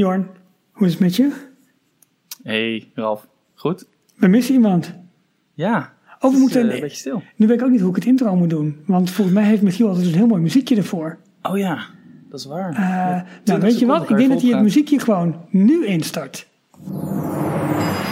Jorn, 0.00 0.26
hoe 0.72 0.86
is 0.86 0.92
het 0.92 1.02
met 1.02 1.16
je? 1.16 1.30
Hey 2.42 2.90
Ralf, 2.94 3.26
goed? 3.54 3.86
We 4.16 4.26
missen 4.26 4.54
iemand. 4.54 4.94
Ja, 5.54 5.92
Oh, 6.20 6.20
we 6.20 6.26
het 6.26 6.34
is, 6.34 6.40
moeten, 6.40 6.68
eh, 6.68 6.74
een 6.74 6.80
beetje 6.80 6.96
stil. 6.96 7.22
nu 7.36 7.46
weet 7.46 7.58
ik 7.58 7.64
ook 7.64 7.70
niet 7.70 7.80
hoe 7.80 7.90
ik 7.90 7.94
het 7.96 8.04
intro 8.04 8.36
moet 8.36 8.50
doen. 8.50 8.76
Want 8.86 9.10
volgens 9.10 9.36
mij 9.36 9.44
heeft 9.46 9.62
Michiel 9.62 9.88
altijd 9.88 10.06
een 10.06 10.14
heel 10.14 10.26
mooi 10.26 10.42
muziekje 10.42 10.76
ervoor. 10.76 11.18
Oh 11.42 11.58
ja, 11.58 11.78
dat 12.30 12.40
is 12.40 12.46
waar. 12.46 12.70
Eh, 12.72 12.78
Ja, 12.78 13.10
nou, 13.14 13.24
20 13.44 13.68
weet 13.68 13.78
je 13.78 13.86
wat? 13.86 14.10
Ik 14.10 14.16
denk 14.16 14.28
dat 14.30 14.42
hij 14.42 14.50
het 14.50 14.62
muziekje 14.62 14.98
gewoon 14.98 15.36
nu 15.50 15.86
instart. 15.86 16.48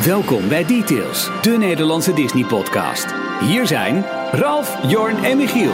Welkom 0.04 0.48
bij 0.48 0.64
Details, 0.64 1.30
de 1.42 1.50
Nederlandse 1.58 2.12
Disney-podcast. 2.12 3.14
Hier 3.40 3.66
zijn 3.66 4.02
Ralf, 4.32 4.90
Jorn 4.90 5.16
en 5.24 5.36
Michiel. 5.36 5.72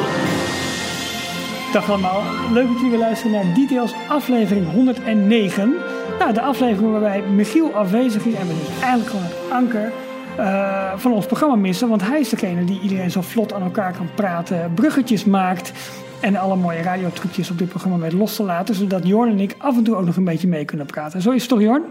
Dag 1.72 1.88
allemaal, 1.90 2.22
leuk 2.52 2.66
dat 2.66 2.74
jullie 2.74 2.90
weer 2.90 2.98
luisteren 2.98 3.32
naar 3.32 3.54
Details 3.54 3.94
aflevering 4.08 4.70
109. 4.72 5.74
Nou, 6.18 6.32
de 6.32 6.40
aflevering 6.40 6.90
waarbij 6.90 7.22
Michiel 7.22 7.72
afwezig 7.74 8.24
is 8.24 8.34
en 8.34 8.46
we 8.46 8.54
dus 8.54 8.80
eigenlijk 8.80 9.10
gewoon 9.10 9.24
het 9.24 9.52
anker 9.52 9.92
eh, 10.36 10.92
van 10.96 11.12
ons 11.12 11.26
programma 11.26 11.56
missen. 11.56 11.88
Want 11.88 12.02
hij 12.02 12.20
is 12.20 12.28
degene 12.28 12.64
die 12.64 12.80
iedereen 12.80 13.10
zo 13.10 13.20
vlot 13.20 13.52
aan 13.52 13.62
elkaar 13.62 13.92
kan 13.96 14.08
praten, 14.14 14.72
bruggetjes 14.74 15.24
maakt 15.24 15.72
en 16.20 16.36
alle 16.36 16.56
mooie 16.56 16.82
radiotrucjes 16.82 17.50
op 17.50 17.58
dit 17.58 17.68
programma 17.68 17.98
weet 17.98 18.12
los 18.12 18.36
te 18.36 18.42
laten. 18.42 18.74
Zodat 18.74 19.06
Jorn 19.06 19.30
en 19.30 19.40
ik 19.40 19.54
af 19.58 19.76
en 19.76 19.82
toe 19.82 19.96
ook 19.96 20.04
nog 20.04 20.16
een 20.16 20.24
beetje 20.24 20.48
mee 20.48 20.64
kunnen 20.64 20.86
praten. 20.86 21.22
Zo 21.22 21.30
is 21.30 21.40
het 21.40 21.50
toch 21.50 21.60
Jorn? 21.60 21.82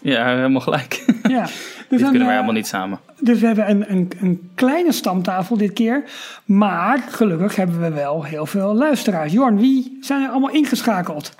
Ja, 0.00 0.26
helemaal 0.34 0.60
gelijk. 0.60 1.04
Ja. 1.28 1.42
Dus 1.88 2.00
Dit 2.00 2.10
kunnen 2.10 2.18
wij 2.18 2.28
eh, 2.28 2.32
helemaal 2.32 2.52
niet 2.52 2.66
samen. 2.66 2.98
Dus 3.20 3.40
we 3.40 3.46
hebben 3.46 3.70
een, 3.70 3.90
een, 3.90 4.10
een 4.20 4.50
kleine 4.54 4.92
stamtafel 4.92 5.56
dit 5.56 5.72
keer. 5.72 6.04
Maar 6.44 7.04
gelukkig 7.10 7.56
hebben 7.56 7.80
we 7.80 7.90
wel 7.90 8.24
heel 8.24 8.46
veel 8.46 8.74
luisteraars. 8.74 9.32
Jorn, 9.32 9.60
wie 9.60 9.98
zijn 10.00 10.22
er 10.22 10.28
allemaal 10.28 10.50
ingeschakeld? 10.50 11.34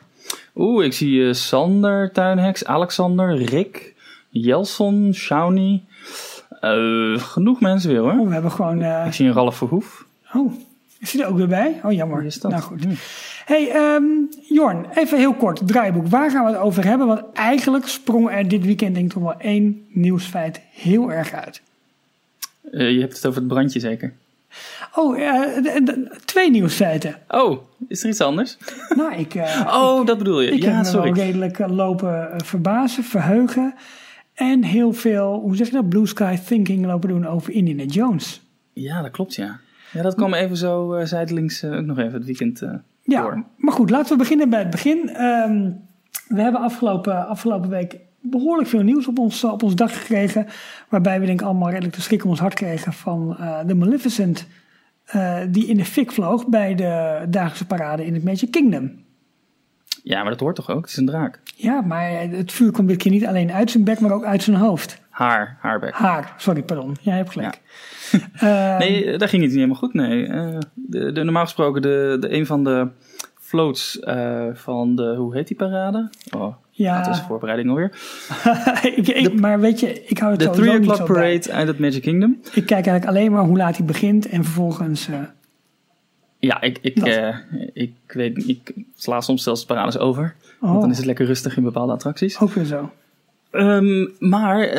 Oeh, 0.57 0.85
ik 0.85 0.93
zie 0.93 1.27
eh, 1.27 1.33
Sander 1.33 2.13
Tuinheks, 2.13 2.65
Alexander, 2.65 3.37
Rick, 3.37 3.95
Jelson, 4.31 5.13
Shawnee. 5.15 5.85
Eh, 6.61 7.19
genoeg 7.19 7.61
mensen 7.61 7.91
weer 7.91 8.01
hoor. 8.01 8.13
Oh, 8.13 8.27
we 8.27 8.33
hebben 8.33 8.51
gewoon. 8.51 8.83
eh, 8.83 9.07
Ik 9.07 9.13
zie 9.13 9.27
een 9.27 9.33
Ralf 9.33 9.57
Verhoef. 9.57 10.07
oh, 10.35 10.53
is 10.99 11.13
hij 11.13 11.23
er 11.23 11.29
ook 11.29 11.37
weer 11.37 11.49
bij? 11.49 11.81
Oh, 11.85 11.93
jammer. 11.93 12.25
Is 12.25 12.41
dat? 12.41 12.51
Nou 12.51 12.63
goed. 12.63 12.85
Hm. 12.85 12.91
Hey, 13.45 13.71
ehm, 13.71 14.03
Jorn, 14.49 14.87
even 14.95 15.19
heel 15.19 15.35
kort. 15.35 15.61
Draaiboek. 15.69 16.07
Waar 16.07 16.31
gaan 16.31 16.45
we 16.45 16.51
het 16.51 16.61
over 16.61 16.85
hebben? 16.85 17.07
Want 17.07 17.23
eigenlijk 17.33 17.87
sprong 17.87 18.31
er 18.31 18.49
dit 18.49 18.65
weekend, 18.65 18.95
denk 18.95 19.07
ik, 19.07 19.13
toch 19.13 19.23
wel 19.23 19.39
één 19.41 19.87
nieuwsfeit 19.89 20.61
heel 20.73 21.13
erg 21.13 21.33
uit. 21.33 21.61
Je 22.73 23.01
hebt 23.01 23.15
het 23.17 23.27
over 23.27 23.39
het 23.41 23.49
brandje 23.49 23.81
zeker. 23.81 24.13
Oh, 24.99 25.21
eh, 25.21 25.77
twee 26.25 26.51
nieuwsfeiten. 26.51 27.17
Oh, 27.29 27.59
is 27.89 28.03
er 28.03 28.09
iets 28.09 28.21
anders? 28.21 28.57
Nou, 28.97 29.15
ik. 29.15 29.35
eh, 29.35 29.67
Oh, 29.83 30.07
dat 30.07 30.19
bedoel 30.19 30.41
je. 30.41 30.51
Ik 30.51 30.63
ja, 30.63 30.69
heb 30.69 30.77
me 30.79 30.85
sorry. 30.85 31.13
wel 31.13 31.25
redelijk 31.25 31.59
eh, 31.59 31.69
lopen 31.71 32.31
verbazen, 32.45 33.05
verheugen. 33.05 33.75
En 34.35 34.65
heel 34.65 34.93
veel, 34.93 35.41
hoe 35.41 35.57
zeg 35.57 35.67
je 35.67 35.73
dat, 35.73 35.89
blue 35.89 36.07
sky 36.07 36.37
thinking 36.47 36.87
lopen 36.87 37.09
doen 37.09 37.27
over 37.27 37.53
Indiana 37.53 37.83
Jones. 37.85 38.43
Ja, 38.73 39.03
dat 39.03 39.11
klopt 39.11 39.35
ja. 39.35 39.61
Ja, 39.93 40.03
dat 40.03 40.15
kwam 40.15 40.35
even 40.35 40.57
zo 40.57 41.01
zijdelings 41.05 41.65
ook 41.65 41.85
nog 41.85 41.99
even 41.99 42.13
het 42.13 42.25
weekend 42.25 42.63
eh, 42.63 42.71
Ja, 43.03 43.23
door. 43.23 43.45
maar 43.57 43.73
goed, 43.73 43.91
laten 43.91 44.13
we 44.13 44.19
beginnen 44.19 44.51
bij 44.51 44.59
het 44.59 44.71
begin. 44.71 45.09
Ehm, 45.09 45.71
we 46.29 46.41
hebben 46.41 46.61
afgelopen, 46.61 47.29
afgelopen 47.29 47.71
week 47.71 47.97
behoorlijk 48.21 48.69
veel 48.69 48.83
nieuws 48.83 49.07
op 49.07 49.19
ons, 49.19 49.45
op 49.45 49.63
ons 49.63 49.75
dak 49.75 49.93
gekregen. 49.93 50.47
Waarbij 50.89 51.21
we 51.21 51.27
denk 51.27 51.41
ik 51.41 51.47
allemaal 51.47 51.69
redelijk 51.71 51.95
de 51.95 52.01
schrik 52.01 52.25
om 52.25 52.31
ons 52.31 52.41
hart 52.41 52.55
kregen 52.55 52.93
van 52.93 53.37
de 53.67 53.75
Maleficent. 53.75 54.47
Eh, 55.09 55.39
die 55.49 55.67
in 55.67 55.77
de 55.77 55.85
fik 55.85 56.13
vloog 56.13 56.47
bij 56.47 56.75
de 56.75 57.25
dagelijkse 57.29 57.67
parade 57.67 58.07
in 58.07 58.15
het 58.15 58.25
Magic 58.25 58.51
Kingdom. 58.51 59.07
Ja, 60.03 60.21
maar 60.21 60.31
dat 60.31 60.41
hoort 60.41 60.57
toch 60.57 60.71
ook? 60.71 60.81
Het 60.81 60.91
is 60.91 60.97
een 60.97 61.07
draak. 61.07 61.41
Ja, 61.57 61.81
maar 61.81 62.11
het 62.21 62.53
vuur 62.53 62.71
komt 62.71 62.89
dit 62.89 62.97
keer 62.97 63.11
niet 63.11 63.27
alleen 63.27 63.53
uit 63.53 63.71
zijn 63.71 63.85
bek, 63.85 64.01
maar 64.01 64.13
ook 64.13 64.25
uit 64.25 64.43
zijn 64.43 64.57
hoofd. 64.57 65.01
Haar, 65.11 65.57
haarbek. 65.61 65.95
Haar, 65.95 66.35
sorry, 66.37 66.63
pardon. 66.63 66.97
Jij 67.01 67.17
hebt 67.17 67.31
gelijk. 67.31 67.61
Ehm, 68.13 68.79
Nee, 68.79 69.05
eh, 69.05 69.19
daar 69.19 69.29
ging 69.29 69.43
het 69.43 69.51
niet 69.51 69.61
helemaal 69.61 69.81
goed, 69.81 69.95
nee. 69.95 70.27
Eh, 70.27 70.59
de, 70.75 71.13
de, 71.13 71.23
normaal 71.23 71.45
gesproken, 71.45 71.83
de, 71.83 72.17
de, 72.21 72.33
een 72.33 72.47
van 72.47 72.65
de 72.65 72.89
floats 73.41 73.99
eh, 73.99 74.47
van 74.53 74.97
de, 74.97 75.15
hoe 75.17 75.35
heet 75.35 75.49
die 75.49 75.57
parade? 75.57 76.11
Oh, 76.37 76.55
Ja. 76.85 77.03
dat 77.03 77.15
is 77.15 77.21
voorbereiding 77.21 77.69
alweer. 77.71 77.91
ik, 78.97 79.09
ik, 79.09 79.41
maar 79.41 79.61
weet 79.61 79.81
je, 79.81 80.05
ik 80.07 80.19
hou 80.19 80.31
het 80.33 80.41
De 80.41 80.51
3 80.51 80.71
niet 80.71 80.79
o'clock 80.79 80.97
zo 80.97 81.05
bij. 81.05 81.15
parade 81.15 81.53
uit 81.53 81.69
het 81.69 81.79
Magic 81.79 82.03
Kingdom. 82.03 82.39
Ik 82.45 82.67
kijk 82.67 82.71
eigenlijk 82.87 83.05
alleen 83.07 83.33
maar 83.33 83.45
hoe 83.45 83.57
laat 83.57 83.77
hij 83.77 83.87
begint 83.87 84.29
en 84.29 84.45
vervolgens... 84.45 85.09
eh, 85.09 85.19
Ja, 86.39 86.61
ik, 86.61 86.79
ik, 86.83 86.97
eh, 86.99 87.37
ik 87.73 87.93
weet 88.07 88.49
ik 88.49 88.73
sla 88.97 89.21
soms 89.21 89.43
zelfs 89.43 89.61
de 89.61 89.67
parades 89.67 89.99
over. 89.99 90.35
oh, 90.61 90.69
Want 90.69 90.81
dan 90.81 90.91
is 90.91 90.97
het 90.97 91.07
lekker 91.07 91.27
rustig 91.27 91.57
in 91.57 91.63
bepaalde 91.63 91.93
attracties. 91.93 92.41
ook 92.41 92.53
weer 92.53 92.65
zo. 92.65 92.91
Ehm, 93.51 94.07
maar 94.19 94.61
eh, 94.61 94.75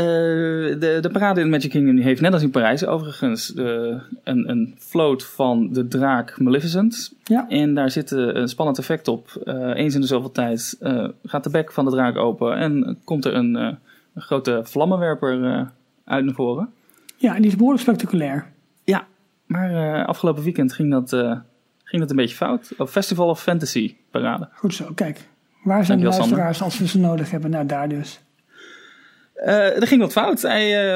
de, 0.79 0.97
de 1.01 1.09
parade 1.11 1.41
in 1.41 1.49
Magic 1.49 1.69
Kingdom 1.69 1.97
heeft 1.97 2.21
net 2.21 2.33
als 2.33 2.41
in 2.41 2.49
Parijs 2.49 2.85
overigens 2.85 3.47
de, 3.47 3.99
een, 4.23 4.49
een 4.49 4.75
float 4.79 5.25
van 5.25 5.73
de 5.73 5.87
draak 5.87 6.39
Maleficent. 6.39 7.13
Ja. 7.23 7.45
En 7.49 7.73
daar 7.73 7.91
zit 7.91 8.11
eh, 8.11 8.19
een 8.19 8.47
spannend 8.47 8.77
effect 8.77 9.07
op. 9.07 9.41
Eh, 9.43 9.71
eens 9.75 9.95
in 9.95 10.01
de 10.01 10.07
zoveel 10.07 10.31
tijd 10.31 10.77
eh, 10.79 11.07
gaat 11.23 11.43
de 11.43 11.49
bek 11.49 11.71
van 11.71 11.85
de 11.85 11.91
draak 11.91 12.17
open 12.17 12.57
en 12.57 12.99
komt 13.03 13.25
er 13.25 13.33
een, 13.35 13.55
eh, 13.55 13.71
een 14.13 14.21
grote 14.21 14.61
vlammenwerper 14.63 15.43
eh, 15.43 15.61
uit 16.05 16.25
naar 16.25 16.33
voren. 16.35 16.69
Ja, 17.17 17.35
en 17.35 17.41
die 17.41 17.49
is 17.51 17.55
behoorlijk 17.57 17.83
spectaculair. 17.83 18.45
Ja, 18.83 19.07
maar 19.45 19.71
eh, 19.99 20.07
afgelopen 20.07 20.43
weekend 20.43 20.73
ging 20.73 20.91
dat, 20.91 21.13
eh, 21.13 21.37
ging 21.83 22.01
dat 22.01 22.09
een 22.09 22.15
beetje 22.15 22.35
fout. 22.35 22.73
Op 22.77 22.89
Festival 22.89 23.27
of 23.29 23.41
Fantasy 23.41 23.95
parade. 24.11 24.47
Goed 24.53 24.73
zo, 24.73 24.85
kijk. 24.95 25.27
Waar 25.63 25.85
zijn 25.85 25.99
de 25.99 26.03
Sander. 26.03 26.19
luisteraars 26.19 26.61
als 26.61 26.79
we 26.79 26.87
ze 26.87 26.99
nodig 26.99 27.31
hebben? 27.31 27.49
Nou, 27.49 27.65
daar 27.65 27.89
dus. 27.89 28.21
Eh, 29.43 29.81
er 29.81 29.87
ging 29.87 30.01
wat 30.01 30.11
fout. 30.11 30.41
Hij, 30.41 30.93
eh, 30.93 30.95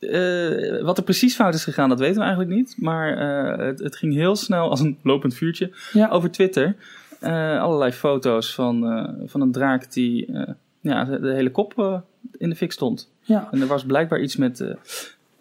eh, 0.00 0.84
wat 0.84 0.98
er 0.98 1.04
precies 1.04 1.34
fout 1.34 1.54
is 1.54 1.64
gegaan, 1.64 1.88
dat 1.88 1.98
weten 1.98 2.16
we 2.16 2.22
eigenlijk 2.22 2.54
niet. 2.56 2.74
Maar 2.78 3.18
het, 3.58 3.78
het 3.78 3.96
ging 3.96 4.14
heel 4.14 4.36
snel 4.36 4.70
als 4.70 4.80
een 4.80 4.98
lopend 5.02 5.34
vuurtje 5.34 5.70
Ja, 5.92 6.08
over 6.08 6.30
Twitter. 6.30 6.76
Allerlei 7.60 7.92
foto's 7.92 8.54
van, 8.54 9.06
van 9.26 9.40
een 9.40 9.52
draak 9.52 9.92
die 9.92 10.32
ja, 10.80 11.04
de, 11.04 11.20
de 11.20 11.32
hele 11.32 11.50
kop 11.50 12.02
in 12.38 12.48
de 12.48 12.56
fik 12.56 12.72
stond. 12.72 13.10
ja. 13.20 13.48
En 13.50 13.60
er 13.60 13.66
was 13.66 13.84
blijkbaar 13.84 14.20
iets 14.20 14.36
met, 14.36 14.60
eh, 14.60 14.70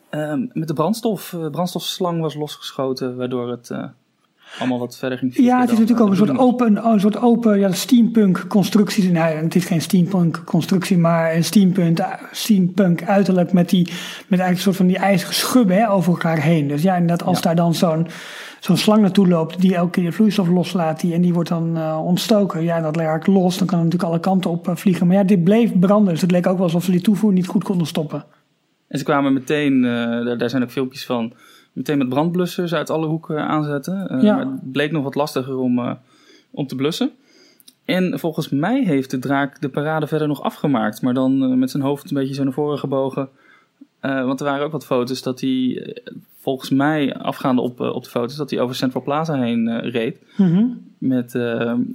ehm, 0.10 0.46
met 0.54 0.68
de 0.68 0.74
brandstof. 0.74 1.34
Uh, 1.34 1.50
brandstofslang 1.50 2.22
was 2.22 2.36
losgeschoten, 2.36 3.16
waardoor 3.16 3.50
het 3.52 3.72
allemaal 4.60 4.80
wat 4.80 4.98
verder 4.98 5.18
ging. 5.18 5.36
ja, 5.36 5.60
het 5.60 5.70
is 5.70 5.78
dan, 5.78 5.86
natuurlijk 5.86 6.00
ook 6.00 6.14
eh, 6.14 6.20
een 6.20 6.26
de 6.26 6.34
soort 6.34 6.40
open, 6.40 6.92
een 6.92 7.00
soort 7.00 7.18
open 7.18 7.60
ja, 7.60 7.72
steampunk 7.72 8.46
constructie. 8.48 9.12
Nou, 9.12 9.36
het 9.36 9.56
is 9.56 9.66
geen 9.66 9.82
steampunk 9.82 10.42
constructie, 10.46 10.98
maar 10.98 11.36
een 11.36 11.44
steampunk, 11.44 12.00
steampunk 12.32 13.04
uiterlijk 13.04 13.54
met, 13.54 13.70
die, 13.70 13.84
met 14.28 14.40
eigenlijk 14.40 14.56
een 14.56 14.62
soort 14.62 14.76
van 14.76 14.88
die 14.88 14.98
ijzeren 14.98 15.34
schubben 15.34 15.76
hè, 15.76 15.90
over 15.90 16.12
elkaar 16.12 16.42
heen. 16.42 16.68
Dus 16.68 16.82
ja, 16.82 16.94
inderdaad, 16.94 17.28
als 17.28 17.38
Ja. 17.38 17.44
daar 17.44 17.56
dan 17.56 17.76
zo'n 17.76 18.08
zo'n 18.60 18.78
slang 18.78 19.02
naartoe 19.02 19.28
loopt 19.28 19.62
die 19.62 19.76
elke 19.76 19.92
keer 19.92 20.04
de 20.04 20.12
vloeistof 20.12 20.48
loslaat 20.48 21.00
die, 21.00 21.14
en 21.14 21.22
die 21.22 21.34
wordt 21.34 21.50
dan 21.50 21.78
eh, 21.78 22.02
ontstoken. 22.06 22.64
Ja, 22.64 22.82
dat 22.82 22.98
raakt 22.98 23.28
los, 23.28 23.58
dan 23.58 23.68
kan 23.68 23.80
het 23.80 23.86
natuurlijk 23.86 24.12
alle 24.14 24.22
kanten 24.22 24.52
op 24.52 24.68
eh, 24.68 24.76
vliegen. 24.76 25.08
Maar 25.08 25.16
ja, 25.16 25.24
dit 25.24 25.44
bleef 25.44 25.80
branden, 25.80 26.14
dus 26.14 26.22
het 26.22 26.32
leek 26.32 26.48
ook 26.48 26.56
wel 26.56 26.66
alsof 26.66 26.84
ze 26.84 26.92
die 26.92 27.02
toevoer 27.02 27.34
niet 27.34 27.48
goed 27.48 27.64
konden 27.64 27.88
stoppen. 27.88 28.26
En 28.88 28.98
ze 29.00 29.06
kwamen 29.06 29.34
meteen, 29.34 29.82
daar, 29.82 30.38
daar 30.38 30.50
zijn 30.50 30.64
ook 30.64 30.72
filmpjes 30.72 31.06
van, 31.06 31.34
meteen 31.74 31.98
met 31.98 32.10
brandblussers 32.10 32.74
uit 32.74 32.90
alle 32.90 33.08
hoeken 33.08 33.48
aanzetten. 33.48 34.10
Eh, 34.10 34.22
Ja. 34.22 34.36
maar 34.36 34.46
het 34.46 34.72
bleek 34.72 34.92
nog 34.92 35.04
wat 35.04 35.16
lastiger 35.16 35.58
om, 35.58 35.80
eh, 35.80 35.92
om 36.52 36.68
te 36.68 36.76
blussen. 36.76 37.12
En 37.86 38.20
volgens 38.20 38.50
mij 38.50 38.84
heeft 38.84 39.12
de 39.12 39.20
draak 39.20 39.62
de 39.62 39.70
parade 39.70 40.08
verder 40.08 40.28
nog 40.28 40.42
afgemaakt, 40.42 41.02
maar 41.02 41.14
dan 41.14 41.44
eh, 41.44 41.50
met 41.50 41.72
zijn 41.72 41.84
hoofd 41.84 42.10
een 42.10 42.18
beetje 42.18 42.34
zo 42.34 42.44
naar 42.44 42.54
voren 42.54 42.80
gebogen. 42.80 43.30
Want 44.02 44.40
er 44.40 44.46
waren 44.46 44.66
ook 44.66 44.72
wat 44.72 44.86
foto's 44.86 45.22
dat 45.22 45.42
hij, 45.42 45.96
volgens 46.40 46.70
mij 46.70 47.16
afgaande 47.16 47.62
op, 47.62 47.80
op 47.80 48.04
de 48.04 48.10
foto's, 48.10 48.36
dat 48.36 48.50
hij 48.50 48.60
over 48.60 48.76
Central 48.76 49.04
Plaza 49.04 49.36
heen 49.42 49.80
reed. 49.80 50.18
Mhm. 50.38 50.66
Met 50.98 51.32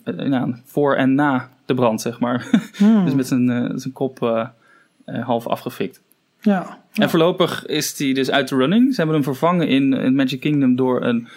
ja, 0.04 0.60
voor 0.64 0.94
en 0.94 1.14
na 1.14 1.48
de 1.64 1.74
brand, 1.74 2.00
zeg 2.00 2.20
maar. 2.20 2.48
Hmm. 2.78 3.04
dus 3.04 3.14
met 3.14 3.26
zijn, 3.26 3.72
zijn 3.80 3.92
kop 3.92 4.44
half 5.04 5.46
afgefikt. 5.46 6.02
Ja. 6.48 6.78
En 6.94 7.10
voorlopig 7.10 7.66
is 7.66 7.98
hij 7.98 8.12
dus 8.12 8.30
uit 8.30 8.48
de 8.48 8.56
running. 8.56 8.90
Ze 8.90 8.96
hebben 8.96 9.14
hem 9.14 9.24
vervangen 9.24 9.68
in, 9.68 9.92
in 9.92 10.14
Magic 10.14 10.40
Kingdom 10.40 10.76
door 10.76 11.02
een, 11.04 11.28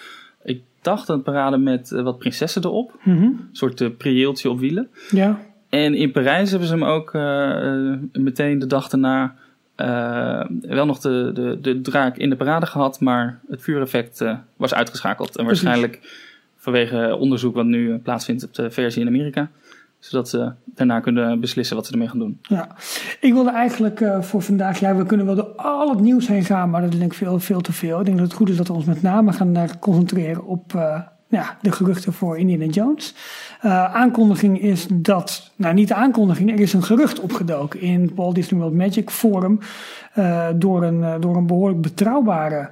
ik 0.44 0.62
dacht 0.80 1.08
een 1.08 1.22
parade 1.22 1.56
met 1.56 1.92
eh, 1.92 2.02
wat 2.02 2.18
prinsessen 2.18 2.64
erop. 2.64 2.98
Mhm. 3.02 3.22
Een 3.22 3.48
soort 3.52 3.80
uh, 3.80 3.88
prieeltje 3.98 4.50
op 4.50 4.58
wielen. 4.58 4.88
Ja. 5.10 5.40
En 5.68 5.94
in 5.94 6.12
Parijs 6.12 6.50
hebben 6.50 6.68
ze 6.68 6.74
hem 6.74 6.84
ook 6.84 7.14
eh, 7.14 8.22
meteen 8.22 8.58
de 8.58 8.66
dag 8.66 8.88
daarna 8.88 9.34
wel 10.60 10.86
nog 10.86 10.98
de, 10.98 11.30
de, 11.34 11.58
de 11.60 11.80
draak 11.80 12.16
in 12.16 12.30
de 12.30 12.36
parade 12.36 12.66
gehad. 12.66 13.00
Maar 13.00 13.40
het 13.48 13.62
vuureffect 13.62 14.24
was 14.56 14.74
uitgeschakeld. 14.74 15.36
En 15.36 15.44
Precies. 15.44 15.62
waarschijnlijk 15.62 16.00
vanwege 16.56 17.16
onderzoek 17.16 17.54
wat 17.54 17.64
nu 17.64 17.98
plaatsvindt 17.98 18.44
op 18.44 18.54
de 18.54 18.70
versie 18.70 19.02
in 19.02 19.08
Amerika. 19.08 19.50
Zodat 20.02 20.28
ze 20.28 20.52
daarna 20.64 21.00
kunnen 21.00 21.40
beslissen 21.40 21.76
wat 21.76 21.86
ze 21.86 21.92
ermee 21.92 22.08
gaan 22.08 22.18
doen. 22.18 22.38
Ja, 22.42 22.68
ik 23.20 23.32
wilde 23.32 23.50
eigenlijk 23.50 24.00
eh, 24.00 24.22
voor 24.22 24.42
vandaag, 24.42 24.80
ja, 24.80 24.96
we 24.96 25.06
kunnen 25.06 25.26
wel 25.26 25.34
door 25.34 25.54
al 25.56 25.90
het 25.90 26.00
nieuws 26.00 26.28
heen 26.28 26.44
gaan, 26.44 26.70
maar 26.70 26.80
dat 26.80 26.92
is 26.92 26.98
denk 26.98 27.12
ik 27.12 27.18
veel, 27.18 27.40
veel 27.40 27.60
te 27.60 27.72
veel. 27.72 27.98
Ik 27.98 28.04
denk 28.04 28.18
dat 28.18 28.26
het 28.26 28.36
goed 28.36 28.48
is 28.48 28.56
dat 28.56 28.66
we 28.66 28.72
ons 28.72 28.84
met 28.84 29.02
name 29.02 29.32
gaan 29.32 29.56
eh, 29.56 29.68
concentreren 29.80 30.44
op 30.44 30.74
eh, 30.74 31.00
ja, 31.28 31.56
de 31.60 31.72
geruchten 31.72 32.12
voor 32.12 32.38
Indiana 32.38 32.64
Jones. 32.64 33.14
Aankondiging 33.92 34.60
is 34.60 34.86
dat, 34.92 35.52
nou 35.56 35.74
niet 35.74 35.88
de 35.88 35.94
aankondiging, 35.94 36.50
er 36.52 36.60
is 36.60 36.72
een 36.72 36.82
gerucht 36.82 37.20
opgedoken 37.20 37.80
in 37.80 38.12
Walt 38.14 38.34
Disney 38.34 38.60
World 38.60 38.74
Magic 38.74 39.10
Forum 39.10 39.58
door, 40.54 40.82
een, 40.82 41.20
door 41.20 41.36
een 41.36 41.46
behoorlijk 41.46 41.80
betrouwbare 41.80 42.70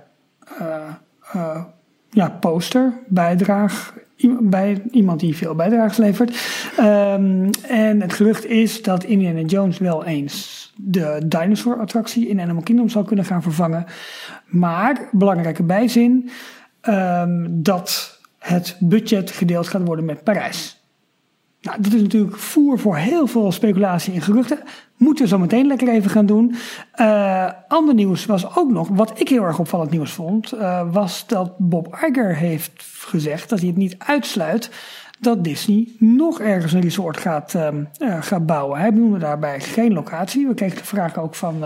ja, 2.10 2.28
poster, 2.40 2.92
bijdraag, 3.06 3.94
bij 4.40 4.82
iemand 4.90 5.20
die 5.20 5.36
veel 5.36 5.54
bijdrages 5.54 5.96
levert. 5.96 6.30
Um, 6.78 7.50
en 7.68 8.00
het 8.00 8.12
gerucht 8.12 8.46
is 8.46 8.82
dat 8.82 9.04
Indiana 9.04 9.40
Jones 9.40 9.78
wel 9.78 10.04
eens 10.04 10.72
de 10.76 11.22
dinosaur-attractie 11.26 12.28
in 12.28 12.40
Animal 12.40 12.62
Kingdom 12.62 12.88
zou 12.88 13.04
kunnen 13.04 13.24
gaan 13.24 13.42
vervangen. 13.42 13.84
Maar, 14.46 15.08
belangrijke 15.12 15.62
bijzin, 15.62 16.30
um, 16.88 17.62
dat 17.62 18.18
het 18.38 18.76
budget 18.78 19.30
gedeeld 19.30 19.68
gaat 19.68 19.86
worden 19.86 20.04
met 20.04 20.24
Parijs. 20.24 20.79
Nou, 21.60 21.82
dat 21.82 21.92
is 21.92 22.02
natuurlijk 22.02 22.36
voer 22.36 22.78
voor 22.78 22.96
heel 22.96 23.26
veel 23.26 23.52
speculatie 23.52 24.14
en 24.14 24.20
geruchten. 24.20 24.58
Moeten 24.96 25.24
we 25.24 25.30
zo 25.30 25.38
meteen 25.38 25.66
lekker 25.66 25.88
even 25.88 26.10
gaan 26.10 26.26
doen. 26.26 26.54
Uh, 26.96 27.50
ander 27.68 27.94
nieuws 27.94 28.26
was 28.26 28.56
ook 28.56 28.70
nog, 28.70 28.88
wat 28.88 29.20
ik 29.20 29.28
heel 29.28 29.44
erg 29.44 29.58
opvallend 29.58 29.90
nieuws 29.90 30.12
vond, 30.12 30.54
uh, 30.54 30.92
was 30.92 31.26
dat 31.26 31.58
Bob 31.58 31.98
Iger 32.08 32.36
heeft 32.36 32.72
gezegd 32.84 33.48
dat 33.48 33.58
hij 33.58 33.68
het 33.68 33.76
niet 33.76 33.94
uitsluit 33.98 34.70
dat 35.20 35.44
Disney 35.44 35.88
nog 35.98 36.40
ergens 36.40 36.72
een 36.72 36.80
resort 36.80 37.16
gaat, 37.16 37.54
uh, 37.54 38.22
gaat 38.22 38.46
bouwen. 38.46 38.78
Hij 38.78 38.92
benoemde 38.92 39.18
daarbij 39.18 39.60
geen 39.60 39.92
locatie. 39.92 40.46
We 40.46 40.54
kregen 40.54 40.78
de 40.78 40.84
vraag 40.84 41.18
ook 41.18 41.34
van, 41.34 41.64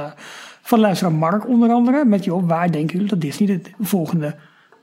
van 0.63 0.81
luisteraar 0.81 1.13
Mark 1.13 1.49
onder 1.49 1.71
andere. 1.71 2.05
Met 2.05 2.25
joh, 2.25 2.49
waar 2.49 2.73
denken 2.73 2.93
jullie 2.93 3.11
dat 3.11 3.21
Disney 3.21 3.47
de 3.47 3.71
volgende 3.81 4.35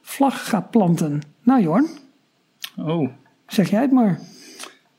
vlag 0.01 0.49
gaat 0.49 0.69
planten? 0.69 1.21
Nou 1.43 1.61
Jorn. 1.61 1.87
Oh. 2.77 3.09
Zeg 3.47 3.69
jij 3.69 3.81
het 3.81 3.91
maar. 3.91 4.19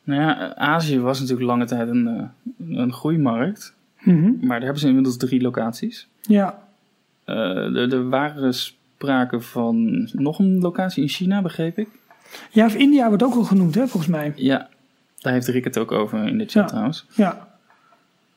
Nou 0.04 0.20
ja, 0.20 0.54
Azië 0.54 1.00
was 1.00 1.20
natuurlijk 1.20 1.48
lange 1.48 1.64
tijd 1.64 1.88
een, 1.88 2.30
uh, 2.68 2.78
een 2.80 2.92
groeimarkt. 2.92 3.74
Mhm. 4.00 4.30
Maar 4.40 4.48
daar 4.48 4.60
hebben 4.60 4.78
ze 4.80 4.86
inmiddels 4.88 5.16
drie 5.16 5.40
locaties. 5.40 6.08
Ja. 6.20 6.58
Uh, 7.26 7.92
er 7.92 8.08
waren 8.08 8.54
sprake 8.54 9.40
van 9.40 10.08
nog 10.12 10.38
een 10.38 10.58
locatie 10.60 11.02
in 11.02 11.08
China, 11.08 11.42
begreep 11.42 11.78
ik. 11.78 11.88
Ja, 12.50 12.66
of 12.66 12.74
India 12.74 13.08
wordt 13.08 13.22
ook 13.22 13.34
al 13.34 13.44
genoemd, 13.44 13.74
hè, 13.74 13.86
volgens 13.86 14.12
mij. 14.12 14.32
Ja, 14.36 14.68
daar 15.20 15.32
heeft 15.32 15.46
Rick 15.48 15.64
het 15.64 15.78
ook 15.78 15.92
over 15.92 16.26
in 16.26 16.38
de 16.38 16.44
chat 16.44 16.52
Ja. 16.52 16.64
trouwens. 16.64 17.06
Ja. 17.14 17.48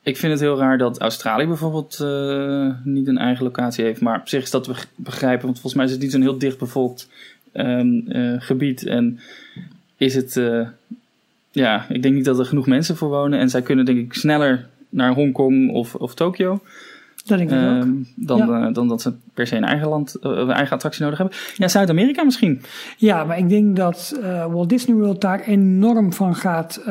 Ik 0.02 0.16
vind 0.16 0.32
het 0.32 0.40
heel 0.40 0.58
raar 0.58 0.78
dat 0.78 0.98
Australië 1.00 1.46
bijvoorbeeld 1.46 1.98
uh, 2.02 2.74
niet 2.84 3.06
een 3.06 3.18
eigen 3.18 3.44
locatie 3.44 3.84
heeft. 3.84 4.00
Maar 4.00 4.20
op 4.20 4.28
zich 4.28 4.42
is 4.42 4.50
dat 4.50 4.64
te 4.64 4.70
beg- 4.70 4.88
begrijpen, 4.94 5.44
want 5.44 5.60
volgens 5.60 5.74
mij 5.74 5.84
is 5.84 5.90
het 5.90 6.00
niet 6.00 6.12
zo'n 6.12 6.20
heel 6.20 6.38
dicht 6.38 6.58
bevolkt 6.58 7.08
um, 7.52 8.04
uh, 8.08 8.40
gebied. 8.40 8.84
En 8.86 9.18
is 9.96 10.14
het, 10.14 10.36
uh, 10.36 10.68
ja, 11.56 11.86
ik 11.88 12.02
denk 12.02 12.14
niet 12.14 12.24
dat 12.24 12.38
er 12.38 12.46
genoeg 12.46 12.66
mensen 12.66 12.96
voor 12.96 13.08
wonen. 13.08 13.38
En 13.38 13.48
zij 13.48 13.62
kunnen 13.62 13.84
denk 13.84 13.98
ik 13.98 14.14
sneller 14.14 14.66
naar 14.88 15.14
Hongkong 15.14 15.72
of, 15.72 15.94
of 15.94 16.14
Tokio. 16.14 16.60
Dat 17.24 17.38
denk 17.38 17.50
ik 17.50 17.56
ook. 17.56 17.82
Um, 17.82 18.08
dan, 18.16 18.38
Ja. 18.38 18.66
uh, 18.66 18.74
dan 18.74 18.88
dat 18.88 19.02
ze 19.02 19.12
per 19.34 19.46
se 19.46 19.56
een 19.56 19.64
eigen 19.64 19.88
land, 19.88 20.16
uh, 20.22 20.30
een 20.30 20.50
eigen 20.50 20.74
attractie 20.74 21.02
nodig 21.02 21.18
hebben. 21.18 21.36
Ja, 21.56 21.68
Zuid-Amerika 21.68 22.24
misschien. 22.24 22.62
Ja, 22.96 23.24
maar 23.24 23.38
ik 23.38 23.48
denk 23.48 23.76
dat 23.76 24.18
uh, 24.20 24.52
Walt 24.52 24.68
Disney 24.68 24.96
World 24.96 25.20
daar 25.20 25.40
enorm 25.40 26.12
van 26.12 26.34
gaat, 26.34 26.82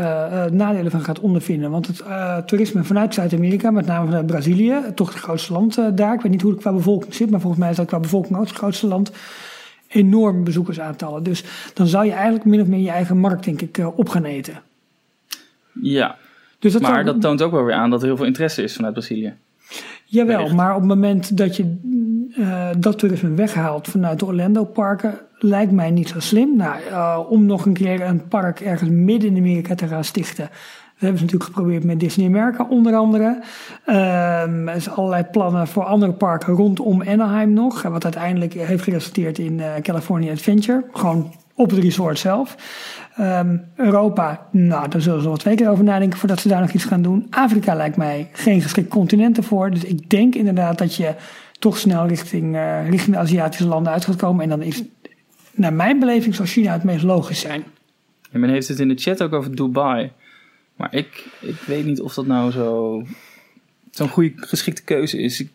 nadelen 0.52 0.92
van 0.92 1.02
gaat 1.02 1.20
ondervinden. 1.20 1.72
Want 1.72 1.88
het 1.88 2.04
toerisme 2.48 2.84
vanuit 2.84 3.14
Zuid-Amerika, 3.14 3.72
met 3.72 3.86
name 3.86 4.06
vanuit 4.06 4.26
Brazilië, 4.26 4.76
toch 4.96 5.14
het 5.14 5.24
grootste 5.24 5.54
land 5.54 5.80
daar. 5.96 6.14
Ik 6.14 6.22
weet 6.22 6.32
niet 6.32 6.42
hoe 6.42 6.52
het 6.52 6.62
qua 6.62 6.72
bevolking 6.74 7.14
zit, 7.14 7.30
maar 7.30 7.40
volgens 7.40 7.62
mij 7.62 7.72
is 7.72 7.78
dat 7.78 7.88
qua 7.88 8.00
bevolking 8.00 8.38
ook 8.38 8.48
het 8.48 8.56
grootste 8.58 8.88
land. 8.88 9.12
Enorm 9.96 10.44
bezoekersaantallen. 10.44 11.24
Dus 11.24 11.44
dan 11.74 11.88
zou 11.88 12.06
je 12.06 12.12
eigenlijk 12.12 12.46
min 12.46 12.62
of 12.62 12.68
meer 12.68 12.80
je 12.80 12.90
eigen 12.90 13.18
markt, 13.18 13.44
denk 13.44 13.62
ik, 13.62 13.78
uh, 13.78 13.98
op 13.98 14.10
gaan 14.10 14.26
eten. 14.26 14.62
Ja, 15.82 16.18
dus 16.60 16.74
dat 16.74 16.82
maar 16.82 17.06
dat 17.06 17.22
toont 17.22 17.42
ook 17.42 17.52
wel 17.52 17.64
weer 17.64 17.76
aan 17.76 17.90
dat 17.90 18.02
er 18.02 18.08
heel 18.08 18.18
veel 18.18 18.26
interesse 18.26 18.64
is 18.64 18.76
vanuit 18.76 18.94
Brazilië. 18.94 19.34
Jawel, 20.06 20.36
Wellicht. 20.36 20.56
maar 20.56 20.74
op 20.74 20.80
het 20.80 20.88
moment 20.88 21.38
dat 21.38 21.56
je 21.56 21.78
uh, 22.38 22.70
dat 22.78 23.00
toerisme 23.00 23.34
weghaalt 23.34 23.88
vanuit 23.88 24.20
de 24.20 24.26
Orlando-parken, 24.26 25.20
lijkt 25.40 25.72
mij 25.72 25.92
niet 25.92 26.10
zo 26.10 26.20
slim. 26.20 26.56
Nou, 26.56 26.80
uh, 26.90 27.20
om 27.30 27.46
nog 27.46 27.66
een 27.66 27.74
keer 27.74 28.02
een 28.02 28.28
park 28.28 28.60
ergens 28.60 28.90
midden 28.90 29.30
in 29.30 29.38
Amerika 29.38 29.76
te 29.76 29.88
gaan 29.88 30.04
stichten. 30.04 30.50
Hebben 31.06 31.18
ze 31.18 31.26
natuurlijk 31.26 31.56
geprobeerd 31.56 31.84
met 31.84 32.00
Disney 32.00 32.28
America 32.28 32.66
onder 32.70 32.96
andere. 32.96 33.42
Uh, 33.88 34.68
er 34.68 34.82
zijn 34.82 34.96
allerlei 34.96 35.24
plannen 35.24 35.68
voor 35.68 35.84
andere 35.84 36.12
parken 36.12 36.54
rondom 36.54 37.02
Anaheim 37.02 37.54
nog. 37.54 37.82
Wat 37.82 38.04
uiteindelijk 38.04 38.54
heeft 38.54 38.84
geresulteerd 38.84 39.38
in 39.38 39.58
uh, 39.58 39.74
California 39.82 40.32
Adventure. 40.32 40.84
Gewoon 40.94 41.34
op 41.56 41.70
het 41.70 41.80
resort 41.80 42.20
zelf. 42.20 42.56
Um, 43.20 43.64
Europa, 43.76 44.48
nou, 44.52 44.90
daar 44.90 45.02
zullen 45.02 45.22
ze 45.22 45.28
wel 45.28 45.38
twee 45.38 45.56
keer 45.56 45.70
over 45.70 45.84
nadenken 45.84 46.20
voordat 46.20 46.40
ze 46.40 46.48
daar 46.48 46.62
nog 46.62 46.72
iets 46.72 46.86
gaan 46.86 47.02
doen. 47.02 47.28
Afrika 47.30 47.76
lijkt 47.76 47.98
mij 47.98 48.30
geen 48.32 48.62
geschikt 48.62 48.90
continent 48.90 49.38
ervoor. 49.38 49.72
Dus 49.72 49.84
ik 49.84 50.10
denk 50.10 50.36
inderdaad 50.36 50.78
dat 50.78 50.96
je 50.96 51.14
toch 51.60 51.78
snel 51.78 52.08
richting, 52.08 52.56
uh, 52.56 52.90
richting 52.90 53.16
de 53.16 53.22
Aziatische 53.22 53.68
landen 53.68 53.94
uit 53.94 54.06
gaat 54.06 54.16
komen. 54.16 54.44
En 54.44 54.50
dan 54.50 54.62
is, 54.62 54.84
naar 55.54 55.74
mijn 55.74 56.00
beleving, 56.00 56.36
zou 56.36 56.48
China 56.48 56.72
het 56.72 56.84
meest 56.84 57.04
logisch 57.04 57.40
zijn. 57.40 57.64
En 58.32 58.40
men 58.40 58.50
heeft 58.50 58.68
het 58.68 58.80
in 58.80 58.88
de 58.88 58.96
chat 58.96 59.24
ook 59.24 59.34
over 59.34 59.56
Dubai. 59.56 60.12
Maar 60.76 60.94
ik, 60.94 61.28
ik 61.42 61.62
weet 61.62 61.86
niet 61.86 62.02
of 62.02 62.14
dat 62.14 62.26
nou 62.26 62.52
zo 62.52 63.04
zo'n 63.92 64.10
goede 64.10 64.32
geschikte 64.36 64.84
keuze 64.84 65.22
is. 65.22 65.40
Ik, 65.40 65.50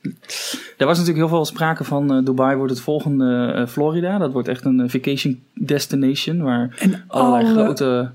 er 0.76 0.86
was 0.86 0.98
natuurlijk 0.98 1.26
heel 1.26 1.36
veel 1.36 1.44
sprake 1.44 1.84
van 1.84 2.16
uh, 2.16 2.24
Dubai 2.24 2.56
wordt 2.56 2.72
het 2.72 2.80
volgende 2.80 3.54
uh, 3.56 3.66
Florida. 3.66 4.18
Dat 4.18 4.32
wordt 4.32 4.48
echt 4.48 4.64
een 4.64 4.90
vacation 4.90 5.40
destination 5.54 6.42
waar 6.42 6.76
en 6.78 7.04
allerlei 7.06 7.44
alle... 7.44 7.52
grote 7.52 8.10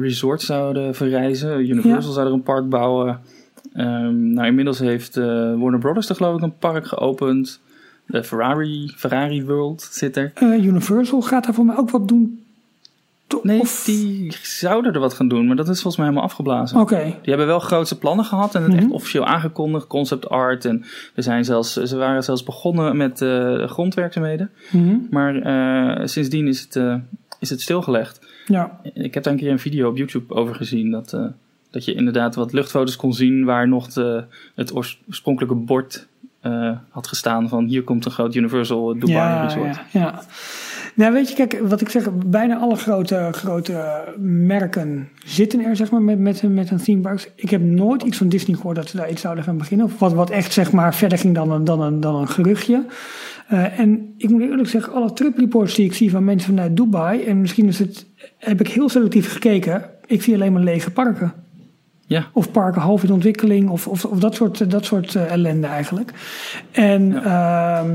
resorts 0.00 0.46
zouden 0.46 0.94
verrijzen. 0.94 1.60
Universal 1.60 2.10
ja. 2.10 2.14
zou 2.14 2.26
er 2.26 2.32
een 2.32 2.42
park 2.42 2.68
bouwen. 2.68 3.20
Um, 3.76 4.32
nou, 4.32 4.46
inmiddels 4.46 4.78
heeft 4.78 5.16
uh, 5.16 5.24
Warner 5.24 5.78
Brothers 5.78 6.08
er 6.08 6.14
geloof 6.14 6.36
ik 6.36 6.42
een 6.42 6.58
park 6.58 6.86
geopend. 6.86 7.60
De 8.06 8.24
Ferrari, 8.24 8.92
Ferrari 8.96 9.44
World 9.44 9.88
zit 9.90 10.16
er. 10.16 10.32
Uh, 10.42 10.64
Universal 10.64 11.20
gaat 11.20 11.44
daar 11.44 11.54
voor 11.54 11.64
mij 11.64 11.76
ook 11.76 11.90
wat 11.90 12.08
doen. 12.08 12.41
Nee, 13.42 13.60
of... 13.60 13.84
die 13.84 14.32
zouden 14.42 14.92
er 14.92 15.00
wat 15.00 15.14
gaan 15.14 15.28
doen, 15.28 15.46
maar 15.46 15.56
dat 15.56 15.68
is 15.68 15.74
volgens 15.74 15.96
mij 15.96 16.06
helemaal 16.06 16.28
afgeblazen. 16.28 16.80
Oké. 16.80 16.94
Okay. 16.94 17.04
Die 17.04 17.18
hebben 17.22 17.46
wel 17.46 17.58
grootste 17.58 17.98
plannen 17.98 18.24
gehad 18.24 18.54
en 18.54 18.62
het 18.62 18.70
mm 18.70 18.76
-hmm. 18.76 18.84
echt 18.84 18.94
officieel 18.94 19.26
aangekondigd, 19.26 19.86
concept 19.86 20.28
art. 20.28 20.64
En 20.64 20.84
er 21.14 21.22
zijn 21.22 21.44
zelfs, 21.44 21.72
ze 21.72 21.96
waren 21.96 22.24
zelfs 22.24 22.42
begonnen 22.42 22.96
met 22.96 23.20
uh, 23.20 23.64
grondwerkzaamheden. 23.68 24.50
Mm 24.70 24.88
-hmm. 24.88 25.06
Maar 25.10 25.34
uh, 25.34 26.06
sindsdien 26.06 26.46
is 26.48 26.60
het, 26.60 26.76
uh, 26.76 26.94
is 27.38 27.50
het 27.50 27.60
stilgelegd. 27.60 28.26
Ja. 28.46 28.80
Ik 28.94 29.14
heb 29.14 29.22
daar 29.22 29.32
een 29.32 29.38
keer 29.38 29.50
een 29.50 29.58
video 29.58 29.88
op 29.88 29.96
YouTube 29.96 30.34
over 30.34 30.54
gezien. 30.54 30.90
Dat, 30.90 31.16
dat 31.70 31.84
je 31.84 31.94
inderdaad 31.94 32.34
wat 32.34 32.52
luchtfoto's 32.52 32.96
kon 32.96 33.14
zien 33.14 33.44
waar 33.44 33.68
nog 33.68 33.88
de, 33.88 34.24
het 34.54 34.74
oorspronkelijke 34.74 35.54
bord 35.54 36.06
had 36.88 37.06
gestaan 37.06 37.48
van 37.48 37.64
hier 37.64 37.82
komt 37.82 38.04
een 38.04 38.10
groot 38.10 38.34
Universal 38.34 38.98
Dubai 38.98 39.16
ja, 39.16 39.42
Resort. 39.42 39.74
Ja, 39.74 40.00
ja. 40.00 40.22
Nou, 40.94 41.12
weet 41.12 41.28
je, 41.28 41.34
kijk, 41.34 41.60
wat 41.68 41.80
ik 41.80 41.88
zeg, 41.88 42.08
bijna 42.26 42.56
alle 42.56 42.76
grote, 42.76 43.28
grote 43.32 44.04
merken 44.18 45.08
zitten 45.24 45.64
er, 45.64 45.76
zeg 45.76 45.90
maar, 45.90 46.02
met, 46.02 46.18
met, 46.18 46.42
met 46.42 46.70
een 46.70 46.82
theme 46.82 47.00
parks. 47.00 47.28
Ik 47.34 47.50
heb 47.50 47.62
nooit 47.62 48.02
iets 48.02 48.16
van 48.16 48.28
Disney 48.28 48.56
gehoord 48.56 48.76
dat 48.76 48.88
ze 48.88 48.96
daar 48.96 49.10
iets 49.10 49.20
zouden 49.20 49.44
gaan 49.44 49.58
beginnen. 49.58 49.86
Of 49.86 49.98
wat, 49.98 50.12
wat 50.12 50.30
echt, 50.30 50.52
zeg 50.52 50.72
maar, 50.72 50.94
verder 50.94 51.18
ging 51.18 51.34
dan 51.34 51.50
een, 51.50 51.64
dan 51.64 51.80
een, 51.80 52.00
dan 52.00 52.14
een 52.14 52.28
geruchtje. 52.28 52.84
Uh, 53.52 53.78
en 53.78 54.14
ik 54.16 54.30
moet 54.30 54.42
eerlijk 54.42 54.68
zeggen, 54.68 54.92
alle 54.92 55.12
trip 55.12 55.38
reports 55.38 55.74
die 55.74 55.84
ik 55.84 55.94
zie 55.94 56.10
van 56.10 56.24
mensen 56.24 56.48
vanuit 56.48 56.76
Dubai, 56.76 57.22
en 57.24 57.40
misschien 57.40 57.66
is 57.66 57.78
het, 57.78 58.06
heb 58.38 58.60
ik 58.60 58.68
heel 58.68 58.88
selectief 58.88 59.32
gekeken, 59.32 59.84
ik 60.06 60.22
zie 60.22 60.34
alleen 60.34 60.52
maar 60.52 60.62
lege 60.62 60.90
parken. 60.90 61.32
Ja. 62.06 62.26
Of 62.32 62.50
parken 62.50 62.80
half 62.80 63.02
in 63.02 63.12
ontwikkeling, 63.12 63.68
of, 63.68 63.86
of, 63.86 64.04
of 64.04 64.18
dat 64.18 64.34
soort, 64.34 64.70
dat 64.70 64.84
soort 64.84 65.14
uh, 65.14 65.30
ellende 65.30 65.66
eigenlijk. 65.66 66.12
En 66.70 67.10
ja. 67.10 67.84
uh, 67.84 67.90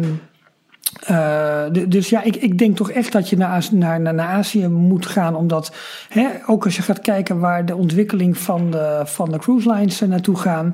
uh, 1.12 1.64
dus 1.88 2.10
ja, 2.10 2.24
ik, 2.24 2.36
ik 2.36 2.58
denk 2.58 2.76
toch 2.76 2.92
echt 2.92 3.12
dat 3.12 3.30
je 3.30 3.38
naar, 3.38 3.68
naar, 3.72 4.02
naar 4.02 4.20
Azië 4.20 4.68
moet 4.68 5.06
gaan. 5.06 5.36
Omdat, 5.36 5.76
hè, 6.10 6.28
ook 6.46 6.66
als 6.66 6.76
je 6.76 6.82
gaat 6.82 7.00
kijken 7.02 7.40
waar 7.40 7.66
de 7.66 7.76
ontwikkeling 7.76 8.38
van 8.38 8.72
de, 8.72 9.02
van 9.06 9.32
de 9.32 9.38
cruise 9.38 9.72
lines 9.72 10.00
naartoe 10.00 10.38
gaan. 10.38 10.74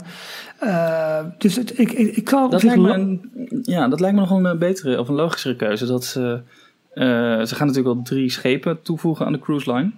Uh, 0.64 1.20
dus 1.38 1.56
het, 1.56 1.80
ik, 1.80 1.92
ik, 1.92 2.16
ik 2.16 2.24
kan. 2.24 2.50
Dat 2.50 2.64
lijkt, 2.64 2.82
me 2.82 2.94
een, 2.94 3.32
ja, 3.62 3.88
dat 3.88 4.00
lijkt 4.00 4.16
me 4.16 4.22
nog 4.22 4.32
een 4.32 4.58
betere 4.58 5.00
of 5.00 5.08
een 5.08 5.16
logischere 5.16 5.56
keuze. 5.56 5.86
Dat 5.86 6.06
ze, 6.06 6.42
uh, 6.94 7.04
ze 7.44 7.56
gaan 7.56 7.68
natuurlijk 7.68 7.96
wel 7.96 8.04
drie 8.04 8.30
schepen 8.30 8.82
toevoegen 8.82 9.26
aan 9.26 9.34
de 9.34 9.40
cruise 9.40 9.74
line. 9.74 9.92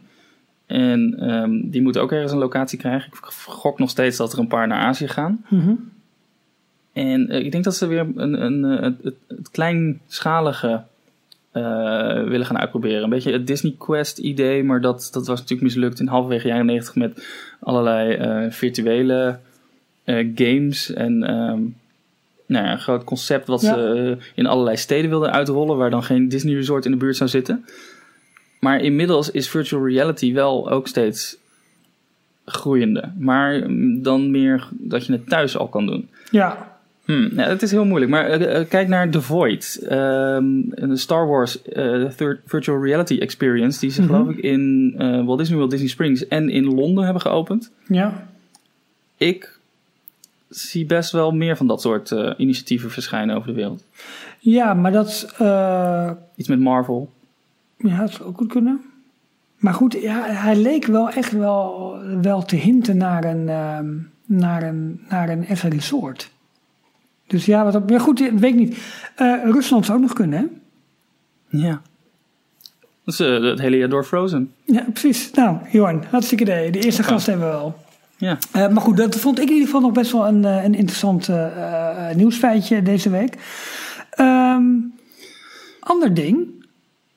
En 0.65 1.31
um, 1.33 1.69
die 1.69 1.81
moeten 1.81 2.01
ook 2.01 2.11
ergens 2.11 2.31
een 2.31 2.37
locatie 2.37 2.79
krijgen. 2.79 3.11
Ik 3.11 3.17
gok 3.45 3.79
nog 3.79 3.89
steeds 3.89 4.17
dat 4.17 4.33
er 4.33 4.39
een 4.39 4.47
paar 4.47 4.67
naar 4.67 4.83
Azië 4.83 5.07
gaan. 5.07 5.45
Mm 5.49 5.59
-hmm. 5.59 5.91
En 6.95 7.33
uh, 7.33 7.39
ik 7.39 7.51
denk 7.51 7.63
dat 7.63 7.75
ze 7.75 7.87
weer 7.87 7.99
een, 7.99 8.41
een, 8.43 8.63
een, 8.63 8.83
het, 8.83 9.15
het 9.27 9.49
kleinschalige 9.51 10.83
uh, 11.53 12.23
willen 12.23 12.45
gaan 12.45 12.59
uitproberen. 12.59 13.03
Een 13.03 13.09
beetje 13.09 13.31
het 13.31 13.47
Disney 13.47 13.75
Quest 13.77 14.17
idee, 14.17 14.63
maar 14.63 14.81
dat, 14.81 15.09
dat 15.11 15.27
was 15.27 15.39
natuurlijk 15.39 15.61
mislukt 15.61 15.99
in 15.99 16.07
halverwege 16.07 16.47
jaren 16.47 16.65
90 16.65 16.95
met 16.95 17.27
allerlei 17.59 18.51
virtuele 18.51 19.39
games 20.35 20.93
en 20.93 21.31
um, 21.31 21.75
nou 22.45 22.65
ja, 22.65 22.71
een 22.71 22.79
groot 22.79 23.03
concept 23.03 23.47
wat 23.47 23.61
ja. 23.61 23.73
ze 23.73 24.17
in 24.35 24.45
allerlei 24.45 24.77
steden 24.77 25.09
wilden 25.09 25.31
uitrollen, 25.31 25.77
waar 25.77 25.89
dan 25.89 26.03
geen 26.03 26.29
Disney 26.29 26.53
Resort 26.53 26.85
in 26.85 26.91
de 26.91 26.97
buurt 26.97 27.15
zou 27.15 27.29
zitten. 27.29 27.65
Maar 28.59 28.81
inmiddels 28.81 29.31
is 29.31 29.49
virtual 29.49 29.87
reality 29.87 30.33
wel 30.33 30.69
ook 30.69 30.87
steeds 30.87 31.37
groeiende. 32.45 33.11
Maar 33.17 33.69
mm, 33.69 34.03
dan 34.03 34.31
meer 34.31 34.67
dat 34.71 35.05
je 35.05 35.11
het 35.11 35.29
thuis 35.29 35.57
al 35.57 35.67
kan 35.67 35.85
doen. 35.85 36.09
Ja, 36.31 36.74
Hmm, 37.05 37.29
ja, 37.35 37.47
het 37.47 37.61
is 37.61 37.71
heel 37.71 37.85
moeilijk. 37.85 38.11
Maar 38.11 38.25
eh, 38.29 38.59
eh, 38.59 38.67
kijk 38.69 38.87
naar 38.87 39.09
The 39.09 39.21
Void. 39.21 39.79
Ehm, 39.89 40.45
een 40.69 40.97
Star 40.97 41.27
Wars 41.27 41.61
eh, 41.61 42.03
third 42.03 42.39
Virtual 42.45 42.83
Reality 42.83 43.17
Experience. 43.19 43.79
Die 43.79 43.89
ze 43.89 44.01
Mhm. 44.01 44.11
geloof 44.13 44.29
ik 44.29 44.37
in 44.37 44.93
eh, 44.97 45.25
Walt 45.25 45.37
Disney 45.37 45.55
World, 45.57 45.71
Disney 45.71 45.89
Springs 45.89 46.27
en 46.27 46.49
in 46.49 46.65
Londen 46.65 47.03
hebben 47.03 47.21
geopend. 47.21 47.71
ja. 47.87 48.27
Ik 49.17 49.59
zie 50.49 50.85
best 50.85 51.11
wel 51.11 51.31
meer 51.31 51.57
van 51.57 51.67
dat 51.67 51.81
soort 51.81 52.11
eh, 52.11 52.31
initiatieven 52.37 52.91
verschijnen 52.91 53.35
over 53.35 53.47
de 53.47 53.53
wereld. 53.55 53.83
ja 54.39 54.73
maar 54.73 54.91
dat, 54.91 55.33
eh, 55.37 56.11
Iets 56.35 56.47
met 56.47 56.59
Marvel. 56.59 57.11
ja, 57.77 57.97
dat 57.99 58.11
zou 58.11 58.29
ook 58.29 58.37
goed 58.37 58.51
kunnen. 58.51 58.81
Maar 59.57 59.73
goed, 59.73 59.93
ja, 60.01 60.23
hij 60.29 60.55
leek 60.55 60.85
wel 60.85 61.09
echt 61.09 61.31
wel, 61.31 61.95
wel 62.21 62.43
te 62.45 62.55
hinten 62.55 62.97
naar 62.97 63.23
een, 63.23 63.49
ehm, 63.49 63.87
naar 64.25 64.63
een, 64.63 65.01
naar 65.09 65.29
een 65.29 65.45
resort. 65.69 66.31
Dus 67.27 67.45
ja, 67.45 67.63
wat, 67.63 67.73
dat- 67.73 67.89
maar 67.89 67.99
goed, 67.99 68.17
dat 68.17 68.31
weet 68.39 68.51
ik 68.53 68.59
niet. 68.59 68.77
Eh, 69.15 69.33
Rusland 69.43 69.85
zou 69.85 69.97
ook 69.97 70.03
nog 70.03 70.13
kunnen, 70.13 70.39
hè? 70.39 70.45
Ja. 71.59 71.81
Dat 73.03 73.13
is 73.13 73.19
eh, 73.19 73.43
het 73.43 73.59
hele 73.59 73.77
jaar 73.77 73.89
door 73.89 74.03
Frozen. 74.03 74.51
Ja, 74.63 74.85
precies. 74.93 75.31
Nou, 75.31 75.57
Johan, 75.71 76.03
hartstikke 76.09 76.43
idee. 76.43 76.71
De 76.71 76.79
eerste 76.79 77.03
gast 77.03 77.25
hebben 77.25 77.47
we 77.49 77.53
al. 77.55 77.75
Ja. 78.17 78.37
Eh, 78.51 78.67
maar 78.67 78.81
goed, 78.81 78.97
dat 78.97 79.15
vond 79.15 79.37
ik 79.39 79.43
in 79.45 79.49
ieder 79.51 79.65
geval 79.65 79.81
nog 79.81 79.91
best 79.91 80.11
wel 80.11 80.27
een, 80.27 80.45
eh, 80.45 80.63
een 80.63 80.73
interessant 80.75 81.29
nieuwsfeitje 82.15 82.81
deze 82.81 83.09
week. 83.09 83.35
Ehm, 84.09 84.63
ander 85.79 86.13
ding. 86.13 86.53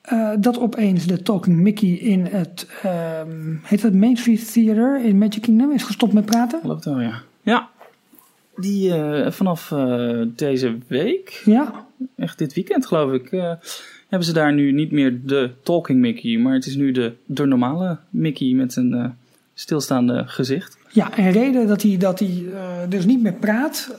eh, 0.02 0.30
dat 0.38 0.58
opeens 0.58 1.06
de 1.06 1.22
Talking 1.22 1.56
Mickey 1.56 1.88
in 1.88 2.26
het, 2.26 2.66
ehm, 2.82 3.54
heet 3.62 3.82
dat 3.82 3.92
Main 3.92 4.16
Street 4.16 4.52
Theater 4.52 5.00
in 5.04 5.18
Magic 5.18 5.42
Kingdom 5.42 5.72
is 5.72 5.82
gestopt 5.82 6.12
met 6.12 6.24
praten. 6.24 6.60
Het 6.68 6.84
wel, 6.84 7.00
ja. 7.00 7.22
Ja. 7.42 7.68
Die 8.60 8.94
eh, 8.94 9.30
vanaf 9.30 9.72
eh, 9.72 10.20
deze 10.36 10.78
week, 10.86 11.42
Ja, 11.44 11.86
echt 12.16 12.38
dit 12.38 12.54
weekend 12.54 12.86
geloof 12.86 13.12
ik, 13.12 13.32
eh, 13.32 13.52
hebben 14.08 14.28
ze 14.28 14.32
daar 14.32 14.54
nu 14.54 14.72
niet 14.72 14.92
meer 14.92 15.20
de 15.24 15.50
Talking 15.62 16.00
Mickey, 16.00 16.38
maar 16.38 16.54
het 16.54 16.66
is 16.66 16.76
nu 16.76 16.92
de, 16.92 17.12
de 17.26 17.46
normale 17.46 17.98
Mickey 18.10 18.52
met 18.52 18.76
een 18.76 19.14
stilstaande 19.54 20.24
gezicht. 20.26 20.78
ja 20.90 21.16
en 21.16 21.30
reden 21.30 21.66
dat 21.66 21.82
hij, 21.82 21.96
dat 21.96 22.18
hij 22.18 22.44
dus 22.88 23.06
niet 23.06 23.22
meer 23.22 23.32
praat, 23.32 23.96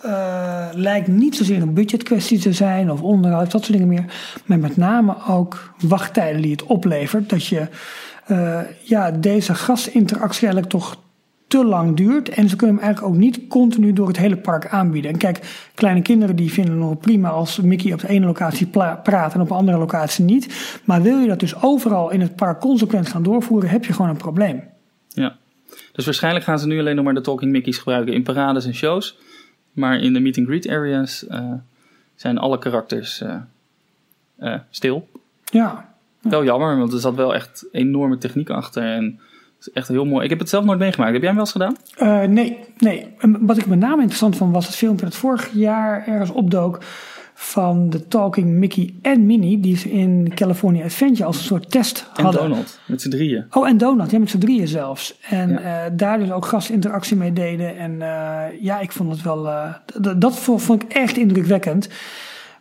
lijkt 0.74 1.08
niet 1.08 1.36
zozeer 1.36 1.62
een 1.62 1.74
budgetkwestie 1.74 2.40
te 2.40 2.54
zijn 2.54 2.92
of 2.92 3.02
onderhoud, 3.02 3.52
dat 3.52 3.64
soort 3.64 3.74
dingen 3.74 3.88
meer. 3.88 4.06
Maar 4.46 4.60
met 4.60 4.78
name 4.78 5.16
ook 5.28 5.74
wachttijden 5.80 6.42
die 6.42 6.52
het 6.52 6.64
oplevert. 6.64 7.30
Dat 7.30 7.46
je 7.46 7.68
ja, 8.84 9.12
deze 9.12 9.56
gastinteractie 9.56 10.48
eigenlijk 10.48 10.72
toch 10.72 10.98
te 11.50 11.66
lang 11.66 11.96
duurt. 11.96 12.30
En 12.30 12.50
ze 12.50 12.56
kunnen 12.56 12.76
hem 12.76 12.86
eigenlijk 12.86 13.14
ook 13.14 13.20
niet 13.20 13.48
continu 13.48 13.94
door 13.94 14.08
het 14.08 14.18
hele 14.18 14.38
park 14.38 14.68
aanbieden. 14.68 15.12
En 15.12 15.18
kijk, 15.18 15.70
kleine 15.76 16.02
kinderen 16.02 16.36
die 16.36 16.52
vinden 16.52 16.74
het 16.74 16.84
nog 16.84 16.98
prima 16.98 17.30
als 17.30 17.60
Mickey 17.60 17.94
op 17.94 18.00
de 18.00 18.08
ene 18.08 18.26
locatie 18.26 18.68
praat 19.04 19.34
en 19.34 19.42
op 19.42 19.50
een 19.50 19.58
andere 19.58 19.78
locatie 19.78 20.26
niet. 20.26 20.80
Maar 20.84 21.02
wil 21.02 21.20
je 21.20 21.28
dat 21.28 21.40
dus 21.40 21.62
overal 21.62 22.10
in 22.12 22.22
het 22.22 22.36
park 22.36 22.60
consequent 22.60 23.08
gaan 23.08 23.24
doorvoeren, 23.24 23.70
heb 23.70 23.86
je 23.86 23.94
gewoon 23.94 24.10
een 24.10 24.18
probleem. 24.18 24.64
Ja. 25.08 25.38
Dus 25.92 26.06
waarschijnlijk 26.06 26.46
gaan 26.46 26.60
ze 26.60 26.68
nu 26.68 26.80
alleen 26.80 26.96
nog 26.96 27.06
maar 27.06 27.14
de 27.14 27.22
Talking 27.22 27.52
Mickeys 27.52 27.78
gebruiken 27.78 28.14
in 28.14 28.24
parades 28.24 28.66
en 28.66 28.74
shows. 28.74 29.18
Maar 29.72 30.00
in 30.00 30.14
de 30.14 30.20
meet 30.20 30.38
and 30.38 30.48
greet 30.48 30.70
areas 30.70 31.28
eh, 31.28 31.54
zijn 32.16 32.38
alle 32.38 32.60
karakters 32.60 33.22
eh, 33.22 33.36
eh, 34.38 34.60
stil. 34.70 35.08
Ja, 35.46 35.90
Wel 36.22 36.44
jammer, 36.44 36.78
want 36.78 36.94
er 36.94 37.00
zat 37.00 37.16
wel 37.16 37.36
echt 37.36 37.66
enorme 37.72 38.18
techniek 38.18 38.50
achter. 38.50 38.84
En 38.84 39.20
is 39.60 39.70
echt 39.72 39.88
heel 39.88 40.06
mooi. 40.06 40.24
Ik 40.24 40.30
heb 40.30 40.40
het 40.40 40.50
zelf 40.50 40.66
nooit 40.66 40.80
meegemaakt. 40.80 41.12
Heb 41.12 41.22
jij 41.22 41.32
hem 41.32 41.38
wel 41.40 41.46
eens 41.46 41.54
gedaan? 41.54 41.76
Eh, 42.24 42.30
nee, 42.30 42.58
nee. 42.78 43.08
En 43.18 43.46
Wat 43.46 43.58
ik 43.58 43.66
met 43.66 43.80
name 43.80 43.98
interessant 43.98 44.36
vond 44.38 44.54
was 44.54 44.66
het 44.66 44.76
filmpje 44.76 45.06
dat 45.06 45.16
vorig 45.16 45.50
jaar 45.54 46.08
ergens 46.08 46.30
opdook 46.32 46.80
van 47.34 47.90
de 47.90 48.08
Talking 48.08 48.48
Mickey 48.50 48.94
en 49.02 49.26
Minnie, 49.26 49.60
die 49.60 49.78
ze 49.78 49.92
in 49.92 50.32
California 50.36 50.84
Adventure 50.84 51.26
als 51.26 51.38
een 51.38 51.44
soort 51.44 51.72
test 51.72 52.10
En 52.16 52.24
hadden. 52.24 52.42
Donald, 52.42 52.80
met 52.86 53.02
z'n 53.02 53.10
drieën. 53.10 53.46
Oh, 53.52 53.68
en 53.68 53.78
Donald, 53.78 54.12
ja, 54.12 54.20
met 54.20 54.30
z'n 54.30 54.38
drieën 54.38 54.68
zelfs. 54.68 55.18
En 55.30 55.50
Ja. 55.50 55.60
eh, 55.86 55.92
daar 55.94 56.20
dus 56.20 56.32
ook 56.32 56.46
gastinteractie 56.46 57.16
mee 57.18 57.34
deden. 57.34 57.78
En 57.78 58.02
eh, 58.02 58.62
ja, 58.62 58.80
ik 58.80 58.92
vond 58.92 59.12
het 59.12 59.22
wel, 59.22 59.50
dat 60.18 60.40
vo- 60.40 60.58
vond 60.58 60.84
ik 60.84 60.94
echt 60.94 61.18
indrukwekkend. 61.18 61.90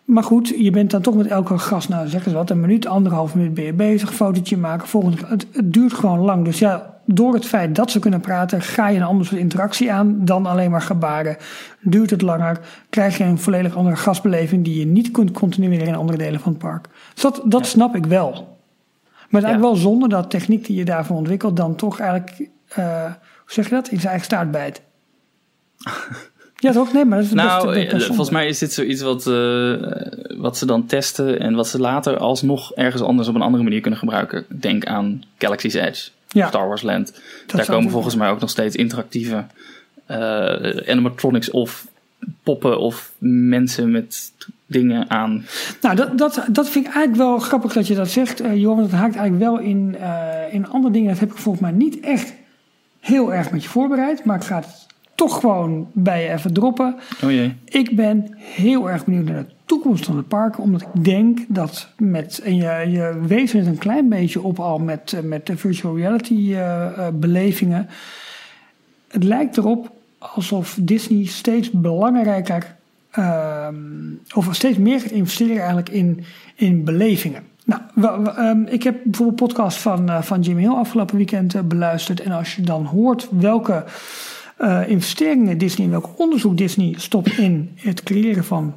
Maar 0.09 0.23
goed, 0.23 0.49
je 0.49 0.71
bent 0.71 0.91
dan 0.91 1.03
toch 1.03 1.15
met 1.15 1.27
elke 1.27 1.59
gast, 1.59 1.88
nou 1.88 2.09
zeg 2.09 2.27
eens 2.27 2.35
wat, 2.35 2.50
een 2.50 2.61
minuut, 2.61 2.87
anderhalf 2.87 3.35
minuut 3.35 3.55
ben 3.55 3.65
je 3.65 3.73
bezig, 3.73 4.15
fotootje 4.15 4.57
maken, 4.57 4.88
volgende, 4.88 5.17
het, 5.27 5.47
het 5.53 5.73
duurt 5.73 5.93
gewoon 5.93 6.19
lang. 6.19 6.45
Dus 6.45 6.59
ja, 6.59 7.00
door 7.05 7.35
het 7.35 7.47
feit 7.47 7.75
dat 7.75 7.91
ze 7.91 7.99
kunnen 7.99 8.21
praten, 8.21 8.62
ga 8.62 8.88
je 8.88 8.97
een 8.97 9.05
ander 9.05 9.27
soort 9.27 9.41
interactie 9.41 9.93
aan 9.93 10.25
dan 10.25 10.47
alleen 10.47 10.71
maar 10.71 10.83
gebaren. 10.83 11.37
Duurt 11.81 12.11
het 12.11 12.23
langer, 12.23 12.61
krijg 12.91 13.19
je 13.19 13.25
een 13.25 13.38
volledig 13.38 13.77
andere 13.77 13.97
gastbeleving 13.97 14.65
die 14.65 14.79
je 14.79 14.87
niet 14.87 15.11
kunt 15.11 15.31
continueren 15.31 15.87
in 15.87 15.95
andere 15.95 16.19
delen 16.19 16.41
van 16.41 16.53
het 16.53 16.61
park. 16.61 16.88
Dus 17.15 17.23
dat, 17.23 17.43
dat 17.45 17.67
snap 17.67 17.97
ik 17.97 18.07
wel. 18.07 18.31
Maar 18.31 19.41
het 19.41 19.43
is 19.43 19.43
eigenlijk 19.43 19.62
wel 19.62 19.77
zonde 19.77 20.09
dat 20.09 20.31
techniek 20.31 20.67
die 20.67 20.77
je 20.77 20.85
daarvoor 20.85 21.17
ontwikkelt 21.17 21.57
dan 21.57 21.75
toch 21.75 22.00
eigenlijk, 22.00 22.49
eh, 22.69 23.05
hoe 23.05 23.53
zeg 23.53 23.69
je 23.69 23.75
dat, 23.75 23.88
in 23.88 23.97
zijn 24.00 24.09
eigen 24.09 24.27
staart 24.27 24.50
bijt. 24.50 24.83
ja 26.61 26.73
toch? 26.73 26.93
Nee, 26.93 27.05
maar 27.05 27.19
dat 27.19 27.27
is 27.27 27.33
Nou, 27.33 27.77
eh, 27.77 28.00
volgens 28.00 28.31
mij 28.31 28.47
is 28.47 28.59
dit 28.59 28.73
zoiets 28.73 29.03
wat, 29.03 29.27
eh, 29.27 29.75
wat 30.37 30.57
ze 30.57 30.67
dan 30.67 30.87
testen 30.87 31.41
en 31.41 31.55
wat 31.55 31.69
ze 31.69 31.81
later 31.81 32.17
alsnog 32.17 32.75
ergens 32.75 33.03
anders 33.03 33.29
op 33.29 33.35
een 33.35 33.43
andere 33.43 33.62
manier 33.62 33.81
kunnen 33.81 33.99
gebruiken. 33.99 34.45
Denk 34.49 34.85
aan 34.85 35.23
Galaxy's 35.38 35.75
Edge, 35.75 36.11
Ja. 36.29 36.49
Star 36.49 36.69
Wars 36.69 36.83
Land. 36.83 37.21
Daar 37.47 37.67
komen 37.67 37.91
volgens 37.91 38.15
mij 38.15 38.31
ook 38.31 38.41
nog 38.41 38.50
steeds 38.50 38.77
interactieve 38.77 39.45
eh, 40.07 40.88
animatronics 40.88 41.50
of 41.50 41.87
poppen 42.43 42.81
of 42.81 43.12
mensen 43.19 43.91
met 43.91 44.33
dingen 44.67 45.11
aan. 45.11 45.47
Nou, 45.81 45.97
dat, 45.97 46.19
dat, 46.19 46.45
dat 46.50 46.69
vind 46.69 46.87
ik 46.87 46.93
eigenlijk 46.93 47.29
wel 47.29 47.38
grappig 47.38 47.73
dat 47.73 47.87
je 47.87 47.95
dat 47.95 48.09
zegt, 48.09 48.41
eh 48.41 48.57
Johan. 48.57 48.83
Dat 48.83 48.91
haakt 48.91 49.17
eigenlijk 49.17 49.50
wel 49.50 49.59
in, 49.59 49.97
in 50.50 50.69
andere 50.69 50.93
dingen. 50.93 51.09
Dat 51.09 51.19
heb 51.19 51.31
ik 51.31 51.37
volgens 51.37 51.62
mij 51.62 51.73
niet 51.73 52.00
echt 52.00 52.33
heel 53.00 53.35
erg 53.35 53.50
met 53.50 53.62
je 53.62 53.69
voorbereid. 53.69 54.25
Maar 54.25 54.37
ik 54.37 54.45
ga 54.45 54.57
het 54.57 54.88
toch 55.19 55.41
gewoon 55.41 55.89
bij 55.93 56.23
je 56.23 56.31
even 56.33 56.53
droppen. 56.53 56.97
Oh 57.25 57.31
jee. 57.31 57.55
Ik 57.65 57.97
ben 57.97 58.35
heel 58.39 58.91
erg 58.91 59.05
benieuwd 59.05 59.25
naar 59.25 59.45
de 59.45 59.51
toekomst 59.65 60.05
van 60.05 60.17
het 60.17 60.29
park. 60.29 60.59
Omdat 60.61 60.81
ik 60.83 61.05
denk 61.05 61.39
dat 61.49 61.89
met. 61.97 62.39
En 62.39 62.57
je, 62.57 62.85
je 62.91 63.21
wees 63.27 63.53
het 63.53 63.67
een 63.67 63.79
klein 63.79 64.09
beetje 64.09 64.43
op 64.43 64.59
al 64.61 64.79
met, 64.79 65.13
eh, 65.13 65.21
met 65.23 65.47
de 65.47 65.57
virtual 65.57 65.97
reality 65.97 66.35
eh, 66.55 66.85
eh, 66.87 67.15
belevingen. 67.15 67.89
Het 69.09 69.25
lijkt 69.25 69.57
erop 69.57 69.91
alsof 70.19 70.79
Disney 70.81 71.25
steeds 71.25 71.71
belangrijker. 71.71 72.77
ehm, 73.11 73.75
of 74.35 74.49
steeds 74.51 74.79
meer 74.79 75.01
gaat 75.01 75.11
investeren 75.11 75.57
eigenlijk 75.57 75.89
in, 75.89 76.25
in 76.55 76.85
belevingen. 76.85 77.43
Nou, 77.65 77.81
we- 77.95 78.21
we, 78.23 78.31
ehm, 78.31 78.63
ik 78.63 78.83
heb 78.83 78.95
bijvoorbeeld 79.05 79.41
een 79.41 79.47
podcast 79.47 79.79
van, 79.79 80.25
van 80.25 80.41
Jim 80.41 80.57
Hill 80.57 80.69
afgelopen 80.71 81.17
weekend 81.17 81.69
beluisterd. 81.69 82.21
En 82.21 82.33
als 82.33 82.57
je 82.57 82.63
dan 82.63 82.85
hoort 82.85 83.29
welke 83.31 83.85
eh, 84.59 84.88
investeringen 84.88 85.59
Disney 85.59 85.88
welk 85.88 86.09
onderzoek 86.17 86.57
Disney 86.57 86.95
stopt 86.97 87.38
in 87.38 87.73
het 87.75 88.03
creëren 88.03 88.45
van 88.45 88.75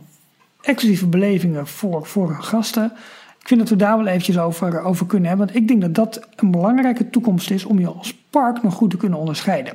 exclusieve 0.61 1.07
belevingen 1.07 1.67
voor, 1.67 2.05
voor 2.05 2.27
hun 2.27 2.43
gasten. 2.43 2.91
Ik 3.39 3.47
vind 3.47 3.59
dat 3.59 3.69
we 3.69 3.75
daar 3.75 3.97
wel 3.97 4.07
eventjes 4.07 4.39
over, 4.39 4.81
over 4.81 5.05
kunnen 5.05 5.27
hebben. 5.29 5.45
Want 5.45 5.57
ik 5.57 5.67
denk 5.67 5.81
dat 5.81 5.95
dat 5.95 6.27
een 6.35 6.51
belangrijke 6.51 7.09
toekomst 7.09 7.51
is 7.51 7.65
om 7.65 7.79
je 7.79 7.87
als 7.87 8.13
park 8.29 8.63
nog 8.63 8.73
goed 8.73 8.89
te 8.89 8.97
kunnen 8.97 9.19
onderscheiden. 9.19 9.73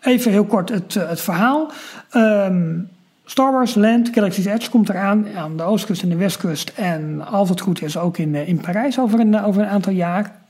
Even 0.00 0.30
heel 0.30 0.44
kort 0.44 0.68
het, 0.68 0.96
eh, 0.96 1.08
het 1.08 1.20
verhaal. 1.20 1.70
Ehm, 2.10 2.78
Star 3.24 3.52
Wars 3.52 3.74
Land, 3.74 4.10
Galaxy's 4.12 4.44
Edge 4.44 4.70
komt 4.70 4.88
eraan 4.88 5.26
aan 5.36 5.56
de 5.56 5.62
oostkust 5.62 6.02
en 6.02 6.08
de 6.08 6.16
westkust. 6.16 6.72
En 6.76 7.26
als 7.26 7.48
het 7.48 7.60
goed 7.60 7.82
is 7.82 7.98
ook 7.98 8.18
in, 8.18 8.34
eh, 8.34 8.48
in 8.48 8.60
Parijs 8.60 8.98
over 8.98 9.20
een, 9.20 9.42
over 9.42 9.62
een 9.62 9.68
aantal 9.68 9.92
jaar. 9.92 10.40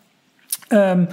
Ehm, 0.68 1.04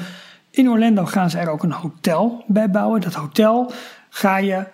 in 0.52 0.70
Orlando 0.70 1.06
gaan 1.06 1.30
ze 1.30 1.38
er 1.38 1.50
ook 1.50 1.64
een 1.64 1.72
hotel 1.72 2.44
bij 2.48 2.70
bouwen. 2.70 3.02
Dat 3.02 3.14
hotel 3.14 3.72
ga 4.10 4.38
je 4.38 4.66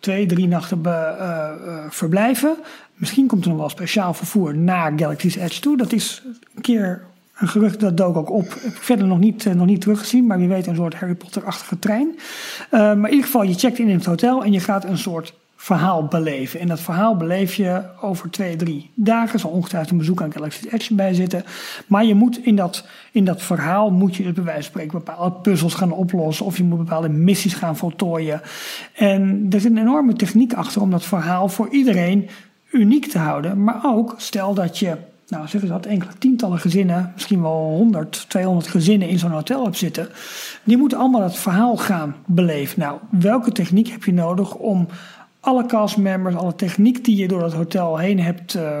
twee, 0.00 0.26
drie 0.26 0.46
nachten 0.46 0.84
eh, 0.84 1.08
eh, 1.10 1.84
verblijven. 1.88 2.56
Misschien 2.94 3.26
komt 3.26 3.44
er 3.44 3.50
nog 3.50 3.58
wel 3.58 3.68
speciaal 3.68 4.14
vervoer 4.14 4.56
naar 4.56 4.92
Galaxy's 4.96 5.36
Edge 5.36 5.60
toe. 5.60 5.76
Dat 5.76 5.92
is 5.92 6.22
een 6.54 6.62
keer 6.62 7.02
een 7.34 7.48
gerucht, 7.48 7.80
dat 7.80 7.96
dook 7.96 8.16
ook 8.16 8.30
op. 8.30 8.48
Heb 8.48 8.72
ik 8.72 8.82
verder 8.82 9.06
nog 9.06 9.18
niet, 9.18 9.46
eh, 9.46 9.52
nog 9.52 9.66
niet 9.66 9.80
teruggezien, 9.80 10.26
maar 10.26 10.38
wie 10.38 10.48
weet 10.48 10.66
een 10.66 10.74
soort 10.74 10.94
Harry 10.94 11.14
Potter-achtige 11.14 11.78
trein. 11.78 12.18
Maar 12.70 12.96
in 12.96 13.10
ieder 13.10 13.24
geval, 13.24 13.42
je 13.42 13.54
checkt 13.54 13.78
in 13.78 13.88
in 13.88 13.96
het 13.96 14.04
hotel 14.04 14.44
en 14.44 14.52
je 14.52 14.60
gaat 14.60 14.84
een 14.84 14.98
soort 14.98 15.34
verhaal 15.62 16.04
beleven. 16.04 16.60
En 16.60 16.68
dat 16.68 16.80
verhaal 16.80 17.16
beleef 17.16 17.54
je 17.54 17.82
over 18.00 18.30
twee, 18.30 18.56
drie 18.56 18.90
dagen. 18.94 19.38
Zal 19.38 19.50
ongetwijfeld 19.50 19.92
een 19.92 19.98
bezoek 19.98 20.22
aan 20.22 20.32
Galaxy's 20.32 20.72
Edge 20.72 20.94
bij 20.94 21.14
zitten. 21.14 21.44
Maar 21.86 22.04
je 22.04 22.14
moet 22.14 22.44
in 22.44 22.56
dat, 22.56 22.86
in 23.12 23.24
dat 23.24 23.42
verhaal, 23.42 23.90
moet 23.90 24.16
je 24.16 24.22
dus 24.22 24.32
bij 24.32 24.44
wijze 24.44 24.60
van 24.60 24.70
spreken 24.70 24.98
bepaalde 24.98 25.36
puzzels 25.36 25.74
gaan 25.74 25.92
oplossen. 25.92 26.46
Of 26.46 26.56
je 26.56 26.64
moet 26.64 26.78
bepaalde 26.78 27.08
missies 27.08 27.54
gaan 27.54 27.76
voltooien. 27.76 28.40
En 28.94 29.46
er 29.50 29.60
zit 29.60 29.70
een 29.70 29.78
enorme 29.78 30.12
techniek 30.12 30.52
achter 30.52 30.82
om 30.82 30.90
dat 30.90 31.04
verhaal 31.04 31.48
voor 31.48 31.68
iedereen 31.68 32.28
uniek 32.70 33.06
te 33.06 33.18
houden. 33.18 33.64
Maar 33.64 33.80
ook, 33.84 34.14
stel 34.16 34.54
dat 34.54 34.78
je 34.78 34.96
nou 35.28 35.48
zeggen 35.48 35.68
ze 35.68 35.74
dat, 35.74 35.86
enkele 35.86 36.12
tientallen 36.18 36.58
gezinnen, 36.58 37.10
misschien 37.14 37.42
wel 37.42 37.72
100, 37.76 38.24
200 38.28 38.66
gezinnen 38.66 39.08
in 39.08 39.18
zo'n 39.18 39.30
hotel 39.30 39.64
hebt 39.64 39.76
zitten. 39.76 40.08
Die 40.64 40.76
moeten 40.76 40.98
allemaal 40.98 41.22
het 41.22 41.36
verhaal 41.36 41.76
gaan 41.76 42.14
beleven. 42.26 42.80
Nou, 42.80 42.98
welke 43.10 43.52
techniek 43.52 43.88
heb 43.88 44.04
je 44.04 44.12
nodig 44.12 44.54
om 44.54 44.86
alle 45.40 45.66
castmembers, 45.66 46.34
alle 46.34 46.54
techniek 46.54 47.04
die 47.04 47.16
je 47.16 47.28
door 47.28 47.42
het 47.42 47.52
hotel 47.52 47.98
heen 47.98 48.20
hebt, 48.20 48.54
uh, 48.54 48.78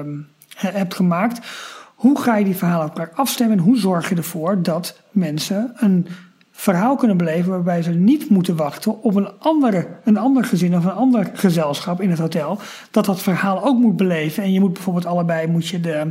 hebt 0.56 0.94
gemaakt, 0.94 1.46
hoe 1.94 2.20
ga 2.20 2.36
je 2.36 2.44
die 2.44 2.56
verhalen 2.56 2.88
op 2.88 2.98
elkaar 2.98 3.14
afstemmen 3.14 3.58
en 3.58 3.64
hoe 3.64 3.78
zorg 3.78 4.08
je 4.08 4.14
ervoor 4.14 4.62
dat 4.62 5.00
mensen 5.10 5.72
een 5.76 6.06
verhaal 6.50 6.96
kunnen 6.96 7.16
beleven 7.16 7.50
waarbij 7.50 7.82
ze 7.82 7.90
niet 7.90 8.30
moeten 8.30 8.56
wachten 8.56 9.02
op 9.02 9.14
een, 9.14 9.30
andere, 9.38 9.86
een 10.04 10.16
ander 10.16 10.44
gezin 10.44 10.76
of 10.76 10.84
een 10.84 10.90
ander 10.90 11.30
gezelschap 11.34 12.00
in 12.00 12.10
het 12.10 12.18
hotel. 12.18 12.58
Dat 12.90 13.04
dat 13.04 13.22
verhaal 13.22 13.64
ook 13.64 13.78
moet 13.78 13.96
beleven. 13.96 14.42
En 14.42 14.52
je 14.52 14.60
moet 14.60 14.72
bijvoorbeeld 14.72 15.06
allebei 15.06 15.46
moet 15.46 15.68
je 15.68 15.80
de, 15.80 16.10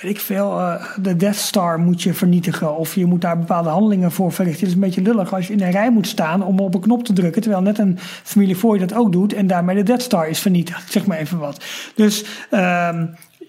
weet 0.00 0.10
ik 0.10 0.20
veel, 0.20 0.58
uh, 0.58 0.84
de 1.00 1.16
Death 1.16 1.36
Star 1.36 1.80
moet 1.80 2.02
je 2.02 2.14
vernietigen. 2.14 2.76
Of 2.76 2.94
je 2.94 3.06
moet 3.06 3.20
daar 3.20 3.38
bepaalde 3.38 3.68
handelingen 3.68 4.12
voor 4.12 4.32
verrichten. 4.32 4.60
Het 4.60 4.68
is 4.68 4.74
een 4.74 4.86
beetje 4.86 5.02
lullig 5.02 5.34
als 5.34 5.46
je 5.46 5.52
in 5.52 5.62
een 5.62 5.70
rij 5.70 5.90
moet 5.90 6.06
staan 6.06 6.44
om 6.44 6.60
op 6.60 6.74
een 6.74 6.80
knop 6.80 7.04
te 7.04 7.12
drukken. 7.12 7.42
Terwijl 7.42 7.62
net 7.62 7.78
een 7.78 7.98
familie 8.22 8.56
voor 8.56 8.74
je 8.74 8.86
dat 8.86 8.98
ook 8.98 9.12
doet. 9.12 9.32
En 9.32 9.46
daarmee 9.46 9.76
de 9.76 9.82
Death 9.82 10.02
Star 10.02 10.28
is 10.28 10.38
vernietigd. 10.38 10.92
Zeg 10.92 11.06
maar 11.06 11.18
even 11.18 11.38
wat. 11.38 11.64
Dus 11.94 12.24
uh, 12.50 13.02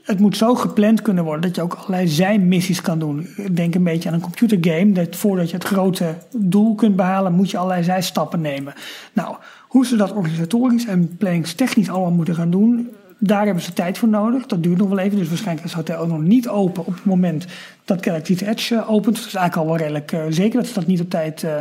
het 0.03 0.19
moet 0.19 0.37
zo 0.37 0.55
gepland 0.55 1.01
kunnen 1.01 1.23
worden 1.23 1.41
dat 1.41 1.55
je 1.55 1.61
ook 1.61 1.73
allerlei 1.73 2.07
zijmissies 2.07 2.81
kan 2.81 2.99
doen. 2.99 3.27
Denk 3.51 3.75
een 3.75 3.83
beetje 3.83 4.09
aan 4.09 4.15
een 4.15 4.21
computergame. 4.21 4.91
Dat 4.91 5.15
voordat 5.15 5.49
je 5.49 5.55
het 5.55 5.65
grote 5.65 6.15
doel 6.35 6.75
kunt 6.75 6.95
behalen, 6.95 7.33
moet 7.33 7.51
je 7.51 7.57
allerlei 7.57 7.83
zijstappen 7.83 8.41
nemen. 8.41 8.73
Nou, 9.13 9.35
hoe 9.67 9.85
ze 9.85 9.95
dat 9.95 10.11
organisatorisch 10.11 10.85
en 10.85 11.17
planningstechnisch 11.17 11.89
allemaal 11.89 12.11
moeten 12.11 12.35
gaan 12.35 12.49
doen, 12.49 12.89
daar 13.19 13.45
hebben 13.45 13.63
ze 13.63 13.73
tijd 13.73 13.97
voor 13.97 14.07
nodig. 14.07 14.45
Dat 14.45 14.63
duurt 14.63 14.77
nog 14.77 14.89
wel 14.89 14.97
even. 14.97 15.17
Dus 15.17 15.27
waarschijnlijk 15.27 15.67
is 15.67 15.73
het 15.73 15.87
hotel 15.87 16.03
ook 16.03 16.09
nog 16.09 16.21
niet 16.21 16.47
open 16.47 16.85
op 16.85 16.93
het 16.93 17.05
moment 17.05 17.45
dat 17.85 18.05
Galaxy's 18.05 18.41
Edge 18.41 18.87
opent. 18.87 19.15
Dat 19.15 19.25
is 19.25 19.35
eigenlijk 19.35 19.55
al 19.55 19.65
wel 19.65 19.77
redelijk 19.77 20.11
uh, 20.11 20.23
zeker 20.29 20.59
dat 20.59 20.67
ze 20.67 20.73
dat 20.73 20.87
niet 20.87 21.01
op 21.01 21.09
tijd 21.09 21.43
uh, 21.43 21.51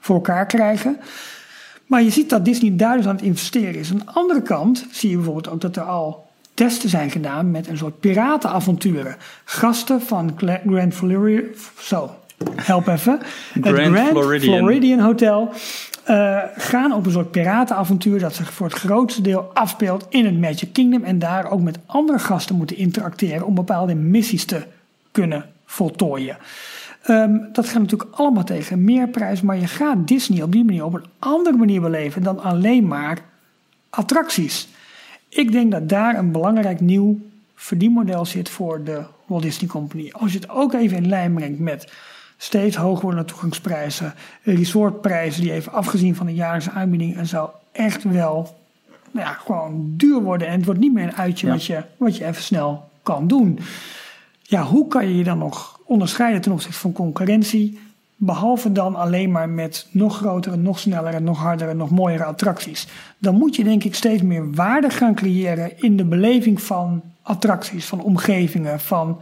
voor 0.00 0.14
elkaar 0.14 0.46
krijgen. 0.46 1.00
Maar 1.86 2.02
je 2.02 2.10
ziet 2.10 2.30
dat 2.30 2.44
Disney 2.44 2.76
daar 2.76 2.96
dus 2.96 3.06
aan 3.06 3.14
het 3.14 3.24
investeren 3.24 3.74
is. 3.74 3.90
Aan 3.90 3.98
de 3.98 4.12
andere 4.12 4.42
kant 4.42 4.86
zie 4.90 5.10
je 5.10 5.16
bijvoorbeeld 5.16 5.48
ook 5.48 5.60
dat 5.60 5.76
er 5.76 5.82
al 5.82 6.28
testen 6.54 6.88
zijn 6.88 7.10
gedaan 7.10 7.50
met 7.50 7.68
een 7.68 7.76
soort 7.76 8.00
piratenavonturen. 8.00 9.16
Gasten 9.44 10.02
van 10.02 10.38
Grand 10.66 10.94
Floridian, 10.94 11.48
zo, 11.78 12.14
help 12.54 12.86
even. 12.86 13.20
Grand, 13.60 13.64
het 13.64 13.76
Grand 13.76 14.08
Floridian. 14.08 14.56
Floridian 14.56 14.98
Hotel 14.98 15.52
uh, 16.08 16.38
gaan 16.56 16.92
op 16.92 17.06
een 17.06 17.12
soort 17.12 17.30
piratenavontuur 17.30 18.18
dat 18.18 18.34
zich 18.34 18.52
voor 18.52 18.66
het 18.66 18.76
grootste 18.76 19.22
deel 19.22 19.50
afspeelt 19.54 20.06
in 20.08 20.24
het 20.24 20.38
Magic 20.38 20.72
Kingdom 20.72 21.04
en 21.04 21.18
daar 21.18 21.50
ook 21.50 21.60
met 21.60 21.78
andere 21.86 22.18
gasten 22.18 22.56
moeten 22.56 22.76
interacteren 22.76 23.46
om 23.46 23.54
bepaalde 23.54 23.94
missies 23.94 24.44
te 24.44 24.62
kunnen 25.10 25.46
voltooien. 25.64 26.36
Um, 27.08 27.48
dat 27.52 27.66
gaat 27.66 27.80
natuurlijk 27.80 28.10
allemaal 28.12 28.44
tegen 28.44 28.84
meerprijs, 28.84 29.40
maar 29.40 29.56
je 29.56 29.66
gaat 29.66 30.08
Disney 30.08 30.42
op 30.42 30.52
die 30.52 30.64
manier 30.64 30.84
op 30.84 30.94
een 30.94 31.06
andere 31.18 31.56
manier 31.56 31.80
beleven 31.80 32.22
dan 32.22 32.42
alleen 32.42 32.86
maar 32.86 33.18
attracties. 33.90 34.68
Ik 35.28 35.52
denk 35.52 35.72
dat 35.72 35.88
daar 35.88 36.18
een 36.18 36.32
belangrijk 36.32 36.80
nieuw 36.80 37.18
verdienmodel 37.54 38.24
zit 38.24 38.48
voor 38.48 38.84
de 38.84 39.02
Walt 39.26 39.42
Disney 39.42 39.70
Company. 39.70 40.10
Als 40.12 40.32
je 40.32 40.38
het 40.38 40.50
ook 40.50 40.72
even 40.74 40.96
in 40.96 41.08
lijn 41.08 41.34
brengt 41.34 41.58
met 41.58 41.92
steeds 42.42 42.76
hoger 42.76 43.02
wordende 43.02 43.28
toegangsprijzen, 43.28 44.14
resortprijzen 44.42 45.42
die 45.42 45.52
even 45.52 45.72
afgezien 45.72 46.16
van 46.16 46.26
de 46.26 46.34
jaarlijkse 46.34 46.70
aanbieding 46.70 47.16
en 47.16 47.26
zo 47.26 47.50
echt 47.72 48.02
wel 48.02 48.58
nou 49.10 49.26
ja, 49.26 49.32
gewoon 49.32 49.92
duur 49.96 50.22
worden. 50.22 50.48
En 50.48 50.56
het 50.56 50.64
wordt 50.64 50.80
niet 50.80 50.92
meer 50.92 51.04
een 51.04 51.16
uitje 51.16 51.46
ja. 51.46 51.52
wat, 51.52 51.64
je, 51.64 51.84
wat 51.96 52.16
je 52.16 52.26
even 52.26 52.42
snel 52.42 52.88
kan 53.02 53.26
doen. 53.26 53.58
Ja, 54.42 54.62
hoe 54.62 54.88
kan 54.88 55.08
je 55.08 55.16
je 55.16 55.24
dan 55.24 55.38
nog 55.38 55.80
onderscheiden 55.84 56.40
ten 56.40 56.52
opzichte 56.52 56.78
van 56.78 56.92
concurrentie? 56.92 57.78
Behalve 58.16 58.72
dan 58.72 58.94
alleen 58.94 59.30
maar 59.30 59.48
met 59.48 59.86
nog 59.90 60.16
grotere, 60.16 60.56
nog 60.56 60.78
snellere, 60.78 61.20
nog 61.20 61.38
hardere, 61.38 61.74
nog 61.74 61.90
mooiere 61.90 62.24
attracties. 62.24 62.86
Dan 63.18 63.34
moet 63.34 63.56
je 63.56 63.64
denk 63.64 63.84
ik 63.84 63.94
steeds 63.94 64.22
meer 64.22 64.52
waarde 64.52 64.90
gaan 64.90 65.14
creëren 65.14 65.80
in 65.82 65.96
de 65.96 66.04
beleving 66.04 66.62
van 66.62 67.02
attracties, 67.22 67.86
van 67.86 68.02
omgevingen, 68.02 68.80
van 68.80 69.20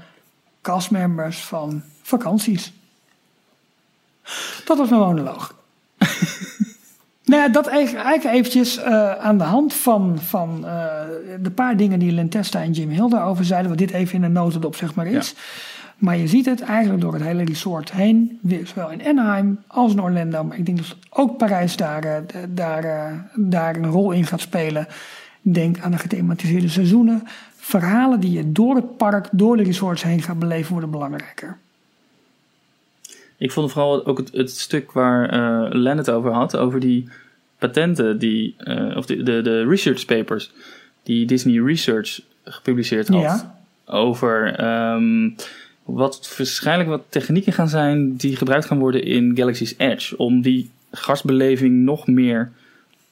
castmembers, 0.62 1.44
van 1.44 1.82
vakanties. 2.02 2.72
Dat 4.64 4.78
was 4.78 4.88
mijn 4.88 5.00
monoloog. 5.00 5.54
nou 7.24 7.42
ja, 7.42 7.48
dat 7.48 7.66
eigenlijk 7.66 8.24
eventjes 8.24 8.78
uh, 8.78 9.12
aan 9.12 9.38
de 9.38 9.44
hand 9.44 9.74
van, 9.74 10.18
van 10.18 10.60
uh, 10.64 10.92
de 11.40 11.50
paar 11.50 11.76
dingen 11.76 11.98
die 11.98 12.12
Lentesta 12.12 12.62
en 12.62 12.72
Jim 12.72 12.90
Hill 12.90 13.08
daarover 13.08 13.44
zeiden, 13.44 13.68
wat 13.68 13.78
dit 13.78 13.90
even 13.90 14.14
in 14.14 14.22
een 14.22 14.32
notendop 14.32 14.76
zeg 14.76 14.94
maar 14.94 15.06
is. 15.06 15.30
Ja. 15.30 15.42
Maar 15.98 16.16
je 16.16 16.26
ziet 16.26 16.46
het 16.46 16.60
eigenlijk 16.60 17.02
door 17.02 17.12
het 17.12 17.22
hele 17.22 17.44
resort 17.44 17.92
heen, 17.92 18.40
zowel 18.64 18.90
in 18.90 19.06
Anaheim 19.06 19.58
als 19.66 19.92
in 19.92 20.02
Orlando. 20.02 20.44
Maar 20.44 20.58
ik 20.58 20.66
denk 20.66 20.78
dat 20.78 20.96
ook 21.10 21.36
Parijs 21.36 21.76
daar, 21.76 22.22
daar, 22.48 23.30
daar 23.34 23.76
een 23.76 23.90
rol 23.90 24.10
in 24.10 24.26
gaat 24.26 24.40
spelen. 24.40 24.86
Denk 25.42 25.80
aan 25.80 25.90
de 25.90 25.98
gethematiseerde 25.98 26.68
seizoenen. 26.68 27.22
Verhalen 27.56 28.20
die 28.20 28.32
je 28.32 28.52
door 28.52 28.74
het 28.74 28.96
park, 28.96 29.28
door 29.32 29.56
de 29.56 29.62
resorts 29.62 30.02
heen 30.02 30.22
gaat 30.22 30.38
beleven, 30.38 30.72
worden 30.72 30.90
belangrijker. 30.90 31.58
Ik 33.38 33.52
vond 33.52 33.72
vooral 33.72 34.06
ook 34.06 34.18
het, 34.18 34.32
het 34.32 34.50
stuk 34.50 34.92
waar 34.92 35.34
uh, 35.34 35.68
Len 35.70 35.96
het 35.96 36.10
over 36.10 36.32
had, 36.32 36.56
over 36.56 36.80
die 36.80 37.08
patenten, 37.58 38.18
die, 38.18 38.54
uh, 38.58 38.96
of 38.96 39.06
de, 39.06 39.22
de, 39.22 39.42
de 39.42 39.66
research 39.66 40.04
papers, 40.04 40.50
die 41.02 41.26
Disney 41.26 41.62
Research 41.62 42.20
gepubliceerd 42.44 43.08
had. 43.08 43.22
Ja. 43.22 43.56
Over 43.86 44.64
um, 44.94 45.36
wat 45.84 46.34
waarschijnlijk 46.36 46.88
wat 46.88 47.02
technieken 47.08 47.52
gaan 47.52 47.68
zijn 47.68 48.16
die 48.16 48.36
gebruikt 48.36 48.66
gaan 48.66 48.78
worden 48.78 49.04
in 49.04 49.36
Galaxy's 49.36 49.74
Edge. 49.76 50.16
Om 50.16 50.42
die 50.42 50.70
gastbeleving 50.92 51.84
nog 51.84 52.06
meer 52.06 52.50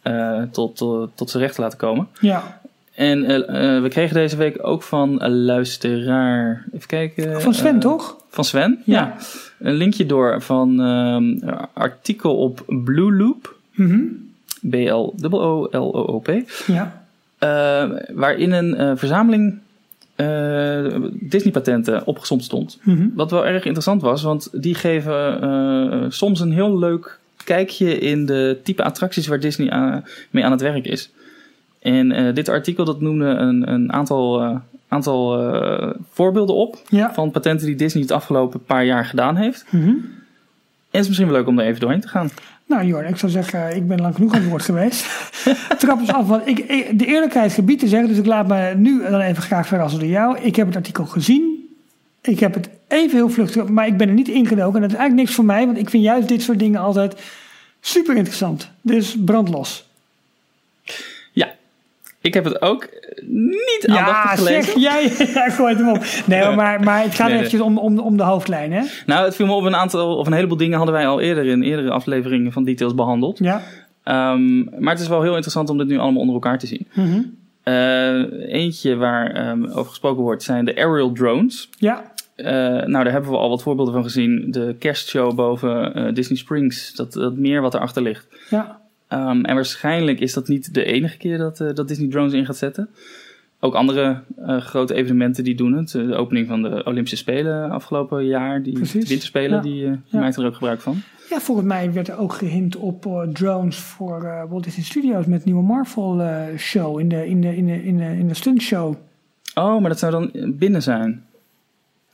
uh, 0.04 0.42
tot, 0.42 0.76
tot, 0.76 1.10
tot 1.14 1.30
zijn 1.30 1.42
recht 1.42 1.54
te 1.54 1.60
laten 1.60 1.78
komen. 1.78 2.08
Ja. 2.20 2.60
En 2.94 3.30
uh, 3.30 3.36
uh, 3.36 3.82
we 3.82 3.88
kregen 3.88 4.14
deze 4.14 4.36
week 4.36 4.58
ook 4.60 4.82
van 4.82 5.22
een 5.22 5.44
luisteraar. 5.44 6.64
Even 6.72 6.86
kijken. 6.86 7.42
Van 7.42 7.54
Sven, 7.54 7.78
toch? 7.78 8.16
Van 8.36 8.44
Sven, 8.44 8.82
ja. 8.84 8.94
ja. 8.94 9.16
Een 9.58 9.74
linkje 9.74 10.06
door 10.06 10.42
van 10.42 10.78
een 10.78 11.42
artikel 11.72 12.36
op 12.36 12.62
Blue 12.84 13.12
Loop. 13.12 13.54
Mm 13.74 13.88
-hmm. 13.88 14.30
B-L-O-O-L-O-O-P. 14.70 16.30
Ja. 16.66 17.06
waarin 18.14 18.52
een 18.52 18.98
verzameling 18.98 19.58
uh, 20.16 20.94
Disney-patenten 21.12 22.06
opgezomd 22.06 22.44
stond. 22.44 22.78
Mm 22.82 22.96
-hmm. 22.96 23.12
Wat 23.14 23.30
wel 23.30 23.46
erg 23.46 23.64
interessant 23.64 24.02
was, 24.02 24.22
want 24.22 24.48
die 24.52 24.74
geven 24.74 25.44
uh, 25.44 26.04
soms 26.08 26.40
een 26.40 26.52
heel 26.52 26.78
leuk 26.78 27.18
kijkje 27.44 27.98
in 27.98 28.26
de 28.26 28.58
type 28.62 28.84
attracties 28.84 29.26
waar 29.26 29.40
Disney 29.40 29.70
aan, 29.70 30.04
mee 30.30 30.44
aan 30.44 30.50
het 30.50 30.60
werk 30.60 30.86
is. 30.86 31.10
En 31.80 32.34
dit 32.34 32.48
artikel 32.48 32.84
dat 32.84 33.00
noemde 33.00 33.26
een, 33.26 33.72
een 33.72 33.92
aantal, 33.92 34.60
aantal 34.96 35.94
voorbeelden 36.12 36.54
op 36.54 36.78
ja. 36.88 37.14
van 37.14 37.30
patenten 37.30 37.66
die 37.66 37.76
Disney 37.76 38.02
het 38.02 38.12
afgelopen 38.12 38.64
paar 38.64 38.84
jaar 38.84 39.04
gedaan 39.04 39.36
heeft. 39.36 39.64
Mm 39.70 39.82
-hmm. 39.82 39.94
En 40.90 40.90
het 40.90 41.00
is 41.00 41.06
misschien 41.06 41.28
wel 41.28 41.36
leuk 41.36 41.46
om 41.46 41.58
er 41.58 41.66
even 41.66 41.80
doorheen 41.80 42.00
te 42.00 42.08
gaan. 42.08 42.30
Nou 42.66 42.86
Jorn, 42.86 43.06
ik 43.06 43.16
zou 43.16 43.32
zeggen, 43.32 43.76
ik 43.76 43.88
ben 43.88 44.00
lang 44.00 44.14
genoeg 44.14 44.32
aan 44.34 44.40
het 44.40 44.48
woord 44.48 44.62
geweest. 44.72 45.06
Trap 45.78 46.00
eens 46.00 46.12
af, 46.12 46.26
want 46.26 46.46
ik, 46.46 46.58
ik, 46.58 46.98
de 46.98 47.06
eerlijkheid 47.06 47.52
gebied 47.52 47.78
te 47.78 47.88
zeggen, 47.88 48.08
dus 48.08 48.18
ik 48.18 48.26
laat 48.26 48.48
me 48.48 48.72
nu 48.76 49.02
dan 49.10 49.20
even 49.20 49.42
graag 49.42 49.66
verrassen 49.66 50.00
door 50.00 50.08
jou. 50.08 50.38
Ik 50.38 50.56
heb 50.56 50.66
het 50.66 50.76
artikel 50.76 51.04
gezien. 51.04 51.68
Ik 52.22 52.40
heb 52.40 52.54
het 52.54 52.68
even 52.88 53.16
heel 53.16 53.28
vluchtig, 53.28 53.68
maar 53.68 53.86
ik 53.86 53.96
ben 53.96 54.08
er 54.08 54.14
niet 54.14 54.28
ingedoken. 54.28 54.74
En 54.74 54.80
dat 54.80 54.90
is 54.90 54.96
eigenlijk 54.96 55.14
niks 55.14 55.34
voor 55.34 55.44
mij, 55.44 55.66
want 55.66 55.78
ik 55.78 55.90
vind 55.90 56.02
juist 56.02 56.28
dit 56.28 56.42
soort 56.42 56.58
dingen 56.58 56.80
altijd 56.80 57.22
super 57.80 58.16
interessant. 58.16 58.70
Dus 58.80 59.16
brand 59.24 59.48
los. 59.48 59.85
Ja, 59.85 59.85
ik 62.20 62.34
heb 62.34 62.44
het 62.44 62.62
ook 62.62 62.88
niet 63.26 63.84
aandachtig 63.86 64.30
ja, 64.30 64.36
gelezen. 64.36 64.62
Zeg, 64.62 64.74
jij 64.74 65.12
ja, 65.34 65.50
gooit 65.50 65.78
hem 65.78 65.88
op. 65.88 66.04
Nee, 66.26 66.54
maar, 66.54 66.80
maar 66.80 67.02
het 67.02 67.14
gaat 67.14 67.28
nee, 67.28 67.36
eventjes 67.36 67.60
om, 67.60 67.78
om, 67.78 67.98
om 67.98 68.16
de 68.16 68.22
hoofdlijn, 68.22 68.72
hè? 68.72 68.82
Nou, 69.06 69.24
het 69.24 69.36
viel 69.36 69.46
me 69.46 69.52
op 69.52 69.64
een 69.64 69.76
aantal, 69.76 70.16
of 70.16 70.26
een 70.26 70.32
heleboel 70.32 70.56
dingen 70.56 70.76
hadden 70.76 70.94
wij 70.94 71.06
al 71.06 71.20
eerder 71.20 71.46
in 71.46 71.62
eerdere 71.62 71.90
afleveringen 71.90 72.52
van 72.52 72.64
Details 72.64 72.94
behandeld. 72.94 73.38
Ja. 73.38 73.62
Um, 74.08 74.68
maar 74.78 74.92
het 74.92 75.02
is 75.02 75.08
wel 75.08 75.22
heel 75.22 75.32
interessant 75.32 75.70
om 75.70 75.78
dit 75.78 75.86
nu 75.86 75.98
allemaal 75.98 76.20
onder 76.20 76.34
elkaar 76.34 76.58
te 76.58 76.66
zien. 76.66 76.86
Mm 76.92 77.04
-hmm. 77.04 77.36
uh, 77.64 78.54
eentje 78.54 78.96
waar 78.96 79.48
um, 79.48 79.66
over 79.66 79.88
gesproken 79.88 80.22
wordt 80.22 80.42
zijn 80.42 80.64
de 80.64 80.76
aerial 80.76 81.12
drones. 81.12 81.68
Ja. 81.78 82.14
Uh, 82.36 82.46
nou, 82.46 82.90
daar 82.90 83.12
hebben 83.12 83.30
we 83.30 83.36
al 83.36 83.48
wat 83.48 83.62
voorbeelden 83.62 83.94
van 83.94 84.02
gezien. 84.02 84.46
De 84.50 84.76
kerstshow 84.78 85.34
boven 85.34 85.98
uh, 85.98 86.14
Disney 86.14 86.38
Springs, 86.38 86.94
dat, 86.94 87.12
dat 87.12 87.36
meer 87.36 87.60
wat 87.60 87.74
erachter 87.74 88.02
ligt. 88.02 88.26
Ja. 88.50 88.80
Um, 89.12 89.44
en 89.44 89.54
waarschijnlijk 89.54 90.20
is 90.20 90.32
dat 90.32 90.48
niet 90.48 90.74
de 90.74 90.84
enige 90.84 91.16
keer 91.16 91.38
dat, 91.38 91.60
uh, 91.60 91.74
dat 91.74 91.88
Disney 91.88 92.08
drones 92.08 92.32
in 92.32 92.46
gaat 92.46 92.56
zetten. 92.56 92.88
Ook 93.60 93.74
andere 93.74 94.22
uh, 94.38 94.56
grote 94.60 94.94
evenementen 94.94 95.44
die 95.44 95.54
doen 95.54 95.72
het. 95.72 95.88
De 95.90 96.14
opening 96.14 96.48
van 96.48 96.62
de 96.62 96.84
Olympische 96.84 97.16
Spelen 97.16 97.70
afgelopen 97.70 98.24
jaar, 98.26 98.62
die 98.62 98.72
Precies. 98.72 99.08
winterspelen, 99.08 99.56
Ja. 99.56 99.62
die, 99.62 99.84
uh, 99.84 99.92
Ja. 100.04 100.20
maakt 100.20 100.36
er 100.36 100.46
ook 100.46 100.54
gebruik 100.54 100.80
van. 100.80 100.96
Ja, 101.30 101.40
volgens 101.40 101.66
mij 101.66 101.92
werd 101.92 102.08
er 102.08 102.18
ook 102.18 102.32
gehint 102.32 102.76
op 102.76 103.26
drones 103.32 103.76
voor 103.76 104.46
Walt 104.48 104.64
Disney 104.64 104.84
Studios 104.84 105.26
met 105.26 105.44
nieuwe 105.44 105.62
Marvel 105.62 106.22
show 106.56 107.00
in 107.00 107.08
de, 107.08 107.26
in 107.26 107.40
de, 107.40 107.56
in 107.56 107.66
de, 107.66 107.84
in 107.84 107.96
de, 107.96 108.04
in 108.04 108.28
de 108.28 108.34
stunt 108.34 108.62
show. 108.62 108.94
Oh, 109.54 109.80
maar 109.80 109.90
dat 109.90 109.98
zou 109.98 110.12
dan 110.12 110.30
binnen 110.58 110.82
zijn. 110.82 111.24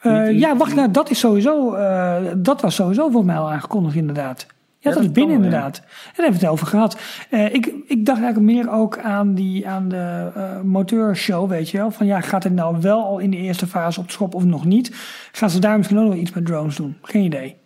Eh, 0.01 0.39
ja, 0.39 0.57
wacht, 0.57 0.75
nou, 0.75 0.91
dat 0.91 1.11
is 1.11 1.19
sowieso, 1.19 1.75
eh, 1.75 2.23
dat 2.37 2.61
was 2.61 2.75
sowieso 2.75 3.11
voor 3.11 3.25
mij 3.25 3.37
al 3.37 3.51
aangekondigd 3.51 3.97
inderdaad. 3.97 4.47
Ja, 4.83 4.90
dat, 4.90 4.95
dat 4.99 5.03
is 5.09 5.12
binnen 5.12 5.37
inderdaad. 5.37 5.77
En 5.79 5.83
daar 5.85 6.12
hebben 6.25 6.40
we 6.40 6.47
het 6.47 6.55
over 6.55 6.66
gehad. 6.66 7.01
Eh, 7.31 7.55
ik, 7.55 7.66
ik 7.87 8.07
dacht 8.07 8.21
eigenlijk 8.23 8.53
meer 8.55 8.71
ook 8.73 8.99
aan, 8.99 9.35
die, 9.35 9.68
aan 9.68 9.88
de 9.88 10.31
eh 10.35 10.61
moteurshow, 10.61 11.49
weet 11.51 11.71
je 11.71 11.79
wel. 11.79 11.90
Van 11.90 12.07
ja, 12.07 12.21
gaat 12.21 12.45
het 12.45 12.53
nou 12.53 12.77
wel 12.81 13.05
al 13.05 13.18
in 13.18 13.31
de 13.31 13.37
eerste 13.37 13.66
fase 13.66 14.01
op 14.01 14.07
de 14.07 14.12
schop 14.12 14.35
of 14.35 14.45
nog 14.45 14.64
niet? 14.64 14.90
Gaan 15.33 15.51
ze 15.51 15.59
daar 15.61 15.77
misschien 15.77 15.99
ook 15.99 16.09
nog 16.09 16.14
iets 16.16 16.33
met 16.33 16.47
drones 16.47 16.77
doen? 16.77 16.97
Geen 17.03 17.25
idee. 17.25 17.57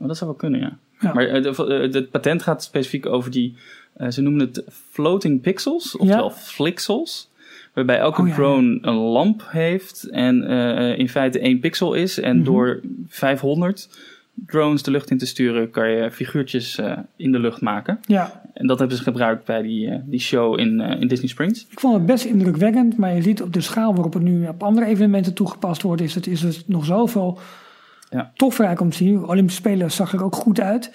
Oh, 0.00 0.06
dat 0.06 0.16
zou 0.16 0.30
wel 0.30 0.38
kunnen, 0.38 0.60
ja. 0.60 0.76
Ja. 1.00 1.12
Maar 1.14 1.26
eh, 1.28 1.92
het 1.92 2.10
patent 2.10 2.42
gaat 2.42 2.62
specifiek 2.62 3.06
over 3.06 3.30
die, 3.30 3.56
ze 4.08 4.20
noemen 4.20 4.40
het 4.40 4.62
floating 4.90 5.40
pixels, 5.40 5.96
oftewel 5.96 6.28
Ja. 6.28 6.34
flixels. 6.34 7.30
Waarbij 7.74 7.98
elke 7.98 8.20
Oh, 8.20 8.28
ja, 8.28 8.34
drone 8.34 8.78
een 8.82 8.94
lamp 8.94 9.42
heeft 9.48 10.08
en 10.10 10.42
in 10.98 11.08
feite 11.08 11.38
één 11.40 11.58
pixel 11.60 11.94
is. 11.94 12.20
En 12.20 12.36
Mhm. 12.36 12.44
door 12.44 12.80
500 13.08 13.88
drones 14.46 14.82
de 14.82 14.90
lucht 14.90 15.10
in 15.10 15.18
te 15.18 15.26
sturen, 15.26 15.70
kan 15.70 15.88
je 15.90 16.10
figuurtjes 16.10 16.78
eh, 16.78 16.98
in 17.16 17.32
de 17.32 17.38
lucht 17.38 17.60
maken. 17.60 18.00
Ja, 18.06 18.42
En 18.54 18.66
dat 18.66 18.78
hebben 18.78 18.96
ze 18.96 19.02
gebruikt 19.02 19.44
bij 19.44 19.62
die, 19.62 19.88
eh, 19.88 19.98
die 20.04 20.20
show 20.20 20.58
in, 20.58 20.80
eh, 20.80 21.00
in 21.00 21.08
Disney 21.08 21.28
Springs. 21.28 21.66
ik 21.70 21.80
vond 21.80 21.94
het 21.94 22.06
best 22.06 22.24
indrukwekkend. 22.24 22.96
Maar 22.96 23.14
je 23.14 23.22
ziet 23.22 23.42
op 23.42 23.52
de 23.52 23.60
schaal 23.60 23.94
waarop 23.94 24.12
het 24.12 24.22
nu 24.22 24.46
op 24.48 24.62
andere 24.62 24.86
evenementen 24.86 25.34
toegepast 25.34 25.82
wordt, 25.82 26.02
is 26.02 26.14
het, 26.14 26.26
is 26.26 26.40
het 26.42 26.62
nog 26.66 26.84
zoveel 26.84 27.38
Ja. 28.10 28.32
toffer 28.34 28.80
om 28.80 28.90
te 28.90 28.96
zien. 28.96 29.24
Olympische 29.26 29.60
Spelen 29.60 29.90
zag 29.90 30.12
er 30.12 30.24
ook 30.24 30.34
goed 30.34 30.60
uit. 30.60 30.94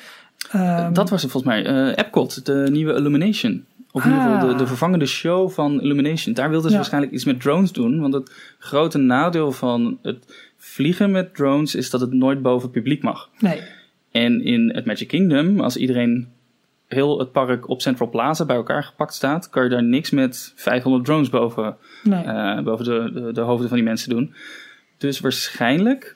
Ehm, 0.52 0.94
dat 0.94 1.10
was 1.10 1.22
het 1.22 1.32
volgens 1.32 1.54
mij. 1.54 1.94
Epcot, 1.96 2.46
de 2.46 2.68
nieuwe 2.72 2.94
Illumination. 2.94 3.66
Of 3.98 4.06
in 4.06 4.12
ieder 4.12 4.24
geval 4.26 4.48
de, 4.48 4.54
Ah. 4.54 4.60
de 4.60 4.68
vervangende 4.68 5.06
show 5.06 5.50
van 5.50 5.82
Illumination. 5.82 6.34
Daar 6.34 6.50
wilden 6.50 6.66
ze 6.66 6.72
Ja. 6.72 6.76
waarschijnlijk 6.78 7.14
iets 7.14 7.26
met 7.26 7.42
drones 7.42 7.72
doen. 7.72 8.00
Want 8.00 8.14
het 8.14 8.56
grote 8.60 8.98
nadeel 8.98 9.52
van 9.52 10.00
het 10.02 10.52
vliegen 10.58 11.12
met 11.12 11.36
drones 11.36 11.76
is 11.76 11.90
dat 11.90 12.02
het 12.02 12.14
nooit 12.14 12.42
boven 12.42 12.62
het 12.64 12.72
publiek 12.72 13.04
mag. 13.04 13.30
Nee, 13.40 13.62
En 14.12 14.42
in 14.44 14.72
het 14.76 14.86
Magic 14.86 15.08
Kingdom, 15.08 15.60
als 15.60 15.78
iedereen 15.78 16.28
heel 16.88 17.20
het 17.20 17.32
park 17.32 17.70
op 17.70 17.82
Central 17.82 18.10
Plaza 18.10 18.46
bij 18.46 18.56
elkaar 18.56 18.84
gepakt 18.84 19.14
staat, 19.14 19.50
kan 19.50 19.64
je 19.64 19.70
daar 19.70 19.84
niks 19.84 20.10
met 20.10 20.54
500 20.56 21.06
drones 21.06 21.30
boven, 21.30 21.78
nee. 22.04 22.24
eh, 22.24 22.60
boven 22.64 22.86
de, 22.86 23.12
de, 23.22 23.32
de 23.34 23.42
hoofden 23.42 23.68
van 23.68 23.78
die 23.78 23.86
mensen 23.86 24.10
doen. 24.10 24.34
Dus 24.98 25.20
waarschijnlijk 25.20 26.16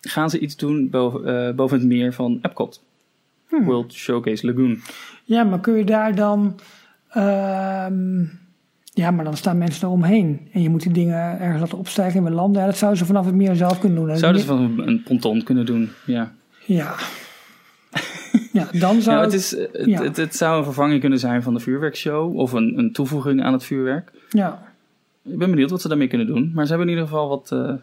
gaan 0.00 0.30
ze 0.30 0.38
iets 0.38 0.56
doen 0.56 0.90
boven, 0.90 1.48
eh, 1.48 1.54
boven 1.54 1.78
het 1.78 1.86
meer 1.86 2.12
van 2.12 2.38
Epcot. 2.42 2.82
Hmm. 3.48 3.64
World 3.64 3.92
Showcase 3.92 4.46
Lagoon. 4.46 4.80
Ja, 5.24 5.44
maar 5.44 5.60
kun 5.60 5.74
je 5.76 5.84
daar 5.84 6.14
dan. 6.14 6.58
Ehm, 7.08 8.20
ja, 8.92 9.10
maar 9.10 9.24
dan 9.24 9.36
staan 9.36 9.58
mensen 9.58 9.86
eromheen. 9.86 10.48
En 10.52 10.62
je 10.62 10.68
moet 10.70 10.82
die 10.82 10.92
dingen 10.92 11.40
ergens 11.40 11.60
laten 11.60 11.78
opstijgen 11.78 12.18
en 12.18 12.24
weer 12.24 12.34
landen. 12.34 12.60
Ja, 12.60 12.66
dat 12.66 12.76
zouden 12.76 13.00
ze 13.00 13.06
vanaf 13.06 13.26
het 13.26 13.34
meer 13.34 13.54
zelf 13.54 13.78
kunnen 13.78 13.98
doen. 13.98 14.10
En 14.10 14.18
Zouden 14.18 14.40
ze 14.40 14.46
van 14.46 14.60
een, 14.60 14.88
een 14.88 15.02
ponton 15.02 15.42
kunnen 15.42 15.66
doen, 15.66 15.90
ja. 16.06 16.32
Ja. 16.64 16.94
ja, 18.52 18.68
dan 18.72 19.00
zou. 19.02 19.16
Ja, 19.16 19.22
het, 19.22 19.32
is, 19.32 19.50
het, 19.50 19.82
ja. 19.84 20.02
het, 20.02 20.16
het 20.16 20.36
zou 20.36 20.58
een 20.58 20.64
vervanging 20.64 21.00
kunnen 21.00 21.18
zijn 21.18 21.42
van 21.42 21.54
de 21.54 21.60
vuurwerkshow 21.60 22.36
of 22.36 22.52
een, 22.52 22.78
een 22.78 22.92
toevoeging 22.92 23.42
aan 23.42 23.52
het 23.52 23.64
vuurwerk. 23.64 24.12
ja. 24.30 24.74
Ik 25.28 25.38
ben 25.38 25.50
benieuwd 25.50 25.70
wat 25.70 25.80
ze 25.80 25.88
daarmee 25.88 26.08
kunnen 26.08 26.26
doen. 26.26 26.50
Maar 26.54 26.64
ze 26.64 26.70
hebben 26.70 26.88
in 26.88 26.94
ieder 26.94 27.08
geval 27.08 27.28
wat, 27.28 27.52
eh, 27.52 27.74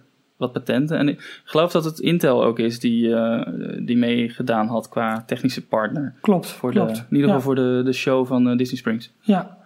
wat 0.43 0.53
patenten. 0.53 0.97
En 0.97 1.07
ik 1.07 1.41
geloof 1.43 1.71
dat 1.71 1.83
het 1.83 1.99
Intel 1.99 2.43
ook 2.43 2.59
is 2.59 2.79
die, 2.79 3.15
eh, 3.15 3.47
die 3.79 3.97
meegedaan 3.97 4.67
had 4.67 4.89
qua 4.89 5.23
technische 5.25 5.65
partner. 5.65 6.13
klopt. 6.21 6.47
Voor 6.47 6.71
klopt. 6.71 6.95
de, 6.95 7.01
in 7.09 7.15
ieder 7.15 7.29
ja. 7.29 7.35
geval 7.35 7.41
voor 7.41 7.55
de, 7.55 7.81
de 7.85 7.93
show 7.93 8.27
van 8.27 8.49
eh, 8.49 8.57
Disney 8.57 8.77
Springs. 8.77 9.11
Ja. 9.19 9.57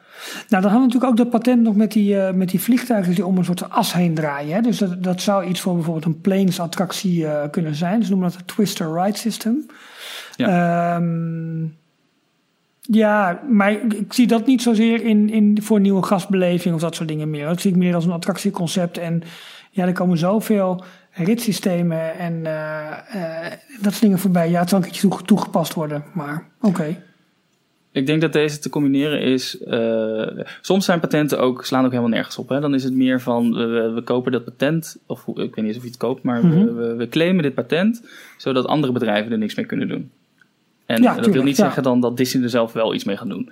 Nou, 0.49 0.61
dan 0.61 0.61
hadden 0.61 0.79
we 0.79 0.85
natuurlijk 0.85 1.11
ook 1.11 1.17
dat 1.17 1.29
patent 1.29 1.61
nog 1.61 1.75
met 1.75 1.91
die, 1.91 2.19
eh, 2.19 2.33
met 2.33 2.49
die 2.49 2.59
vliegtuigen 2.59 3.15
die 3.15 3.25
om 3.25 3.37
een 3.37 3.45
soort 3.45 3.69
as 3.69 3.93
heen 3.93 4.13
draaien. 4.13 4.55
Hè? 4.55 4.61
Dus 4.61 4.77
dat, 4.77 5.03
dat 5.03 5.21
zou 5.21 5.45
iets 5.45 5.59
voor 5.59 5.73
bijvoorbeeld 5.73 6.05
een 6.05 6.21
planes 6.21 6.59
attractie 6.59 7.25
kunnen 7.51 7.75
zijn. 7.75 8.03
Ze 8.03 8.09
noemen 8.09 8.29
dat 8.29 8.37
het 8.37 8.47
Twister 8.47 8.93
Ride 8.93 9.17
System. 9.17 9.65
Ja, 10.35 11.01
ja 12.81 13.41
maar 13.49 13.71
ik, 13.71 14.13
zie 14.13 14.27
dat 14.27 14.45
niet 14.45 14.61
zozeer 14.61 15.05
in, 15.05 15.29
in, 15.29 15.61
voor 15.61 15.79
nieuwe 15.79 16.03
gastbeleving 16.03 16.75
of 16.75 16.81
dat 16.81 16.95
soort 16.95 17.07
dingen 17.07 17.29
meer. 17.29 17.45
Dat 17.45 17.61
zie 17.61 17.71
ik 17.71 17.77
meer 17.77 17.95
als 17.95 18.05
een 18.05 18.11
attractieconcept. 18.11 18.97
En 18.97 19.23
ja, 19.77 19.85
er 19.87 19.93
komen 19.93 20.17
zoveel 20.17 20.83
ritssystemen 21.11 22.17
en 22.17 22.45
eh, 22.45 23.45
eh, 23.45 23.51
dat 23.81 23.91
soort 23.91 24.01
dingen 24.01 24.19
voorbij. 24.19 24.49
Ja, 24.49 24.59
het 24.59 24.69
zal 24.69 24.77
een 24.77 24.83
keertje 24.83 25.07
toe- 25.07 25.21
toegepast 25.25 25.73
worden, 25.73 26.03
maar 26.13 26.47
oké. 26.61 27.01
Ik 27.91 28.05
denk 28.05 28.21
dat 28.21 28.33
deze 28.33 28.59
te 28.59 28.69
combineren 28.69 29.21
is. 29.21 29.57
eh, 29.63 30.27
soms 30.61 30.85
zijn 30.85 30.99
patenten 30.99 31.39
ook, 31.39 31.65
slaan 31.65 31.85
ook 31.85 31.89
helemaal 31.91 32.11
nergens 32.11 32.37
op. 32.37 32.49
Hè? 32.49 32.59
Dan 32.59 32.73
is 32.73 32.83
het 32.83 32.93
meer 32.93 33.21
van 33.21 33.53
we, 33.53 33.91
we 33.95 34.01
kopen 34.03 34.31
dat 34.31 34.43
patent. 34.43 34.97
Of 35.05 35.27
ik 35.27 35.35
weet 35.35 35.55
niet 35.55 35.65
eens 35.65 35.75
of 35.77 35.81
je 35.83 35.87
het 35.89 35.97
koopt, 35.97 36.23
maar 36.23 36.45
Mhm. 36.45 36.65
we, 36.65 36.71
we, 36.71 36.95
we 36.95 37.09
claimen 37.09 37.43
dit 37.43 37.53
patent. 37.53 38.03
Zodat 38.37 38.65
andere 38.65 38.93
bedrijven 38.93 39.31
er 39.31 39.37
niks 39.37 39.55
mee 39.55 39.65
kunnen 39.65 39.87
doen. 39.87 40.11
En 40.85 41.01
Ja, 41.01 41.15
dat 41.15 41.25
wil 41.27 41.43
niet 41.43 41.57
ja. 41.57 41.63
zeggen 41.63 41.83
dan 41.83 41.99
dat 42.01 42.17
Disney 42.17 42.43
er 42.43 42.49
zelf 42.49 42.73
wel 42.73 42.93
iets 42.93 43.03
mee 43.03 43.17
gaat 43.17 43.29
doen. 43.29 43.51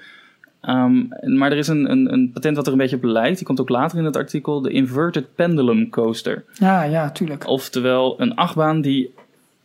Ehm, 0.66 1.38
maar 1.38 1.52
er 1.52 1.58
is 1.58 1.68
een, 1.68 1.92
een, 1.92 2.14
een 2.14 2.32
patent 2.32 2.56
wat 2.56 2.66
er 2.66 2.72
een 2.72 2.78
beetje 2.78 2.96
op 2.96 3.04
lijkt. 3.04 3.38
Die 3.38 3.46
komt 3.46 3.60
ook 3.60 3.70
later 3.70 3.98
in 3.98 4.06
het 4.06 4.16
artikel. 4.16 4.62
De 4.62 4.70
Inverted 4.72 5.36
Pendulum 5.36 5.90
Coaster. 5.90 6.44
Ja, 6.54 6.84
ja, 6.84 7.12
tuurlijk. 7.12 7.48
Oftewel 7.48 8.22
een 8.22 8.36
achtbaan 8.36 8.82
die, 8.82 9.14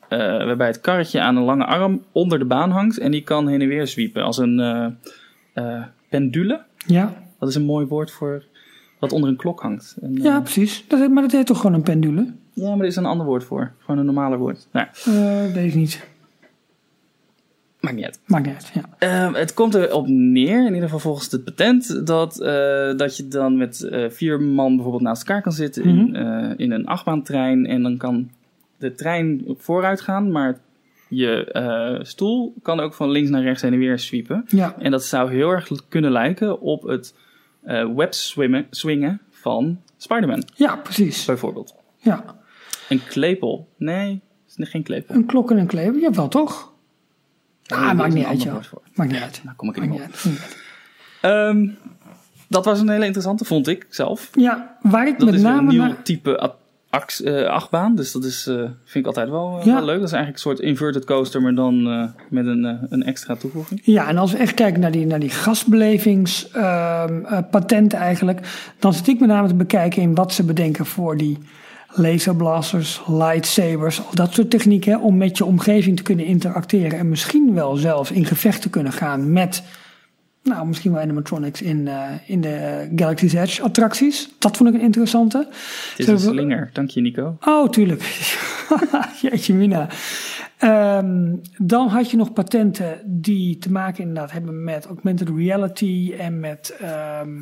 eh, 0.08 0.18
waarbij 0.18 0.66
het 0.66 0.80
karretje 0.80 1.20
aan 1.20 1.36
een 1.36 1.42
lange 1.42 1.64
arm 1.64 2.04
onder 2.12 2.38
de 2.38 2.44
baan 2.44 2.70
hangt. 2.70 2.98
En 2.98 3.10
die 3.10 3.22
kan 3.22 3.48
heen 3.48 3.60
en 3.60 3.68
weer 3.68 3.86
zwiepen 3.86 4.22
als 4.22 4.38
een 4.38 4.60
eh, 4.60 4.86
eh, 5.52 5.82
pendule. 6.08 6.60
Ja, 6.86 7.12
Dat 7.38 7.48
is 7.48 7.54
een 7.54 7.64
mooi 7.64 7.86
woord 7.86 8.10
voor 8.10 8.44
wat 8.98 9.12
onder 9.12 9.30
een 9.30 9.36
klok 9.36 9.60
hangt. 9.60 9.96
En, 10.00 10.14
ja 10.14 10.40
precies. 10.40 10.84
Dat, 10.88 11.10
maar 11.10 11.22
dat 11.22 11.32
heet 11.32 11.46
toch 11.46 11.60
gewoon 11.60 11.74
een 11.76 11.82
pendule? 11.82 12.32
ja, 12.52 12.68
maar 12.70 12.80
er 12.80 12.86
is 12.86 12.96
een 12.96 13.06
ander 13.06 13.26
woord 13.26 13.44
voor. 13.44 13.72
Gewoon 13.78 13.98
een 14.00 14.06
normaler 14.06 14.38
woord. 14.38 14.68
Nou, 14.72 14.86
weet 15.52 15.66
ik 15.66 15.74
niet. 15.74 16.08
Maakt 17.80 17.96
niet 17.96 18.04
uit. 18.04 18.20
Maakt 18.26 18.46
niet 18.46 18.54
uit, 18.54 18.70
ja. 18.74 18.82
Eh, 19.28 19.34
het 19.34 19.54
komt 19.54 19.74
erop 19.74 20.06
neer, 20.08 20.58
in 20.60 20.66
ieder 20.66 20.82
geval 20.82 20.98
volgens 20.98 21.30
het 21.30 21.44
patent, 21.44 22.06
dat, 22.06 22.40
eh, 22.40 22.96
dat 22.96 23.16
je 23.16 23.28
dan 23.28 23.56
met 23.56 23.82
eh, 23.82 24.10
vier 24.10 24.40
man 24.40 24.72
bijvoorbeeld 24.74 25.02
naast 25.02 25.22
elkaar 25.28 25.42
kan 25.42 25.52
zitten 25.52 25.82
in, 25.84 25.96
Mhm. 26.10 26.14
eh, 26.14 26.50
in 26.56 26.70
een 26.72 26.86
achtbaantrein. 26.86 27.66
En 27.66 27.82
dan 27.82 27.96
kan 27.96 28.30
de 28.78 28.94
trein 28.94 29.44
vooruit 29.58 30.00
gaan, 30.00 30.30
maar 30.30 30.58
je 31.08 31.98
stoel 32.02 32.54
kan 32.62 32.80
ook 32.80 32.94
van 32.94 33.10
links 33.10 33.30
naar 33.30 33.42
rechts 33.42 33.62
heen 33.62 33.72
en 33.72 33.78
weer 33.78 33.98
zwiepen. 33.98 34.44
Ja, 34.48 34.74
En 34.78 34.90
dat 34.90 35.04
zou 35.04 35.30
heel 35.32 35.50
erg 35.50 35.68
kunnen 35.88 36.10
lijken 36.10 36.60
op 36.60 36.82
het 36.82 37.14
webswimmen 37.94 38.66
swingen 38.70 39.20
van 39.30 39.80
Spider-Man, 39.96 40.42
ja 40.54 40.76
precies. 40.76 41.24
bijvoorbeeld. 41.24 41.74
Ja. 41.96 42.24
Een 42.88 43.04
klepel. 43.04 43.68
Nee, 43.76 44.20
het 44.48 44.58
is 44.58 44.68
geen 44.68 44.82
klepel. 44.82 45.14
Een 45.14 45.26
klok 45.26 45.50
en 45.50 45.58
een 45.58 45.66
kleber, 45.66 46.00
jawel 46.00 46.28
toch? 46.28 46.69
Ah, 47.72 47.92
maakt 47.92 48.14
niet 48.14 48.24
uit, 48.26 48.42
joh. 48.42 48.54
Maakt 48.94 49.10
niet 49.12 49.20
uit. 49.22 49.40
Nou, 49.44 49.56
kom 49.56 49.68
ik 49.68 49.76
er 49.76 49.88
Maakt 49.88 50.24
niet 50.24 50.34
op. 50.34 50.40
Ehm, 51.20 51.68
dat 52.48 52.64
was 52.64 52.80
een 52.80 52.88
hele 52.88 53.04
interessante, 53.04 53.44
vond 53.44 53.68
ik 53.68 53.86
zelf. 53.88 54.28
Ja, 54.32 54.76
waar 54.82 55.06
ik 55.08 55.18
Dat 55.18 55.26
met 55.26 55.34
is 55.34 55.42
een 55.42 55.66
nieuw 55.66 55.82
naar... 55.82 56.02
type 56.02 56.52
ax- 56.90 57.22
eh, 57.22 57.44
achtbaan. 57.46 57.94
Dus 57.94 58.12
dat 58.12 58.24
is, 58.24 58.46
eh, 58.46 58.54
vind 58.84 58.94
ik 58.94 59.06
altijd 59.06 59.28
wel, 59.28 59.58
eh, 59.60 59.66
Ja. 59.66 59.74
wel 59.74 59.84
leuk. 59.84 59.98
Dat 59.98 60.06
is 60.06 60.12
eigenlijk 60.12 60.44
een 60.44 60.50
soort 60.50 60.60
inverted 60.60 61.04
coaster, 61.04 61.42
maar 61.42 61.54
dan 61.54 61.82
met 62.30 62.46
een, 62.46 62.86
een 62.90 63.02
extra 63.02 63.36
toevoeging. 63.36 63.80
Ja, 63.84 64.08
en 64.08 64.18
als 64.18 64.32
we 64.32 64.38
echt 64.38 64.54
kijken 64.54 64.80
naar 64.80 64.90
die, 64.90 65.06
naar 65.06 65.20
die 65.20 65.30
gastbelevingspatenten 65.30 67.98
eigenlijk, 67.98 68.40
dan 68.78 68.92
zit 68.92 69.08
ik 69.08 69.20
met 69.20 69.28
name 69.28 69.48
te 69.48 69.54
bekijken 69.54 70.02
in 70.02 70.14
wat 70.14 70.32
ze 70.32 70.44
bedenken 70.44 70.86
voor 70.86 71.16
die 71.16 71.38
laserblasters, 71.92 73.02
lightsabers, 73.06 74.06
al 74.06 74.14
dat 74.14 74.32
soort 74.32 74.50
technieken, 74.50 75.00
om 75.00 75.16
met 75.16 75.36
je 75.36 75.44
omgeving 75.44 75.96
te 75.96 76.02
kunnen 76.02 76.24
interacteren 76.24 76.98
en 76.98 77.08
misschien 77.08 77.54
wel 77.54 77.76
zelfs 77.76 78.10
in 78.10 78.24
gevecht 78.24 78.62
te 78.62 78.70
kunnen 78.70 78.92
gaan 78.92 79.32
met, 79.32 79.62
nou, 80.42 80.66
misschien 80.66 80.92
wel 80.92 81.00
animatronics 81.00 81.62
in, 81.62 81.88
eh, 81.88 82.04
in 82.26 82.40
de 82.40 82.88
Galaxy's 82.96 83.32
Edge 83.32 83.62
attracties. 83.62 84.28
Dat 84.38 84.56
vond 84.56 84.68
ik 84.68 84.74
een 84.74 84.80
interessante. 84.80 85.48
Het 85.90 85.98
is 85.98 86.06
een 86.06 86.18
slinger. 86.18 86.70
Dank 86.72 86.90
je, 86.90 87.00
Nico. 87.00 87.36
Oh, 87.44 87.68
tuurlijk. 87.68 88.02
Jeetje 89.22 89.54
mina. 89.54 89.88
Ehm, 90.58 91.34
dan 91.58 91.88
had 91.88 92.10
je 92.10 92.16
nog 92.16 92.32
patenten 92.32 93.00
die 93.04 93.58
te 93.58 93.70
maken 93.70 94.02
inderdaad 94.02 94.32
hebben 94.32 94.64
met 94.64 94.86
augmented 94.86 95.28
reality 95.28 96.14
en 96.18 96.40
met 96.40 96.76
ehm, 96.80 97.38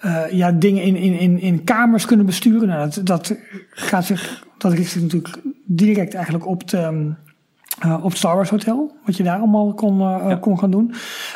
eh, 0.00 0.22
ja, 0.30 0.52
dingen 0.52 0.82
in, 0.82 0.96
in, 0.96 1.18
in, 1.18 1.40
in 1.40 1.64
kamers 1.64 2.06
kunnen 2.06 2.26
besturen. 2.26 2.68
Nou, 2.68 2.90
dat, 2.90 3.06
dat 3.06 3.34
gaat 3.70 4.04
zich, 4.04 4.44
dat 4.58 4.72
richt 4.72 4.90
zich 4.90 5.02
natuurlijk 5.02 5.38
direct 5.64 6.14
eigenlijk 6.14 6.46
op, 6.46 6.68
de, 6.68 6.76
ehm, 6.76 7.10
eh, 7.80 8.04
op 8.04 8.08
het 8.10 8.18
Star 8.18 8.34
Wars 8.36 8.50
Hotel. 8.50 8.96
Wat 9.04 9.16
je 9.16 9.22
daar 9.22 9.38
allemaal 9.38 9.74
kon, 9.74 10.00
eh, 10.00 10.24
Ja. 10.28 10.36
kon 10.36 10.58
gaan 10.58 10.70
doen. 10.70 10.94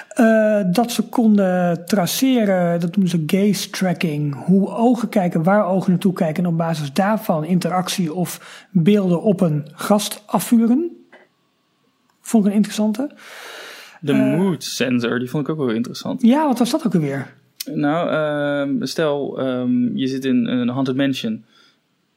Eh, 0.08 0.60
dat 0.72 0.92
ze 0.92 1.02
konden 1.08 1.86
traceren, 1.86 2.80
dat 2.80 2.96
noemen 2.96 3.10
ze 3.10 3.22
gaze 3.26 3.70
tracking. 3.70 4.44
Hoe 4.44 4.68
ogen 4.68 5.08
kijken, 5.08 5.42
waar 5.42 5.66
ogen 5.66 5.90
naartoe 5.90 6.12
kijken. 6.12 6.44
En 6.44 6.50
op 6.50 6.56
basis 6.56 6.92
daarvan 6.92 7.44
interactie 7.44 8.14
of 8.14 8.64
beelden 8.70 9.22
op 9.22 9.40
een 9.40 9.66
gast 9.72 10.22
afvuren. 10.26 10.90
Vond 12.20 12.44
ik 12.44 12.50
een 12.50 12.56
interessante. 12.56 13.10
De 14.00 14.14
mood 14.14 14.64
sensor, 14.64 15.18
die 15.18 15.30
vond 15.30 15.44
ik 15.44 15.52
ook 15.52 15.58
wel 15.58 15.70
interessant. 15.70 16.22
Ja, 16.22 16.46
wat 16.46 16.58
was 16.58 16.70
dat 16.70 16.86
ook 16.86 16.94
alweer? 16.94 17.34
Nou, 17.74 18.10
ehm, 18.10 18.84
stel, 18.86 19.38
ehm, 19.38 19.96
je 19.96 20.06
zit 20.06 20.24
in 20.24 20.46
een 20.46 20.68
haunted 20.68 20.96
mansion. 20.96 21.44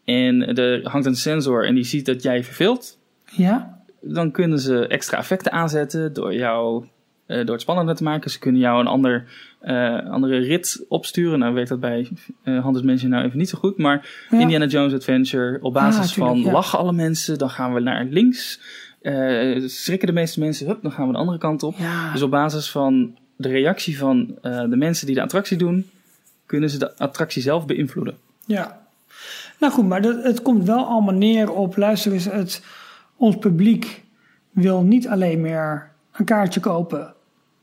en 0.05 0.55
er 0.55 0.89
hangt 0.89 1.05
een 1.07 1.15
sensor 1.15 1.65
en 1.65 1.75
die 1.75 1.83
ziet 1.83 2.05
dat 2.05 2.23
jij 2.23 2.43
verveelt, 2.43 2.97
Ja? 3.25 3.79
dan 4.01 4.31
kunnen 4.31 4.59
ze 4.59 4.87
extra 4.87 5.17
effecten 5.17 5.51
aanzetten 5.51 6.13
door 6.13 6.33
jou 6.33 6.85
eh, 7.25 7.37
door 7.37 7.51
het 7.53 7.61
spannender 7.61 7.95
te 7.95 8.03
maken. 8.03 8.31
Ze 8.31 8.39
kunnen 8.39 8.61
jou 8.61 8.79
een 8.79 8.87
ander, 8.87 9.25
eh, 9.59 10.09
andere 10.09 10.37
rit 10.37 10.85
opsturen. 10.89 11.39
Nou 11.39 11.53
weet 11.53 11.67
dat 11.67 11.79
bij 11.79 12.07
Handes 12.43 12.81
Mansion 12.81 13.09
nou 13.11 13.25
even 13.25 13.37
niet 13.37 13.49
zo 13.49 13.57
goed. 13.57 13.77
Maar 13.77 14.25
Ja. 14.29 14.39
Indiana 14.39 14.65
Jones 14.65 14.93
Adventure, 14.93 15.59
op 15.61 15.73
basis 15.73 15.99
Ah, 16.09 16.13
tuurlijk, 16.13 16.35
van 16.35 16.43
ja. 16.45 16.51
lachen 16.51 16.79
alle 16.79 16.93
mensen, 16.93 17.37
dan 17.37 17.49
gaan 17.49 17.73
we 17.73 17.79
naar 17.79 18.05
links. 18.09 18.59
Schrikken 19.65 20.07
de 20.07 20.13
meeste 20.13 20.39
mensen, 20.39 20.67
hup, 20.67 20.81
dan 20.81 20.91
gaan 20.91 21.05
we 21.07 21.11
de 21.13 21.17
andere 21.19 21.37
kant 21.37 21.63
op. 21.63 21.75
Ja. 21.77 22.11
Dus 22.11 22.21
op 22.21 22.31
basis 22.31 22.71
van 22.71 23.17
de 23.41 23.49
reactie 23.49 23.97
van 23.97 24.37
eh, 24.41 24.69
de 24.69 24.75
mensen 24.75 25.05
die 25.05 25.15
de 25.15 25.21
attractie 25.21 25.57
doen, 25.57 25.89
kunnen 26.45 26.69
ze 26.69 26.77
de 26.77 26.97
attractie 26.97 27.41
zelf 27.41 27.65
beïnvloeden. 27.65 28.17
Ja. 28.45 28.79
Nou 29.59 29.73
goed, 29.73 29.87
maar 29.87 30.01
het 30.01 30.41
komt 30.41 30.65
wel 30.65 30.85
allemaal 30.85 31.13
neer 31.13 31.51
op, 31.51 31.77
luister 31.77 32.11
eens, 32.11 32.25
het, 32.25 32.63
ons 33.15 33.37
publiek 33.37 34.03
wil 34.51 34.81
niet 34.81 35.07
alleen 35.07 35.41
meer 35.41 35.91
een 36.11 36.25
kaartje 36.25 36.59
kopen, 36.59 37.13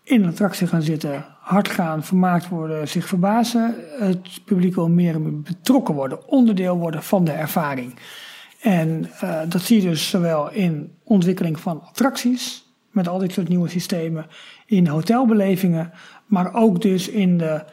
in 0.03 0.23
een 0.23 0.29
attractie 0.29 0.67
gaan 0.67 0.83
zitten, 0.83 1.25
hard 1.41 1.69
gaan, 1.69 2.05
vermaakt 2.05 2.49
worden, 2.49 2.88
zich 2.88 3.07
verbazen. 3.07 3.75
Het 3.99 4.45
publiek 4.45 4.75
wil 4.75 4.88
meer 4.88 5.23
betrokken 5.43 5.95
worden, 5.95 6.29
onderdeel 6.29 6.77
worden 6.77 7.03
van 7.03 7.25
de 7.25 7.33
ervaring. 7.33 7.95
En 8.61 9.11
eh, 9.21 9.41
dat 9.49 9.62
zie 9.62 9.83
je 9.83 9.88
dus 9.88 10.11
zowel 10.11 10.51
in 10.51 10.93
ontwikkeling 11.03 11.61
van 11.61 11.83
attracties, 11.83 12.67
met 12.90 13.09
al 13.09 13.18
dit 13.18 13.33
soort 13.33 13.48
nieuwe 13.48 13.68
systemen, 13.68 14.27
in 14.66 14.87
hotelbelevingen, 14.87 15.92
maar 16.27 16.55
ook 16.55 16.83
dus 16.83 17.09
in 17.09 17.38
de 17.38 17.64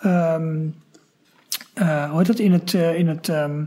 ehm, 0.00 0.56
eh, 1.74 2.10
hoe 2.10 2.18
heet 2.18 2.26
dat, 2.26 2.38
in 2.38 2.52
het, 2.52 2.74
eh, 2.74 2.98
in 2.98 3.08
het, 3.08 3.28
ehm, 3.28 3.62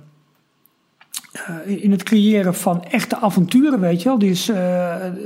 eh, 1.32 1.84
in 1.84 1.91
het 1.91 2.04
creëren 2.04 2.54
van 2.54 2.84
echte 2.84 3.17
avonturen, 3.17 3.80
weet 3.80 4.02
je 4.02 4.10
wel. 4.10 4.20
Dus, 4.20 4.52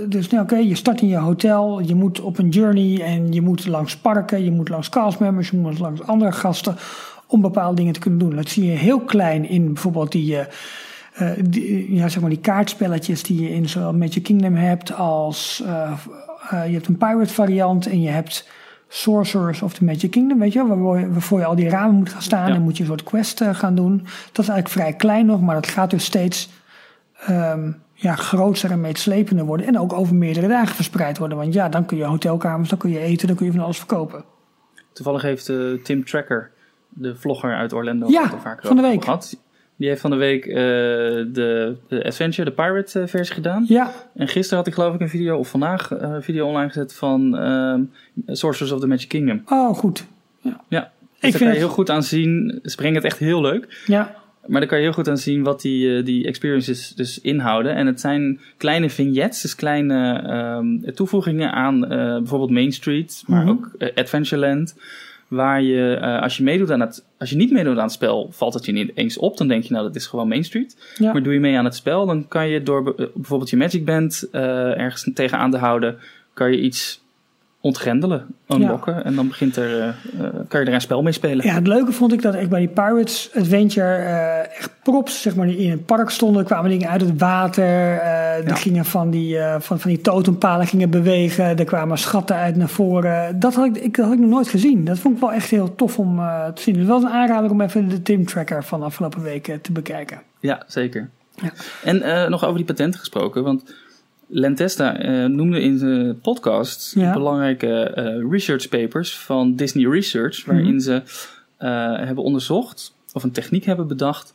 dus 0.08 0.30
nou, 0.30 0.44
oké, 0.44 0.56
je 0.56 0.76
start 0.76 1.02
in 1.02 1.08
je 1.08 1.18
hotel, 1.18 1.80
je 1.80 1.96
moet 1.96 2.20
op 2.22 2.38
een 2.38 2.50
journey 2.50 3.02
en 3.02 3.34
je 3.34 3.42
moet 3.42 3.68
langs 3.68 3.98
parken, 3.98 4.44
je 4.44 4.52
moet 4.52 4.70
langs 4.70 4.90
castmembers, 4.90 5.50
je 5.50 5.58
moet 5.58 5.80
langs 5.80 6.02
andere 6.02 6.32
gasten 6.32 6.76
om 7.28 7.42
bepaalde 7.42 7.76
dingen 7.76 7.94
te 7.94 8.00
kunnen 8.00 8.20
doen. 8.20 8.36
Dat 8.36 8.50
zie 8.50 8.66
je 8.66 8.78
heel 8.78 9.00
klein 9.00 9.50
in 9.50 9.74
bijvoorbeeld 9.74 10.12
die, 10.12 10.38
eh, 11.14 11.30
die, 11.44 11.94
ja, 11.96 12.08
zeg 12.10 12.22
maar 12.22 12.30
die 12.30 12.40
kaartspelletjes 12.40 13.24
die 13.24 13.42
je 13.42 13.50
in 13.50 13.70
zowel 13.70 13.94
Magic 13.94 14.24
Kingdom 14.24 14.56
hebt 14.56 14.94
als 14.94 15.62
eh, 15.66 15.92
eh, 16.50 16.66
je 16.68 16.74
hebt 16.74 16.88
een 16.88 16.98
pirate 16.98 17.34
variant 17.34 17.86
en 17.88 18.02
je 18.02 18.10
hebt 18.10 18.50
Sorcerers 18.88 19.62
of 19.62 19.74
the 19.74 19.84
Magic 19.84 20.12
Kingdom, 20.12 20.40
weet 20.40 20.54
je 20.54 20.60
wel, 20.60 20.68
waarvoor 20.68 21.00
je, 21.00 21.12
waarvoor 21.12 21.40
je 21.40 21.46
al 21.46 21.56
die 21.56 21.70
ramen 21.70 21.96
moet 21.96 22.10
gaan 22.10 22.22
staan 22.22 22.48
Ja. 22.48 22.56
en 22.56 22.62
moet 22.62 22.76
je 22.78 22.84
een 22.84 22.90
soort 22.90 23.04
quest 23.04 23.42
eh, 23.42 23.56
gaan 23.56 23.76
doen. 23.76 23.98
Dat 24.32 24.46
is 24.46 24.50
eigenlijk 24.50 24.70
vrij 24.70 24.94
klein 24.94 25.26
nog, 25.26 25.42
maar 25.42 25.56
dat 25.56 25.68
gaat 25.68 25.90
dus 25.90 26.06
steeds 26.06 26.50
ehm, 27.26 27.72
ja, 27.94 28.16
groter 28.16 28.72
en 28.72 28.82
meetslepender 28.82 29.46
worden 29.46 29.68
en 29.68 29.80
ook 29.80 29.94
over 29.94 30.16
meerdere 30.16 30.48
dagen 30.48 30.76
verspreid 30.76 31.18
worden. 31.18 31.38
Want 31.38 31.54
ja, 31.54 31.70
dan 31.70 31.86
kun 31.86 31.98
je 31.98 32.04
hotelkamers, 32.04 32.70
dan 32.70 32.78
kun 32.78 32.90
je 32.90 33.00
eten, 33.00 33.28
dan 33.28 33.36
kun 33.36 33.46
je 33.46 33.52
van 33.52 33.62
alles 33.64 33.78
verkopen. 33.78 34.24
Toevallig 34.94 35.22
heeft 35.22 35.50
eh, 35.50 35.58
Tim 35.84 36.06
Tracker, 36.06 36.52
de 36.90 37.16
vlogger 37.16 37.56
uit 37.56 37.74
Orlando, 37.74 38.08
Ja, 38.08 38.30
vaker 38.30 38.68
van 38.68 38.76
de 38.76 38.82
over 38.82 38.94
week. 38.94 39.04
gehad. 39.04 39.38
Die 39.82 39.90
heeft 39.90 40.02
van 40.02 40.12
de 40.12 40.18
week 40.18 40.46
eh, 40.46 40.56
de, 40.56 41.76
de 41.88 42.04
Adventure, 42.04 42.50
de 42.50 42.56
Pirate 42.56 43.00
eh, 43.00 43.08
versie 43.08 43.36
gedaan. 43.36 43.66
Ja, 43.68 43.92
En 44.16 44.28
gisteren 44.28 44.58
had 44.58 44.68
ik 44.68 44.74
geloof 44.74 44.94
ik 44.94 45.00
een 45.02 45.10
video, 45.10 45.38
of 45.38 45.50
vandaag 45.50 45.92
eh, 45.92 46.10
een 46.10 46.24
video 46.24 46.48
online 46.48 46.68
gezet 46.68 46.94
van 46.94 47.38
ehm 47.38 47.82
Sorcerers 48.28 48.72
of 48.72 48.80
the 48.80 48.88
Magic 48.88 49.08
Kingdom. 49.08 49.42
oh 49.46 49.78
goed. 49.78 50.06
Ja, 50.42 50.52
dus 50.68 50.80
Ik 50.80 50.80
daar 50.80 50.90
vind 51.20 51.34
kan 51.34 51.42
je 51.42 51.48
het- 51.48 51.58
heel 51.58 51.68
goed 51.70 51.90
aan 51.90 52.04
zien. 52.04 52.60
Ze 52.64 52.76
brengen 52.76 52.96
het 52.96 53.04
echt 53.06 53.18
heel 53.18 53.42
leuk. 53.42 53.84
Ja, 53.88 54.16
Maar 54.48 54.60
daar 54.60 54.70
kan 54.70 54.78
je 54.78 54.84
heel 54.84 54.94
goed 54.94 55.08
aan 55.10 55.18
zien 55.18 55.44
wat 55.44 55.62
die, 55.62 56.04
die 56.04 56.26
experiences 56.26 56.90
dus 56.96 57.22
inhouden. 57.22 57.76
En 57.76 57.86
het 57.88 58.00
zijn 58.00 58.40
kleine 58.58 58.90
vignettes, 58.90 59.42
dus 59.42 59.56
kleine 59.56 60.14
ehm, 60.26 60.94
toevoegingen 60.94 61.52
aan 61.52 61.80
bijvoorbeeld 62.20 62.52
Main 62.52 62.72
Street, 62.72 63.24
maar 63.28 63.42
Mhm. 63.42 63.50
ook 63.50 63.72
Adventureland. 63.96 64.76
Waar 65.32 65.62
je, 65.62 65.94
eh, 65.94 66.22
als 66.22 66.38
je 66.38 66.44
meedoet 66.44 66.72
aan 66.72 66.80
het, 66.80 67.06
als 67.20 67.30
je 67.30 67.36
niet 67.36 67.52
meedoet 67.52 67.78
aan 67.78 67.84
het 67.84 67.92
spel, 67.92 68.28
valt 68.32 68.54
het 68.54 68.66
je 68.66 68.72
niet 68.72 68.92
eens 68.96 69.18
op. 69.18 69.38
Dan 69.38 69.48
denk 69.48 69.64
je, 69.64 69.74
nou, 69.74 69.86
dat 69.86 69.96
is 69.96 70.06
gewoon 70.08 70.28
Main 70.28 70.44
Street. 70.44 70.94
ja. 70.98 71.12
Maar 71.12 71.24
doe 71.24 71.34
je 71.34 71.40
mee 71.40 71.58
aan 71.58 71.66
het 71.66 71.76
spel, 71.76 72.06
dan 72.06 72.28
kan 72.28 72.48
je 72.50 72.64
door 72.64 72.84
be- 72.84 73.12
bijvoorbeeld 73.16 73.50
je 73.50 73.58
Magic 73.58 73.86
Band 73.86 74.28
eh, 74.32 74.42
ergens 74.80 75.10
tegenaan 75.14 75.52
te 75.52 75.58
houden, 75.58 75.98
kan 76.34 76.52
je 76.52 76.60
iets 76.62 77.01
ontgrendelen, 77.62 78.26
unlocken. 78.48 79.06
En 79.06 79.16
dan 79.16 79.28
begint 79.28 79.56
er, 79.56 79.80
eh, 79.80 79.88
eh, 79.88 79.94
kan 80.48 80.60
je 80.62 80.66
er 80.68 80.74
een 80.74 80.82
spel 80.82 81.02
mee 81.02 81.14
spelen. 81.14 81.46
Ja, 81.46 81.54
het 81.54 81.68
leuke 81.68 81.92
vond 81.92 82.14
ik 82.14 82.22
dat 82.22 82.34
echt 82.36 82.50
bij 82.50 82.60
die 82.60 82.68
Pirates 82.70 83.30
Adventure 83.36 83.96
eh, 83.96 84.40
echt 84.58 84.72
props, 84.84 85.22
zeg 85.22 85.36
maar, 85.36 85.48
die 85.48 85.58
in 85.58 85.72
het 85.72 85.86
park 85.86 86.10
stonden, 86.10 86.46
kwamen 86.46 86.70
dingen 86.70 86.90
uit 86.90 87.02
het 87.02 87.20
water. 87.20 87.64
eh 87.66 88.20
Er 88.42 88.48
Ja. 88.48 88.56
gingen 88.56 88.86
van 88.86 89.10
die, 89.10 89.38
van, 89.60 89.80
van 89.80 89.90
die 89.92 90.02
totempalen 90.02 90.68
gingen 90.68 90.90
bewegen. 90.90 91.58
Er 91.58 91.66
kwamen 91.66 91.98
schatten 91.98 92.36
uit 92.36 92.56
naar 92.56 92.70
voren. 92.70 93.40
Dat 93.40 93.56
had 93.56 93.66
ik, 93.66 93.78
ik, 93.78 93.96
dat 93.96 94.06
had 94.06 94.14
ik 94.14 94.20
nog 94.20 94.30
nooit 94.30 94.48
gezien. 94.48 94.86
Dat 94.86 95.00
vond 95.00 95.16
ik 95.16 95.22
wel 95.22 95.32
echt 95.34 95.50
heel 95.50 95.76
tof 95.76 96.00
om 96.00 96.20
eh, 96.20 96.46
te 96.48 96.62
zien. 96.62 96.74
Dus 96.76 96.86
wel 96.86 96.98
een 97.02 97.10
aanrader 97.10 97.52
om 97.52 97.62
even 97.62 97.90
de 97.90 98.02
Tim 98.02 98.26
Tracker 98.26 98.64
van 98.64 98.80
de 98.80 98.86
afgelopen 98.86 99.22
weken 99.22 99.62
te 99.62 99.72
bekijken. 99.72 100.22
Ja, 100.40 100.64
zeker. 100.68 101.10
Ja. 101.36 101.52
En 101.84 102.02
eh, 102.02 102.30
nog 102.30 102.44
over 102.44 102.58
die 102.58 102.66
patenten 102.66 103.00
gesproken, 103.00 103.44
want 103.44 103.74
Lentesta 104.34 104.98
eh, 104.98 105.26
noemde 105.26 105.62
in 105.62 105.78
de 105.78 106.16
podcast 106.22 106.96
Ja. 106.96 107.14
belangrijke 107.14 107.84
eh, 107.84 108.30
research 108.32 108.70
papers 108.70 109.18
van 109.18 109.56
Disney 109.56 109.90
Research, 109.92 110.46
waarin 110.46 110.66
Mhm. 110.76 110.80
ze 110.80 111.02
eh, 111.58 111.70
hebben 111.98 112.24
onderzocht 112.24 112.96
of 113.14 113.24
een 113.24 113.32
techniek 113.32 113.64
hebben 113.66 113.88
bedacht 113.88 114.34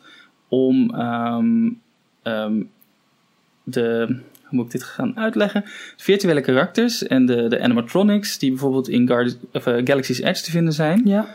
om 0.48 0.94
ehm, 0.94 1.68
ehm, 2.22 2.62
de, 3.64 4.04
hoe 4.42 4.56
moet 4.56 4.64
ik 4.64 4.70
dit 4.70 4.82
gaan 4.82 5.16
uitleggen? 5.16 5.62
Virtuele 5.96 6.40
karakters 6.40 7.06
en 7.06 7.26
de, 7.26 7.48
de 7.48 7.60
animatronics 7.60 8.38
die 8.38 8.50
bijvoorbeeld 8.50 8.88
in 8.88 9.06
Guardi- 9.06 9.38
of, 9.52 9.62
Galaxy's 9.64 10.18
Edge 10.20 10.42
te 10.42 10.50
vinden 10.50 10.72
zijn, 10.72 11.02
Ja, 11.04 11.26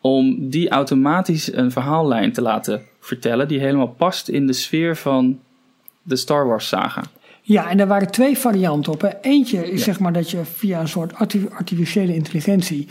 om 0.00 0.48
die 0.50 0.68
automatisch 0.68 1.52
een 1.52 1.70
verhaallijn 1.70 2.32
te 2.32 2.42
laten 2.42 2.82
vertellen 3.00 3.48
die 3.48 3.60
helemaal 3.60 3.88
past 3.88 4.28
in 4.28 4.46
de 4.46 4.52
sfeer 4.52 4.96
van 4.96 5.40
de 6.02 6.16
Star 6.16 6.46
Wars 6.46 6.68
saga. 6.68 7.02
Ja, 7.44 7.70
en 7.70 7.80
er 7.80 7.86
waren 7.86 8.10
twee 8.10 8.38
varianten 8.38 8.92
op. 8.92 9.00
Hè. 9.00 9.08
Eentje 9.20 9.70
is 9.70 9.78
Ja. 9.78 9.84
zeg 9.84 9.98
maar 10.00 10.12
dat 10.12 10.30
je 10.30 10.44
via 10.44 10.80
een 10.80 10.88
soort 10.88 11.14
arti- 11.14 11.48
artificiële 11.52 12.14
intelligentie... 12.14 12.88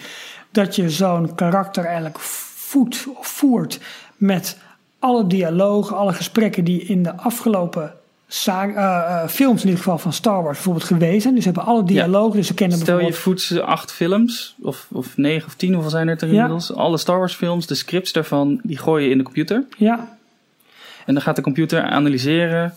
dat 0.52 0.76
je 0.76 0.90
zo'n 0.90 1.36
karakter 1.36 1.86
eigenlijk 1.86 2.20
voedt 2.20 3.06
of 3.16 3.28
voert 3.28 3.80
met 4.18 4.58
alle 5.00 5.28
dialogen, 5.28 5.98
alle 5.98 6.14
gesprekken 6.14 6.64
die 6.64 6.82
in 6.82 7.04
de 7.04 7.16
afgelopen 7.18 7.94
eh, 8.46 8.64
eh, 8.76 9.28
films 9.28 9.62
in 9.62 9.68
ieder 9.68 9.84
geval 9.84 9.98
van 9.98 10.14
Star 10.14 10.44
Wars 10.44 10.54
bijvoorbeeld 10.56 10.86
geweest 10.86 11.22
zijn. 11.22 11.34
Dus 11.36 11.44
ze 11.44 11.50
hebben 11.50 11.68
alle 11.74 11.84
dialogen, 11.84 12.38
dus 12.38 12.48
ze 12.48 12.54
kennen 12.54 12.78
Stel 12.78 13.00
je 13.00 13.14
voedt 13.14 13.42
ze 13.42 13.62
acht 13.64 13.92
films, 13.92 14.56
of, 14.62 14.88
of 14.92 15.18
negen 15.18 15.48
of 15.48 15.56
tien, 15.56 15.74
hoeveel 15.74 15.92
zijn 15.92 16.08
er 16.08 16.18
er 16.22 16.28
Ja. 16.28 16.34
inmiddels? 16.34 16.74
Alle 16.74 16.98
Star 16.98 17.18
Wars 17.18 17.36
films, 17.36 17.68
de 17.68 17.76
scripts 17.76 18.12
daarvan, 18.12 18.60
die 18.64 18.78
gooi 18.78 19.04
je 19.06 19.10
in 19.12 19.18
de 19.18 19.24
computer. 19.24 19.64
Ja, 19.78 20.18
En 21.06 21.14
dan 21.14 21.24
gaat 21.24 21.36
de 21.36 21.42
computer 21.42 21.82
analyseren. 21.84 22.74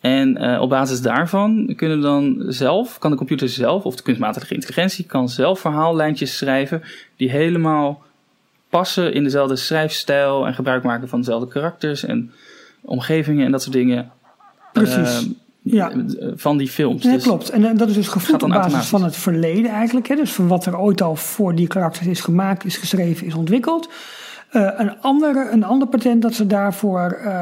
En 0.00 0.36
eh, 0.36 0.60
op 0.60 0.68
basis 0.68 1.00
daarvan 1.00 1.72
kunnen 1.76 2.00
dan 2.00 2.44
zelf, 2.48 2.98
kan 2.98 3.10
de 3.10 3.16
computer 3.16 3.48
zelf, 3.48 3.84
of 3.84 3.96
de 3.96 4.02
kunstmatige 4.02 4.54
intelligentie, 4.54 5.04
kan 5.04 5.28
zelf 5.28 5.60
verhaallijntjes 5.60 6.36
schrijven 6.36 6.82
die 7.16 7.30
helemaal 7.30 8.02
passen 8.68 9.12
in 9.12 9.24
dezelfde 9.24 9.56
schrijfstijl 9.56 10.46
en 10.46 10.54
gebruik 10.54 10.82
maken 10.82 11.08
van 11.08 11.18
dezelfde 11.18 11.48
karakters 11.48 12.04
en 12.04 12.32
omgevingen 12.80 13.44
en 13.46 13.52
dat 13.52 13.62
soort 13.62 13.74
dingen. 13.74 14.10
precies. 14.72 14.96
eh, 14.96 15.30
ja. 15.62 15.92
van 16.34 16.56
die 16.56 16.68
films. 16.68 17.02
Ja, 17.02 17.12
Dus- 17.12 17.22
klopt. 17.22 17.50
En 17.50 17.64
eh, 17.64 17.76
dat 17.76 17.88
is 17.88 17.94
dus 17.94 18.08
gevoed 18.08 18.42
op 18.42 18.48
basis 18.48 18.86
van 18.86 19.04
het 19.04 19.16
verleden 19.16 19.70
eigenlijk. 19.70 20.08
Hè? 20.08 20.14
Dus 20.14 20.32
van 20.32 20.48
wat 20.48 20.66
er 20.66 20.78
ooit 20.78 21.02
al 21.02 21.16
voor 21.16 21.54
die 21.54 21.66
karakters 21.66 22.06
is 22.06 22.20
gemaakt, 22.20 22.64
is 22.64 22.76
geschreven, 22.76 23.26
is 23.26 23.34
ontwikkeld. 23.34 23.88
Eh, 24.50 24.68
een, 24.76 25.00
andere, 25.00 25.48
een 25.50 25.64
ander 25.64 25.88
patent 25.88 26.22
dat 26.22 26.34
ze 26.34 26.46
daarvoor 26.46 27.18
eh, 27.24 27.32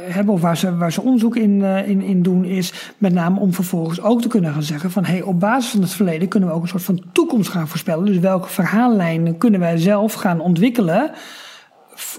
hebben, 0.00 0.34
of 0.34 0.40
waar 0.40 0.56
ze, 0.56 0.76
waar 0.76 0.92
ze 0.92 1.02
onderzoek 1.02 1.36
in, 1.36 1.64
eh, 1.64 1.88
in, 1.88 2.00
in 2.00 2.22
doen, 2.22 2.44
is 2.44 2.92
met 2.98 3.12
name 3.12 3.40
om 3.40 3.52
vervolgens 3.52 4.00
ook 4.00 4.22
te 4.22 4.28
kunnen 4.28 4.52
gaan 4.52 4.62
zeggen 4.62 4.90
van 4.90 5.04
hey, 5.04 5.22
op 5.22 5.40
basis 5.40 5.70
van 5.70 5.80
het 5.80 5.92
verleden 5.92 6.28
kunnen 6.28 6.48
we 6.48 6.54
ook 6.54 6.62
een 6.62 6.68
soort 6.68 6.82
van 6.82 7.02
toekomst 7.12 7.50
gaan 7.50 7.68
voorspellen. 7.68 8.04
Dus 8.04 8.18
welke 8.18 8.48
verhaallijnen 8.48 9.38
kunnen 9.38 9.60
wij 9.60 9.76
zelf 9.76 10.12
gaan 10.12 10.40
ontwikkelen 10.40 11.10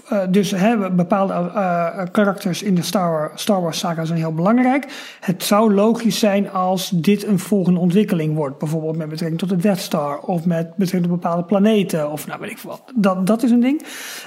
Eh, 0.08 0.18
dus 0.30 0.50
hè, 0.50 0.90
bepaalde 0.90 1.32
eh, 1.32 2.02
karakters 2.12 2.62
in 2.62 2.74
de 2.74 2.82
Star 2.82 3.10
Wars, 3.10 3.42
Star 3.42 3.62
Wars 3.62 3.78
saga 3.78 4.04
zijn 4.04 4.18
heel 4.18 4.34
belangrijk. 4.34 5.16
Het 5.20 5.44
zou 5.44 5.74
logisch 5.74 6.18
zijn 6.18 6.50
als 6.50 6.90
dit 6.90 7.26
een 7.26 7.38
volgende 7.38 7.80
ontwikkeling 7.80 8.34
wordt. 8.34 8.58
Bijvoorbeeld 8.58 8.96
met 8.96 9.08
betrekking 9.08 9.40
tot 9.40 9.48
de 9.48 9.56
Death 9.56 9.78
Star. 9.78 10.18
Of 10.18 10.44
met 10.44 10.68
betrekking 10.76 11.12
tot 11.12 11.20
bepaalde 11.20 11.44
planeten. 11.44 12.10
Of 12.10 12.26
nou 12.26 12.40
weet 12.40 12.50
ik 12.50 12.58
wat. 12.58 12.82
Dat, 12.94 13.26
dat 13.26 13.42
is 13.42 13.50
een 13.50 13.60
ding. 13.60 13.82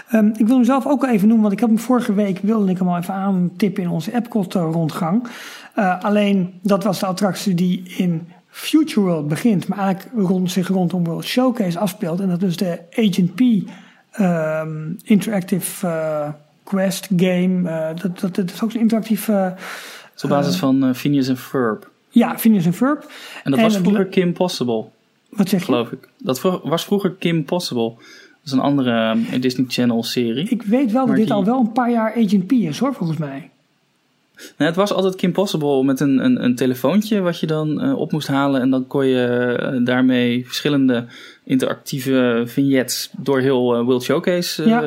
Ehm, 0.09 0.27
ik 0.27 0.47
wil 0.47 0.55
hem 0.55 0.65
zelf 0.65 0.87
ook 0.87 1.03
even 1.03 1.27
noemen. 1.27 1.41
Want 1.41 1.53
ik 1.53 1.59
heb 1.59 1.69
hem 1.69 1.79
vorige 1.79 2.13
week 2.13 2.39
wilde 2.41 2.71
ik 2.71 2.77
hem 2.77 2.87
al 2.87 2.97
even 2.97 3.13
aantippen 3.13 3.83
in 3.83 3.89
onze 3.89 4.15
Epcot 4.15 4.53
rondgang. 4.53 5.27
Eh, 5.75 6.03
alleen 6.03 6.59
dat 6.61 6.83
was 6.83 6.99
de 6.99 7.05
attractie 7.05 7.53
die 7.53 7.93
in 7.97 8.27
Future 8.47 9.01
World 9.01 9.27
begint. 9.27 9.67
Maar 9.67 9.77
eigenlijk 9.77 10.27
rond, 10.29 10.51
zich 10.51 10.67
rondom 10.67 11.03
World 11.03 11.25
Showcase 11.25 11.79
afspeelt. 11.79 12.19
En 12.19 12.29
dat 12.29 12.41
is 12.41 12.57
de 12.57 12.79
Agent 12.91 13.35
P 13.35 13.41
ehm, 14.13 14.91
interactive 15.03 15.87
eh, 15.87 16.29
Quest 16.63 17.07
game. 17.17 17.69
eh, 17.69 18.01
dat, 18.01 18.19
dat, 18.19 18.35
dat 18.35 18.51
is 18.51 18.63
ook 18.63 18.73
een 18.73 18.79
is 20.15 20.23
op 20.23 20.29
basis 20.29 20.55
van 20.55 20.83
eh, 20.83 20.93
Phineas 20.93 21.27
en 21.27 21.37
Ferb. 21.37 21.89
ja, 22.09 22.37
Phineas 22.39 22.65
en 22.65 22.73
Ferb. 22.73 23.01
En 23.43 23.51
dat 23.51 23.59
En 23.59 23.65
was 23.65 23.77
vroeger 23.77 24.05
Kim 24.05 24.33
Possible, 24.33 24.85
Wat 25.29 25.49
zeg 25.49 25.59
je? 25.59 25.65
geloof 25.65 25.91
ik. 25.91 26.09
Dat 26.17 26.41
was 26.63 26.85
vroeger 26.85 27.11
Kim 27.11 27.43
Possible. 27.45 27.93
Dat 27.95 28.51
is 28.51 28.51
een 28.51 28.59
andere 28.59 29.17
Disney 29.39 29.65
Channel 29.67 30.03
serie. 30.03 30.49
Ik 30.49 30.63
weet 30.63 30.91
wel 30.91 31.05
dat 31.05 31.15
dit 31.15 31.31
al 31.31 31.45
wel 31.45 31.59
een 31.59 31.71
paar 31.71 31.91
jaar 31.91 32.11
Agent 32.15 32.47
P 32.47 32.51
is 32.51 32.79
hoor, 32.79 32.93
volgens 32.93 33.19
mij. 33.19 33.49
Nee, 34.57 34.67
het 34.67 34.77
was 34.77 34.93
altijd 34.93 35.15
Kim 35.15 35.31
Possible 35.31 35.83
met 35.83 35.99
een, 35.99 36.25
een, 36.25 36.43
een 36.43 36.55
telefoontje 36.55 37.21
wat 37.21 37.39
je 37.39 37.47
dan 37.47 37.81
eh, 37.81 37.97
op 37.97 38.11
moest 38.11 38.27
halen. 38.27 38.61
En 38.61 38.69
dan 38.69 38.87
kon 38.87 39.05
je 39.05 39.25
eh, 39.25 39.85
daarmee 39.85 40.45
verschillende 40.45 41.05
interactieve 41.43 42.43
vignettes 42.45 43.09
door 43.17 43.39
heel 43.39 43.75
eh, 43.75 43.83
World 43.85 44.03
Showcase 44.03 44.69
Ja. 44.69 44.83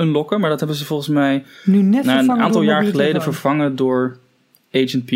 unlocken. 0.00 0.40
Maar 0.40 0.50
dat 0.50 0.58
hebben 0.58 0.76
ze 0.76 0.84
volgens 0.84 1.08
mij 1.08 1.44
Nu 1.64 1.82
net 1.82 2.04
na 2.04 2.18
een 2.18 2.30
aantal 2.30 2.62
jaar 2.62 2.84
geleden 2.84 3.22
vervangen 3.22 3.76
door 3.76 4.16
Agent 4.84 5.04
P. 5.04 5.12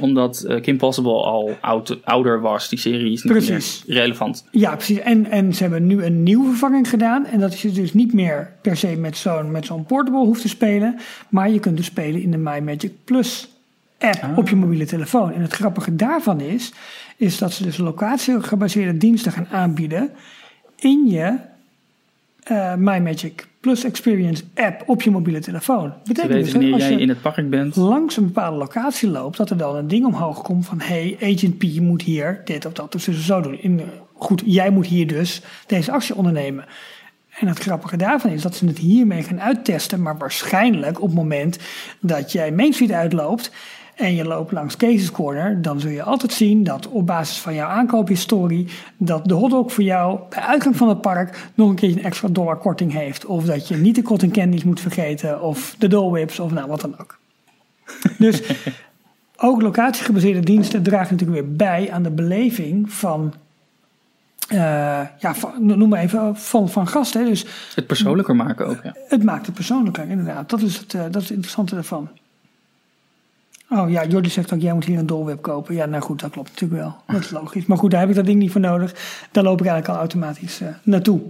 Omdat 0.00 0.42
eh, 0.42 0.60
Kim 0.62 0.76
Possible 0.76 1.12
al 1.22 1.56
oud, 1.60 1.98
ouder 2.04 2.40
was. 2.40 2.68
Die 2.68 2.78
serie 2.78 3.12
is 3.12 3.22
niet 3.22 3.32
Precies. 3.32 3.82
meer 3.86 3.96
relevant. 3.96 4.44
Ja, 4.50 4.74
precies. 4.74 4.98
En, 4.98 5.30
en 5.30 5.54
ze 5.54 5.62
hebben 5.62 5.86
nu 5.86 6.04
een 6.04 6.22
nieuwe 6.22 6.48
vervanging 6.48 6.88
gedaan. 6.88 7.26
En 7.26 7.40
dat 7.40 7.52
is 7.52 7.62
je 7.62 7.70
dus 7.70 7.94
niet 7.94 8.12
meer 8.12 8.52
per 8.62 8.76
se 8.76 8.96
met 8.96 9.16
zo'n, 9.16 9.50
met 9.50 9.66
zo'n 9.66 9.84
portable 9.84 10.24
hoeft 10.24 10.42
te 10.42 10.48
spelen. 10.48 10.96
Maar 11.28 11.50
je 11.50 11.60
kunt 11.60 11.76
dus 11.76 11.86
spelen 11.86 12.22
in 12.22 12.30
de 12.30 12.36
My 12.38 12.58
Magic 12.60 12.92
Plus 13.04 13.48
app 13.98 14.22
Ah. 14.22 14.38
op 14.38 14.48
je 14.48 14.56
mobiele 14.56 14.86
telefoon. 14.86 15.32
En 15.32 15.40
het 15.42 15.52
grappige 15.52 15.96
daarvan 15.96 16.40
is, 16.40 16.72
is 17.16 17.38
dat 17.38 17.52
ze 17.52 17.62
dus 17.62 17.76
locatiegebaseerde 17.76 18.98
diensten 18.98 19.32
gaan 19.32 19.46
aanbieden 19.50 20.10
in 20.76 21.06
je 21.06 21.36
eh 22.44 22.74
My 22.74 22.98
Magic 22.98 23.46
Plus 23.60 23.84
Experience 23.84 24.42
app 24.54 24.82
op 24.86 25.02
je 25.02 25.10
mobiele 25.10 25.40
telefoon. 25.40 25.90
Te 25.90 25.98
Betekent 26.04 26.32
weten 26.32 26.42
dus 26.42 26.52
dat 26.52 26.52
wanneer 26.52 26.72
als 26.72 26.82
jij 26.82 26.92
je 26.92 27.00
in 27.00 27.08
het 27.08 27.22
park 27.22 27.50
bent. 27.50 27.76
langs 27.76 28.16
een 28.16 28.24
bepaalde 28.24 28.56
locatie 28.56 29.08
loopt, 29.08 29.36
dat 29.36 29.50
er 29.50 29.56
dan 29.56 29.76
een 29.76 29.88
ding 29.88 30.06
omhoog 30.06 30.42
komt 30.42 30.66
van: 30.66 30.80
hey, 30.80 31.16
Agent 31.20 31.58
P 31.58 31.80
moet 31.80 32.02
hier 32.02 32.40
dit 32.44 32.66
of 32.66 32.72
dat 32.72 32.92
dus 32.92 33.26
zo 33.26 33.40
doen. 33.40 33.62
In, 33.62 33.80
goed, 34.12 34.42
jij 34.46 34.70
moet 34.70 34.86
hier 34.86 35.06
dus 35.06 35.42
deze 35.66 35.92
actie 35.92 36.14
ondernemen. 36.14 36.64
En 37.38 37.48
het 37.48 37.58
grappige 37.58 37.96
daarvan 37.96 38.30
is 38.30 38.42
dat 38.42 38.56
ze 38.56 38.66
het 38.66 38.78
hiermee 38.78 39.22
gaan 39.22 39.40
uittesten, 39.40 40.02
maar 40.02 40.18
waarschijnlijk 40.18 41.00
op 41.00 41.06
het 41.06 41.16
moment 41.16 41.58
dat 42.00 42.32
jij 42.32 42.52
Main 42.52 42.72
Street 42.72 42.92
uitloopt 42.92 43.50
en 43.94 44.14
je 44.14 44.24
loopt 44.24 44.52
langs 44.52 44.76
Cases 44.76 45.10
Corner, 45.10 45.62
dan 45.62 45.80
zul 45.80 45.90
je 45.90 46.02
altijd 46.02 46.32
zien 46.32 46.64
dat 46.64 46.88
op 46.88 47.06
basis 47.06 47.38
van 47.38 47.54
jouw 47.54 47.68
aankoophistorie, 47.68 48.68
dat 48.96 49.24
de 49.24 49.34
hotdog 49.34 49.72
voor 49.72 49.84
jou 49.84 50.20
bij 50.28 50.40
uitgang 50.40 50.76
van 50.76 50.88
het 50.88 51.00
park 51.00 51.50
nog 51.54 51.68
een 51.68 51.74
keer 51.74 51.90
een 51.90 52.04
extra 52.04 52.28
dollar 52.28 52.56
korting 52.56 52.92
heeft. 52.92 53.26
Of 53.26 53.44
dat 53.44 53.68
je 53.68 53.76
niet 53.76 53.94
de 53.94 54.02
cotton 54.02 54.30
candies 54.30 54.64
moet 54.64 54.80
vergeten, 54.80 55.42
of 55.42 55.74
de 55.78 55.88
Dole 55.88 56.10
Whips, 56.10 56.40
of 56.40 56.52
nou 56.52 56.68
wat 56.68 56.80
dan 56.80 56.98
ook. 57.00 57.18
Dus 58.18 58.42
ook 59.36 59.62
locatiegebaseerde 59.62 60.40
diensten 60.40 60.82
dragen 60.82 61.16
natuurlijk 61.16 61.40
weer 61.40 61.56
bij 61.56 61.90
aan 61.92 62.02
de 62.02 62.10
beleving 62.10 62.92
van, 62.92 63.34
eh, 64.48 64.58
ja, 65.18 65.34
van, 65.34 65.52
noem 65.58 65.88
maar 65.88 66.00
even, 66.00 66.36
van, 66.36 66.68
van 66.68 66.88
gasten. 66.88 67.22
hè. 67.22 67.28
Dus 67.28 67.46
Het 67.74 67.86
persoonlijker 67.86 68.36
maken 68.36 68.66
ook, 68.66 68.80
ja. 68.82 68.94
het 69.08 69.22
maakt 69.22 69.46
het 69.46 69.54
persoonlijker, 69.54 70.08
inderdaad. 70.08 70.50
Dat 70.50 70.62
is 70.62 70.76
het, 70.78 70.94
eh, 70.94 71.02
dat 71.02 71.16
is 71.16 71.22
het 71.22 71.30
interessante 71.30 71.76
ervan. 71.76 72.08
Oh 73.70 73.90
ja, 73.90 74.04
Jordi 74.06 74.30
zegt 74.30 74.52
ook, 74.52 74.60
jij 74.60 74.72
moet 74.74 74.84
hier 74.84 74.98
een 74.98 75.06
dolweb 75.06 75.42
kopen. 75.42 75.74
Ja, 75.74 75.86
nou 75.86 76.02
goed, 76.02 76.20
dat 76.20 76.30
klopt 76.30 76.48
natuurlijk 76.50 76.80
wel. 76.80 76.96
Dat 77.06 77.20
is 77.20 77.30
logisch. 77.30 77.66
Maar 77.66 77.78
goed, 77.78 77.90
daar 77.90 78.00
heb 78.00 78.08
ik 78.08 78.14
dat 78.14 78.26
ding 78.26 78.38
niet 78.38 78.50
voor 78.52 78.60
nodig. 78.60 78.94
Daar 79.30 79.44
loop 79.44 79.60
ik 79.60 79.66
eigenlijk 79.66 79.94
al 79.94 80.00
automatisch 80.00 80.60
eh, 80.60 80.68
naartoe. 80.82 81.20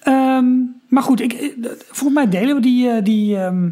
Ehm, 0.00 0.46
maar 0.88 1.02
goed, 1.02 1.20
ik, 1.20 1.32
eh, 1.32 1.50
volgens 1.86 2.14
mij 2.14 2.28
delen 2.28 2.54
we 2.54 2.60
die, 2.60 2.88
eh, 2.90 3.04
die, 3.04 3.36
ehm, 3.36 3.68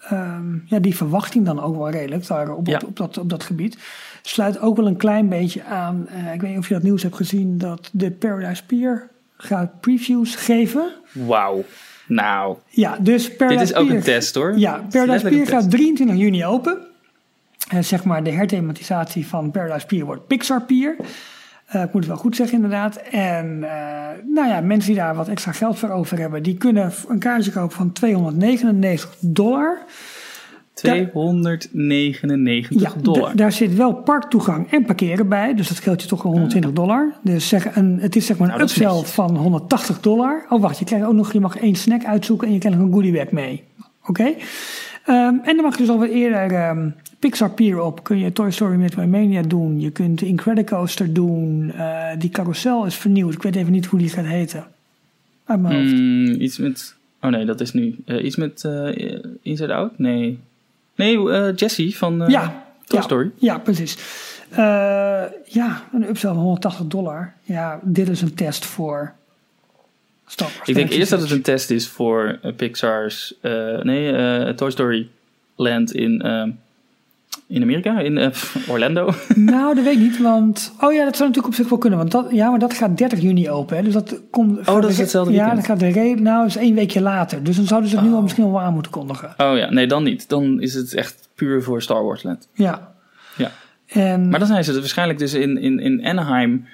ehm, 0.00 0.56
ja, 0.66 0.78
die 0.78 0.96
verwachting 0.96 1.44
dan 1.44 1.60
ook 1.60 1.76
wel 1.76 1.90
redelijk 1.90 2.26
daar 2.26 2.50
op, 2.54 2.66
Ja. 2.66 2.76
op, 2.76 2.88
op, 2.88 2.96
dat, 2.96 3.18
op 3.18 3.30
dat 3.30 3.42
gebied. 3.42 3.78
Sluit 4.22 4.58
ook 4.60 4.76
wel 4.76 4.86
een 4.86 4.96
klein 4.96 5.28
beetje 5.28 5.64
aan. 5.64 6.08
ik 6.34 6.40
weet 6.40 6.50
niet 6.50 6.58
of 6.58 6.68
je 6.68 6.74
dat 6.74 6.82
nieuws 6.82 7.02
hebt 7.02 7.16
gezien, 7.16 7.58
dat 7.58 7.90
de 7.92 8.10
Paradise 8.10 8.64
Pier 8.66 9.10
gaat 9.36 9.80
previews 9.80 10.34
geven. 10.34 10.92
Wauw. 11.12 11.64
Nou, 12.14 12.56
Ja, 12.68 12.96
dus 13.00 13.36
Paradise 13.36 13.64
dit 13.64 13.70
is 13.70 13.80
ook 13.80 13.86
Pier, 13.86 13.96
een 13.96 14.02
test 14.02 14.34
hoor. 14.34 14.58
Ja, 14.58 14.84
Paradise 14.90 15.28
Pier 15.28 15.46
gaat 15.46 15.60
test. 15.60 15.70
23 15.70 16.16
juni 16.16 16.46
open. 16.46 16.78
En 17.68 17.84
zeg 17.84 18.04
maar 18.04 18.24
de 18.24 18.30
herthematisatie 18.30 19.26
van 19.26 19.50
Paradise 19.50 19.86
Pier 19.86 20.04
wordt 20.04 20.26
Pixar 20.26 20.62
Pier. 20.62 20.96
Eh, 21.66 21.82
ik 21.82 21.92
moet 21.92 22.02
het 22.02 22.12
wel 22.12 22.16
goed 22.16 22.36
zeggen 22.36 22.56
inderdaad. 22.56 22.96
En 22.96 23.64
eh, 23.64 24.08
nou 24.34 24.48
ja, 24.48 24.60
mensen 24.60 24.92
die 24.92 25.00
daar 25.00 25.14
wat 25.14 25.28
extra 25.28 25.52
geld 25.52 25.78
voor 25.78 25.88
over 25.88 26.18
hebben, 26.18 26.42
die 26.42 26.56
kunnen 26.56 26.92
een 27.08 27.18
kaartje 27.18 27.52
kopen 27.52 27.76
van 27.76 27.92
299 27.92 29.16
dollar. 29.20 29.78
299 30.74 32.80
Ja, 32.80 32.92
dollar. 33.02 33.36
daar 33.36 33.52
zit 33.52 33.74
wel 33.74 33.94
parktoegang 33.94 34.70
en 34.70 34.84
parkeren 34.84 35.28
bij. 35.28 35.54
Dus 35.54 35.68
dat 35.68 35.76
scheelt 35.76 36.02
je 36.02 36.08
toch 36.08 36.22
wel 36.22 36.32
120 36.32 36.72
dollar. 36.72 37.12
Dus 37.22 37.48
zeg, 37.48 37.76
een, 37.76 37.98
het 38.00 38.16
is 38.16 38.26
zeg 38.26 38.38
maar 38.38 38.48
een 38.48 38.54
Nou, 38.58 38.68
upsell 38.68 39.02
van 39.12 39.36
180 39.36 40.00
dollar. 40.00 40.46
Oh 40.48 40.60
wacht, 40.60 40.78
je 40.78 40.84
krijgt 40.84 41.06
ook 41.06 41.12
nog, 41.14 41.32
je 41.32 41.40
mag 41.40 41.56
één 41.56 41.74
snack 41.74 42.04
uitzoeken 42.04 42.46
en 42.46 42.52
je 42.52 42.58
krijgt 42.58 42.78
nog 42.78 42.86
een 42.86 42.92
goodiebag 42.94 43.30
mee. 43.30 43.62
Oké? 44.06 44.32
Ehm, 45.06 45.34
en 45.42 45.56
dan 45.56 45.62
mag 45.62 45.72
je 45.72 45.78
dus 45.82 45.88
alweer 45.92 46.10
eerder 46.10 46.52
ehm, 46.58 46.88
Pixar 47.18 47.50
Pier 47.50 47.80
op. 47.82 48.04
Kun 48.04 48.18
je 48.18 48.32
Toy 48.32 48.50
Story 48.50 48.76
Midway 48.76 49.06
Mania 49.06 49.42
doen. 49.42 49.80
Je 49.80 49.90
kunt 49.90 50.22
Incredicoaster 50.22 51.12
doen. 51.12 51.72
Eh, 51.76 52.08
die 52.18 52.30
carousel 52.30 52.86
is 52.86 52.94
vernieuwd. 52.96 53.34
Ik 53.34 53.42
weet 53.42 53.56
even 53.56 53.72
niet 53.72 53.86
hoe 53.86 53.98
die 53.98 54.08
gaat 54.08 54.24
heten. 54.26 54.64
Uit 55.44 55.60
mijn 55.60 55.74
hoofd. 55.74 55.92
Mm, 55.94 56.40
iets 56.40 56.58
met. 56.58 56.94
Oh 57.20 57.30
nee, 57.30 57.44
dat 57.44 57.60
is 57.60 57.72
nu. 57.72 57.96
eh, 58.06 58.24
iets 58.24 58.36
met 58.36 58.64
eh, 58.64 59.18
Inside 59.42 59.74
Out? 59.74 59.98
Nee. 59.98 60.38
Nee, 61.02 61.30
eh 61.30 61.56
Jessie 61.56 61.96
van 61.96 62.22
eh, 62.22 62.28
ja. 62.28 62.64
Toy 62.86 62.98
ja, 62.98 63.04
Story. 63.04 63.30
Ja, 63.38 63.58
precies. 63.58 63.96
Eh, 64.50 64.58
ja, 65.44 65.82
een 65.92 66.08
upsell 66.08 66.30
van 66.30 66.38
180 66.42 66.86
dollar. 66.86 67.32
Ja, 67.42 67.80
dit 67.82 68.08
is 68.08 68.20
een 68.22 68.34
test 68.34 68.64
voor 68.64 69.12
Star 70.26 70.48
Wars. 70.56 70.68
Ik 70.68 70.74
denk 70.74 70.90
eerst 70.90 71.10
dat 71.10 71.20
het 71.20 71.30
een 71.30 71.42
test 71.42 71.70
is 71.70 71.88
voor 71.88 72.38
Pixar's. 72.56 73.34
nee, 73.82 74.54
Toy 74.54 74.70
Story 74.70 75.08
Land 75.56 75.92
in. 75.92 76.20
eh, 76.22 76.48
in 77.46 77.62
Amerika, 77.62 78.00
in 78.00 78.18
eh, 78.18 78.30
Orlando. 78.68 79.10
Nou, 79.34 79.74
dat 79.74 79.84
weet 79.84 79.94
ik 79.94 80.00
niet, 80.00 80.18
want... 80.20 80.72
Oh 80.80 80.92
ja, 80.92 81.04
dat 81.04 81.16
zou 81.16 81.28
natuurlijk 81.28 81.46
op 81.46 81.54
zich 81.54 81.68
wel 81.68 81.78
kunnen, 81.78 81.98
want 81.98 82.10
dat, 82.10 82.26
ja, 82.30 82.50
maar 82.50 82.58
dat 82.58 82.74
gaat 82.74 82.98
30 82.98 83.20
juni 83.20 83.50
open. 83.50 83.76
Hè, 83.76 83.82
dus 83.82 83.92
dat 83.92 84.20
komt... 84.30 84.58
gaat 84.58 84.74
Oh, 84.74 84.80
dat 84.80 84.90
is 84.90 84.96
de- 84.96 85.02
hetzelfde 85.02 85.32
Ja, 85.32 85.38
weekend. 85.38 85.56
dat 85.60 85.66
gaat 85.70 85.80
de 85.80 86.00
re- 86.00 86.20
Nou, 86.20 86.38
dat 86.38 86.46
is 86.46 86.56
één 86.56 86.74
weekje 86.74 87.00
later. 87.00 87.42
Dus 87.42 87.56
dan 87.56 87.64
zouden 87.66 87.90
ze 87.90 87.96
het 87.96 88.04
nu 88.04 88.12
al 88.12 88.22
misschien 88.22 88.50
wel 88.50 88.60
aan 88.60 88.72
moeten 88.74 88.92
kondigen. 88.92 89.28
Oh 89.36 89.56
ja, 89.56 89.70
nee, 89.70 89.86
dan 89.86 90.02
niet. 90.02 90.28
Dan 90.28 90.60
is 90.60 90.74
het 90.74 90.94
echt 90.94 91.28
puur 91.34 91.62
voor 91.62 91.82
Star 91.82 92.04
Wars 92.04 92.22
Land. 92.22 92.48
Ja. 92.52 92.92
Ja. 93.36 93.50
En, 93.86 94.28
Maar 94.28 94.38
dan 94.38 94.48
zijn 94.48 94.64
ze 94.64 94.72
waarschijnlijk 94.80 95.18
dus 95.18 95.34
in, 95.34 95.58
in, 95.58 95.80
in 95.80 96.04
Anaheim 96.06 96.66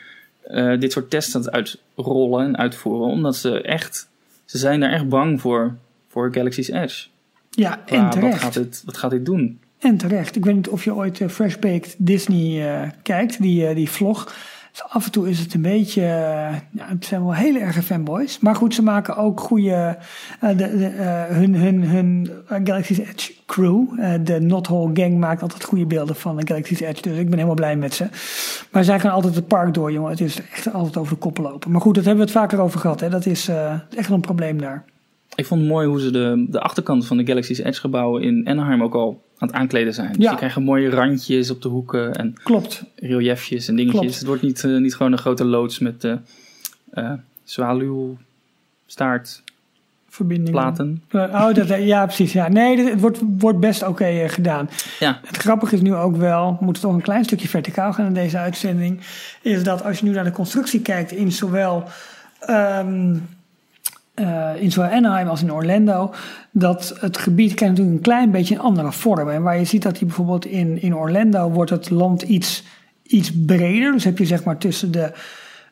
eh, 0.42 0.78
dit 0.80 0.92
soort 0.92 1.10
tests 1.10 1.34
aan 1.34 1.40
het 1.42 1.50
uitrollen 1.50 2.44
en 2.46 2.56
uitvoeren. 2.56 3.06
Omdat 3.06 3.36
ze 3.36 3.62
echt, 3.62 4.08
ze 4.44 4.58
zijn 4.58 4.80
daar 4.80 4.90
echt 4.92 5.08
bang 5.08 5.40
voor, 5.40 5.74
voor 6.08 6.32
Galaxy's 6.32 6.68
Edge. 6.68 7.06
ja, 7.50 7.80
en 7.86 8.02
wat, 8.02 8.12
terecht. 8.12 8.40
gaat 8.42 8.54
dit, 8.54 8.82
wat 8.84 8.96
gaat 8.96 9.10
dit 9.10 9.24
doen? 9.26 9.58
En 9.78 9.96
terecht. 9.96 10.36
Ik 10.36 10.44
weet 10.44 10.54
niet 10.54 10.68
of 10.68 10.84
je 10.84 10.94
ooit 10.94 11.20
eh, 11.20 11.28
Fresh 11.28 11.56
Baked 11.56 11.94
Disney 11.98 12.68
eh, 12.68 12.88
kijkt, 13.02 13.42
die, 13.42 13.66
eh, 13.66 13.74
die 13.74 13.90
vlog. 13.90 14.24
Dus 14.72 14.82
af 14.88 15.04
en 15.04 15.10
toe 15.10 15.28
is 15.28 15.38
het 15.38 15.54
een 15.54 15.62
beetje. 15.62 16.02
ja, 16.70 16.86
het 16.88 17.04
zijn 17.04 17.22
wel 17.22 17.34
hele 17.34 17.58
erge 17.58 17.82
fanboys. 17.82 18.38
Maar 18.38 18.54
goed, 18.54 18.74
ze 18.74 18.82
maken 18.82 19.16
ook 19.16 19.40
goede. 19.40 19.98
de, 20.40 20.54
de, 20.54 21.26
hun 21.28 21.54
hun, 21.54 21.82
hun 21.82 22.30
Galaxy's 22.48 22.98
Edge 22.98 23.32
crew. 23.46 23.84
de 24.24 24.40
Not 24.40 24.66
Whole 24.66 24.90
Gang 24.94 25.18
maakt 25.18 25.42
altijd 25.42 25.64
goede 25.64 25.86
beelden 25.86 26.16
van 26.16 26.36
de 26.36 26.46
Galaxy's 26.46 26.80
Edge. 26.80 27.02
Dus 27.02 27.18
ik 27.18 27.24
ben 27.24 27.34
helemaal 27.34 27.54
blij 27.54 27.76
met 27.76 27.94
ze. 27.94 28.08
Maar 28.70 28.84
zij 28.84 29.00
gaan 29.00 29.12
altijd 29.12 29.34
het 29.34 29.46
park 29.46 29.74
door, 29.74 29.92
jongen. 29.92 30.10
Het 30.10 30.20
is 30.20 30.40
echt 30.52 30.72
altijd 30.72 30.96
over 30.96 31.12
de 31.12 31.18
koppen 31.18 31.42
lopen. 31.42 31.70
Maar 31.70 31.80
goed, 31.80 31.94
dat 31.94 32.04
hebben 32.04 32.24
we 32.24 32.30
het 32.30 32.40
vaker 32.40 32.60
over 32.60 32.80
gehad. 32.80 33.00
Hè. 33.00 33.08
Dat 33.08 33.26
is 33.26 33.50
echt 33.96 34.10
een 34.10 34.20
probleem 34.20 34.60
daar. 34.60 34.84
Ik 35.38 35.46
vond 35.46 35.60
het 35.60 35.70
mooi 35.70 35.86
hoe 35.86 36.00
ze 36.00 36.10
de, 36.10 36.46
de 36.48 36.60
achterkant 36.60 37.06
van 37.06 37.16
de 37.16 37.26
Galaxy's 37.26 37.58
Edge 37.58 37.80
gebouwen 37.80 38.22
in 38.22 38.48
Anaheim 38.48 38.82
ook 38.82 38.94
al 38.94 39.22
aan 39.38 39.48
het 39.48 39.56
aankleden 39.56 39.94
zijn. 39.94 40.12
Dus 40.12 40.24
Ja. 40.24 40.30
je 40.30 40.36
krijgt 40.36 40.56
mooie 40.58 40.90
randjes 40.90 41.50
op 41.50 41.62
de 41.62 41.68
hoeken 41.68 42.14
en 42.14 42.34
Klopt. 42.42 42.82
reliefjes 42.96 43.68
en 43.68 43.76
dingetjes. 43.76 44.00
Klopt. 44.00 44.18
Het 44.18 44.26
wordt 44.26 44.42
niet, 44.42 44.64
eh, 44.64 44.76
niet 44.76 44.94
gewoon 44.94 45.12
een 45.12 45.18
grote 45.18 45.44
loods 45.44 45.78
met 45.78 46.04
eh 46.04 46.12
eh. 46.90 47.12
Verbindingen. 50.08 50.52
Eh, 51.08 51.20
Oh, 51.20 51.54
dat, 51.54 51.68
ja, 51.68 52.04
precies. 52.06 52.32
Ja. 52.32 52.48
Nee, 52.48 52.78
het 52.78 53.00
wordt, 53.00 53.18
wordt 53.38 53.60
best 53.60 53.86
oké 53.86 54.24
gedaan. 54.28 54.68
Ja, 54.98 55.20
Het 55.24 55.36
grappige 55.36 55.74
is 55.74 55.80
nu 55.80 55.94
ook 55.94 56.16
wel, 56.16 56.56
we 56.58 56.64
moeten 56.64 56.82
toch 56.82 56.92
een 56.94 57.00
klein 57.02 57.24
stukje 57.24 57.48
verticaal 57.48 57.92
gaan 57.92 58.06
in 58.06 58.14
deze 58.14 58.38
uitzending, 58.38 59.00
is 59.42 59.62
dat 59.62 59.84
als 59.84 59.98
je 59.98 60.04
nu 60.06 60.12
naar 60.12 60.24
de 60.24 60.30
constructie 60.30 60.80
kijkt 60.80 61.12
in 61.12 61.32
zowel, 61.32 61.84
ehm, 62.40 63.16
eh, 64.18 64.62
in 64.62 64.72
zowel 64.72 64.90
Anaheim 64.90 65.28
als 65.28 65.42
in 65.42 65.52
Orlando, 65.52 66.14
dat 66.50 66.96
het 67.00 67.18
gebied 67.18 67.54
krijgt 67.54 67.74
natuurlijk 67.74 67.96
een 67.96 68.12
klein 68.12 68.30
beetje 68.30 68.54
een 68.54 68.60
andere 68.60 68.92
vorm. 68.92 69.30
En 69.30 69.42
waar 69.42 69.58
je 69.58 69.64
ziet 69.64 69.82
dat 69.82 69.96
die 69.96 70.06
bijvoorbeeld 70.06 70.46
in, 70.46 70.82
in 70.82 70.96
Orlando 70.96 71.50
wordt 71.50 71.70
het 71.70 71.90
land 71.90 72.22
iets, 72.22 72.64
iets 73.02 73.32
breder. 73.46 73.92
Dus 73.92 74.04
heb 74.04 74.18
je 74.18 74.26
zeg 74.26 74.44
maar 74.44 74.58
tussen 74.58 74.90
de 74.90 75.12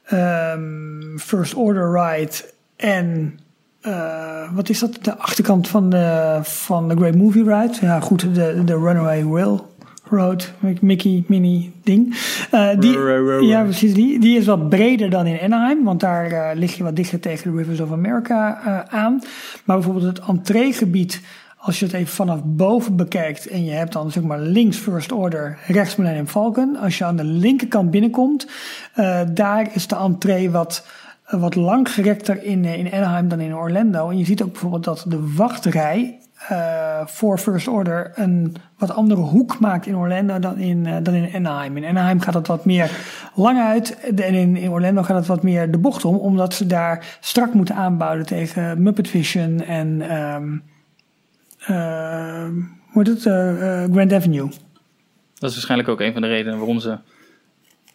ehm, 0.05 1.19
First 1.19 1.55
Order 1.55 1.93
Ride 1.93 2.33
en 2.77 3.39
eh, 3.81 4.53
wat 4.53 4.69
is 4.69 4.79
dat? 4.79 4.99
De 5.03 5.17
achterkant 5.17 5.69
van 5.69 5.91
de, 5.91 6.39
van 6.43 6.89
de 6.89 6.97
Great 6.97 7.15
Movie 7.15 7.45
Ride. 7.45 7.75
Ja, 7.81 8.01
goed, 8.01 8.35
de, 8.35 8.63
de 8.65 8.79
Runaway 8.79 9.23
Railroad, 10.11 10.53
Mickey, 10.81 11.25
Mini 11.27 11.73
ding. 11.83 12.15
Uh, 12.55 12.69
die, 12.79 12.99
ja, 13.47 13.63
precies. 13.63 13.95
Die, 13.95 14.21
die 14.21 14.39
is 14.39 14.47
wat 14.47 14.69
breder 14.69 15.11
dan 15.11 15.27
in 15.27 15.41
Anaheim, 15.41 15.85
want 15.85 16.01
daar 16.01 16.33
uh, 16.33 16.51
lig 16.55 16.77
je 16.77 16.83
wat 16.83 16.97
dichter 16.97 17.21
tegen 17.21 17.51
de 17.51 17.57
Rivers 17.57 17.81
of 17.81 17.93
America 17.93 18.61
aan. 18.89 19.21
Maar 19.65 19.77
bijvoorbeeld 19.77 20.17
het 20.17 20.27
entreegebied 20.29 21.21
als 21.57 21.79
je 21.79 21.85
het 21.85 21.95
even 21.95 22.15
vanaf 22.15 22.41
boven 22.45 22.97
bekijkt 22.97 23.47
en 23.47 23.65
je 23.65 23.71
hebt 23.71 23.93
dan 23.93 24.11
zeg 24.11 24.23
maar 24.23 24.41
links 24.41 24.77
First 24.77 25.13
Order, 25.13 25.59
rechts 25.67 25.97
Millennium 25.97 26.27
Falcon. 26.27 26.77
Als 26.77 26.99
je 26.99 27.05
aan 27.05 27.17
de 27.17 27.25
linkerkant 27.25 27.91
binnenkomt, 27.91 28.47
daar 29.35 29.69
is 29.75 29.87
de 29.87 29.97
entree 29.97 30.51
wat, 30.51 30.87
wat 31.31 31.55
langgerekter 31.55 32.45
in, 32.45 32.65
in 32.65 32.93
Anaheim 32.93 33.29
dan 33.29 33.41
in 33.41 33.57
Orlando. 33.57 34.11
En 34.11 34.19
je 34.19 34.25
ziet 34.25 34.43
ook 34.43 34.53
bijvoorbeeld 34.53 34.85
dat 34.85 35.05
de 35.09 35.33
wachtrij 35.37 36.19
voor 37.05 37.39
First 37.39 37.69
Order 37.69 38.13
een 38.15 38.57
wat 38.79 38.91
andere 38.91 39.21
hoek 39.21 39.59
maakt 39.59 39.87
in 39.87 39.97
Orlando 39.97 40.39
dan 40.39 40.59
in, 40.59 41.03
dan 41.03 41.15
in 41.15 41.35
Anaheim. 41.35 41.77
In 41.77 41.85
Anaheim 41.85 42.21
gaat 42.21 42.35
het 42.35 42.47
wat 42.47 42.65
meer 42.65 42.91
lang 43.35 43.59
uit 43.59 44.01
en 44.01 44.35
in, 44.35 44.57
in 44.57 44.71
Orlando 44.71 45.03
gaat 45.03 45.17
het 45.17 45.27
wat 45.27 45.43
meer 45.43 45.71
de 45.71 45.79
bocht 45.79 46.05
om, 46.05 46.17
omdat 46.17 46.55
ze 46.55 46.67
daar 46.67 47.19
strak 47.21 47.55
moeten 47.55 47.75
aanbouwen 47.75 48.27
tegen 48.27 48.83
Muppet 48.83 49.09
Vision 49.09 49.61
en... 49.61 50.15
Um, 50.15 50.65
het? 53.05 53.25
Uh, 53.25 53.85
Grand 53.93 54.13
Avenue. 54.13 54.49
Dat 55.39 55.51
is 55.51 55.55
waarschijnlijk 55.55 55.89
ook 55.89 56.01
een 56.01 56.13
van 56.13 56.23
de 56.23 56.29
redenen 56.29 56.59
waarom 56.59 56.81
ze 56.81 56.99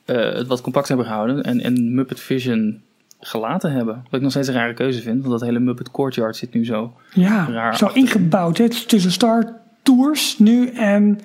het 0.06 0.48
wat 0.48 0.62
compact 0.62 0.88
hebben 0.88 1.06
gehouden 1.06 1.44
en, 1.44 1.62
en 1.62 1.94
Muppet 1.94 2.20
Vision 2.20 2.82
gelaten 3.22 3.72
hebben. 3.72 3.96
Wat 3.96 4.14
ik 4.14 4.22
nog 4.22 4.32
steeds 4.32 4.48
een 4.48 4.54
rare 4.54 4.74
keuze 4.74 5.02
vind, 5.02 5.20
want 5.20 5.40
dat 5.40 5.50
hele 5.50 5.60
Muppet 5.60 5.92
Courtyard 5.92 6.36
zit 6.36 6.54
nu 6.54 6.66
zo 6.66 6.94
ja, 7.14 7.48
raar 7.50 7.78
zo 7.78 7.86
achter. 7.86 8.02
ingebouwd. 8.02 8.58
Hè? 8.58 8.70
Tussen 8.70 9.12
Star 9.12 9.54
Tours 9.82 10.40
nu 10.40 10.68
en 10.68 11.20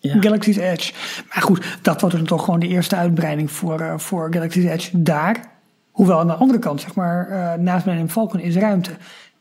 ja. 0.00 0.20
Galaxy's 0.20 0.56
Edge. 0.56 0.92
Maar 1.28 1.42
goed, 1.42 1.78
dat 1.82 2.00
wordt 2.00 2.16
dan 2.16 2.24
toch 2.24 2.44
gewoon 2.44 2.60
de 2.60 2.68
eerste 2.68 2.96
uitbreiding 2.96 3.50
voor, 3.50 3.80
uh, 3.80 3.98
voor 3.98 4.32
Galaxy's 4.34 4.64
Edge 4.64 5.02
daar. 5.02 5.50
Hoewel 5.90 6.18
aan 6.18 6.26
de 6.26 6.34
andere 6.34 6.58
kant, 6.58 6.80
zeg 6.80 6.94
maar, 6.94 7.30
uh, 7.30 7.54
naast 7.54 7.84
Millennium 7.84 8.12
Falcon 8.12 8.40
is 8.40 8.56
ruimte. 8.56 8.90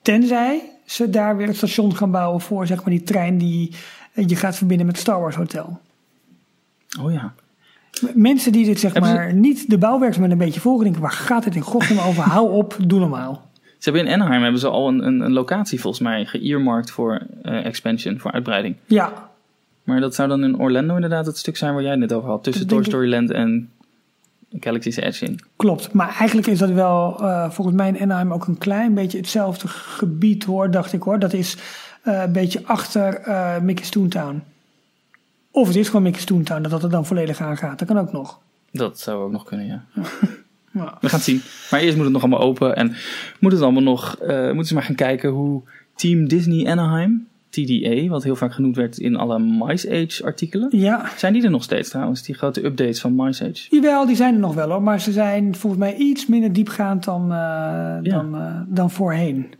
Tenzij 0.02 0.62
ze 0.86 1.10
daar 1.10 1.38
weer 1.38 1.48
het 1.48 1.56
station 1.56 1.96
gaan 1.96 2.12
bouwen 2.12 2.42
voor 2.42 2.68
zeg 2.68 2.78
maar, 2.78 2.90
die 2.90 3.04
trein 3.04 3.38
die 3.38 3.76
je 4.14 4.36
gaat 4.36 4.56
verbinden 4.56 4.86
met 4.86 4.98
Star 4.98 5.20
Wars 5.20 5.36
Hotel. 5.36 5.80
Oh 7.02 7.12
ja. 7.12 7.34
Mensen 8.14 8.52
die 8.52 8.66
dit 8.66 8.80
zeg 8.80 8.94
hebben 8.94 9.14
maar 9.14 9.30
ze... 9.30 9.36
niet 9.36 9.70
de 9.70 9.78
bouwwerkzaamheden 9.78 10.40
een 10.40 10.46
beetje 10.46 10.62
volgen, 10.62 10.84
denken: 10.84 11.02
waar 11.02 11.12
gaat 11.12 11.46
het 11.46 11.56
in 11.56 11.62
godsnaam 11.62 12.08
over? 12.08 12.24
Hou 12.24 12.52
op, 12.52 12.78
doe 12.86 13.00
normaal. 13.00 13.50
Ze 13.78 13.90
hebben 13.90 14.08
in 14.08 14.14
Anaheim 14.14 14.42
hebben 14.42 14.60
ze 14.60 14.68
al 14.68 14.88
een, 14.88 15.06
een, 15.06 15.20
een 15.20 15.32
locatie 15.32 15.80
volgens 15.82 16.04
mij 16.04 16.26
geëarmarkt 16.26 16.92
voor 16.92 17.22
uh, 17.44 17.66
expansion, 17.66 18.20
voor 18.20 18.32
uitbreiding. 18.32 18.76
Ja. 18.86 19.30
Maar 19.84 20.00
dat 20.00 20.16
zou 20.16 20.30
dan 20.30 20.44
in 20.44 20.60
Orlando 20.60 20.96
inderdaad 20.96 21.26
het 21.26 21.38
stuk 21.38 21.58
zijn 21.58 21.74
waar 21.74 21.82
jij 21.82 21.92
het 21.92 22.00
net 22.00 22.14
over 22.14 22.30
had. 22.30 22.44
Tussen 22.44 22.68
Toy 22.68 22.84
Story 22.84 23.10
Land 23.10 23.32
en 23.32 23.70
Galaxy's 24.60 24.96
Edge 24.96 25.26
in. 25.26 25.40
Klopt, 25.56 25.94
maar 25.94 26.16
eigenlijk 26.20 26.48
is 26.48 26.60
dat 26.60 26.70
wel 26.70 27.18
uh, 27.22 27.50
volgens 27.50 27.78
mij 27.78 27.88
in 27.88 28.00
Anaheim 28.02 28.34
ook 28.34 28.48
een 28.48 28.58
klein 28.58 28.94
beetje 28.94 29.18
hetzelfde 29.18 29.68
gebied 29.68 30.44
hoor, 30.44 30.72
dacht 30.72 30.94
ik 30.94 31.02
hoor. 31.02 31.20
Dat 31.20 31.34
is 31.34 31.58
uh, 32.04 32.22
een 32.22 32.32
beetje 32.32 32.62
achter 32.66 33.22
Mickey's 33.64 33.90
Toontown. 33.90 34.44
Of 35.52 35.68
het 35.68 35.76
is 35.76 35.88
gewoon 35.88 36.04
Mickey's 36.04 36.26
Toontown, 36.26 36.62
dat 36.62 36.72
dat 36.72 36.84
er 36.84 36.90
dan 36.90 37.06
volledig 37.06 37.42
aan 37.42 37.58
gaat. 37.58 37.80
Dat 37.80 37.88
kan 37.88 37.98
ook 37.98 38.12
nog. 38.12 38.40
Dat 38.72 39.00
zou 39.00 39.24
ook 39.24 39.32
nog 39.32 39.44
kunnen, 39.44 39.66
ja. 39.66 39.84
We 40.72 40.80
gaan 41.10 41.20
het 41.20 41.22
zien. 41.22 41.42
Maar 41.72 41.80
eerst 41.80 41.96
moet 41.96 42.04
het 42.04 42.14
nog 42.14 42.22
allemaal 42.22 42.42
open 42.42 42.76
en 42.76 42.96
moet 43.40 43.52
het 43.52 43.62
allemaal 43.62 43.82
nog, 43.82 44.18
moeten 44.28 44.66
ze 44.66 44.74
maar 44.74 44.84
gaan 44.84 44.96
kijken 44.96 45.30
hoe 45.30 45.62
Team 45.96 46.28
Disney 46.28 46.68
Anaheim 46.68 47.28
TDA, 47.52 48.08
wat 48.08 48.24
heel 48.24 48.36
vaak 48.36 48.54
genoemd 48.54 48.76
werd 48.76 48.98
in 48.98 49.16
alle 49.16 49.40
Mice 49.40 49.90
Age 49.90 50.24
artikelen. 50.24 50.68
Ja. 50.72 51.10
Zijn 51.18 51.34
die 51.34 51.44
er 51.44 51.50
nog 51.50 51.64
steeds 51.64 51.90
trouwens, 51.90 52.24
die 52.24 52.36
grote 52.36 52.66
updates 52.66 53.02
van 53.02 53.16
Mice 53.16 53.44
Age? 53.44 53.68
Jawel, 53.70 54.06
die 54.06 54.16
zijn 54.16 54.34
er 54.34 54.40
nog 54.40 54.54
wel 54.54 54.70
hoor, 54.70 54.82
maar 54.82 55.02
ze 55.02 55.12
zijn 55.12 55.56
volgens 55.56 55.82
mij 55.82 55.96
iets 55.96 56.26
minder 56.26 56.54
diepgaand 56.54 57.04
dan, 57.04 57.24
uh, 57.24 57.30
ja. 57.30 58.00
dan, 58.02 58.36
uh, 58.36 58.62
dan 58.68 58.92
voorheen. 58.92 59.54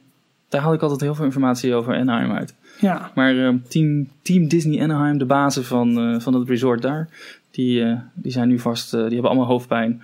Daar 0.52 0.62
haal 0.62 0.74
ik 0.74 0.82
altijd 0.82 1.02
heel 1.02 1.16
veel 1.16 1.26
informatie 1.26 1.76
over 1.76 1.96
Anaheim 1.96 2.32
uit. 2.32 2.54
Ja. 2.80 3.12
Maar 3.16 3.34
uh, 3.34 3.56
team, 3.68 4.10
team 4.22 4.48
Disney 4.48 4.84
Anaheim, 4.84 5.18
de 5.18 5.26
bazen 5.26 5.66
van, 5.66 6.22
van 6.22 6.34
het 6.34 6.50
resort 6.50 6.82
daar, 6.82 7.10
die, 7.52 7.98
die 8.14 8.32
zijn 8.32 8.48
nu 8.48 8.60
vast, 8.60 8.92
die 8.92 9.02
hebben 9.02 9.30
allemaal 9.30 9.46
hoofdpijn 9.46 10.02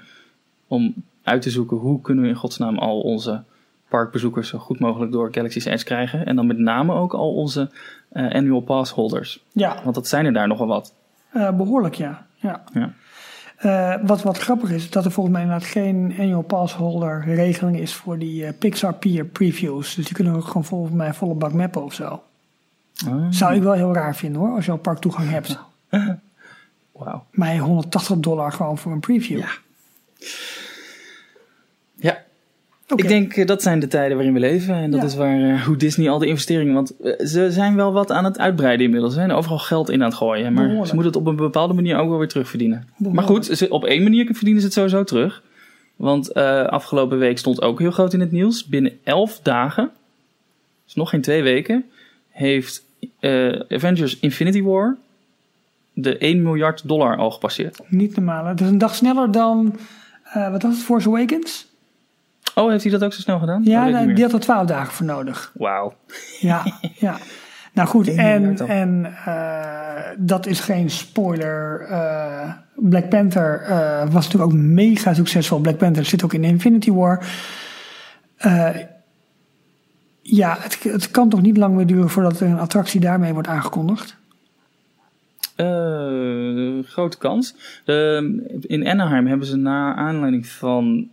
om 0.68 0.94
uit 1.24 1.42
te 1.42 1.50
zoeken 1.50 1.78
hoe 1.78 2.02
kunnen 2.02 2.24
we 2.24 2.30
in 2.30 2.36
godsnaam 2.36 2.78
al 2.78 3.00
onze 3.00 3.44
parkbezoekers 3.90 4.50
zo 4.50 4.58
goed 4.58 4.80
mogelijk 4.80 5.12
door 5.12 5.34
Galaxy's 5.34 5.66
Edge 5.66 5.86
krijgen. 5.86 6.26
En 6.26 6.36
dan 6.36 6.48
met 6.48 6.58
name 6.58 6.94
ook 6.94 7.14
al 7.14 7.34
onze 7.34 7.70
uh, 8.14 8.32
annual 8.32 8.62
pass 8.62 8.92
holders. 8.92 9.44
Ja. 9.52 9.80
Want 9.84 9.96
dat 9.96 10.08
zijn 10.08 10.26
er 10.26 10.34
daar 10.34 10.48
nogal 10.48 10.68
wat. 10.68 10.94
Uh, 11.34 11.52
behoorlijk, 11.52 11.96
ja. 11.96 12.26
ja. 12.36 12.64
ja. 12.74 12.94
Uh, 13.66 13.96
wat, 14.04 14.22
wat 14.22 14.38
grappig 14.38 14.72
is, 14.72 14.90
dat 14.90 15.06
er 15.06 15.12
volgens 15.12 15.36
mij 15.36 15.44
inderdaad 15.44 15.70
geen 15.70 16.16
annual 16.20 16.42
pass 16.42 16.74
holder 16.74 17.24
regeling 17.26 17.80
is 17.80 17.94
voor 17.94 18.18
die 18.18 18.54
Pixar 18.54 18.94
Pier 18.94 19.26
previews. 19.26 19.96
Dus 19.96 20.06
die 20.06 20.16
kunnen 20.16 20.36
ook 20.36 20.46
gewoon 20.46 20.66
volgens 20.66 20.94
mij 20.94 21.14
volle 21.14 21.34
bak 21.34 21.54
mappen 21.54 21.84
of 21.84 21.94
zo. 21.94 22.24
Oh. 23.08 23.26
Zou 23.30 23.56
ik 23.56 23.62
wel 23.62 23.74
heel 23.74 23.94
raar 23.94 24.16
vinden 24.16 24.42
hoor, 24.42 24.56
als 24.56 24.66
je 24.66 24.72
al 24.72 24.78
parktoegang 24.78 25.30
hebt. 25.30 25.60
Wauw. 26.92 27.26
Maar 27.32 27.58
180 27.58 28.18
dollar 28.18 28.52
gewoon 28.52 28.78
voor 28.78 28.92
een 28.92 29.00
preview. 29.00 29.40
Ja, 29.40 29.50
Okay. 32.90 33.06
Ik 33.06 33.12
denk 33.12 33.36
uh, 33.36 33.46
dat 33.46 33.62
zijn 33.62 33.80
de 33.80 33.88
tijden 33.88 34.16
waarin 34.16 34.34
we 34.34 34.40
leven. 34.40 34.76
En 34.76 34.92
dat 34.92 35.00
ja. 35.00 35.06
is 35.06 35.16
waar 35.16 35.40
uh, 35.40 35.66
hoe 35.66 35.76
Disney 35.76 36.10
al 36.10 36.20
de 36.20 36.28
investeringen. 36.28 36.74
Want 36.74 36.94
uh, 37.02 37.20
ze 37.26 37.52
zijn 37.52 37.76
wel 37.76 37.94
wat 37.94 38.12
aan 38.12 38.26
het 38.26 38.40
uitbreiden 38.40 38.86
inmiddels. 38.86 39.14
Ze 39.14 39.20
zijn 39.20 39.32
overal 39.32 39.60
geld 39.60 39.90
in 39.90 40.02
aan 40.02 40.10
het 40.10 40.18
gooien. 40.18 40.54
Maar 40.54 40.64
Behoorlijk. 40.64 40.88
ze 40.88 40.94
moeten 40.94 41.12
het 41.12 41.22
op 41.22 41.28
een 41.28 41.36
bepaalde 41.36 41.74
manier 41.74 41.98
ook 41.98 42.10
wel 42.10 42.18
weer 42.18 42.28
terugverdienen. 42.28 42.88
Behoorlijk. 42.98 43.28
Maar 43.28 43.36
goed, 43.36 43.70
op 43.70 43.86
één 43.86 44.04
manier 44.04 44.26
verdienen 44.26 44.62
ze 44.62 44.66
het 44.66 44.76
sowieso 44.76 45.04
terug. 45.04 45.44
Want 45.96 46.34
afgelopen 46.34 47.18
week 47.18 47.38
stond 47.38 47.62
ook 47.62 47.80
heel 47.80 47.92
groot 47.92 48.14
in 48.14 48.20
het 48.20 48.32
nieuws. 48.32 48.66
Binnen 48.66 49.00
elf 49.04 49.40
dagen, 49.44 49.92
dus 50.86 50.96
nog 50.96 51.10
geen 51.10 51.22
twee 51.22 51.44
weken, 51.44 51.86
heeft 52.30 52.84
Avengers 53.70 54.20
Infinity 54.20 54.62
War 54.62 54.98
de 55.94 56.18
1 56.18 56.42
miljard 56.42 56.88
dollar 56.88 57.18
al 57.18 57.32
gepasseerd. 57.32 57.80
Niet 57.88 58.16
normaal. 58.16 58.46
Het 58.46 58.62
is 58.62 58.68
een 58.68 58.78
dag 58.78 58.96
sneller 58.96 59.32
dan, 59.32 59.76
wat 60.34 60.62
was 60.62 60.76
het, 60.76 60.84
Force 60.84 61.08
Awakens? 61.08 61.67
Oh, 62.58 62.70
heeft 62.70 62.84
hij 62.84 62.92
dat 62.92 63.04
ook 63.04 63.14
zo 63.14 63.22
snel 63.22 63.40
gedaan? 63.40 63.64
Ja, 63.64 63.88
nou, 63.88 64.14
die 64.14 64.24
had 64.24 64.34
er 64.34 64.40
twaalf 64.40 64.68
dagen 64.68 64.94
voor 64.94 65.06
nodig. 65.06 65.52
Wauw. 65.54 65.94
Ja, 66.40 66.66
ja. 67.00 67.18
Nou 67.74 67.88
goed, 67.88 68.16
en, 68.16 68.58
en 68.68 69.16
uh, 69.28 70.02
dat 70.18 70.46
is 70.46 70.60
geen 70.60 70.90
spoiler. 70.90 71.88
Uh, 71.90 72.52
Black 72.76 73.10
Panther 73.10 73.62
uh, 73.70 74.00
was 74.00 74.26
natuurlijk 74.26 74.52
ook 74.52 74.60
mega 74.60 75.14
succesvol. 75.14 75.60
Black 75.60 75.78
Panther 75.78 76.06
zit 76.06 76.24
ook 76.24 76.34
in 76.34 76.44
Infinity 76.44 76.92
War. 76.92 77.26
ja, 80.22 80.58
het, 80.60 80.84
het 80.84 81.12
kan 81.12 81.30
toch 81.30 81.42
niet 81.42 81.58
lang 81.58 81.76
meer 81.76 81.88
duren 81.88 82.10
voordat 82.10 82.40
een 82.40 82.60
attractie 82.60 83.00
daarmee 83.00 83.34
wordt 83.34 83.48
aangekondigd? 83.48 84.16
grote 86.84 87.18
kans. 87.18 87.56
De, 87.86 88.60
in 88.62 88.88
Anaheim 88.88 89.28
hebben 89.28 89.48
ze 89.48 89.58
na 89.58 89.96
aanleiding 89.96 90.48
van 90.48 91.10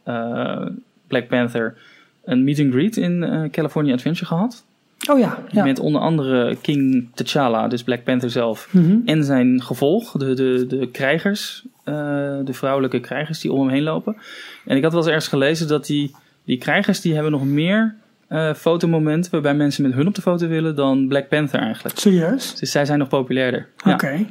Black 1.15 1.29
Panther 1.29 1.75
een 2.25 2.45
meet 2.45 2.61
and 2.61 2.73
greet 2.73 2.97
in 2.97 3.23
uh, 3.23 3.51
California 3.51 3.95
Adventure 3.95 4.27
gehad. 4.27 4.65
Oh 5.11 5.19
ja, 5.19 5.39
ja. 5.51 5.65
Met 5.65 5.79
onder 5.79 6.01
andere 6.01 6.57
King 6.61 7.09
T'Challa, 7.15 7.69
dus 7.69 7.83
Black 7.83 8.05
Panther 8.05 8.31
zelf. 8.31 8.69
Mm 8.71 8.85
-hmm. 8.85 9.03
En 9.05 9.25
zijn 9.25 9.63
gevolg, 9.63 10.13
de, 10.13 10.35
de, 10.35 10.67
de 10.67 10.89
krijgers, 10.89 11.65
uh, 11.85 11.95
de 12.45 12.53
vrouwelijke 12.53 13.01
krijgers 13.01 13.41
die 13.41 13.53
om 13.53 13.61
hem 13.61 13.69
heen 13.69 13.83
lopen. 13.83 14.17
En 14.65 14.77
ik 14.77 14.83
had 14.83 14.93
wel 14.93 15.01
eens 15.01 15.11
ergens 15.11 15.29
gelezen 15.29 15.69
dat 15.69 15.87
die, 15.87 16.15
die 16.45 16.59
krijgers 16.59 17.01
die 17.01 17.15
hebben 17.15 17.33
nog 17.33 17.45
meer 17.45 17.95
uh, 18.29 18.55
fotomomenten 18.55 19.31
waarbij 19.31 19.55
mensen 19.55 19.83
met 19.83 19.93
hun 19.93 20.07
op 20.07 20.15
de 20.15 20.23
foto 20.23 20.47
willen 20.47 20.77
dan 20.77 21.09
Black 21.09 21.29
Panther 21.29 21.61
eigenlijk. 21.61 21.99
Serieus? 21.99 22.55
Dus 22.59 22.71
zij 22.71 22.85
zijn 22.85 22.99
nog 22.99 23.09
populairder. 23.09 23.69
Oké. 23.79 23.91
Okay. 23.91 24.19
Ja. 24.19 24.27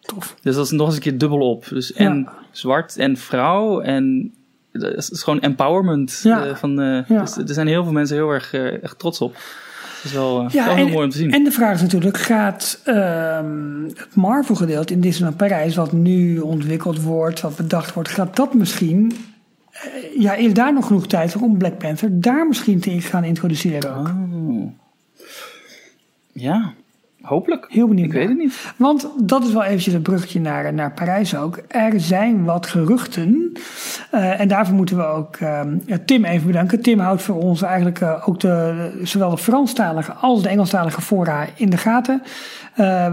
Tof. 0.00 0.36
Dus 0.42 0.54
dat 0.54 0.64
is 0.64 0.70
nog 0.70 0.86
eens 0.86 0.96
een 0.96 1.02
keer 1.02 1.18
dubbel 1.18 1.50
op. 1.50 1.68
Dus 1.68 1.92
en 1.92 2.18
ja. 2.18 2.32
zwart 2.50 2.96
en 2.96 3.16
vrouw 3.16 3.80
en 3.80 4.34
het 4.72 5.10
is 5.10 5.22
gewoon 5.22 5.40
empowerment. 5.40 6.20
Ja. 6.22 6.46
Uh, 6.46 6.54
van, 6.54 6.80
uh, 6.80 7.08
ja. 7.08 7.20
dus, 7.20 7.36
er 7.36 7.54
zijn 7.54 7.66
heel 7.66 7.82
veel 7.82 7.92
mensen 7.92 8.16
heel 8.16 8.30
erg, 8.30 8.52
uh, 8.52 8.82
echt 8.82 8.98
trots 8.98 9.20
op. 9.20 9.34
Het 9.34 10.04
is 10.04 10.12
wel, 10.12 10.42
ja, 10.50 10.64
wel 10.64 10.74
en, 10.74 10.76
heel 10.76 10.88
mooi 10.88 11.04
om 11.04 11.10
te 11.10 11.16
zien. 11.16 11.32
En 11.32 11.44
de 11.44 11.50
vraag 11.50 11.74
is 11.74 11.82
natuurlijk, 11.82 12.18
gaat 12.18 12.82
um, 12.86 13.84
het 13.84 14.14
Marvel 14.14 14.54
gedeelte 14.54 14.92
in 14.92 15.00
Disneyland 15.00 15.36
Parijs, 15.36 15.74
wat 15.74 15.92
nu 15.92 16.38
ontwikkeld 16.38 17.02
wordt, 17.02 17.40
wat 17.40 17.56
bedacht 17.56 17.94
wordt, 17.94 18.08
gaat 18.08 18.36
dat 18.36 18.54
misschien, 18.54 19.12
ja, 20.18 20.34
is 20.34 20.54
daar 20.54 20.72
nog 20.72 20.86
genoeg 20.86 21.06
tijd 21.06 21.32
voor 21.32 21.40
om 21.40 21.58
Black 21.58 21.78
Panther 21.78 22.20
daar 22.20 22.46
misschien 22.46 22.80
te 22.80 23.00
gaan 23.00 23.24
introduceren 23.24 23.96
ook? 23.96 24.08
Oh. 24.08 24.72
Ja. 26.32 26.72
Hopelijk. 27.22 27.66
Heel 27.68 27.88
benieuwd. 27.88 28.06
Ik 28.06 28.12
weet 28.12 28.28
het 28.28 28.38
niet. 28.38 28.72
Want 28.76 29.10
dat 29.22 29.44
is 29.44 29.52
wel 29.52 29.62
eventjes 29.62 29.94
een 29.94 30.02
bruggetje 30.02 30.40
naar, 30.40 30.74
naar 30.74 30.92
Parijs 30.92 31.36
ook. 31.36 31.58
Er 31.68 32.00
zijn 32.00 32.44
wat 32.44 32.66
geruchten. 32.66 33.52
eh, 34.10 34.40
en 34.40 34.48
daarvoor 34.48 34.74
moeten 34.74 34.96
we 34.96 35.04
ook 35.04 35.36
eh, 35.36 35.60
Tim 36.04 36.24
even 36.24 36.46
bedanken. 36.46 36.80
Tim 36.80 36.98
houdt 36.98 37.22
voor 37.22 37.36
ons 37.36 37.62
eigenlijk 37.62 38.00
eh, 38.00 38.28
ook 38.28 38.40
de, 38.40 39.00
zowel 39.02 39.30
de 39.30 39.38
Franstalige 39.38 40.12
als 40.12 40.42
de 40.42 40.48
Engelstalige 40.48 41.00
fora 41.00 41.46
in 41.54 41.70
de 41.70 41.76
gaten. 41.76 42.22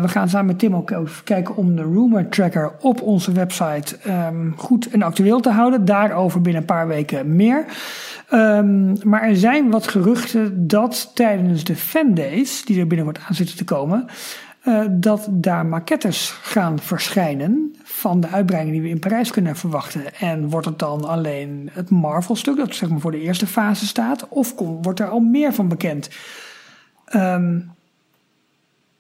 We 0.01 0.08
gaan 0.08 0.30
samen 0.30 0.45
met 0.45 0.60
Tim 0.60 0.76
ook 0.76 0.91
even 0.91 1.24
kijken 1.24 1.55
om 1.55 1.76
de 1.76 1.82
rumor 1.82 2.30
tracker 2.30 2.72
op 2.82 3.01
onze 3.01 3.32
website 3.32 3.97
ehm, 4.03 4.51
goed 4.55 4.89
en 4.89 5.01
actueel 5.01 5.39
te 5.39 5.49
houden. 5.49 5.86
Daarover 5.86 6.41
binnen 6.41 6.62
een 6.62 6.68
paar 6.68 6.88
weken 6.88 7.36
meer. 7.36 7.66
Ehm, 8.30 9.10
maar 9.10 9.22
er 9.22 9.36
zijn 9.36 9.70
wat 9.70 9.88
geruchten 9.88 10.68
dat 10.68 11.12
tijdens 11.14 11.64
de 11.64 11.76
fandays, 11.76 12.66
die 12.66 12.80
er 12.80 12.88
binnenkort 12.88 13.20
aan 13.28 13.36
zitten 13.36 13.58
te 13.58 13.64
komen, 13.64 13.96
eh, 14.61 14.85
dat 14.91 15.27
daar 15.31 15.65
maquettes 15.65 16.29
gaan 16.29 16.79
verschijnen 16.79 17.75
van 17.83 18.19
de 18.19 18.27
uitbreiding 18.27 18.73
die 18.75 18.83
we 18.85 18.89
in 18.89 18.99
Parijs 18.99 19.31
kunnen 19.31 19.55
verwachten. 19.55 20.15
En 20.15 20.49
wordt 20.49 20.65
het 20.65 20.79
dan 20.79 21.03
alleen 21.05 21.69
het 21.71 21.89
Marvel-stuk, 21.89 22.57
dat 22.57 22.75
zeg 22.75 22.89
maar 22.89 22.99
voor 22.99 23.11
de 23.11 23.21
eerste 23.21 23.47
fase 23.47 23.85
staat, 23.85 24.27
of 24.27 24.55
kom- 24.55 24.81
wordt 24.81 24.99
er 24.99 25.09
al 25.09 25.19
meer 25.19 25.53
van 25.53 25.67
bekend? 25.67 26.09
Ehm, 27.05 27.59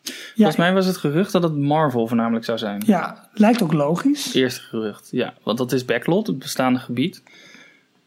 ja, 0.03 0.13
Volgens 0.35 0.55
mij 0.57 0.73
was 0.73 0.85
het 0.85 0.97
gerucht 0.97 1.31
dat 1.31 1.43
het 1.43 1.57
Marvel 1.57 2.07
voornamelijk 2.07 2.45
zou 2.45 2.57
zijn. 2.57 2.83
ja, 2.85 3.27
lijkt 3.33 3.61
ook 3.61 3.73
logisch. 3.73 4.33
Eerste 4.33 4.61
gerucht, 4.61 5.07
ja. 5.11 5.33
Want 5.43 5.57
dat 5.57 5.71
is 5.71 5.85
Backlot, 5.85 6.27
het 6.27 6.39
bestaande 6.39 6.79
gebied. 6.79 7.23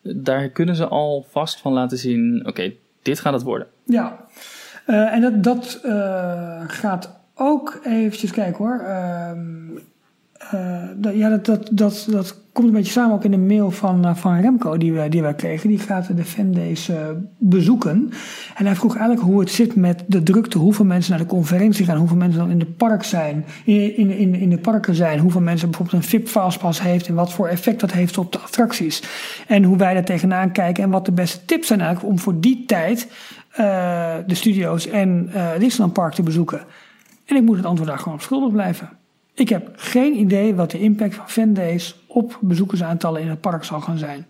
Daar 0.03 0.49
kunnen 0.49 0.76
ze 0.76 0.86
al 0.88 1.26
vast 1.30 1.61
van 1.61 1.72
laten 1.72 1.99
zien, 1.99 2.43
oké, 2.47 2.72
dit 3.03 3.20
gaat 3.20 3.32
het 3.32 3.43
worden. 3.43 3.66
Ja, 3.84 4.24
Eh, 4.91 5.12
en 5.12 5.20
dat, 5.20 5.43
dat 5.43 5.80
eh, 5.82 6.61
gaat 6.66 7.11
ook 7.34 7.80
eventjes 7.84 8.30
kijken 8.30 8.64
hoor. 8.64 8.78
Ehm, 8.86 9.38
eh, 10.51 10.88
dat, 10.97 11.14
ja, 11.14 11.28
dat, 11.28 11.47
dat, 11.47 11.68
dat, 11.72 12.07
dat 12.11 12.36
komt 12.53 12.66
een 12.66 12.72
beetje 12.74 12.93
samen 12.93 13.14
ook 13.14 13.24
in 13.24 13.30
de 13.30 13.38
mail 13.38 13.70
van, 13.70 14.16
van 14.16 14.41
Remco 14.41 14.76
die 14.76 15.09
die 15.09 15.22
wij 15.22 15.34
kregen. 15.34 15.68
Die 15.68 15.78
gaat 15.78 16.16
de 16.16 16.24
fandays 16.24 16.91
bezoeken. 17.38 18.11
En 18.57 18.66
hij 18.66 18.74
vroeg 18.74 18.97
eigenlijk 18.97 19.26
hoe 19.26 19.41
het 19.41 19.51
zit 19.51 19.76
met 19.76 20.05
de 20.07 20.22
drukte. 20.22 20.59
Hoeveel 20.59 20.84
mensen 20.84 21.11
naar 21.11 21.20
de 21.20 21.26
conferentie 21.26 21.84
gaan. 21.84 21.97
Hoeveel 21.97 22.16
mensen 22.16 22.38
dan 22.38 22.51
in 22.51 22.59
de 22.59 22.66
park 22.66 23.05
zijn. 23.05 23.45
In, 23.64 23.97
in, 23.97 24.34
in, 24.34 24.51
de 24.51 24.59
parken 24.59 24.95
zijn. 24.95 25.18
Hoeveel 25.18 25.41
mensen 25.41 25.70
bijvoorbeeld 25.70 26.03
een 26.03 26.09
VIP 26.09 26.28
fastpass 26.28 26.82
heeft. 26.82 27.09
En 27.09 27.14
wat 27.14 27.32
voor 27.32 27.49
effect 27.49 27.80
dat 27.80 27.93
heeft 27.93 28.18
op 28.18 28.32
de 28.32 28.38
attracties. 28.38 29.03
En 29.47 29.64
hoe 29.64 29.76
wij 29.76 29.95
daar 29.95 30.05
tegenaan 30.05 30.53
kijken. 30.53 30.84
En 30.84 30.91
wat 30.91 31.05
de 31.05 31.12
beste 31.12 31.45
tips 31.45 31.66
zijn 31.66 31.80
eigenlijk 31.80 32.12
om 32.12 32.18
voor 32.18 32.41
die 32.41 32.64
tijd 32.66 33.09
de 33.57 34.35
studio's 34.35 34.87
en 34.87 35.31
eh 35.33 35.59
Disneyland 35.59 35.93
Park 35.93 36.15
te 36.15 36.23
bezoeken. 36.23 36.65
En 37.25 37.37
ik 37.37 37.43
moet 37.43 37.57
het 37.57 37.67
antwoord 37.67 37.89
daar 37.89 37.99
gewoon 37.99 38.15
op 38.15 38.21
schuldig 38.21 38.53
blijven. 38.53 38.89
Ik 39.35 39.49
heb 39.49 39.73
geen 39.77 40.19
idee 40.19 40.55
wat 40.55 40.71
de 40.71 40.81
impact 40.81 41.15
van 41.15 41.29
fandays 41.31 41.97
op 42.07 42.39
bezoekersaantallen 42.41 43.21
in 43.21 43.29
het 43.29 43.41
park 43.41 43.65
zal 43.65 43.81
gaan 43.81 43.99
zijn. 43.99 44.27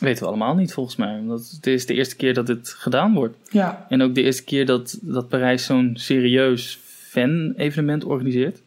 Weten 0.00 0.22
we 0.22 0.28
allemaal 0.28 0.54
niet 0.54 0.72
volgens 0.72 0.96
mij. 0.96 1.22
Want 1.24 1.50
het 1.50 1.66
is 1.66 1.86
de 1.86 1.94
eerste 1.94 2.16
keer 2.16 2.34
dat 2.34 2.46
dit 2.46 2.68
gedaan 2.68 3.14
wordt. 3.14 3.36
Ja, 3.50 3.86
En 3.88 4.02
ook 4.02 4.14
de 4.14 4.22
eerste 4.22 4.44
keer 4.44 4.66
dat, 4.66 4.98
dat 5.00 5.28
Parijs 5.28 5.64
zo'n 5.64 5.90
serieus 5.94 6.78
fan-evenement 6.84 8.04
organiseert. 8.04 8.60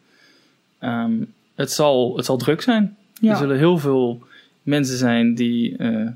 Ehm, 0.78 1.12
het, 1.54 1.72
zal, 1.72 2.16
het 2.16 2.24
zal 2.24 2.36
druk 2.36 2.60
zijn. 2.62 2.96
Ja. 3.20 3.30
Er 3.30 3.36
zullen 3.36 3.56
heel 3.56 3.78
veel 3.78 4.22
mensen 4.62 4.96
zijn 4.96 5.34
die 5.34 5.76
eh, 5.76 6.06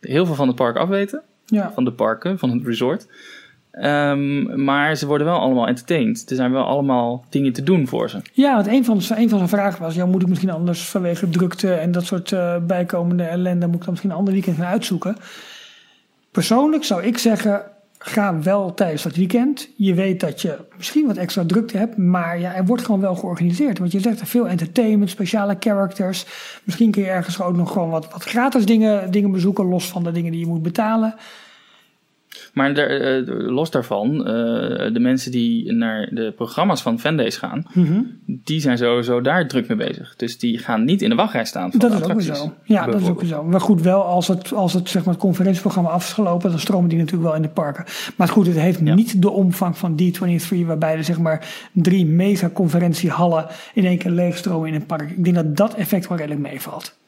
heel 0.00 0.26
veel 0.26 0.34
van 0.34 0.46
het 0.46 0.56
park 0.56 0.76
afweten. 0.76 1.22
Ja, 1.50 1.72
Van 1.72 1.84
de 1.84 1.92
parken, 1.92 2.38
van 2.38 2.50
het 2.50 2.66
resort. 2.66 3.06
Ehm, 3.70 4.64
maar 4.64 4.96
ze 4.96 5.06
worden 5.06 5.26
wel 5.26 5.38
allemaal 5.38 5.66
entertained. 5.66 6.30
Er 6.30 6.36
zijn 6.36 6.52
wel 6.52 6.64
allemaal 6.64 7.24
dingen 7.28 7.52
te 7.52 7.62
doen 7.62 7.86
voor 7.86 8.10
ze. 8.10 8.20
ja 8.32 8.54
want 8.54 8.66
een 8.66 8.84
van, 8.84 8.96
een 8.96 9.28
van 9.28 9.38
zijn 9.38 9.48
vragen 9.48 9.82
was: 9.82 9.94
ja, 9.94 10.06
moet 10.06 10.22
ik 10.22 10.28
misschien 10.28 10.50
anders 10.50 10.88
vanwege 10.88 11.28
drukte 11.28 11.74
en 11.74 11.92
dat 11.92 12.04
soort 12.04 12.32
eh, 12.32 12.56
bijkomende 12.66 13.22
ellende, 13.22 13.66
moet 13.66 13.74
ik 13.74 13.80
dan 13.80 13.90
misschien 13.90 14.10
een 14.10 14.16
ander 14.16 14.32
weekend 14.32 14.56
gaan 14.56 14.66
uitzoeken? 14.66 15.16
Persoonlijk 16.30 16.84
zou 16.84 17.02
ik 17.02 17.18
zeggen: 17.18 17.62
ga 18.02 18.38
wel 18.38 18.74
tijdens 18.74 19.02
dat 19.02 19.16
weekend. 19.16 19.68
Je 19.76 19.94
weet 19.94 20.20
dat 20.20 20.42
je 20.42 20.58
misschien 20.76 21.06
wat 21.06 21.16
extra 21.16 21.44
drukte 21.46 21.78
hebt, 21.78 21.96
maar 21.96 22.40
ja, 22.40 22.54
er 22.54 22.66
wordt 22.66 22.84
gewoon 22.84 23.00
wel 23.00 23.14
georganiseerd. 23.14 23.78
Want 23.78 23.92
je 23.92 24.00
zegt 24.00 24.20
er 24.20 24.26
veel 24.26 24.48
entertainment, 24.48 25.10
speciale 25.10 25.56
characters. 25.58 26.26
Misschien 26.64 26.90
kun 26.90 27.02
je 27.02 27.08
ergens 27.08 27.40
ook 27.40 27.56
nog 27.56 27.72
gewoon 27.72 27.90
wat, 27.90 28.12
wat 28.12 28.24
gratis 28.24 28.66
dingen, 28.66 29.10
dingen 29.10 29.30
bezoeken, 29.30 29.64
los 29.64 29.88
van 29.88 30.04
de 30.04 30.12
dingen 30.12 30.32
die 30.32 30.40
je 30.40 30.46
moet 30.46 30.62
betalen. 30.62 31.14
Maar 32.52 32.74
daar, 32.74 32.86
eh, 32.88 33.22
los 33.26 33.70
daarvan, 33.70 34.26
eh, 34.26 34.32
de 34.92 35.00
mensen 35.00 35.30
die 35.30 35.72
naar 35.72 36.08
de 36.12 36.32
programma's 36.36 36.82
van 36.82 36.98
Fandays 37.00 37.36
gaan, 37.36 37.64
Mhm. 37.72 38.00
die 38.26 38.60
zijn 38.60 38.78
sowieso 38.78 39.20
daar 39.20 39.48
druk 39.48 39.68
mee 39.68 39.76
bezig. 39.76 40.14
Dus 40.16 40.38
die 40.38 40.58
gaan 40.58 40.84
niet 40.84 41.02
in 41.02 41.08
de 41.08 41.14
wachtrij 41.16 41.44
staan. 41.44 41.70
Van 41.70 41.80
Dat 41.80 41.90
de 41.90 41.96
is 41.96 42.30
ook 42.30 42.36
zo. 42.36 42.52
Ja, 42.64 42.86
dat 42.86 43.00
is 43.00 43.08
ook 43.08 43.22
zo. 43.24 43.42
Maar 43.44 43.60
goed, 43.60 43.82
wel 43.82 44.02
als 44.02 44.28
het, 44.28 44.52
als 44.52 44.72
het, 44.72 44.88
zeg 44.88 45.04
maar, 45.04 45.14
het 45.14 45.22
conferentieprogramma 45.22 45.90
af 45.90 46.04
is 46.06 46.12
gelopen, 46.12 46.50
dan 46.50 46.58
stromen 46.58 46.88
die 46.88 46.98
natuurlijk 46.98 47.24
wel 47.24 47.34
in 47.36 47.42
de 47.42 47.48
parken. 47.48 47.84
Maar 48.16 48.28
goed, 48.28 48.46
het 48.46 48.56
heeft 48.58 48.80
Ja. 48.84 48.94
niet 48.94 49.22
de 49.22 49.30
omvang 49.30 49.78
van 49.78 49.94
D23, 50.02 50.66
waarbij 50.66 50.96
er 50.96 51.04
zeg 51.04 51.18
maar 51.18 51.46
drie 51.72 52.06
mega 52.06 52.48
conferentiehallen 52.48 53.46
in 53.74 53.84
één 53.84 53.98
keer 53.98 54.10
leegstromen 54.10 54.68
in 54.68 54.74
een 54.74 54.86
park. 54.86 55.10
Ik 55.10 55.24
denk 55.24 55.36
dat 55.36 55.56
dat 55.56 55.74
effect 55.74 56.08
wel 56.08 56.18
redelijk 56.18 56.40
meevalt. 56.40 56.98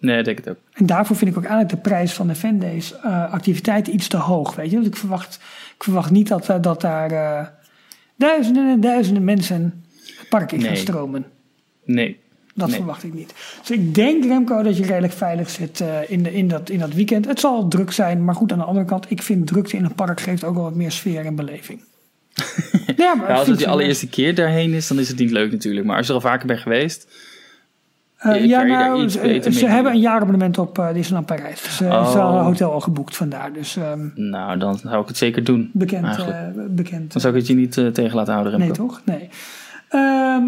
Nee, 0.00 0.18
ik 0.18 0.24
denk 0.24 0.38
het 0.38 0.48
ook. 0.48 0.56
En 0.72 0.86
daarvoor 0.86 1.16
vind 1.16 1.30
ik 1.30 1.36
ook 1.36 1.44
eigenlijk 1.44 1.74
de 1.74 1.88
prijs 1.88 2.12
van 2.12 2.26
de 2.26 2.34
fandays 2.34 2.94
eh 3.02 3.32
activiteiten 3.32 3.94
iets 3.94 4.08
te 4.08 4.16
hoog. 4.16 4.54
Weet 4.54 4.68
je? 4.70 4.74
Want 4.76 4.86
ik 4.86 4.96
verwacht, 4.96 5.34
ik 5.76 5.82
verwacht 5.84 6.10
niet 6.10 6.28
dat, 6.28 6.48
eh, 6.48 6.56
dat 6.60 6.80
daar 6.80 7.10
eh, 7.10 7.46
duizenden 8.16 8.68
en 8.70 8.80
duizenden 8.80 9.24
mensen 9.24 9.84
het 10.18 10.28
park 10.28 10.52
in 10.52 10.62
gaan 10.62 10.76
stromen. 10.76 11.24
Nee. 11.84 12.18
Dat 12.54 12.68
Nee. 12.68 12.76
verwacht 12.76 13.04
ik 13.04 13.14
niet. 13.14 13.34
Dus 13.60 13.70
ik 13.70 13.94
denk, 13.94 14.24
Remco, 14.24 14.62
dat 14.62 14.76
je 14.76 14.84
redelijk 14.84 15.12
veilig 15.12 15.50
zit 15.50 15.84
in, 16.08 16.22
de, 16.22 16.32
in, 16.34 16.48
dat, 16.48 16.70
in 16.70 16.78
dat 16.78 16.94
weekend. 16.94 17.26
Het 17.26 17.40
zal 17.40 17.68
druk 17.68 17.92
zijn, 17.92 18.24
maar 18.24 18.34
goed, 18.34 18.52
aan 18.52 18.58
de 18.58 18.64
andere 18.64 18.86
kant, 18.86 19.10
ik 19.10 19.22
vind 19.22 19.46
drukte 19.46 19.76
in 19.76 19.84
een 19.84 19.94
park 19.94 20.20
geeft 20.20 20.44
ook 20.44 20.54
wel 20.54 20.62
wat 20.64 20.74
meer 20.74 20.90
sfeer 20.92 21.24
en 21.26 21.34
beleving. 21.34 21.80
ja, 22.96 23.14
maar 23.14 23.28
Ja, 23.30 23.34
als 23.34 23.48
het 23.48 23.60
je- 23.60 23.66
allereerste 23.68 24.08
keer 24.08 24.34
daarheen 24.34 24.72
is, 24.72 24.86
dan 24.88 24.98
is 24.98 25.08
het 25.08 25.18
niet 25.18 25.30
leuk 25.30 25.50
natuurlijk. 25.50 25.86
Maar 25.86 25.96
als 25.96 26.06
je 26.06 26.12
er 26.12 26.18
al 26.22 26.28
vaker 26.28 26.46
bent 26.46 26.60
geweest, 26.60 27.06
Eh, 28.20 28.44
ja, 28.46 28.62
nou, 28.62 29.08
ze, 29.08 29.18
ze 29.52 29.64
mee 29.64 29.74
hebben 29.74 29.92
een 29.92 30.00
jaarabonnement 30.00 30.58
op 30.58 30.78
uh, 30.78 30.92
Disneyland 30.92 31.26
Parijs. 31.26 31.62
Dus 31.62 31.80
uh, 31.80 31.88
Oh. 31.88 32.10
ze 32.10 32.18
hadden 32.18 32.40
een 32.40 32.46
hotel 32.46 32.72
al 32.72 32.80
geboekt 32.80 33.16
vandaar. 33.16 33.52
Dus 33.52 33.76
ehm, 33.76 34.08
nou, 34.14 34.58
dan 34.58 34.78
zou 34.78 35.02
ik 35.02 35.08
het 35.08 35.16
zeker 35.16 35.44
doen. 35.44 35.70
bekend. 35.72 36.06
Eh, 36.18 36.34
bekend 36.68 37.12
Dan 37.12 37.20
zou 37.20 37.34
ik 37.34 37.38
het 37.40 37.48
je 37.48 37.54
niet 37.54 37.76
eh, 37.76 37.86
tegen 37.86 38.16
laten 38.16 38.32
houden, 38.32 38.52
Remco. 38.52 38.66
nee, 38.66 38.76
toch? 38.76 39.00
Nee. 39.04 39.28
Ehm, 39.88 40.44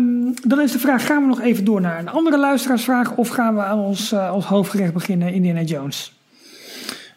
dan 0.49 0.61
is 0.61 0.73
de 0.73 0.79
vraag, 0.79 1.07
gaan 1.07 1.23
we 1.23 1.29
nog 1.29 1.41
even 1.41 1.65
door 1.65 1.81
naar 1.81 1.99
een 1.99 2.09
andere 2.09 2.39
luisteraarsvraag... 2.39 3.17
of 3.17 3.29
gaan 3.29 3.55
we 3.55 3.63
aan 3.63 3.79
ons, 3.79 4.13
eh, 4.13 4.33
ons 4.35 4.45
hoofdgerecht 4.45 4.93
beginnen, 4.93 5.33
Indiana 5.33 5.61
Jones? 5.63 6.13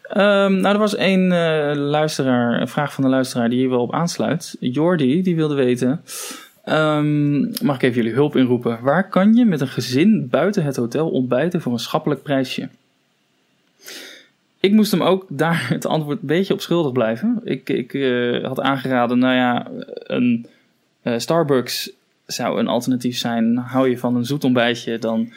Ehm, 0.02 0.60
nou, 0.60 0.74
er 0.74 0.78
was 0.78 0.96
eh, 0.96 1.72
luisteraar, 1.76 2.62
een 2.62 2.68
vraag 2.68 2.94
van 2.94 3.04
de 3.04 3.10
luisteraar 3.10 3.50
die 3.50 3.60
hier 3.60 3.70
wel 3.70 3.82
op 3.82 3.94
aansluit. 3.94 4.56
Jordi, 4.60 5.22
die 5.22 5.36
wilde 5.36 5.56
weten... 5.56 6.02
ehm, 6.66 7.40
mag 7.66 7.76
ik 7.76 7.82
even 7.82 7.96
jullie 7.96 8.14
hulp 8.14 8.36
inroepen? 8.36 8.80
Waar 8.82 9.10
kan 9.10 9.34
je 9.34 9.46
met 9.46 9.62
een 9.62 9.68
gezin 9.68 10.28
buiten 10.30 10.64
het 10.64 10.76
hotel 10.76 11.10
ontbijten 11.10 11.62
voor 11.62 11.74
een 11.74 11.80
schappelijk 11.80 12.24
prijsje? 12.24 12.70
Ik 14.60 14.72
moest 14.72 14.92
hem 14.92 15.02
ook 15.02 15.26
daar 15.30 15.70
het 15.74 15.86
antwoord 15.86 16.22
een 16.22 16.28
beetje 16.28 16.54
op 16.54 16.62
schuldig 16.62 16.92
blijven. 16.92 17.42
Ik, 17.44 17.70
ik 17.70 17.94
eh, 17.94 18.44
had 18.44 18.62
aangeraden, 18.62 19.20
nou 19.20 19.36
ja, 19.36 19.68
een 20.04 20.48
eh, 21.02 21.14
Starbucks 21.18 21.92
zou 22.26 22.60
een 22.60 22.68
alternatief 22.68 23.18
zijn. 23.18 23.58
Hou 23.58 23.90
je 23.90 23.98
van 23.98 24.16
een 24.16 24.26
zoet 24.26 24.44
ontbijtje, 24.44 25.00
dan 25.00 25.32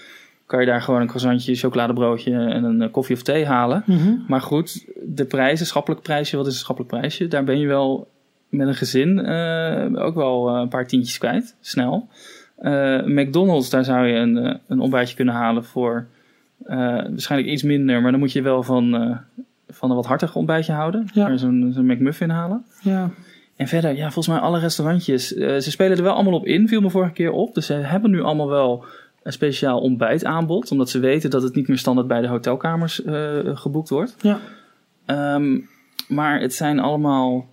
kan 0.46 0.60
je 0.60 0.66
daar 0.66 0.82
gewoon 0.82 1.00
een 1.00 1.06
croissantje, 1.06 1.54
chocoladebroodje 1.54 2.32
en 2.32 2.64
een 2.64 2.82
eh, 2.82 2.90
koffie 2.90 3.16
of 3.16 3.22
thee 3.22 3.46
halen. 3.46 3.84
Maar 4.28 4.40
goed, 4.40 4.84
de 5.04 5.24
prijzen, 5.24 5.66
schappelijk 5.66 6.02
prijsje, 6.02 6.36
wat 6.36 6.46
is 6.46 6.52
een 6.52 6.58
schappelijk 6.58 6.94
prijsje? 6.94 7.28
Daar 7.28 7.44
ben 7.44 7.58
je 7.58 7.66
wel 7.66 8.08
met 8.48 8.68
een 8.68 8.74
gezin 8.74 9.24
eh, 9.24 10.04
ook 10.04 10.14
wel 10.14 10.48
eh, 10.48 10.60
een 10.60 10.68
paar 10.68 10.86
tientjes 10.86 11.18
kwijt, 11.18 11.56
snel. 11.60 12.08
Eh, 12.56 13.02
McDonald's, 13.04 13.70
daar 13.70 13.84
zou 13.84 14.06
je 14.06 14.14
een, 14.14 14.60
een 14.68 14.80
ontbijtje 14.80 15.16
kunnen 15.16 15.34
halen 15.34 15.64
voor 15.64 16.06
waarschijnlijk 16.58 17.52
iets 17.52 17.62
minder, 17.62 18.02
maar 18.02 18.10
dan 18.10 18.20
moet 18.20 18.32
je 18.32 18.42
wel 18.42 18.62
van, 18.62 19.18
van 19.68 19.90
een 19.90 19.96
wat 19.96 20.06
hartiger 20.06 20.36
ontbijtje 20.36 20.72
houden. 20.72 21.08
Ja. 21.12 21.36
Zo'n 21.36 21.70
zo'n 21.74 21.86
McMuffin 21.86 22.30
halen. 22.30 22.64
Ja, 22.82 23.10
En 23.56 23.66
verder, 23.66 23.96
ja, 23.96 24.02
volgens 24.02 24.28
mij 24.28 24.38
alle 24.38 24.58
restaurantjes. 24.58 25.28
ze 25.28 25.70
spelen 25.70 25.96
er 25.96 26.02
wel 26.02 26.12
allemaal 26.12 26.32
op 26.32 26.46
in, 26.46 26.68
viel 26.68 26.80
me 26.80 26.90
vorige 26.90 27.12
keer 27.12 27.30
op. 27.30 27.54
Dus 27.54 27.66
ze 27.66 27.72
hebben 27.72 28.10
nu 28.10 28.22
allemaal 28.22 28.48
wel 28.48 28.84
een 29.22 29.32
speciaal 29.32 29.80
ontbijtaanbod. 29.80 30.70
Omdat 30.70 30.90
ze 30.90 30.98
weten 30.98 31.30
dat 31.30 31.42
het 31.42 31.54
niet 31.54 31.68
meer 31.68 31.78
standaard 31.78 32.06
bij 32.08 32.20
de 32.20 32.28
hotelkamers 32.28 33.02
geboekt 33.54 33.88
wordt. 33.88 34.16
ja. 34.20 34.38
Ehm, 35.06 35.58
maar 36.08 36.40
het 36.40 36.54
zijn 36.54 36.78
allemaal. 36.78 37.46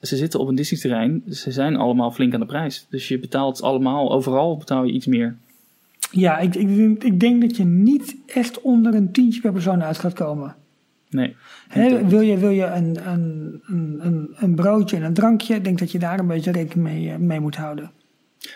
Ze 0.00 0.16
zitten 0.16 0.40
op 0.40 0.48
een 0.48 0.54
Disney-terrein. 0.54 1.22
Ze 1.30 1.50
zijn 1.50 1.76
allemaal 1.76 2.10
flink 2.10 2.34
aan 2.34 2.40
de 2.40 2.46
prijs. 2.46 2.86
Dus 2.90 3.08
je 3.08 3.18
betaalt 3.18 3.62
allemaal, 3.62 4.12
overal 4.12 4.56
betaal 4.56 4.84
je 4.84 4.92
iets 4.92 5.06
meer. 5.06 5.36
ja 6.10 6.38
ik, 6.38 6.54
ik, 6.54 6.76
denk- 6.76 7.04
ik 7.04 7.20
denk 7.20 7.40
dat 7.40 7.56
je 7.56 7.64
niet 7.64 8.16
echt 8.26 8.60
onder 8.60 8.94
een 8.94 9.12
tientje 9.12 9.40
per 9.40 9.52
persoon 9.52 9.82
uit 9.82 9.98
gaat 9.98 10.12
komen. 10.12 10.54
Nee. 11.10 11.36
Wil 12.06 12.20
je, 12.20 12.38
wil 12.38 12.50
je 12.50 12.64
een, 12.64 13.08
een, 13.08 13.60
een, 13.66 14.30
een, 14.34 14.54
broodje 14.54 14.96
en 14.96 15.02
een 15.02 15.14
drankje? 15.14 15.54
Ik 15.54 15.64
denk 15.64 15.78
dat 15.78 15.92
je 15.92 15.98
daar 15.98 16.18
een 16.18 16.26
beetje 16.26 16.52
rekening 16.52 16.88
mee, 16.88 17.10
eh, 17.10 17.16
mee 17.16 17.40
moet 17.40 17.56
houden. 17.56 17.90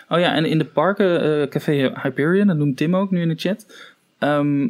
Oh 0.09 0.19
ja, 0.19 0.33
en 0.33 0.45
in 0.45 0.57
de 0.57 0.65
parken, 0.65 1.41
eh, 1.41 1.47
Café 1.47 1.91
Hyperion, 2.03 2.47
dat 2.47 2.57
noemt 2.57 2.77
Tim 2.77 2.95
ook 2.95 3.11
nu 3.11 3.21
in 3.21 3.27
de 3.27 3.35
chat. 3.35 3.65
Ehm, 4.19 4.67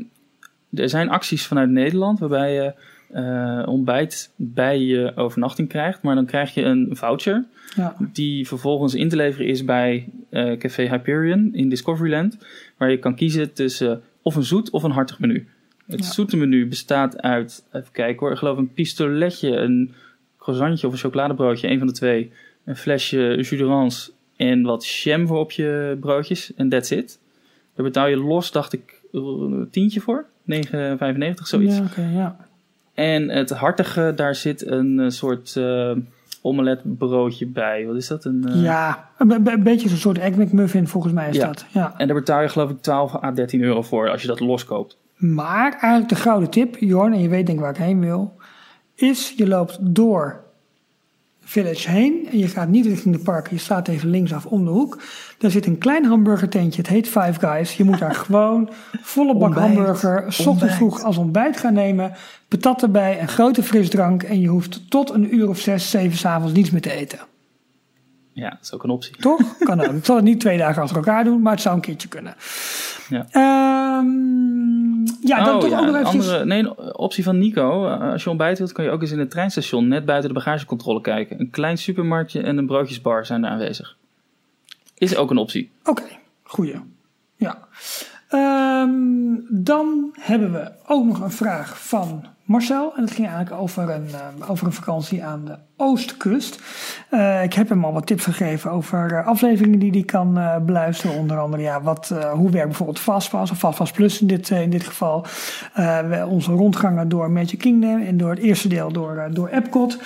er 0.74 0.90
zijn 0.90 1.10
acties 1.10 1.46
vanuit 1.46 1.70
Nederland 1.70 2.20
waarbij 2.20 2.54
je 2.54 2.74
eh, 3.12 3.64
ontbijt 3.66 4.32
bij 4.36 4.80
je 4.80 5.12
overnachting 5.16 5.68
krijgt. 5.70 6.02
Maar 6.02 6.16
dan 6.16 6.26
krijg 6.26 6.54
je 6.54 6.62
een 6.64 6.88
voucher 6.92 7.46
Ja. 7.76 7.96
die 8.00 8.48
vervolgens 8.48 8.96
in 8.96 9.10
te 9.10 9.16
leveren 9.16 9.48
is 9.48 9.66
bij 9.66 10.10
eh, 10.30 10.58
Café 10.58 10.82
Hyperion 10.90 11.50
in 11.54 11.70
Discoveryland. 11.70 12.38
Waar 12.78 12.92
je 12.92 12.98
kan 13.00 13.16
kiezen 13.16 13.54
tussen 13.54 14.02
of 14.22 14.36
een 14.36 14.44
zoet 14.44 14.70
of 14.70 14.84
een 14.84 14.92
hartig 14.92 15.20
menu. 15.20 15.48
Het 15.88 16.00
Ja. 16.06 16.12
zoete 16.12 16.38
menu 16.38 16.68
bestaat 16.68 17.22
uit, 17.22 17.66
even 17.72 17.92
kijken 17.92 18.20
hoor, 18.20 18.32
ik 18.32 18.38
geloof 18.38 18.58
een 18.58 18.74
pistoletje, 18.74 19.50
een 19.58 19.94
croissantje 20.38 20.88
of 20.88 20.94
een 20.94 21.00
chocoladebroodje, 21.00 21.70
een 21.70 21.78
van 21.78 21.88
de 21.88 21.94
twee. 21.94 22.32
Een 22.66 22.76
flesje 22.76 23.18
jus 23.36 23.50
d'orange 23.50 24.10
en 24.36 24.62
wat 24.64 24.88
jam 24.88 25.28
voor 25.28 25.38
op 25.40 25.52
je 25.52 25.98
broodjes 26.00 26.54
en 26.56 26.70
that's 26.70 26.92
it. 26.92 27.20
Daar 27.76 27.86
betaal 27.86 28.08
je 28.08 28.18
los, 28.18 28.52
dacht 28.52 28.74
ik, 28.74 29.02
een 29.12 29.68
tientje 29.72 30.00
voor. 30.00 30.26
9,95 30.46 31.48
zoiets. 31.48 31.78
Ja, 31.78 31.84
oké, 31.84 32.10
ja. 32.14 32.38
En 32.96 33.30
het 33.30 33.50
hartige, 33.50 34.14
daar 34.16 34.36
zit 34.36 34.68
een 34.68 35.00
eh, 35.00 35.10
soort 35.10 35.56
eh 35.56 35.92
omeletbroodje 36.42 37.48
bij. 37.48 37.86
Wat 37.86 37.96
is 37.96 38.08
dat? 38.08 38.26
Een, 38.26 38.46
eh, 38.48 38.64
ja, 38.64 39.10
een, 39.18 39.28
be- 39.28 39.52
een 39.52 39.64
beetje 39.64 39.90
zo'n 39.90 39.98
soort 39.98 40.18
Egg 40.18 40.36
McMuffin 40.36 40.88
volgens 40.88 41.14
mij 41.14 41.30
is 41.30 41.36
Ja. 41.36 41.46
dat. 41.48 41.66
Ja. 41.72 41.94
En 41.98 42.08
daar 42.08 42.16
betaal 42.18 42.42
je 42.42 42.50
geloof 42.50 42.70
ik 42.70 42.82
12 42.82 43.24
à 43.24 43.32
13 43.32 43.62
euro 43.62 43.82
voor 43.82 44.10
als 44.10 44.22
je 44.22 44.28
dat 44.28 44.40
loskoopt. 44.40 44.98
Maar 45.16 45.72
eigenlijk 45.72 46.10
de 46.10 46.16
gouden 46.16 46.50
tip, 46.50 46.76
Jorn, 46.80 47.14
en 47.14 47.22
je 47.22 47.30
weet 47.30 47.46
denk 47.46 47.58
ik 47.58 47.64
waar 47.64 47.74
ik 47.74 47.82
heen 47.82 48.00
wil, 48.00 48.34
is 48.96 49.34
je 49.38 49.48
loopt 49.48 49.78
door 49.82 50.44
Village 51.48 51.90
heen 51.90 52.28
en 52.32 52.38
je 52.38 52.48
gaat 52.48 52.68
niet 52.68 52.86
richting 52.86 53.16
de 53.16 53.24
park. 53.24 53.50
Je 53.50 53.58
staat 53.58 53.88
even 53.88 54.10
linksaf 54.10 54.46
om 54.46 54.66
de 54.66 54.72
hoek. 54.72 55.02
Daar 55.38 55.52
zit 55.52 55.66
een 55.66 55.78
klein 55.78 56.06
hamburgertentje, 56.06 56.82
het 56.82 56.90
heet 56.90 57.08
Five 57.08 57.34
Guys. 57.40 57.78
Je 57.78 57.84
moet 57.84 58.00
daar 58.00 58.16
gewoon 58.26 58.70
volle 59.02 59.34
bak 59.34 59.44
Ontbijt. 59.44 59.66
hamburger, 59.76 60.34
s 60.34 60.46
ochtends 60.46 60.76
vroeg 60.76 61.04
als 61.04 61.18
ontbijt 61.18 61.58
gaan 61.58 61.74
nemen. 61.74 62.14
Patat 62.48 62.82
erbij, 62.82 63.22
een 63.22 63.28
grote 63.28 63.64
frisdrank 63.64 64.24
en 64.24 64.40
je 64.40 64.48
hoeft 64.48 64.90
tot 64.90 65.10
een 65.10 65.36
uur 65.36 65.50
of 65.50 65.60
zes, 65.60 65.90
zeven 65.90 66.18
s'avonds 66.18 66.54
niets 66.54 66.72
meer 66.72 66.82
te 66.82 66.92
eten. 66.92 67.20
Ja, 68.34 68.50
dat 68.50 68.60
is 68.62 68.74
ook 68.74 68.84
een 68.84 68.90
optie. 68.90 69.16
Toch? 69.16 69.42
Kan 69.60 69.82
ook. 69.82 69.94
Ik 69.94 70.06
zal 70.06 70.16
het 70.16 70.26
niet 70.26 70.40
twee 70.40 70.58
dagen 70.58 70.82
achter 70.82 70.98
elkaar 70.98 71.24
doen, 71.24 71.42
maar 71.42 71.54
het 71.54 71.62
zou 71.62 71.76
een 71.76 71.82
keertje 71.82 72.08
kunnen. 72.08 72.36
Ja. 73.10 73.28
Ehm, 73.32 74.85
ja, 75.22 75.44
dan 75.44 75.56
oh, 75.56 75.60
toch 75.60 75.70
ja, 75.70 75.80
ook 75.80 75.86
nog 75.86 75.96
even... 75.96 76.08
andere, 76.08 76.46
nee, 76.46 76.60
een 76.60 76.98
optie 76.98 77.24
van 77.24 77.38
Nico. 77.38 77.88
Eh, 77.88 78.12
Als 78.12 78.24
je 78.24 78.30
ontbijt 78.30 78.58
wilt, 78.58 78.72
kan 78.72 78.86
je 78.86 78.92
ook 78.92 79.02
eens 79.02 79.12
in 79.12 79.20
het 79.20 79.30
treinstation 79.30 79.88
net 79.88 80.06
buiten 80.06 80.30
de 80.30 80.36
bagagecontrole 80.36 81.02
kijken. 81.02 81.40
Een 81.40 81.50
klein 81.50 81.78
supermarktje 81.78 82.42
en 82.42 82.58
een 82.58 82.66
broodjesbar 82.66 83.26
zijn 83.26 83.42
daar 83.42 83.52
aanwezig. 83.52 83.98
Is 84.98 85.16
ook 85.16 85.32
een 85.32 85.38
optie. 85.38 85.72
Oké, 85.84 86.04
goeie. 86.44 86.76
Ja. 87.36 87.58
Ehm, 88.28 88.92
dan 89.50 90.16
hebben 90.20 90.52
we 90.52 90.72
ook 90.88 91.06
nog 91.06 91.20
een 91.20 91.32
vraag 91.32 91.88
van 91.88 92.26
Marcel. 92.46 92.94
En 92.96 93.02
het 93.02 93.12
ging 93.12 93.28
eigenlijk 93.28 93.62
over 93.62 93.90
een, 93.90 94.08
eh, 94.40 94.50
over 94.50 94.66
een 94.66 94.74
vakantie 94.74 95.24
aan 95.24 95.46
de 95.46 95.58
oostkust. 95.78 96.60
Eh, 97.10 97.44
ik 97.44 97.54
heb 97.54 97.70
hem 97.70 97.86
al 97.86 97.94
wat 97.94 98.06
tips 98.06 98.24
gegeven 98.24 98.72
over 98.72 99.14
eh, 99.14 99.28
afleveringen 99.28 99.80
die 99.80 99.92
hij 99.92 100.04
kan 100.04 100.40
beluisteren. 100.66 101.18
Onder 101.18 101.40
andere 101.40 101.64
ja, 101.64 101.82
wat, 101.82 102.14
hoe 102.34 102.50
werkt 102.50 102.68
bijvoorbeeld 102.68 103.00
Fastpass 103.00 103.52
of 103.52 103.58
Fastpass 103.58 103.92
Plus 103.92 104.22
in 104.22 104.28
dit, 104.28 104.50
in 104.50 104.70
dit 104.70 104.84
geval. 104.84 105.26
Onze 106.28 106.52
rondgangen 106.52 107.10
door 107.10 107.32
Magic 107.32 107.60
Kingdom 107.60 108.02
en 108.02 108.18
door 108.18 108.30
het 108.30 108.40
eerste 108.40 108.68
deel 108.68 108.92
door, 108.92 109.28
door 109.32 109.48
Epcot. 109.48 109.98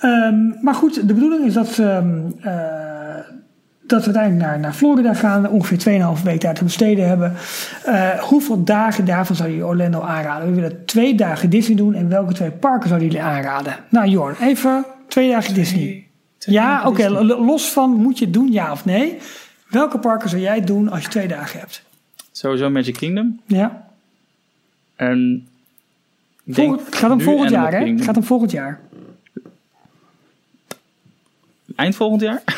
Ehm, 0.00 0.64
maar 0.64 0.74
goed, 0.74 1.08
de 1.08 1.14
bedoeling 1.14 1.44
is 1.46 1.54
dat... 1.54 1.78
ehm, 1.78 2.20
eh, 2.40 3.40
dat 3.86 4.00
we 4.00 4.04
uiteindelijk 4.04 4.44
naar, 4.50 4.58
naar 4.60 4.72
Florida 4.72 5.14
gaan, 5.14 5.48
ongeveer 5.48 6.16
2,5 6.18 6.22
week 6.24 6.40
daar 6.40 6.54
te 6.54 6.64
besteden 6.64 7.08
hebben. 7.08 7.34
Eh, 7.84 8.08
hoeveel 8.10 8.64
dagen 8.64 9.04
daarvan 9.04 9.36
zou 9.36 9.50
je 9.50 9.66
Orlando 9.66 10.00
aanraden? 10.00 10.48
We 10.48 10.54
willen 10.54 10.84
twee 10.84 11.14
dagen 11.14 11.50
Disney 11.50 11.76
doen 11.76 11.94
en 11.94 12.08
welke 12.08 12.32
twee 12.32 12.50
parken 12.50 12.88
zouden 12.88 13.08
jullie 13.08 13.24
aanraden? 13.24 13.76
Nou 13.88 14.08
Jorn, 14.08 14.34
even 14.40 14.84
twee 15.08 15.30
dagen 15.30 15.54
Disney. 15.54 16.06
ja, 16.38 16.86
oké, 16.88 17.08
lo- 17.08 17.44
los 17.44 17.70
van 17.70 17.90
moet 17.90 18.18
je 18.18 18.24
het 18.24 18.34
doen, 18.34 18.52
ja 18.52 18.72
of 18.72 18.84
nee. 18.84 19.18
Welke 19.68 19.98
parken 19.98 20.28
zou 20.28 20.42
jij 20.42 20.60
doen 20.60 20.88
als 20.90 21.02
je 21.02 21.08
twee 21.08 21.28
dagen 21.28 21.60
hebt? 21.60 21.82
Sowieso 22.32 22.70
Magic 22.70 22.94
Kingdom. 22.94 23.40
Ja, 23.46 23.86
En 24.96 25.46
gaat 26.90 27.10
om 27.10 27.16
nu 27.16 27.24
volgend 27.24 27.50
jaar 27.50 27.72
hè? 27.74 27.94
Gaat 27.98 28.16
om 28.16 28.24
volgend 28.24 28.50
jaar. 28.50 28.80
Eind 31.76 31.94
volgend 31.96 32.20
jaar? 32.20 32.42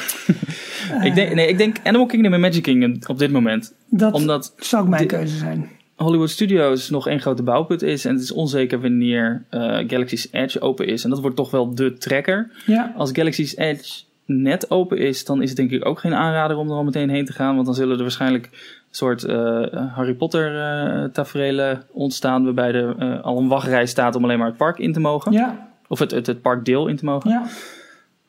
ik, 1.02 1.14
denk, 1.14 1.34
nee, 1.34 1.48
ik 1.48 1.58
denk 1.58 1.76
Animal 1.84 2.06
Kingdom 2.06 2.32
en 2.32 2.40
Magic 2.40 2.62
Kingdom 2.62 2.96
op 3.06 3.18
dit 3.18 3.32
moment. 3.32 3.74
Dat 3.90 4.12
Omdat 4.12 4.54
zou 4.58 4.82
ook 4.82 4.88
mijn 4.88 5.06
keuze 5.06 5.36
zijn. 5.36 5.68
Hollywood 5.96 6.30
Studios 6.30 6.90
nog 6.90 7.08
één 7.08 7.20
grote 7.20 7.42
bouwput 7.42 7.82
is. 7.82 8.04
En 8.04 8.12
het 8.14 8.22
is 8.22 8.32
onzeker 8.32 8.80
wanneer 8.80 9.44
eh, 9.50 9.60
Galaxy's 9.60 10.28
Edge 10.30 10.60
open 10.60 10.86
is. 10.86 11.04
En 11.04 11.10
dat 11.10 11.20
wordt 11.20 11.36
toch 11.36 11.50
wel 11.50 11.74
de 11.74 11.92
trekker. 11.92 12.50
Ja, 12.66 12.92
Als 12.96 13.10
Galaxy's 13.12 13.56
Edge 13.56 14.02
net 14.26 14.70
open 14.70 14.98
is, 14.98 15.24
dan 15.24 15.42
is 15.42 15.48
het 15.48 15.56
denk 15.58 15.70
ik 15.70 15.86
ook 15.86 15.98
geen 16.00 16.14
aanrader 16.14 16.56
om 16.56 16.68
er 16.70 16.74
al 16.76 16.84
meteen 16.84 17.08
heen 17.10 17.24
te 17.24 17.32
gaan. 17.32 17.54
Want 17.54 17.66
dan 17.66 17.74
zullen 17.74 17.96
er 17.96 18.02
waarschijnlijk 18.02 18.44
een 18.44 18.58
soort 18.90 19.24
eh, 19.24 19.62
Harry 19.94 20.14
Potter 20.14 20.58
eh 20.60 21.04
tafereelen 21.12 21.82
ontstaan. 21.92 22.44
Waarbij 22.44 22.72
er 22.72 23.20
al 23.22 23.38
een 23.38 23.48
wachtrij 23.48 23.86
staat 23.86 24.14
om 24.14 24.24
alleen 24.24 24.38
maar 24.38 24.48
het 24.48 24.56
park 24.56 24.78
in 24.78 24.92
te 24.92 25.00
mogen. 25.00 25.32
ja, 25.32 25.68
Of 25.88 25.98
het, 25.98 26.10
het, 26.10 26.26
het 26.26 26.42
parkdeel 26.42 26.86
in 26.86 26.96
te 26.96 27.04
mogen. 27.04 27.30
ja. 27.30 27.42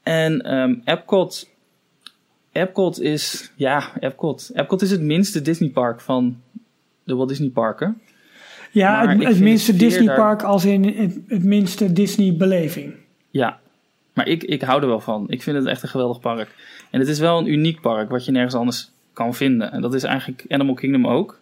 En 0.04 0.42
ehm, 0.42 0.76
Epcot. 0.84 1.54
Epcot 2.56 3.02
is. 3.02 3.52
Ja, 3.56 3.92
Epcot. 4.00 4.52
Epcot 4.54 4.82
is 4.82 4.92
het 4.92 5.02
minste 5.02 5.42
Disneypark 5.42 6.02
van 6.02 6.42
de 7.04 7.16
Walt 7.16 7.30
Disney 7.30 7.50
parken. 7.50 8.02
Ja, 8.72 9.08
het, 9.08 9.40
minste 9.40 9.42
de 9.42 9.58
sfeer 9.58 9.78
Disney 9.78 10.06
daar- 10.06 10.16
park 10.16 10.42
als 10.44 10.66
in 10.66 10.84
het, 10.84 11.20
het 11.28 11.44
minste 11.44 11.94
Disney 11.94 12.36
beleving. 12.36 12.94
Ja. 13.30 13.60
Maar 14.14 14.28
ik, 14.28 14.44
ik 14.44 14.62
hou 14.62 14.82
er 14.82 14.88
wel 14.88 15.00
van. 15.00 15.26
Ik 15.30 15.44
vind 15.44 15.58
het 15.58 15.66
echt 15.66 15.84
een 15.84 15.90
geweldig 15.90 16.20
park. 16.20 16.56
En 16.90 17.00
het 17.00 17.10
is 17.10 17.20
wel 17.20 17.38
een 17.40 17.48
uniek 17.48 17.82
park 17.82 18.10
wat 18.10 18.26
je 18.26 18.32
nergens 18.32 18.56
anders 18.56 18.92
kan 19.14 19.34
vinden. 19.34 19.72
En 19.72 19.82
dat 19.82 19.94
is 19.94 20.04
eigenlijk 20.04 20.46
Animal 20.48 20.76
Kingdom 20.76 21.08
ook. 21.08 21.40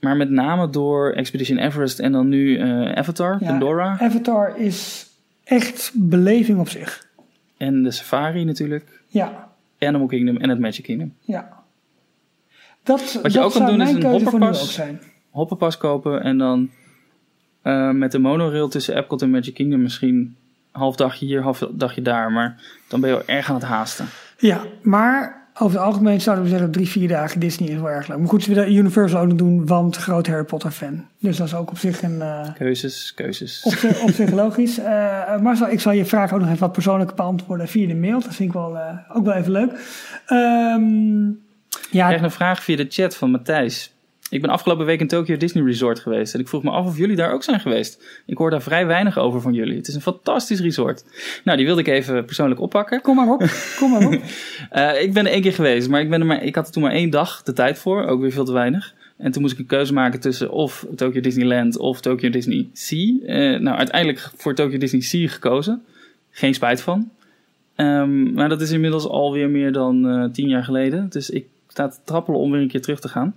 Maar 0.00 0.16
met 0.16 0.30
name 0.30 0.70
door 0.70 1.12
Expedition 1.12 1.58
Everest 1.58 1.98
en 1.98 2.12
dan 2.12 2.28
nu 2.28 2.58
eh, 2.58 2.92
Avatar, 2.92 3.36
Ja, 3.40 3.46
Pandora. 3.46 3.96
Avatar 4.00 4.58
is 4.58 5.06
echt 5.44 5.90
beleving 5.94 6.58
op 6.58 6.68
zich. 6.68 7.06
En 7.56 7.82
de 7.82 7.90
Safari 7.90 8.44
natuurlijk. 8.44 9.00
Ja, 9.08 9.43
Animal 9.78 10.06
Kingdom 10.06 10.36
en 10.36 10.48
het 10.48 10.58
Magic 10.58 10.84
Kingdom. 10.84 11.14
ja. 11.20 11.62
Dat, 12.82 13.18
Wat 13.22 13.32
je 13.32 13.38
dat 13.38 13.46
ook 13.46 13.52
kan 13.52 13.66
doen 13.66 13.80
is 13.80 13.90
een 13.92 14.02
hopperpas. 14.04 14.74
zijn. 14.74 15.00
hoppenpas 15.30 15.76
kopen 15.78 16.22
en 16.22 16.38
dan 16.38 16.70
eh, 17.62 17.90
met 17.90 18.12
de 18.12 18.18
monorail 18.18 18.68
tussen 18.68 18.96
Epcot 18.96 19.22
en 19.22 19.30
Magic 19.30 19.54
Kingdom 19.54 19.82
misschien 19.82 20.36
half 20.72 20.96
dagje 20.96 21.26
hier, 21.26 21.42
half 21.42 21.58
dagje 21.72 22.02
daar. 22.02 22.32
Maar 22.32 22.62
dan 22.88 23.00
ben 23.00 23.10
je 23.10 23.16
wel 23.16 23.26
erg 23.26 23.48
aan 23.48 23.54
het 23.54 23.64
haasten. 23.64 24.06
Ja, 24.38 24.64
maar 24.82 25.43
over 25.58 25.78
het 25.78 25.86
algemeen 25.86 26.20
zouden 26.20 26.44
we 26.44 26.50
zeggen 26.50 26.70
drie, 26.70 26.88
vier 26.88 27.08
dagen 27.08 27.40
Disney 27.40 27.68
is 27.68 27.74
wel 27.76 27.90
erg 27.90 28.08
leuk. 28.08 28.18
Maar 28.18 28.28
goed, 28.28 28.46
we 28.46 28.54
willen 28.54 28.74
Universal 28.74 29.20
ook 29.20 29.26
nog 29.28 29.36
doen, 29.36 29.66
want 29.66 29.96
groot 29.96 30.26
Harry 30.26 30.44
Potter 30.44 30.70
fan. 30.70 31.06
Dus 31.18 31.36
dat 31.36 31.46
is 31.46 31.54
ook 31.54 31.70
op 31.70 31.78
zich 31.78 32.02
een... 32.02 32.22
eh, 32.22 32.54
Keuzes, 32.54 33.12
keuzes. 33.14 33.62
op, 33.62 33.72
zich, 33.72 34.02
op 34.02 34.10
zich 34.10 34.30
logisch. 34.30 34.78
Eh 34.84 35.40
Marcel, 35.40 35.68
ik 35.68 35.80
zal 35.80 35.92
je 35.92 36.04
vraag 36.04 36.32
ook 36.32 36.38
nog 36.40 36.48
even 36.48 36.60
wat 36.60 36.72
persoonlijk 36.72 37.14
beantwoorden 37.14 37.68
via 37.68 37.86
de 37.88 37.94
mail. 37.94 38.20
Dat 38.20 38.34
vind 38.34 38.48
ik 38.48 38.52
wel, 38.54 38.76
eh, 38.76 39.16
ook 39.16 39.24
wel 39.24 39.34
even 39.34 39.52
leuk. 39.52 39.70
Ehm, 40.26 41.28
Ik 41.28 41.36
ja, 41.90 42.06
krijg 42.06 42.22
een 42.22 42.30
vraag 42.30 42.62
via 42.62 42.76
de 42.76 42.86
chat 42.88 43.16
van 43.16 43.30
Matthijs. 43.30 43.93
Ik 44.30 44.40
ben 44.40 44.50
afgelopen 44.50 44.86
week 44.86 45.00
in 45.00 45.08
Tokyo 45.08 45.36
Disney 45.36 45.64
Resort 45.64 45.98
geweest. 45.98 46.34
En 46.34 46.40
ik 46.40 46.48
vroeg 46.48 46.62
me 46.62 46.70
af 46.70 46.86
of 46.86 46.96
jullie 46.96 47.16
daar 47.16 47.32
ook 47.32 47.42
zijn 47.42 47.60
geweest. 47.60 48.22
Ik 48.26 48.38
hoor 48.38 48.50
daar 48.50 48.62
vrij 48.62 48.86
weinig 48.86 49.18
over 49.18 49.40
van 49.40 49.52
jullie. 49.52 49.76
Het 49.76 49.88
is 49.88 49.94
een 49.94 50.00
fantastisch 50.00 50.60
resort. 50.60 51.04
Nou, 51.44 51.56
die 51.56 51.66
wilde 51.66 51.80
ik 51.80 51.86
even 51.86 52.24
persoonlijk 52.24 52.60
oppakken. 52.60 53.00
kom 53.00 53.16
maar 53.16 53.28
op. 53.28 53.44
Kom 53.78 53.90
maar 53.90 54.06
op. 54.06 54.20
Eh, 54.70 55.02
ik 55.02 55.12
ben 55.12 55.26
er 55.26 55.32
één 55.32 55.42
keer 55.42 55.52
geweest, 55.52 55.88
maar 55.88 56.00
ik, 56.00 56.10
ben 56.10 56.20
er 56.20 56.26
maar 56.26 56.42
ik 56.42 56.54
had 56.54 56.66
er 56.66 56.72
toen 56.72 56.82
maar 56.82 56.92
één 56.92 57.10
dag 57.10 57.42
de 57.42 57.52
tijd 57.52 57.78
voor. 57.78 58.06
Ook 58.06 58.20
weer 58.20 58.32
veel 58.32 58.44
te 58.44 58.52
weinig. 58.52 58.94
En 59.16 59.32
toen 59.32 59.42
moest 59.42 59.54
ik 59.54 59.60
een 59.60 59.66
keuze 59.66 59.92
maken 59.92 60.20
tussen 60.20 60.50
of 60.50 60.86
Tokyo 60.96 61.20
Disneyland 61.20 61.78
of 61.78 62.00
Tokyo 62.00 62.30
Disney 62.30 62.68
Sea. 62.72 63.14
Eh, 63.26 63.60
nou, 63.60 63.76
uiteindelijk 63.76 64.30
voor 64.36 64.54
Tokyo 64.54 64.78
Disney 64.78 65.00
Sea 65.00 65.28
gekozen. 65.28 65.82
Geen 66.30 66.54
spijt 66.54 66.80
van. 66.80 67.10
Ehm, 67.74 68.32
maar 68.32 68.48
dat 68.48 68.60
is 68.60 68.70
inmiddels 68.70 69.06
alweer 69.06 69.50
meer 69.50 69.72
dan 69.72 70.08
eh, 70.08 70.24
tien 70.32 70.48
jaar 70.48 70.64
geleden. 70.64 71.08
Dus 71.08 71.30
ik 71.30 71.46
sta 71.68 71.88
te 71.88 71.98
trappelen 72.04 72.40
om 72.40 72.50
weer 72.50 72.60
een 72.60 72.68
keer 72.68 72.82
terug 72.82 73.00
te 73.00 73.08
gaan. 73.08 73.34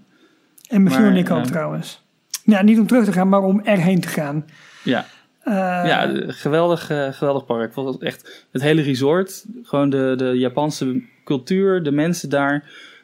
En 0.68 0.84
Michiel 0.84 1.02
Maar, 1.02 1.12
en 1.12 1.18
ik 1.18 1.32
ook 1.32 1.38
eh, 1.38 1.44
trouwens. 1.44 2.06
Ja, 2.44 2.62
niet 2.62 2.80
om 2.80 2.88
terug 2.88 3.06
te 3.06 3.12
gaan, 3.12 3.30
maar 3.30 3.44
om 3.44 3.62
erheen 3.64 4.02
te 4.02 4.08
gaan. 4.08 4.46
Ja, 4.84 5.06
Eh, 5.44 5.54
ja 5.86 6.14
geweldig, 6.28 6.90
eh, 6.90 7.08
geweldig 7.12 7.46
park. 7.46 7.76
Het 7.76 8.02
echt 8.02 8.46
het 8.52 8.62
hele 8.62 8.82
resort. 8.82 9.46
Gewoon 9.64 9.90
de, 9.90 10.14
de 10.18 10.26
Japanse 10.38 11.02
cultuur, 11.24 11.84
de 11.84 11.92
mensen 11.92 12.30
daar. 12.30 12.64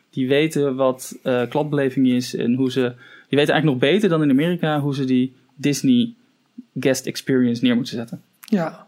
Die 0.09 0.27
weten 0.27 0.75
wat 0.75 1.15
klantbeleving 1.49 2.07
is 2.07 2.35
en 2.35 2.53
hoe 2.53 2.71
ze. 2.71 2.81
Die 3.29 3.37
weten 3.39 3.53
eigenlijk 3.53 3.65
nog 3.65 3.91
beter 3.91 4.09
dan 4.09 4.23
in 4.23 4.29
Amerika 4.29 4.79
hoe 4.79 4.95
ze 4.95 5.05
die 5.05 5.35
Disney 5.55 6.13
guest 6.79 7.05
experience 7.05 7.63
neer 7.63 7.75
moeten 7.75 7.95
zetten. 7.95 8.21
Ja. 8.39 8.85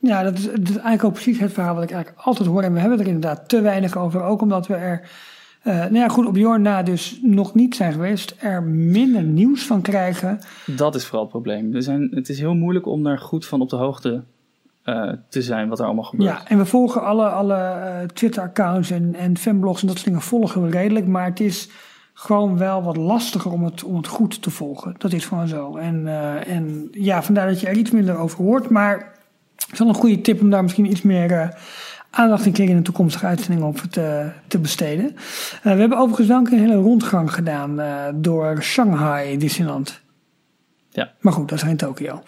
Ja, 0.00 0.22
dat 0.22 0.38
is, 0.38 0.44
dat 0.44 0.58
is 0.58 0.68
eigenlijk 0.68 1.04
ook 1.04 1.12
precies 1.12 1.38
het 1.38 1.52
verhaal 1.52 1.74
wat 1.74 1.82
ik 1.84 1.90
eigenlijk 1.90 2.26
altijd 2.26 2.48
hoor. 2.48 2.62
En 2.62 2.72
we 2.72 2.80
hebben 2.80 2.98
er 2.98 3.06
inderdaad 3.06 3.48
te 3.48 3.60
weinig 3.60 3.96
over. 3.96 4.22
Ook 4.22 4.40
omdat 4.40 4.66
we 4.66 4.74
er, 4.74 5.10
eh 5.64 5.74
nou 5.74 5.94
ja, 5.94 6.08
goed, 6.08 6.26
op 6.26 6.36
Jorn 6.36 6.62
na 6.62 6.82
dus 6.82 7.18
nog 7.22 7.54
niet 7.54 7.74
zijn 7.74 7.92
geweest. 7.92 8.34
Er 8.38 8.62
minder 8.62 9.22
nieuws 9.22 9.66
van 9.66 9.82
krijgen. 9.82 10.38
Dat 10.66 10.94
is 10.94 11.04
vooral 11.04 11.22
het 11.22 11.30
probleem. 11.30 11.74
Er 11.74 11.82
zijn, 11.82 12.08
het 12.10 12.28
is 12.28 12.38
heel 12.38 12.54
moeilijk 12.54 12.86
om 12.86 13.02
daar 13.02 13.18
goed 13.18 13.46
van 13.46 13.60
op 13.60 13.70
de 13.70 13.76
hoogte 13.76 14.22
eh, 14.82 15.12
te 15.28 15.42
zijn 15.42 15.68
wat 15.68 15.78
er 15.78 15.84
allemaal 15.84 16.04
gebeurt. 16.04 16.30
Ja, 16.30 16.48
en 16.48 16.58
we 16.58 16.64
volgen 16.64 17.02
alle, 17.02 17.28
alle 17.28 17.54
eh, 17.54 18.06
Twitter-accounts 18.06 18.90
en, 18.90 19.14
en 19.14 19.36
fanblogs 19.36 19.80
en 19.80 19.86
dat 19.86 19.96
soort 19.96 20.08
dingen 20.08 20.22
volgen 20.22 20.62
we 20.62 20.70
redelijk. 20.70 21.06
Maar 21.06 21.24
het 21.24 21.40
is 21.40 21.68
gewoon 22.14 22.58
wel 22.58 22.82
wat 22.82 22.96
lastiger 22.96 23.52
om 23.52 23.64
het, 23.64 23.84
om 23.84 23.96
het 23.96 24.06
goed 24.06 24.42
te 24.42 24.50
volgen. 24.50 24.94
Dat 24.98 25.12
is 25.12 25.26
gewoon 25.26 25.48
zo. 25.48 25.76
En, 25.76 26.06
en 26.46 26.88
ja, 26.90 27.22
vandaar 27.22 27.48
dat 27.48 27.60
je 27.60 27.66
er 27.66 27.76
iets 27.76 27.90
minder 27.90 28.16
over 28.16 28.44
hoort. 28.44 28.70
Maar 28.70 29.12
het 29.56 29.72
is 29.72 29.78
wel 29.78 29.88
een 29.88 29.94
goede 29.94 30.20
tip 30.20 30.40
om 30.40 30.50
daar 30.50 30.62
misschien 30.62 30.90
iets 30.90 31.02
meer 31.02 31.56
aandacht 32.14 32.46
een 32.46 32.52
keer 32.52 32.68
in 32.68 32.76
een 32.76 32.82
toekomstige 32.82 33.26
uitzending 33.26 33.66
op 33.66 33.78
te, 33.78 34.30
te 34.46 34.58
besteden. 34.58 35.16
Eh, 35.62 35.72
we 35.72 35.80
hebben 35.80 35.98
overigens 35.98 36.28
wel 36.28 36.38
een 36.38 36.44
keer 36.44 36.58
een 36.58 36.64
hele 36.64 36.80
rondgang 36.80 37.32
gedaan 37.32 37.80
eh, 37.80 37.88
door 38.14 38.62
Shanghai 38.62 39.36
Disneyland. 39.38 40.02
Ja. 40.94 41.12
Maar 41.20 41.32
goed, 41.32 41.48
dat 41.48 41.58
is 41.58 41.64
geen 41.64 41.76
Tokio. 41.76 42.22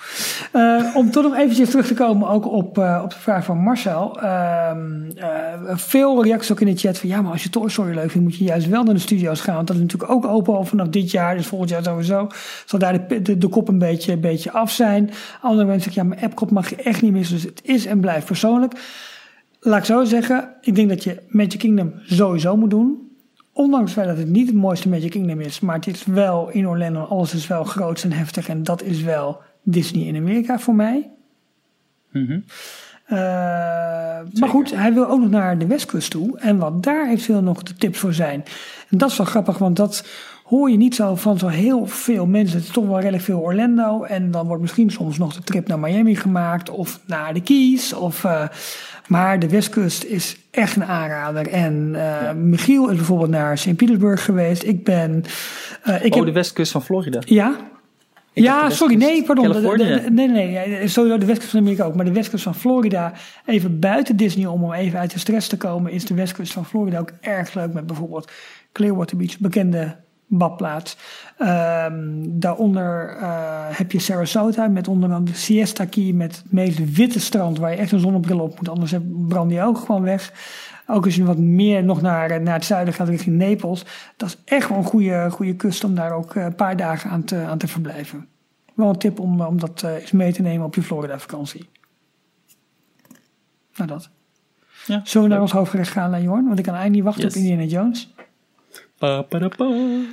Eh, 0.53 0.85
om 0.95 1.11
toch 1.11 1.23
nog 1.23 1.37
eventjes 1.37 1.71
terug 1.71 1.87
te 1.87 1.95
komen 1.95 2.29
ook 2.29 2.47
op, 2.47 2.79
op 3.03 3.11
de 3.11 3.19
vraag 3.19 3.45
van 3.45 3.59
Marcel. 3.59 4.21
Ehm, 4.21 5.11
eh, 5.17 5.29
veel 5.75 6.25
reacties 6.25 6.53
ook 6.53 6.61
in 6.61 6.67
de 6.67 6.77
chat 6.77 6.99
van 6.99 7.09
ja, 7.09 7.23
maar 7.23 7.33
als 7.33 7.43
je 7.43 7.51
Toy 7.51 7.69
Story 7.69 7.95
leuk 7.95 8.11
vindt, 8.11 8.29
moet 8.29 8.37
je 8.37 8.45
juist 8.45 8.69
wel 8.69 8.83
naar 8.83 8.95
de 8.95 9.01
studio's 9.01 9.41
gaan. 9.41 9.55
Want 9.55 9.67
dat 9.67 9.77
is 9.77 9.83
natuurlijk 9.83 10.11
ook 10.11 10.27
open 10.27 10.57
al 10.57 10.65
vanaf 10.65 10.89
dit 10.89 11.11
jaar, 11.11 11.37
dus 11.37 11.47
volgend 11.47 11.71
jaar 11.71 11.83
sowieso. 11.83 12.27
Zal 12.65 12.79
daar 12.79 13.09
de, 13.09 13.23
de, 13.23 13.39
de 13.39 13.49
kop 13.49 13.69
een 13.69 13.79
beetje, 13.79 14.13
een 14.13 14.21
beetje 14.21 14.53
af 14.53 14.71
zijn. 14.71 15.11
Andere 15.41 15.67
mensen 15.67 15.93
zeggen 15.93 16.03
ja, 16.03 16.09
maar 16.09 16.29
Epcot 16.29 16.51
mag 16.51 16.71
je 16.71 16.77
echt 16.77 17.03
niet 17.03 17.13
missen. 17.13 17.35
Dus 17.35 17.45
het 17.45 17.61
is 17.63 17.87
en 17.87 18.01
blijft 18.01 18.27
persoonlijk. 18.27 18.73
Laat 19.67 19.79
ik 19.79 19.85
zo 19.85 20.05
zeggen, 20.05 20.55
ik 20.61 20.75
denk 20.75 20.89
dat 20.89 21.05
je 21.05 21.23
Magic 21.29 21.59
Kingdom 21.59 21.93
sowieso 22.05 22.57
moet 22.57 22.71
doen. 22.71 23.11
Ondanks 23.53 23.95
het 23.95 24.01
feit 24.01 24.17
dat 24.17 24.25
het 24.25 24.33
niet 24.33 24.47
het 24.47 24.57
mooiste 24.57 24.89
Magic 24.89 25.11
Kingdom 25.11 25.41
is, 25.41 25.61
maar 25.61 25.75
het 25.75 25.87
is 25.87 26.05
wel 26.05 26.49
in 26.49 26.69
Orlando, 26.69 27.01
alles 27.01 27.35
is 27.35 27.47
wel 27.47 27.65
groot 27.65 28.03
en 28.03 28.13
heftig 28.13 28.49
en 28.49 28.63
dat 28.63 28.83
is 28.83 29.03
wel 29.03 29.41
Disney 29.63 30.07
in 30.07 30.17
Amerika 30.17 30.59
voor 30.59 30.75
mij. 30.75 31.11
Mhm. 32.11 32.33
Uh, 32.33 33.19
maar 34.39 34.49
goed, 34.49 34.75
hij 34.75 34.95
wil 34.95 35.09
ook 35.09 35.21
nog 35.21 35.31
naar 35.31 35.59
de 35.59 35.67
westkust 35.67 36.11
toe. 36.11 36.39
En 36.39 36.59
wat 36.59 36.83
daar 36.83 37.09
eventueel 37.09 37.43
nog 37.43 37.63
de 37.63 37.75
tips 37.75 37.99
voor 37.99 38.15
zijn. 38.15 38.45
En 38.91 38.99
dat 38.99 39.11
is 39.11 39.17
wel 39.17 39.27
grappig, 39.27 39.59
want 39.59 39.77
dat 39.77 40.07
hoor 40.47 40.71
je 40.71 40.77
niet 40.77 40.95
zo 40.95 41.15
van 41.15 41.39
zo 41.39 41.47
heel 41.47 41.87
veel 41.87 42.27
mensen. 42.27 42.57
Het 42.57 42.67
is 42.67 42.73
toch 42.73 42.87
wel 42.87 42.99
redelijk 42.99 43.23
veel 43.23 43.41
Orlando. 43.41 44.03
En 44.03 44.31
dan 44.31 44.47
wordt 44.47 44.63
misschien 44.63 44.91
soms 44.91 45.19
nog 45.19 45.35
de 45.35 45.43
trip 45.43 45.69
naar 45.69 45.79
Miami 45.79 46.17
gemaakt. 46.17 46.71
Of 46.71 47.01
naar 47.07 47.35
de 47.35 47.41
Keys. 47.41 47.93
Of, 47.93 48.25
uh, 48.25 48.43
maar 49.07 49.39
de 49.39 49.49
westkust 49.49 50.05
is 50.05 50.37
echt 50.51 50.77
een 50.77 50.85
aanrader. 50.85 51.49
En 51.49 51.89
uh, 51.93 52.01
ja. 52.01 52.33
Michiel 52.33 52.89
is 52.89 52.97
bijvoorbeeld 52.97 53.31
naar 53.31 53.59
St. 53.59 53.77
Petersburg 53.77 54.25
geweest. 54.25 54.63
Ik 54.63 54.85
ben... 54.85 55.25
Uh, 55.87 56.05
ik 56.05 56.13
oh, 56.13 56.17
heb, 56.17 56.27
de 56.27 56.33
westkust 56.33 56.73
van 56.73 56.83
Florida. 56.83 57.21
Ja, 57.25 57.57
ik 58.33 58.43
ja, 58.43 58.71
sorry, 58.71 58.95
nee, 58.95 59.23
pardon. 59.23 59.53
De, 59.53 59.61
de, 59.61 59.77
de, 59.77 60.11
nee, 60.11 60.29
nee, 60.29 60.69
nee, 60.69 60.89
sowieso 60.89 61.19
de 61.19 61.27
westkust 61.27 61.51
van 61.51 61.61
Amerika 61.61 61.85
ook. 61.85 61.95
Maar 61.95 62.05
de 62.05 62.13
westkust 62.13 62.45
van 62.45 62.55
Florida, 62.55 63.13
even 63.47 63.79
buiten 63.81 64.17
Disney 64.17 64.47
om, 64.47 64.65
om 64.65 64.73
even 64.73 64.99
uit 64.99 65.13
de 65.13 65.19
stress 65.19 65.49
te 65.49 65.57
komen, 65.57 65.93
is 65.93 66.05
de 66.05 66.15
westkust 66.15 66.53
van 66.53 66.67
Florida 66.67 66.99
ook 66.99 67.13
erg 67.21 67.55
leuk. 67.55 67.73
Met 67.73 67.87
bijvoorbeeld 67.87 68.31
Clearwater 68.73 69.17
Beach, 69.17 69.39
bekende 69.39 69.97
badplaats. 70.27 70.97
Um, 71.39 72.41
daaronder 72.41 73.17
uh, 73.21 73.65
heb 73.69 73.93
je 73.93 73.99
Sarasota 73.99 74.69
met 74.69 74.89
onder 74.89 75.13
andere 75.13 75.37
Siesta 75.37 75.85
Key 75.85 76.13
met 76.13 76.37
het 76.37 76.53
meest 76.53 76.95
witte 76.95 77.21
strand 77.21 77.59
waar 77.59 77.71
je 77.71 77.77
echt 77.77 77.93
een 77.93 78.01
zonnebril 78.01 78.41
op 78.41 78.57
moet, 78.59 78.69
anders 78.69 78.95
brand 79.29 79.53
je 79.53 79.63
ook 79.63 79.79
gewoon 79.79 80.03
weg. 80.03 80.33
Ook 80.87 81.05
als 81.05 81.17
je 81.17 81.25
wat 81.25 81.39
meer 81.39 81.85
nog 81.85 82.01
naar, 82.01 82.43
naar 82.43 82.55
het 82.55 82.65
zuiden 82.65 82.95
gaat 82.95 83.09
richting 83.09 83.37
Napels. 83.37 83.85
Dat 84.17 84.29
is 84.29 84.39
echt 84.45 84.69
wel 84.69 84.79
een 84.79 84.85
goede, 84.85 85.29
goede 85.31 85.57
kust 85.57 85.85
om 85.85 85.95
daar 85.95 86.13
ook 86.13 86.35
een 86.35 86.55
paar 86.55 86.77
dagen 86.77 87.11
aan 87.11 87.25
te, 87.25 87.37
aan 87.37 87.59
te 87.59 87.69
verblijven. 87.69 88.27
Wel 88.75 88.89
een 88.89 88.99
tip 88.99 89.21
om, 89.21 89.41
om 89.41 89.61
dat 89.61 89.83
eens 89.83 90.13
mee 90.13 90.33
te 90.33 90.43
nemen 90.43 90.67
op 90.67 90.75
je 90.75 90.83
Florida 90.83 91.19
vakantie. 91.19 91.69
Nou 93.77 93.89
dat. 93.89 94.11
Ja, 94.87 95.01
Zullen 95.05 95.29
we 95.29 95.33
naar 95.33 95.43
ons 95.43 95.53
hoofdgerecht 95.53 95.91
gaan, 95.91 96.23
Jorn? 96.23 96.47
Want 96.47 96.59
ik 96.59 96.65
kan 96.65 96.75
eigenlijk 96.75 96.91
niet 96.95 97.03
wachten 97.03 97.23
yes. 97.23 97.35
op 97.35 97.41
Indiana 97.41 97.63
Jones. 97.63 98.15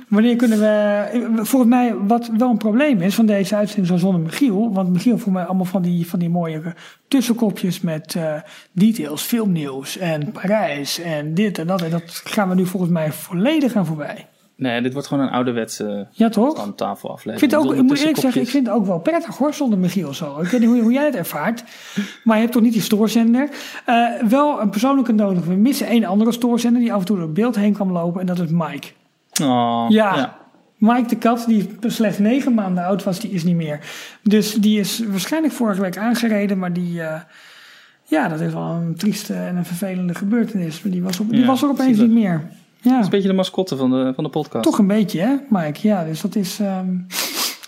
Wanneer 0.08 0.36
kunnen 0.36 0.58
we. 0.58 1.36
Volgens 1.42 1.70
mij, 1.70 1.94
wat 1.94 2.30
wel 2.38 2.50
een 2.50 2.56
probleem 2.56 3.00
is 3.00 3.14
van 3.14 3.26
deze 3.26 3.56
uitzending 3.56 3.86
zo 3.88 3.96
zonder 3.96 4.20
Michiel. 4.20 4.72
Want 4.72 4.92
Michiel 4.92 5.18
voor 5.18 5.32
mij 5.32 5.44
allemaal 5.44 5.64
van 5.64 5.82
die, 5.82 6.08
van 6.08 6.18
die 6.18 6.30
mooie 6.30 6.74
tussenkopjes 7.08 7.80
met 7.80 8.14
uh, 8.14 8.34
details, 8.72 9.22
filmnieuws 9.22 9.98
en 9.98 10.32
Parijs 10.32 10.98
en 10.98 11.34
dit 11.34 11.58
en 11.58 11.66
dat. 11.66 11.82
En 11.82 11.90
dat 11.90 12.20
gaan 12.24 12.48
we 12.48 12.54
nu 12.54 12.66
volgens 12.66 12.92
mij 12.92 13.12
volledig 13.12 13.74
aan 13.74 13.86
voorbij. 13.86 14.28
Nee, 14.56 14.82
dit 14.82 14.92
wordt 14.92 15.08
gewoon 15.08 15.26
een 15.26 15.32
ouderwetse 15.32 16.06
ja, 16.10 16.28
toch? 16.28 16.72
tafel 16.76 17.10
aflevering. 17.10 17.32
Ik, 17.32 17.38
vind 17.38 17.52
het 17.52 17.60
ook, 17.60 17.76
ik 17.76 17.82
moet 17.82 17.98
eerlijk 17.98 18.18
zeggen, 18.18 18.40
ik 18.40 18.48
vind 18.48 18.66
het 18.66 18.76
ook 18.76 18.86
wel 18.86 18.98
prettig 18.98 19.36
hoor, 19.36 19.54
zonder 19.54 19.78
Michiel 19.78 20.14
zo. 20.14 20.40
Ik 20.40 20.48
weet 20.48 20.60
niet 20.60 20.68
hoe, 20.68 20.80
hoe 20.80 20.92
jij 20.92 21.04
het 21.04 21.14
ervaart. 21.14 21.64
Maar 22.24 22.36
je 22.36 22.42
hebt 22.42 22.52
toch 22.52 22.62
niet 22.62 22.72
die 22.72 22.82
stoorzender. 22.82 23.48
Uh, 23.88 24.22
wel 24.28 24.60
een 24.60 24.70
persoonlijke 24.70 25.12
nodig. 25.12 25.44
We 25.44 25.54
missen 25.54 25.86
één 25.86 26.04
andere 26.04 26.32
stoorzender 26.32 26.80
die 26.80 26.92
af 26.92 27.00
en 27.00 27.06
toe 27.06 27.16
door 27.16 27.24
het 27.24 27.34
beeld 27.34 27.56
heen 27.56 27.72
kwam 27.72 27.92
lopen. 27.92 28.20
En 28.20 28.26
dat 28.26 28.38
is 28.38 28.50
Mike. 28.50 28.88
Oh, 29.42 29.86
ja. 29.88 30.16
ja. 30.16 30.36
Mike 30.76 31.08
de 31.08 31.16
kat, 31.16 31.44
die 31.46 31.70
slechts 31.86 32.18
negen 32.18 32.54
maanden 32.54 32.84
oud 32.84 33.04
was, 33.04 33.20
die 33.20 33.30
is 33.30 33.44
niet 33.44 33.56
meer. 33.56 33.80
Dus 34.22 34.54
die 34.54 34.80
is 34.80 35.02
waarschijnlijk 35.06 35.54
vorige 35.54 35.80
week 35.80 35.96
aangereden, 35.96 36.58
maar 36.58 36.72
die... 36.72 36.94
Uh, 36.94 37.14
ja, 38.06 38.28
dat 38.28 38.40
is 38.40 38.52
wel 38.52 38.62
een 38.62 38.94
trieste 38.94 39.34
en 39.34 39.56
een 39.56 39.64
vervelende 39.64 40.14
gebeurtenis. 40.14 40.82
Maar 40.82 40.92
die 40.92 41.02
was, 41.02 41.20
op, 41.20 41.30
die 41.30 41.40
ja, 41.40 41.46
was 41.46 41.62
er 41.62 41.68
opeens 41.68 41.98
niet 41.98 42.10
meer. 42.10 42.48
Ja. 42.84 42.90
Dat 42.90 42.98
is 42.98 43.04
een 43.04 43.10
beetje 43.10 43.28
de 43.28 43.34
mascotte 43.34 43.76
van 43.76 43.90
de, 43.90 44.12
van 44.14 44.24
de 44.24 44.30
podcast. 44.30 44.64
Toch 44.64 44.78
een 44.78 44.86
beetje, 44.86 45.20
hè, 45.20 45.36
Mike? 45.48 45.88
Ja, 45.88 46.04
dus 46.04 46.20
dat 46.20 46.36
is 46.36 46.58
um, 46.60 47.06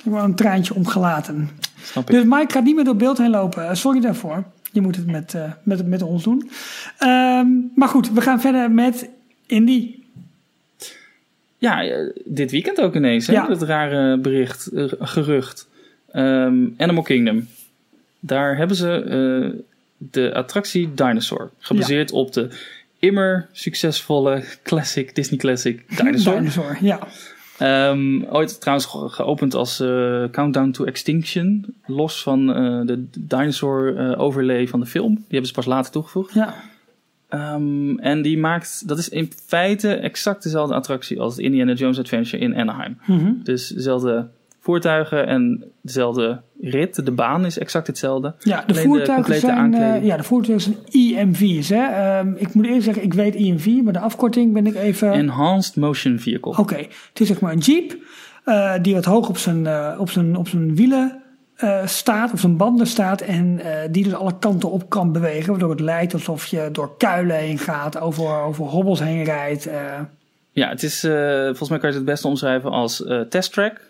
wel 0.05 0.25
een 0.25 0.35
traantje 0.35 0.75
omgelaten. 0.75 1.51
Snap 1.83 2.07
dus 2.07 2.25
Mike 2.25 2.53
gaat 2.53 2.65
niet 2.65 2.75
meer 2.75 2.85
door 2.85 2.97
beeld 2.97 3.19
heen 3.19 3.31
lopen. 3.31 3.77
Sorry 3.77 4.01
daarvoor. 4.01 4.45
Je 4.73 4.81
moet 4.81 4.97
het 4.97 5.07
met, 5.07 5.35
uh, 5.35 5.53
met, 5.63 5.87
met 5.87 6.03
ons 6.03 6.23
doen. 6.23 6.51
Um, 7.03 7.71
maar 7.75 7.89
goed, 7.89 8.13
we 8.13 8.21
gaan 8.21 8.41
verder 8.41 8.71
met 8.71 9.09
Indy. 9.47 9.95
Ja, 11.59 11.83
dit 12.25 12.51
weekend 12.51 12.81
ook 12.81 12.95
ineens. 12.95 13.27
Hè? 13.27 13.33
Ja. 13.33 13.47
Dat 13.47 13.63
rare 13.63 14.19
bericht, 14.19 14.71
gerucht. 14.99 15.69
Um, 16.15 16.75
Animal 16.77 17.03
Kingdom. 17.03 17.49
Daar 18.21 18.57
hebben 18.57 18.77
ze 18.77 19.05
uh, 19.55 19.61
de 19.97 20.35
attractie 20.35 20.95
Dinosaur. 20.95 21.51
Gebaseerd 21.59 22.11
ja. 22.11 22.17
op 22.17 22.33
de 22.33 22.49
immer 23.07 23.49
succesvolle 23.53 24.43
classic, 24.63 25.15
Disney 25.15 25.39
classic 25.39 25.85
Dinosaur. 25.97 26.37
Dinosaur, 26.37 26.77
ja. 26.81 26.99
Um, 27.59 28.25
ooit 28.31 28.61
trouwens 28.61 28.87
ge 28.87 29.09
geopend 29.09 29.55
als 29.55 29.81
uh, 29.81 30.25
Countdown 30.31 30.71
to 30.71 30.85
Extinction. 30.85 31.75
Los 31.87 32.23
van 32.23 32.49
uh, 32.49 32.87
de 32.87 33.07
dinosaur 33.19 33.97
uh, 33.97 34.21
overlay 34.21 34.69
van 34.69 34.81
de 34.81 34.87
film. 34.87 35.15
Die 35.15 35.25
hebben 35.29 35.47
ze 35.47 35.53
pas 35.53 35.67
later 35.67 35.93
toegevoegd. 35.93 36.35
Ja. 36.35 36.55
Um, 37.31 37.99
en 37.99 38.23
die 38.23 38.39
maakt, 38.39 38.89
dat 38.89 38.99
is 38.99 39.09
in 39.09 39.33
feite 39.47 39.95
exact 39.95 40.43
dezelfde 40.43 40.75
attractie 40.75 41.21
als 41.21 41.37
de 41.37 41.43
Indiana 41.43 41.73
Jones 41.73 41.99
Adventure 41.99 42.43
in 42.43 42.57
Anaheim. 42.57 42.99
Mm 43.07 43.19
-hmm. 43.19 43.41
Dus 43.43 43.69
dezelfde 43.69 44.29
voertuigen 44.67 45.27
en 45.27 45.65
dezelfde 45.81 46.41
rit. 46.61 47.05
De 47.05 47.11
baan 47.11 47.45
is 47.45 47.59
exact 47.59 47.87
hetzelfde. 47.87 48.35
Ja, 48.39 48.65
de 48.67 48.75
voertuigen, 48.75 49.33
de 49.33 49.39
zijn, 49.39 49.75
uh, 49.75 50.05
ja, 50.05 50.17
de 50.17 50.23
voertuigen 50.23 50.75
zijn 50.75 50.77
EMV's. 50.91 51.69
Hè? 51.69 52.19
Um, 52.19 52.35
ik 52.39 52.55
moet 52.55 52.67
eerst 52.67 52.85
zeggen, 52.85 53.03
ik 53.03 53.15
weet 53.15 53.35
EMV, 53.35 53.67
maar 53.67 53.93
de 53.93 53.99
afkorting 53.99 54.53
ben 54.53 54.67
ik 54.67 54.75
even... 54.75 55.13
Enhanced 55.13 55.77
Motion 55.77 56.19
Vehicle. 56.19 56.51
Oké, 56.51 56.61
okay. 56.61 56.89
het 57.09 57.21
is 57.21 57.27
zeg 57.27 57.41
maar 57.41 57.53
een 57.53 57.59
jeep 57.59 57.97
uh, 58.47 58.73
die 58.83 58.95
wat 58.95 59.05
hoog 59.05 59.29
op 59.29 59.39
zijn, 59.39 59.65
uh, 59.65 59.95
op 59.99 60.11
zijn, 60.11 60.37
op 60.37 60.49
zijn 60.49 60.77
wielen 60.77 61.23
staat, 61.85 62.33
op 62.33 62.39
zijn 62.39 62.57
banden 62.57 62.87
staat 62.87 63.21
en 63.21 63.61
die 63.91 64.05
dus 64.05 64.15
alle 64.15 64.39
kanten 64.39 64.71
op 64.71 64.91
kan 64.91 65.13
bewegen. 65.13 65.51
Waardoor 65.51 65.71
het 65.71 65.81
lijkt 65.81 66.13
alsof 66.13 66.47
je 66.47 66.69
door 66.73 66.97
kuilen 66.97 67.37
heen 67.37 67.59
gaat, 67.59 68.01
over, 68.01 68.41
over 68.41 68.65
hobbels 68.65 69.01
heen 69.01 69.25
rijdt. 69.25 69.69
Ja, 70.53 70.69
het 70.69 70.83
is, 70.83 71.01
volgens 71.01 71.69
mij 71.69 71.79
kan 71.79 71.89
je 71.89 71.95
het 71.97 72.05
het 72.05 72.05
beste 72.05 72.29
omschrijven 72.29 72.71
als 72.71 73.05
testtrack. 73.29 73.81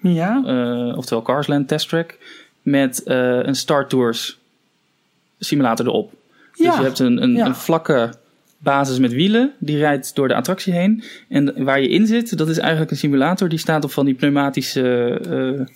Ja. 0.00 0.42
Uh, 0.46 0.96
oftewel 0.96 1.22
Carsland 1.22 1.68
Test 1.68 1.88
Track. 1.88 2.18
Met 2.62 3.02
uh, 3.06 3.42
een 3.42 3.54
Star 3.54 3.88
Tours 3.88 4.38
simulator 5.38 5.86
erop. 5.86 6.12
Ja. 6.52 6.70
Dus 6.70 6.76
je 6.78 6.84
hebt 6.84 6.98
een, 6.98 7.22
een, 7.22 7.32
ja. 7.32 7.46
een, 7.46 7.54
vlakke 7.54 8.12
basis 8.58 8.98
met 8.98 9.12
wielen. 9.12 9.52
Die 9.58 9.76
rijdt 9.76 10.14
door 10.14 10.28
de 10.28 10.34
attractie 10.34 10.72
heen. 10.72 11.02
En 11.28 11.64
waar 11.64 11.80
je 11.80 11.88
in 11.88 12.06
zit, 12.06 12.38
dat 12.38 12.48
is 12.48 12.58
eigenlijk 12.58 12.90
een 12.90 12.96
simulator. 12.96 13.48
Die 13.48 13.58
staat 13.58 13.84
op 13.84 13.90
van 13.90 14.04
die 14.04 14.14
pneumatische 14.14 15.20
uh, 15.28 15.66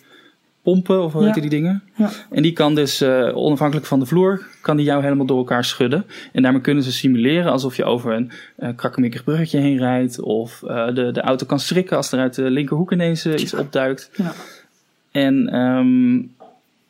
pompen, 0.62 1.02
of 1.02 1.12
hoe 1.12 1.24
heet 1.24 1.34
die 1.34 1.50
dingen? 1.50 1.82
Ja. 1.94 2.10
En 2.30 2.42
die 2.42 2.52
kan 2.52 2.74
dus 2.74 3.02
uh, 3.02 3.36
onafhankelijk 3.36 3.86
van 3.86 3.98
de 3.98 4.06
vloer, 4.06 4.46
kan 4.60 4.76
die 4.76 4.86
jou 4.86 5.02
helemaal 5.02 5.26
door 5.26 5.38
elkaar 5.38 5.64
schudden. 5.64 6.06
En 6.32 6.42
daarmee 6.42 6.60
kunnen 6.60 6.82
ze 6.82 6.92
simuleren 6.92 7.52
alsof 7.52 7.76
je 7.76 7.84
over 7.84 8.12
een 8.12 8.30
uh, 8.58 8.68
krakkemikkig 8.76 9.24
bruggetje 9.24 9.58
heen 9.58 9.78
rijdt. 9.78 10.20
Of 10.20 10.62
uh, 10.64 10.94
de, 10.94 11.12
de 11.12 11.20
auto 11.20 11.46
kan 11.46 11.60
strikken 11.60 11.96
als 11.96 12.12
er 12.12 12.18
uit 12.18 12.34
de 12.34 12.50
linkerhoek 12.50 12.92
ineens 12.92 13.26
iets 13.26 13.54
opduikt. 13.54 14.10
Ja. 14.16 14.32
En 15.10 15.56
um, 15.56 16.34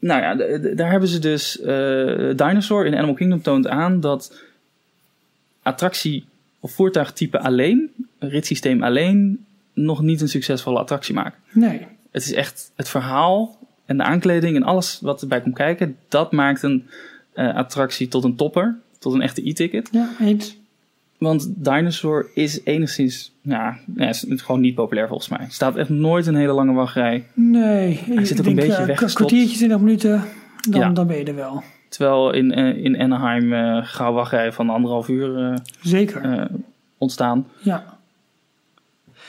nou 0.02 0.22
ja, 0.22 0.34
daar 0.74 0.90
hebben 0.90 1.08
ze 1.08 1.18
dus 1.18 1.60
eh, 1.60 2.36
Dinosaur 2.36 2.86
in 2.86 2.96
Animal 2.96 3.14
Kingdom 3.14 3.42
toont 3.42 3.68
aan 3.68 4.00
dat 4.00 4.42
attractie 5.62 6.24
of 6.60 6.72
voertuigtype 6.72 7.38
alleen, 7.40 7.90
een 8.18 8.28
ritssysteem 8.28 8.82
alleen, 8.82 9.44
nog 9.72 10.02
niet 10.02 10.20
een 10.20 10.28
succesvolle 10.28 10.78
attractie 10.78 11.14
maken. 11.14 11.38
Nee. 11.52 11.86
Het 12.10 12.22
is 12.22 12.32
echt 12.32 12.70
het 12.74 12.88
verhaal 12.88 13.58
en 13.86 13.96
de 13.96 14.02
aankleding 14.02 14.56
en 14.56 14.62
alles 14.62 14.98
wat 15.02 15.22
erbij 15.22 15.40
komt 15.40 15.54
kijken, 15.54 15.96
dat 16.08 16.32
maakt 16.32 16.62
een 16.62 16.86
eh, 17.32 17.54
attractie 17.54 18.08
tot 18.08 18.24
een 18.24 18.36
topper, 18.36 18.78
tot 18.98 19.14
een 19.14 19.20
echte 19.22 19.48
e-ticket. 19.48 19.88
Ja, 19.92 20.08
eens. 20.20 20.56
Want 21.18 21.48
Dinosaur 21.56 22.26
is 22.34 22.60
enigszins, 22.64 23.32
ja, 23.42 23.78
ja, 23.96 24.08
is 24.08 24.24
gewoon 24.28 24.60
niet 24.60 24.74
populair 24.74 25.08
volgens 25.08 25.28
mij. 25.28 25.38
Er 25.40 25.52
staat 25.52 25.76
echt 25.76 25.88
nooit 25.88 26.26
een 26.26 26.34
hele 26.34 26.52
lange 26.52 26.72
wachtrij. 26.72 27.24
Nee. 27.34 28.00
Hij 28.04 28.24
zit 28.24 28.40
ook 28.40 28.46
een 28.46 28.54
beetje 28.54 28.72
eh, 28.72 28.84
weggestopt. 28.86 29.14
kwartiertje, 29.14 29.56
20 29.56 29.78
minuten, 29.78 30.24
dan, 30.70 30.80
Ja. 30.80 30.88
dan 30.88 31.06
ben 31.06 31.16
je 31.18 31.24
er 31.24 31.34
wel. 31.34 31.62
Terwijl 31.88 32.32
in, 32.32 32.52
eh, 32.52 32.84
in 32.84 33.00
Anaheim 33.00 33.52
eh 33.52 33.78
gauw 33.82 34.12
wachtrij 34.12 34.52
van 34.52 34.70
anderhalf 34.70 35.08
uur 35.08 35.58
Zeker. 35.82 36.48
ontstaan. 36.98 37.46
ja. 37.62 37.91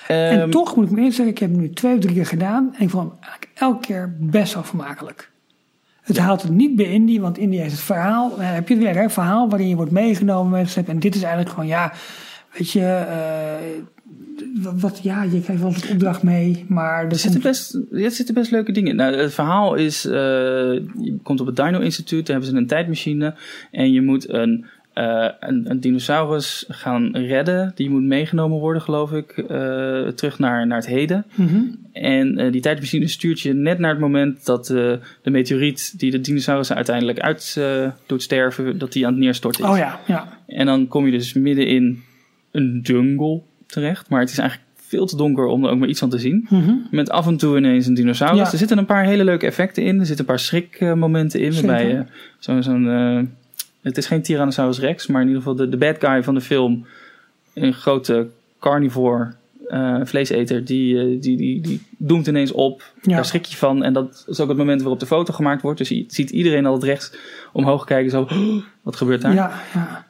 En 0.07 0.39
Ehm, 0.41 0.49
toch 0.49 0.75
moet 0.75 0.85
ik 0.85 0.91
me 0.91 1.01
eerst 1.01 1.15
zeggen, 1.15 1.33
ik 1.35 1.39
heb 1.39 1.49
het 1.51 1.59
nu 1.59 1.69
twee 1.69 1.93
of 1.93 1.99
drie 1.99 2.13
keer 2.15 2.25
gedaan. 2.25 2.73
En 2.77 2.81
ik 2.83 2.89
vond 2.89 3.09
hem 3.09 3.19
eigenlijk 3.21 3.51
elke 3.53 3.79
keer 3.87 4.15
best 4.19 4.53
wel 4.53 4.63
vermakelijk. 4.63 5.31
Het 6.01 6.17
haalt 6.17 6.41
het 6.41 6.51
niet 6.51 6.75
bij 6.75 6.85
Indie, 6.85 7.21
want 7.21 7.37
Indie 7.37 7.59
heeft 7.59 7.71
het 7.71 7.81
verhaal. 7.81 8.39
eh, 8.39 8.53
heb 8.53 8.67
je 8.67 8.73
het 8.75 8.83
weer, 8.83 8.95
hè? 8.95 9.09
Verhaal 9.09 9.49
waarin 9.49 9.67
je 9.67 9.75
wordt 9.75 9.91
meegenomen 9.91 10.51
met. 10.51 10.83
En 10.87 10.99
dit 10.99 11.15
is 11.15 11.21
eigenlijk 11.21 11.53
gewoon, 11.53 11.67
ja, 11.69 11.93
weet 12.57 12.71
je, 12.71 12.85
eh, 12.85 13.81
wat, 14.63 14.73
wat- 14.81 14.99
ja, 15.03 15.23
je 15.23 15.41
krijgt 15.41 15.61
wel 15.61 15.71
eens 15.71 15.83
een 15.83 15.91
opdracht 15.93 16.23
mee, 16.23 16.65
maar 16.67 17.05
Er 17.09 17.15
zitten, 17.15 17.41
best, 17.41 17.73
er 17.91 18.11
zitten 18.11 18.33
best 18.35 18.51
leuke 18.51 18.71
dingen 18.71 18.89
in. 18.89 18.95
Nou, 18.95 19.15
het 19.15 19.33
verhaal 19.33 19.75
is, 19.75 20.05
eh, 20.05 20.11
je 20.13 21.17
komt 21.23 21.39
op 21.41 21.45
het 21.47 21.55
Dino 21.55 21.79
Instituut, 21.79 22.25
daar 22.25 22.35
hebben 22.35 22.53
ze 22.55 22.61
een 22.61 22.67
tijdmachine. 22.67 23.35
En 23.71 23.91
je 23.91 24.01
moet 24.01 24.29
een, 24.29 24.65
eh, 24.93 25.29
een, 25.39 25.69
een 25.69 25.79
dinosaurus 25.79 26.65
gaan 26.67 27.15
redden. 27.15 27.71
Die 27.75 27.89
moet 27.89 28.03
meegenomen 28.03 28.59
worden, 28.59 28.81
geloof 28.81 29.11
ik, 29.11 29.29
eh, 29.31 30.07
terug 30.07 30.39
naar, 30.39 30.67
naar 30.67 30.77
het 30.77 30.87
heden. 30.87 31.25
Mhm. 31.35 31.61
En 31.91 32.37
eh, 32.37 32.51
die 32.51 32.61
tijdmachine 32.61 33.07
stuurt 33.07 33.39
je 33.39 33.53
net 33.53 33.79
naar 33.79 33.89
het 33.89 33.99
moment 33.99 34.45
dat 34.45 34.65
de 34.65 34.99
meteoriet 35.23 35.99
die 35.99 36.11
de 36.11 36.21
dinosaurussen 36.21 36.75
uiteindelijk 36.75 37.19
uit 37.19 37.61
doet 38.05 38.21
sterven, 38.23 38.77
dat 38.77 38.91
die 38.93 39.05
aan 39.05 39.11
het 39.13 39.21
neerstorten 39.21 39.63
is. 39.63 39.69
Oh 39.69 39.77
ja, 39.77 39.99
ja. 40.07 40.27
En 40.47 40.65
dan 40.65 40.87
kom 40.87 41.05
je 41.05 41.11
dus 41.11 41.33
midden 41.33 41.67
in 41.67 42.03
een 42.51 42.79
jungle 42.83 43.41
terecht. 43.67 44.09
Maar 44.09 44.19
het 44.19 44.29
is 44.29 44.37
eigenlijk 44.37 44.69
veel 44.75 45.05
te 45.05 45.17
donker 45.17 45.45
om 45.45 45.63
er 45.65 45.71
ook 45.71 45.79
maar 45.79 45.87
iets 45.87 45.99
van 45.99 46.09
te 46.09 46.19
zien. 46.19 46.47
Mhm. 46.49 46.73
Met 46.91 47.09
af 47.09 47.27
en 47.27 47.37
toe 47.37 47.57
ineens 47.57 47.87
een 47.87 47.93
dinosaurus. 47.93 48.37
Ja. 48.45 48.51
Er 48.51 48.57
zitten 48.57 48.77
een 48.77 48.85
paar 48.85 49.05
hele 49.05 49.23
leuke 49.23 49.45
effecten 49.45 49.83
in. 49.83 49.99
Er 49.99 50.05
zitten 50.05 50.25
een 50.25 50.31
paar 50.31 50.39
schrikmomenten 50.39 51.39
in. 51.39 51.53
Waarbij 51.53 51.87
je 51.87 52.03
zo- 52.39 52.61
zo'n... 52.61 53.31
het 53.83 53.97
is 53.97 54.05
geen 54.05 54.21
Tyrannosaurus 54.21 54.79
Rex, 54.79 55.07
maar 55.07 55.21
in 55.21 55.27
ieder 55.27 55.41
geval 55.41 55.57
de, 55.57 55.69
de 55.69 55.77
bad 55.77 55.95
guy 55.99 56.23
van 56.23 56.33
de 56.33 56.41
film. 56.41 56.85
Een 57.53 57.73
grote 57.73 58.27
carnivore 58.59 59.33
eh, 59.67 59.99
vleeseter. 60.03 60.65
Die, 60.65 60.99
eh, 60.99 61.21
die, 61.21 61.37
die, 61.37 61.61
die 61.61 61.81
doemt 61.97 62.27
ineens 62.27 62.51
op. 62.51 62.93
Ja. 63.01 63.15
Daar 63.15 63.25
schrik 63.25 63.45
je 63.45 63.57
van. 63.57 63.83
En 63.83 63.93
dat 63.93 64.25
is 64.27 64.39
ook 64.39 64.47
het 64.47 64.57
moment 64.57 64.81
waarop 64.81 64.99
de 64.99 65.05
foto 65.05 65.33
gemaakt 65.33 65.61
wordt. 65.61 65.77
Dus 65.77 65.89
je 65.89 66.05
ziet 66.07 66.29
iedereen 66.29 66.65
altijd 66.65 66.91
rechts 66.91 67.11
omhoog 67.51 67.85
kijken. 67.85 68.11
Zo, 68.11 68.27
wat 68.81 68.95
gebeurt 68.95 69.21
daar? 69.21 69.33
Ja, 69.33 69.51
ja. 69.73 70.05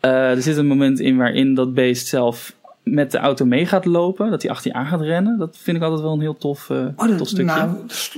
Eh, 0.00 0.30
er 0.30 0.42
zit 0.42 0.56
een 0.56 0.66
moment 0.66 1.00
in 1.00 1.16
waarin 1.16 1.54
dat 1.54 1.74
beest 1.74 2.06
zelf 2.06 2.54
met 2.82 3.10
de 3.10 3.18
auto 3.18 3.44
mee 3.44 3.66
gaat 3.66 3.84
lopen. 3.84 4.30
Dat 4.30 4.42
hij 4.42 4.50
achter 4.50 4.70
je 4.70 4.76
aan 4.76 4.86
gaat 4.86 5.00
rennen. 5.00 5.38
Dat 5.38 5.56
vind 5.58 5.76
ik 5.76 5.82
altijd 5.82 6.02
wel 6.02 6.12
een 6.12 6.20
heel 6.20 6.36
tof, 6.38 6.70
Oh, 6.70 6.96
dat, 6.96 7.18
tof 7.18 7.28
stukje. 7.28 7.44
nou, 7.44 7.70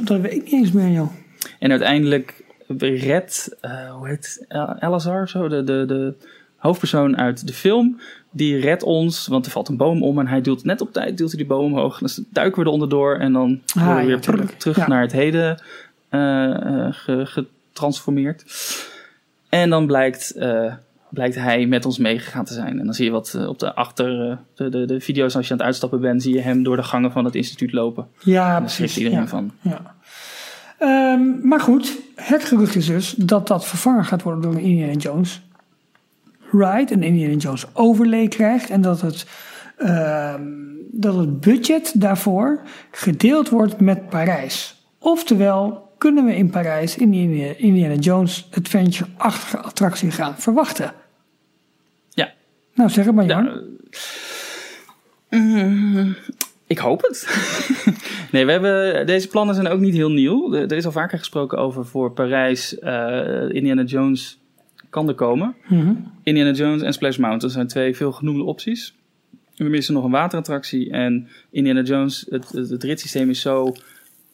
dat 0.04 0.20
weet 0.20 0.32
ik 0.32 0.42
niet 0.42 0.52
eens 0.52 0.72
meer, 0.72 0.90
joh. 0.90 1.10
En 1.58 1.70
uiteindelijk 1.70 2.42
redt, 2.78 3.56
eh, 3.60 3.90
hoe 3.94 4.08
heet 4.08 4.44
El- 4.48 4.76
Elazar 4.80 5.22
of 5.22 5.28
zo, 5.28 5.48
de, 5.48 5.64
de, 5.64 5.84
de 5.86 6.14
hoofdpersoon 6.56 7.16
uit 7.16 7.46
de 7.46 7.52
film. 7.52 8.00
Die 8.30 8.56
redt 8.60 8.82
ons, 8.82 9.26
want 9.26 9.46
er 9.46 9.52
valt 9.52 9.68
een 9.68 9.76
boom 9.76 10.02
om 10.02 10.18
en 10.18 10.26
hij 10.26 10.40
duwt 10.40 10.64
net 10.64 10.80
op 10.80 10.92
tijd 10.92 11.18
duwt 11.18 11.28
hij 11.28 11.38
die 11.38 11.46
boom 11.48 11.64
omhoog. 11.72 11.98
Dan 11.98 12.24
duiken 12.30 12.60
we 12.60 12.66
er 12.66 12.72
onderdoor 12.72 13.16
en 13.16 13.32
dan 13.32 13.60
Ah, 13.76 13.84
worden 13.84 14.00
we 14.00 14.06
weer 14.06 14.36
ja, 14.40 14.46
terug 14.58 14.76
Ja. 14.76 14.88
naar 14.88 15.00
het 15.00 15.12
heden 15.12 15.62
eh, 16.08 16.84
eh, 16.86 16.92
ge- 16.94 17.26
getransformeerd. 17.26 18.44
En 19.48 19.70
dan 19.70 19.86
blijkt, 19.86 20.34
blijkt 21.10 21.34
hij 21.34 21.66
met 21.66 21.84
ons 21.84 21.98
meegegaan 21.98 22.44
te 22.44 22.52
zijn. 22.54 22.78
En 22.78 22.84
dan 22.84 22.94
zie 22.94 23.04
je 23.04 23.10
wat 23.10 23.46
op 23.46 23.58
de 23.58 23.74
achter, 23.74 24.38
de, 24.54 24.68
de, 24.68 24.84
de 24.86 25.00
video's 25.00 25.36
als 25.36 25.46
je 25.46 25.52
aan 25.52 25.58
het 25.58 25.66
uitstappen 25.66 26.00
bent, 26.00 26.22
zie 26.22 26.34
je 26.34 26.40
hem 26.40 26.62
door 26.62 26.76
de 26.76 26.82
gangen 26.82 27.12
van 27.12 27.24
het 27.24 27.34
instituut 27.34 27.72
lopen. 27.72 28.06
Ja, 28.18 28.60
Daar 28.60 28.70
schrikt 28.70 28.76
precies. 28.76 28.96
iedereen 28.96 29.20
ja. 29.20 29.26
van. 29.28 29.50
Ja. 29.60 29.96
Ehm, 30.78 31.48
maar 31.48 31.60
goed, 31.60 31.98
het 32.14 32.44
gerucht 32.44 32.74
is 32.74 32.86
dus 32.86 33.10
dat 33.10 33.46
dat 33.46 33.66
vervangen 33.66 34.04
gaat 34.04 34.22
worden 34.22 34.42
door 34.42 34.52
een 34.52 34.60
Indiana 34.60 34.92
Jones 34.92 35.42
ride. 36.50 36.92
Een 36.92 37.02
Indiana 37.02 37.34
Jones 37.34 37.64
overlay 37.72 38.28
krijgt. 38.28 38.70
En 38.70 38.80
dat 38.80 39.00
het, 39.00 39.26
ehm, 39.76 40.42
dat 40.90 41.14
het 41.14 41.40
budget 41.40 42.00
daarvoor 42.00 42.60
gedeeld 42.90 43.48
wordt 43.48 43.80
met 43.80 44.08
Parijs. 44.08 44.82
Oftewel, 44.98 45.92
kunnen 45.98 46.24
we 46.24 46.36
in 46.36 46.50
Parijs 46.50 46.96
in 46.96 47.10
die 47.10 47.22
Indiana- 47.22 47.56
Indiana 47.56 47.94
Jones 47.94 48.48
Adventure-achtige 48.56 49.58
attractie 49.58 50.10
gaan 50.10 50.34
verwachten? 50.38 50.92
Ja. 52.10 52.32
Nou, 52.74 52.90
zeg 52.90 53.04
het 53.04 53.14
maar, 53.14 53.26
Jan. 53.26 53.44
Ja, 53.44 53.60
ik 56.68 56.78
hoop 56.78 57.02
het. 57.02 57.26
nee, 58.32 58.44
we 58.46 58.52
hebben, 58.52 59.06
deze 59.06 59.28
plannen 59.28 59.54
zijn 59.54 59.68
ook 59.68 59.80
niet 59.80 59.94
heel 59.94 60.10
nieuw. 60.10 60.54
Er 60.54 60.72
is 60.72 60.84
al 60.84 60.92
vaker 60.92 61.18
gesproken 61.18 61.58
over 61.58 61.86
voor 61.86 62.12
Parijs. 62.12 62.78
eh, 62.78 63.48
Indiana 63.48 63.82
Jones 63.82 64.38
kan 64.90 65.08
er 65.08 65.14
komen. 65.14 65.54
Mhm. 65.68 65.92
Indiana 66.22 66.50
Jones 66.50 66.82
en 66.82 66.92
Splash 66.92 67.16
Mountain 67.16 67.50
zijn 67.54 67.66
twee 67.66 67.96
veel 67.96 68.12
genoemde 68.12 68.42
opties. 68.44 68.94
We 69.56 69.64
missen 69.64 69.94
nog 69.94 70.04
een 70.04 70.10
waterattractie. 70.10 70.90
En 70.90 71.28
Indiana 71.50 71.82
Jones, 71.82 72.26
het, 72.30 72.48
het, 72.52 72.70
het 72.70 72.84
ritssysteem 72.84 73.30
is 73.30 73.40
zo 73.40 73.72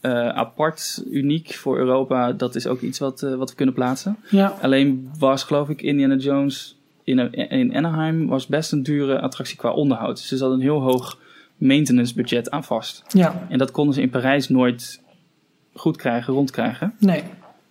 eh, 0.01 0.29
apart, 0.29 1.05
uniek 1.11 1.55
voor 1.55 1.79
Europa. 1.79 2.33
Dat 2.33 2.55
is 2.55 2.67
ook 2.67 2.81
iets 2.81 2.99
wat, 2.99 3.23
eh, 3.23 3.35
wat 3.35 3.51
we 3.51 3.57
kunnen 3.57 3.75
plaatsen. 3.75 4.17
Ja, 4.31 4.59
Alleen 4.63 5.11
was, 5.19 5.43
geloof 5.43 5.69
ik, 5.69 5.83
Indiana 5.83 6.17
Jones 6.17 6.77
in, 7.05 7.33
in 7.33 7.77
Anaheim 7.77 8.27
was 8.27 8.47
best 8.47 8.73
een 8.73 8.83
dure 8.83 9.21
attractie 9.21 9.57
qua 9.57 9.71
onderhoud. 9.73 10.17
Dus 10.17 10.31
er 10.31 10.37
zat 10.39 10.53
een 10.53 10.61
heel 10.61 10.81
hoog 10.81 11.19
maintenance 11.57 12.15
budget 12.15 12.51
aan 12.51 12.65
vast. 12.65 13.03
ja, 13.09 13.47
En 13.49 13.59
dat 13.59 13.71
konden 13.71 13.95
ze 13.95 14.01
in 14.01 14.11
Parijs 14.11 14.49
nooit 14.49 15.03
goed 15.75 15.97
krijgen, 15.97 16.35
rondkrijgen. 16.35 16.95
nee. 16.99 17.23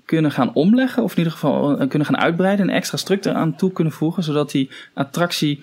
kunnen 0.05 0.31
gaan 0.31 0.53
omleggen. 0.53 1.03
Of 1.03 1.11
in 1.11 1.17
ieder 1.17 1.33
geval 1.33 1.79
eh, 1.79 1.87
kunnen 1.89 2.07
gaan 2.07 2.21
uitbreiden. 2.21 2.67
Een 2.67 2.75
extra 2.75 2.97
structuur 2.97 3.33
aan 3.33 3.55
toe 3.55 3.71
kunnen 3.71 3.93
voegen. 3.93 4.23
Zodat 4.23 4.51
die 4.51 4.69
attractie 4.93 5.61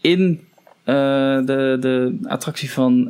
in 0.00 0.40
de, 0.84 1.76
de 1.80 2.18
attractie 2.28 2.72
van 2.72 3.08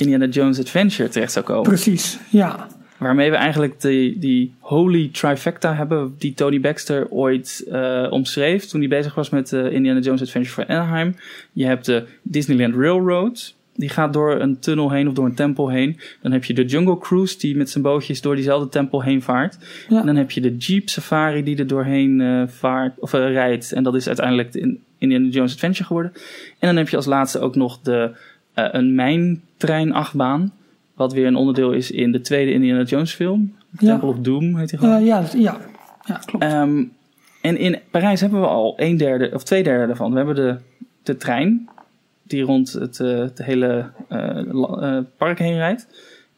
Indiana 0.00 0.26
Jones 0.26 0.58
Adventure 0.58 1.08
terecht 1.08 1.32
zou 1.32 1.44
komen. 1.44 1.62
Precies, 1.62 2.18
ja. 2.30 2.68
Waarmee 3.00 3.30
we 3.30 3.36
eigenlijk 3.36 3.80
die, 3.80 4.18
die 4.18 4.54
holy 4.58 5.08
trifecta 5.12 5.74
hebben 5.74 6.14
die 6.18 6.34
Tony 6.34 6.60
Baxter 6.60 7.08
ooit 7.10 7.64
uh, 7.68 8.06
omschreef 8.10 8.64
toen 8.64 8.80
hij 8.80 8.88
bezig 8.88 9.14
was 9.14 9.30
met 9.30 9.52
uh, 9.52 9.72
Indiana 9.72 10.00
Jones 10.00 10.22
Adventure 10.22 10.54
for 10.54 10.66
Anaheim. 10.66 11.16
Je 11.52 11.66
hebt 11.66 11.84
de 11.84 12.04
Disneyland 12.22 12.74
Railroad, 12.74 13.54
die 13.74 13.88
gaat 13.88 14.12
door 14.12 14.40
een 14.40 14.58
tunnel 14.58 14.90
heen 14.90 15.08
of 15.08 15.14
door 15.14 15.24
een 15.24 15.34
tempel 15.34 15.68
heen. 15.68 16.00
Dan 16.22 16.32
heb 16.32 16.44
je 16.44 16.54
de 16.54 16.64
Jungle 16.64 16.98
Cruise 16.98 17.38
die 17.38 17.56
met 17.56 17.70
zijn 17.70 17.84
bootjes 17.84 18.20
door 18.20 18.34
diezelfde 18.34 18.68
tempel 18.68 19.02
heen 19.02 19.22
vaart. 19.22 19.58
Ja. 19.88 20.00
En 20.00 20.06
dan 20.06 20.16
heb 20.16 20.30
je 20.30 20.40
de 20.40 20.56
Jeep 20.56 20.88
Safari 20.88 21.42
die 21.42 21.56
er 21.56 21.66
doorheen 21.66 22.20
uh, 22.20 22.42
vaart 22.46 22.98
of 22.98 23.12
rijdt. 23.12 23.72
En 23.72 23.82
dat 23.82 23.94
is 23.94 24.06
uiteindelijk 24.06 24.52
de 24.52 24.76
Indiana 24.98 25.28
Jones 25.28 25.52
Adventure 25.52 25.84
geworden. 25.84 26.12
En 26.58 26.68
dan 26.68 26.76
heb 26.76 26.88
je 26.88 26.96
als 26.96 27.06
laatste 27.06 27.38
ook 27.38 27.54
nog 27.54 27.80
de, 27.82 28.10
een 28.54 28.94
mijntreinachtbaan. 29.60 30.52
Wat 30.94 31.12
weer 31.12 31.26
een 31.26 31.36
onderdeel 31.36 31.72
is 31.72 31.90
in 31.90 32.12
de 32.12 32.20
tweede 32.20 32.52
Indiana 32.52 32.82
Jones 32.82 33.12
film. 33.12 33.54
Temple 33.78 34.08
of 34.08 34.18
Doom 34.18 34.56
heet 34.56 34.70
hij 34.70 34.78
gewoon. 34.78 35.00
Uh, 35.00 35.06
ja, 35.06 35.24
ja, 35.34 35.58
ja, 36.04 36.20
klopt. 36.24 36.44
Um, 36.44 36.92
en 37.40 37.58
in 37.58 37.78
Parijs 37.90 38.20
hebben 38.20 38.40
we 38.40 38.46
al 38.46 38.74
een 38.76 38.96
derde 38.96 39.30
of 39.34 39.42
twee 39.42 39.62
derde 39.62 39.92
ervan. 39.92 40.10
We 40.10 40.16
hebben 40.16 40.34
de, 40.34 40.56
de 41.02 41.16
trein 41.16 41.68
die 42.22 42.42
rond 42.42 42.72
het, 42.72 42.98
uh, 42.98 43.18
het 43.18 43.44
hele 43.44 43.90
uh, 44.10 44.98
park 45.16 45.38
heen 45.38 45.56
rijdt. 45.56 45.86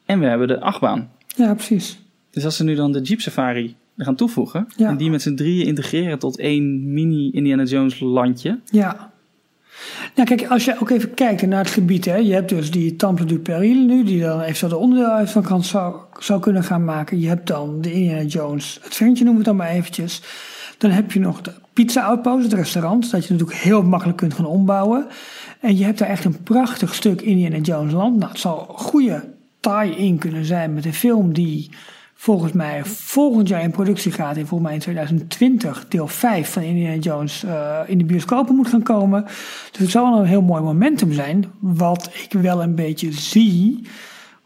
En 0.07 0.19
we 0.21 0.27
hebben 0.27 0.49
de 0.49 0.61
achtbaan. 0.61 1.11
Ja, 1.27 1.55
precies. 1.55 1.99
Dus 2.31 2.45
als 2.45 2.57
ze 2.57 2.65
nu 2.65 2.75
dan 2.75 2.93
de 2.93 3.01
Jeep 3.01 3.21
Safari 3.21 3.77
gaan 3.97 4.15
toevoegen. 4.15 4.69
Ja. 4.77 4.89
En 4.89 4.97
die 4.97 5.11
met 5.11 5.23
z'n 5.23 5.35
drieën 5.35 5.67
integreren 5.67 6.19
tot 6.19 6.39
één 6.39 6.93
mini 6.93 7.31
Indiana 7.31 7.63
Jones 7.63 8.01
landje. 8.01 8.59
Ja. 8.71 9.12
Nou, 10.15 10.29
kijk, 10.29 10.51
als 10.51 10.65
je 10.65 10.81
ook 10.81 10.91
even 10.91 11.15
kijkt 11.15 11.47
naar 11.47 11.65
het 11.65 11.71
gebied, 11.71 12.05
hè, 12.05 12.17
je 12.17 12.33
hebt 12.33 12.49
dus 12.49 12.71
die 12.71 12.97
Temple 12.97 13.25
du 13.25 13.39
Péril 13.39 13.85
nu, 13.85 14.05
die 14.05 14.21
dan 14.21 14.41
even 14.41 14.69
de 14.69 14.77
onderdeel 14.77 15.11
uit 15.11 15.31
van 15.31 15.43
kant 15.43 15.67
zou, 15.67 15.97
zou 16.19 16.41
kunnen 16.41 16.65
gaan 16.65 16.85
maken. 16.85 17.21
Je 17.21 17.29
hebt 17.29 17.47
dan 17.47 17.81
de 17.81 17.93
Indiana 17.93 18.23
Jones 18.23 18.81
Adventure, 18.85 19.25
noemen 19.25 19.43
we 19.43 19.49
het 19.49 19.59
dan 19.59 19.67
maar 19.67 19.77
eventjes. 19.77 20.23
Dan 20.79 20.91
heb 20.91 21.13
je 21.13 21.21
nog 21.21 21.41
de 21.41 21.53
Pizza 21.73 22.03
Outpost, 22.03 22.45
het 22.45 22.53
restaurant, 22.53 23.11
dat 23.11 23.27
je 23.27 23.33
natuurlijk 23.33 23.59
heel 23.59 23.83
makkelijk 23.83 24.19
kunt 24.19 24.35
gaan 24.35 24.47
ombouwen. 24.47 25.07
En 25.61 25.77
je 25.77 25.85
hebt 25.85 25.99
daar 25.99 26.09
echt 26.09 26.25
een 26.25 26.43
prachtig 26.43 26.95
stuk 26.95 27.21
Indiana 27.21 27.59
Jones 27.59 27.93
land. 27.93 28.19
Nou, 28.19 28.31
het 28.31 28.41
zal 28.41 28.67
een 28.69 28.79
goede 28.79 29.25
tie-in 29.61 30.19
kunnen 30.19 30.45
zijn 30.45 30.75
met 30.75 30.85
een 30.85 30.95
film 30.95 31.33
die 31.33 31.71
volgens 32.23 32.53
mij 32.53 32.85
volgend 32.85 33.49
jaar 33.49 33.63
in 33.63 33.71
productie 33.71 34.13
gaat. 34.13 34.37
En 34.37 34.47
volgens 34.47 34.63
mij 34.63 34.73
in 34.73 34.81
2020 34.81 35.89
deel 35.89 36.07
5 36.07 36.53
van 36.53 36.63
Indiana 36.63 36.97
Jones 36.97 37.45
uh, 37.45 37.79
in 37.87 37.99
de 37.99 38.05
bioscopen 38.05 38.55
moet 38.55 38.69
gaan 38.69 38.83
komen. 38.83 39.25
Dus 39.71 39.81
het 39.81 39.91
zou 39.91 40.11
wel 40.11 40.21
een 40.21 40.27
heel 40.27 40.43
mooi 40.43 40.63
momentum 40.63 41.13
zijn. 41.13 41.53
Wat 41.61 42.11
ik 42.23 42.33
wel 42.33 42.63
een 42.63 42.75
beetje 42.75 43.13
zie 43.13 43.87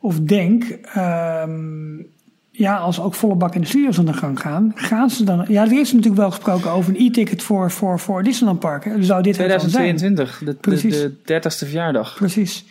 of 0.00 0.20
denk. 0.20 0.78
Um, 0.96 2.06
ja, 2.50 2.76
als 2.76 3.00
ook 3.00 3.14
volle 3.14 3.34
bak 3.34 3.54
in 3.54 3.60
de 3.60 3.66
studios 3.66 3.98
aan 3.98 4.06
de 4.06 4.12
gang 4.12 4.40
gaan, 4.40 4.72
gaan 4.74 5.10
ze 5.10 5.24
dan. 5.24 5.44
Ja, 5.48 5.62
er 5.62 5.78
is 5.78 5.92
natuurlijk 5.92 6.20
wel 6.20 6.30
gesproken 6.30 6.70
over 6.70 6.94
een 6.94 7.06
e-ticket 7.06 7.42
voor, 7.42 7.70
voor, 7.70 7.98
voor 7.98 8.22
Disneyland 8.22 8.60
Park. 8.60 8.82
Zou 9.00 9.22
dit 9.22 9.34
2022, 9.34 10.38
de, 10.38 10.56
de, 10.60 11.12
de 11.24 11.40
30ste 11.42 11.66
verjaardag. 11.66 12.14
Precies. 12.14 12.64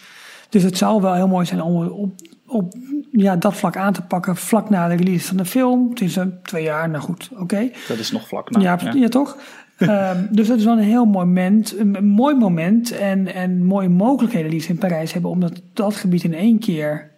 Dus 0.50 0.64
het 0.64 0.78
zou 0.78 1.02
wel 1.02 1.14
heel 1.14 1.28
mooi 1.28 1.46
zijn 1.46 1.62
om 1.62 1.88
op, 1.88 2.12
op 2.48 2.74
ja, 3.12 3.36
dat 3.36 3.56
vlak 3.56 3.78
aan 3.78 3.94
te 3.94 4.02
pakken 4.02 4.36
vlak 4.36 4.70
na 4.70 4.88
de 4.88 4.96
release 4.96 5.28
van 5.28 5.38
de 5.38 5.46
film. 5.46 5.90
Het 5.90 6.02
is 6.02 6.16
een 6.16 6.42
twee 6.44 6.64
jaar, 6.64 6.90
nou 6.90 7.04
goed, 7.04 7.30
oké. 7.38 7.70
Dat 7.88 7.98
is 7.98 8.12
nog 8.12 8.28
vlak 8.28 8.50
na. 8.50 8.60
Ja, 8.60 8.80
ja. 8.84 8.94
ja 8.94 9.08
toch? 9.08 9.38
um, 9.80 10.28
dus 10.38 10.48
dat 10.48 10.58
is 10.58 10.64
wel 10.66 10.78
een 10.78 10.84
heel 10.84 11.06
mooi 11.06 11.26
moment, 11.26 11.80
een 11.80 12.06
mooi 12.06 12.36
moment 12.36 12.92
en, 12.92 13.34
en 13.34 13.64
mooie 13.64 13.90
mogelijkheden 13.90 14.52
die 14.52 14.62
ze 14.62 14.70
in 14.70 14.78
Parijs 14.78 15.14
hebben 15.14 15.32
om 15.32 15.40
dat, 15.40 15.62
dat 15.74 15.96
gebied 15.96 16.24
in 16.24 16.34
één 16.34 16.60
keer 16.60 17.10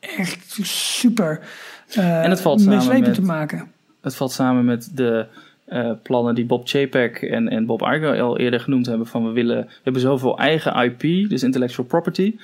echt 0.00 0.58
super 0.62 1.40
uh, 1.98 2.24
en 2.24 2.30
het 2.30 2.40
valt 2.40 2.60
samen 2.60 3.00
met, 3.00 3.14
te 3.14 3.22
maken. 3.22 3.70
Het 4.00 4.16
valt 4.16 4.32
samen 4.32 4.64
met 4.64 4.90
de 4.94 5.26
uh, 5.68 5.90
plannen 6.02 6.34
die 6.34 6.44
Bob 6.44 6.68
Chapek 6.68 7.22
en, 7.22 7.48
en 7.48 7.66
Bob 7.66 7.82
Iger 7.82 8.20
al 8.20 8.38
eerder 8.38 8.60
genoemd 8.60 8.86
hebben 8.86 9.06
van 9.06 9.26
we 9.26 9.30
willen, 9.30 9.64
we 9.66 9.80
hebben 9.82 10.02
zoveel 10.02 10.38
eigen 10.38 10.74
IP, 10.84 11.28
dus 11.28 11.42
intellectual 11.42 11.86
property 11.86 12.34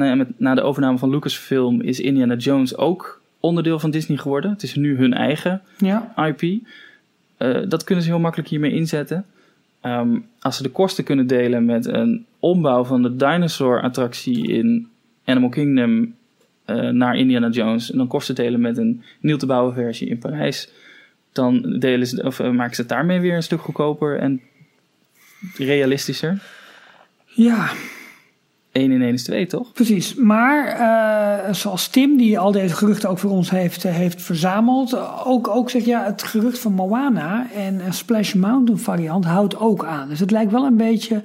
nou 0.00 0.10
ja, 0.10 0.16
met, 0.16 0.28
na 0.40 0.54
de 0.54 0.62
overname 0.62 0.98
van 0.98 1.10
Lucasfilm 1.10 1.80
is 1.80 2.00
Indiana 2.00 2.34
Jones 2.34 2.76
ook 2.76 3.20
onderdeel 3.40 3.78
van 3.78 3.90
Disney 3.90 4.16
geworden. 4.16 4.50
Het 4.50 4.62
is 4.62 4.74
nu 4.74 4.96
hun 4.96 5.14
eigen 5.14 5.62
ja. 5.78 6.14
IP. 6.26 6.42
Uh, 6.42 6.58
dat 7.68 7.84
kunnen 7.84 8.04
ze 8.04 8.10
heel 8.10 8.20
makkelijk 8.20 8.48
hiermee 8.48 8.72
inzetten. 8.72 9.24
Um, 9.82 10.26
als 10.40 10.56
ze 10.56 10.62
de 10.62 10.68
kosten 10.68 11.04
kunnen 11.04 11.26
delen 11.26 11.64
met 11.64 11.86
een 11.86 12.26
ombouw 12.38 12.84
van 12.84 13.02
de 13.02 13.16
dinosaur-attractie 13.16 14.48
in 14.48 14.88
Animal 15.24 15.48
Kingdom 15.48 16.14
uh, 16.66 16.88
naar 16.88 17.16
Indiana 17.16 17.48
Jones. 17.48 17.90
En 17.90 17.98
dan 17.98 18.06
kosten 18.06 18.34
delen 18.34 18.60
met 18.60 18.78
een 18.78 19.02
nieuw 19.20 19.36
te 19.36 19.46
bouwen 19.46 19.74
versie 19.74 20.08
in 20.08 20.18
Parijs. 20.18 20.70
Dan 21.32 21.76
delen 21.78 22.06
ze, 22.06 22.22
of, 22.22 22.38
uh, 22.38 22.50
maken 22.50 22.74
ze 22.74 22.80
het 22.80 22.90
daarmee 22.90 23.20
weer 23.20 23.34
een 23.34 23.42
stuk 23.42 23.60
goedkoper 23.60 24.18
en 24.18 24.40
realistischer. 25.56 26.42
Ja, 27.24 27.70
1 28.72 28.90
in 28.90 29.02
1 29.02 29.12
is 29.12 29.22
2, 29.22 29.46
toch? 29.46 29.72
Precies. 29.72 30.14
Maar 30.14 30.80
uh, 31.48 31.54
zoals 31.54 31.88
Tim, 31.88 32.16
die 32.16 32.38
al 32.38 32.52
deze 32.52 32.74
geruchten 32.74 33.08
ook 33.08 33.18
voor 33.18 33.30
ons 33.30 33.50
heeft, 33.50 33.84
uh, 33.84 33.92
heeft 33.92 34.22
verzameld, 34.22 34.96
ook, 35.24 35.48
ook 35.48 35.70
zegt 35.70 35.84
ja, 35.84 36.04
het 36.04 36.22
gerucht 36.22 36.58
van 36.58 36.72
Moana 36.72 37.46
en 37.54 37.86
een 37.86 37.92
Splash 37.92 38.32
Mountain 38.32 38.80
variant 38.80 39.24
houdt 39.24 39.58
ook 39.58 39.84
aan. 39.84 40.08
Dus 40.08 40.20
het 40.20 40.30
lijkt 40.30 40.52
wel 40.52 40.64
een 40.64 40.76
beetje 40.76 41.22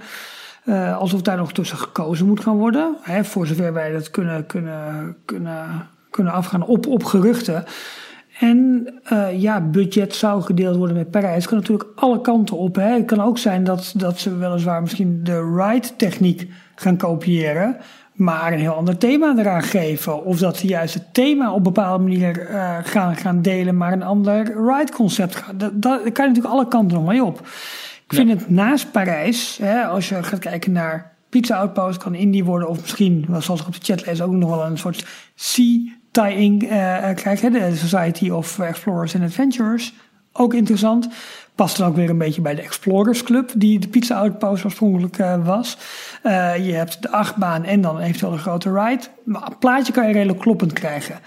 uh, 0.65 0.97
alsof 0.97 1.21
daar 1.21 1.37
nog 1.37 1.53
tussen 1.53 1.77
gekozen 1.77 2.25
moet 2.25 2.39
gaan 2.39 2.57
worden. 2.57 2.95
Hè, 3.01 3.23
voor 3.23 3.47
zover 3.47 3.73
wij 3.73 3.91
dat 3.91 4.11
kunnen, 4.11 4.45
kunnen, 4.45 5.15
kunnen, 5.25 5.87
kunnen 6.09 6.33
afgaan 6.33 6.65
op, 6.65 6.87
op 6.87 7.03
geruchten. 7.03 7.63
En 8.39 8.87
ja, 9.37 9.61
budget 9.61 10.15
zou 10.15 10.41
gedeeld 10.41 10.75
worden 10.75 10.95
met 10.95 11.11
Parijs. 11.11 11.35
Het 11.35 11.47
kan 11.47 11.57
natuurlijk 11.57 11.89
alle 11.95 12.21
kanten 12.21 12.57
op. 12.57 12.75
Hè. 12.75 12.89
Het 12.93 13.05
kan 13.05 13.21
ook 13.21 13.37
zijn 13.37 13.63
dat, 13.63 13.93
dat 13.97 14.19
ze 14.19 14.37
weliswaar 14.37 14.81
misschien 14.81 15.19
de 15.23 15.55
ride-techniek 15.55 16.47
gaan 16.75 16.97
kopiëren, 16.97 17.77
maar 18.13 18.53
een 18.53 18.59
heel 18.59 18.73
ander 18.73 18.97
thema 18.97 19.33
eraan 19.37 19.63
geven. 19.63 20.25
Of 20.25 20.37
dat 20.37 20.57
ze 20.57 20.67
juist 20.67 20.93
het 20.93 21.13
thema 21.13 21.49
op 21.49 21.57
een 21.57 21.63
bepaalde 21.63 22.03
manier 22.03 22.49
uh, 22.49 22.77
gaan, 22.83 23.15
gaan 23.15 23.41
delen, 23.41 23.77
maar 23.77 23.93
een 23.93 24.03
ander 24.03 24.43
ride-concept. 24.43 25.43
Dat, 25.55 25.81
dat 25.81 25.99
kan 25.99 26.25
je 26.25 26.31
natuurlijk 26.31 26.53
alle 26.53 26.67
kanten 26.67 26.97
nog 26.97 27.07
mee 27.07 27.23
op. 27.23 27.39
Ik 28.07 28.13
vind 28.13 28.29
het 28.29 28.49
naast 28.49 28.91
Parijs, 28.91 29.57
hè, 29.61 29.85
als 29.85 30.09
je 30.09 30.23
gaat 30.23 30.39
kijken 30.39 30.71
naar 30.71 31.13
Pizza 31.29 31.57
Outpost, 31.57 31.97
kan 31.97 32.15
Indie 32.15 32.43
worden, 32.43 32.69
of 32.69 32.81
misschien, 32.81 33.25
zoals 33.39 33.61
ik 33.61 33.67
op 33.67 33.73
de 33.73 33.79
chat 33.83 34.05
lees, 34.05 34.21
ook 34.21 34.31
nog 34.31 34.49
wel 34.49 34.65
een 34.65 34.77
soort 34.77 35.05
sea 35.35 35.79
tie-in 36.11 36.63
uh, 36.63 36.69
krijgen. 37.13 37.51
De 37.51 37.75
Society 37.75 38.29
of 38.29 38.59
Explorers 38.59 39.15
and 39.15 39.23
Adventurers. 39.23 39.93
Ook 40.31 40.53
interessant. 40.53 41.09
Past 41.55 41.77
dan 41.77 41.87
ook 41.87 41.95
weer 41.95 42.09
een 42.09 42.17
beetje 42.17 42.41
bij 42.41 42.55
de 42.55 42.61
Explorers 42.61 43.23
Club, 43.23 43.51
die 43.57 43.79
de 43.79 43.87
Pizza 43.87 44.15
Outpost 44.15 44.63
oorspronkelijk 44.63 45.17
uh, 45.17 45.45
was. 45.45 45.77
Uh, 46.23 46.65
je 46.65 46.73
hebt 46.73 47.01
de 47.01 47.11
achtbaan 47.11 47.63
en 47.63 47.81
dan 47.81 47.99
eventueel 47.99 48.31
een 48.31 48.39
grote 48.39 48.73
ride. 48.73 49.03
Maar 49.23 49.47
een 49.47 49.57
plaatje 49.57 49.93
kan 49.93 50.07
je 50.07 50.13
redelijk 50.13 50.39
kloppend 50.39 50.73
krijgen. 50.73 51.19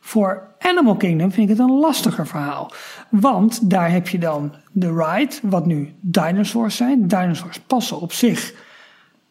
Voor 0.00 0.54
Animal 0.58 0.96
Kingdom 0.96 1.32
vind 1.32 1.50
ik 1.50 1.56
het 1.56 1.68
een 1.68 1.78
lastiger 1.78 2.26
verhaal. 2.26 2.72
Want 3.10 3.70
daar 3.70 3.90
heb 3.90 4.08
je 4.08 4.18
dan 4.18 4.54
de 4.72 4.92
ride, 4.92 5.34
wat 5.42 5.66
nu 5.66 5.94
dinosaurs 6.00 6.76
zijn. 6.76 7.06
Dinosaurs 7.06 7.60
passen 7.60 8.00
op 8.00 8.12
zich 8.12 8.54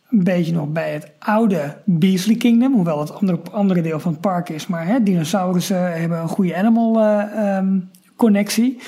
een 0.10 0.24
beetje 0.24 0.54
nog 0.54 0.68
bij 0.68 0.94
het 0.94 1.12
oude 1.20 1.78
Beasley 1.86 2.36
Kingdom. 2.36 2.74
Hoewel 2.74 3.00
het 3.00 3.14
andere, 3.14 3.40
andere 3.52 3.82
deel 3.82 4.00
van 4.00 4.12
het 4.12 4.22
park 4.22 4.50
is. 4.50 4.68
Maar 4.68 4.86
hè, 4.86 5.04
dinosaurussen 5.04 6.00
hebben 6.00 6.20
een 6.20 6.28
goede 6.28 6.56
animal 6.56 7.02
uh, 7.02 7.58
um, 7.58 7.90
connectie. 8.16 8.80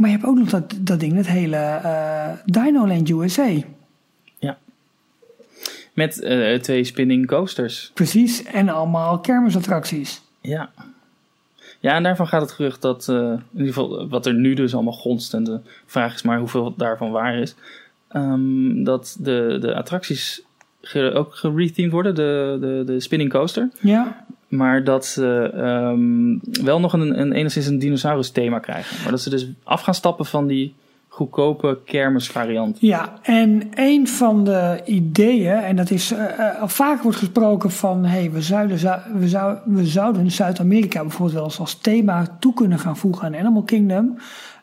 Maar 0.00 0.10
je 0.10 0.16
hebt 0.16 0.28
ook 0.28 0.38
nog 0.38 0.48
dat, 0.48 0.74
dat 0.78 1.00
ding, 1.00 1.16
het 1.16 1.28
hele 1.28 1.80
uh, 1.84 2.28
Dino 2.44 2.86
Land 2.86 3.08
USA. 3.08 3.48
Ja. 4.38 4.58
Met 5.92 6.20
uh, 6.22 6.58
twee 6.58 6.84
spinning 6.84 7.26
coasters. 7.26 7.90
Precies, 7.94 8.44
en 8.44 8.68
allemaal 8.68 9.18
kermisattracties. 9.18 10.22
Ja. 10.40 10.70
Ja, 11.80 11.94
en 11.94 12.02
daarvan 12.02 12.26
gaat 12.26 12.40
het 12.40 12.50
gerucht 12.50 12.82
dat, 12.82 13.08
uh, 13.10 13.16
in 13.16 13.42
ieder 13.52 13.66
geval 13.66 14.08
wat 14.08 14.26
er 14.26 14.34
nu 14.34 14.54
dus 14.54 14.74
allemaal 14.74 14.92
gonst, 14.92 15.34
en 15.34 15.44
de 15.44 15.60
vraag 15.86 16.14
is 16.14 16.22
maar 16.22 16.38
hoeveel 16.38 16.74
daarvan 16.76 17.10
waar 17.10 17.38
is, 17.38 17.54
um, 18.12 18.84
dat 18.84 19.16
de, 19.18 19.56
de 19.60 19.74
attracties 19.74 20.42
ge, 20.80 21.12
ook 21.14 21.34
gerethemed 21.34 21.92
worden, 21.92 22.14
de, 22.14 22.56
de, 22.60 22.82
de 22.86 23.00
spinning 23.00 23.30
coaster. 23.30 23.68
Ja. 23.80 24.26
Maar 24.50 24.84
dat 24.84 25.06
ze 25.06 25.52
um, 25.54 26.40
wel 26.62 26.80
nog 26.80 26.92
een, 26.92 27.20
een 27.20 27.32
enigszins 27.32 27.66
een 27.66 27.78
dinosaurus 27.78 28.30
thema 28.30 28.58
krijgen. 28.58 29.02
Maar 29.02 29.10
dat 29.10 29.20
ze 29.20 29.30
dus 29.30 29.48
af 29.64 29.82
gaan 29.82 29.94
stappen 29.94 30.26
van 30.26 30.46
die 30.46 30.74
goedkope 31.08 31.78
kermisvariant. 31.84 32.76
Ja, 32.80 33.12
en 33.22 33.70
een 33.74 34.08
van 34.08 34.44
de 34.44 34.80
ideeën, 34.84 35.52
en 35.52 35.76
dat 35.76 35.90
is 35.90 36.12
uh, 36.12 36.60
al 36.60 36.68
vaak 36.68 37.02
wordt 37.02 37.18
gesproken 37.18 37.70
van 37.70 38.04
hey, 38.04 38.30
we, 38.30 38.42
zouden, 38.42 38.76
we, 39.14 39.28
zou, 39.28 39.58
we 39.64 39.86
zouden 39.86 40.30
Zuid-Amerika 40.30 41.00
bijvoorbeeld 41.00 41.36
wel 41.36 41.44
eens 41.44 41.58
als 41.58 41.78
thema 41.78 42.36
toe 42.40 42.54
kunnen 42.54 42.78
gaan 42.78 42.96
voegen 42.96 43.26
aan 43.26 43.36
Animal 43.36 43.62
Kingdom. 43.62 44.18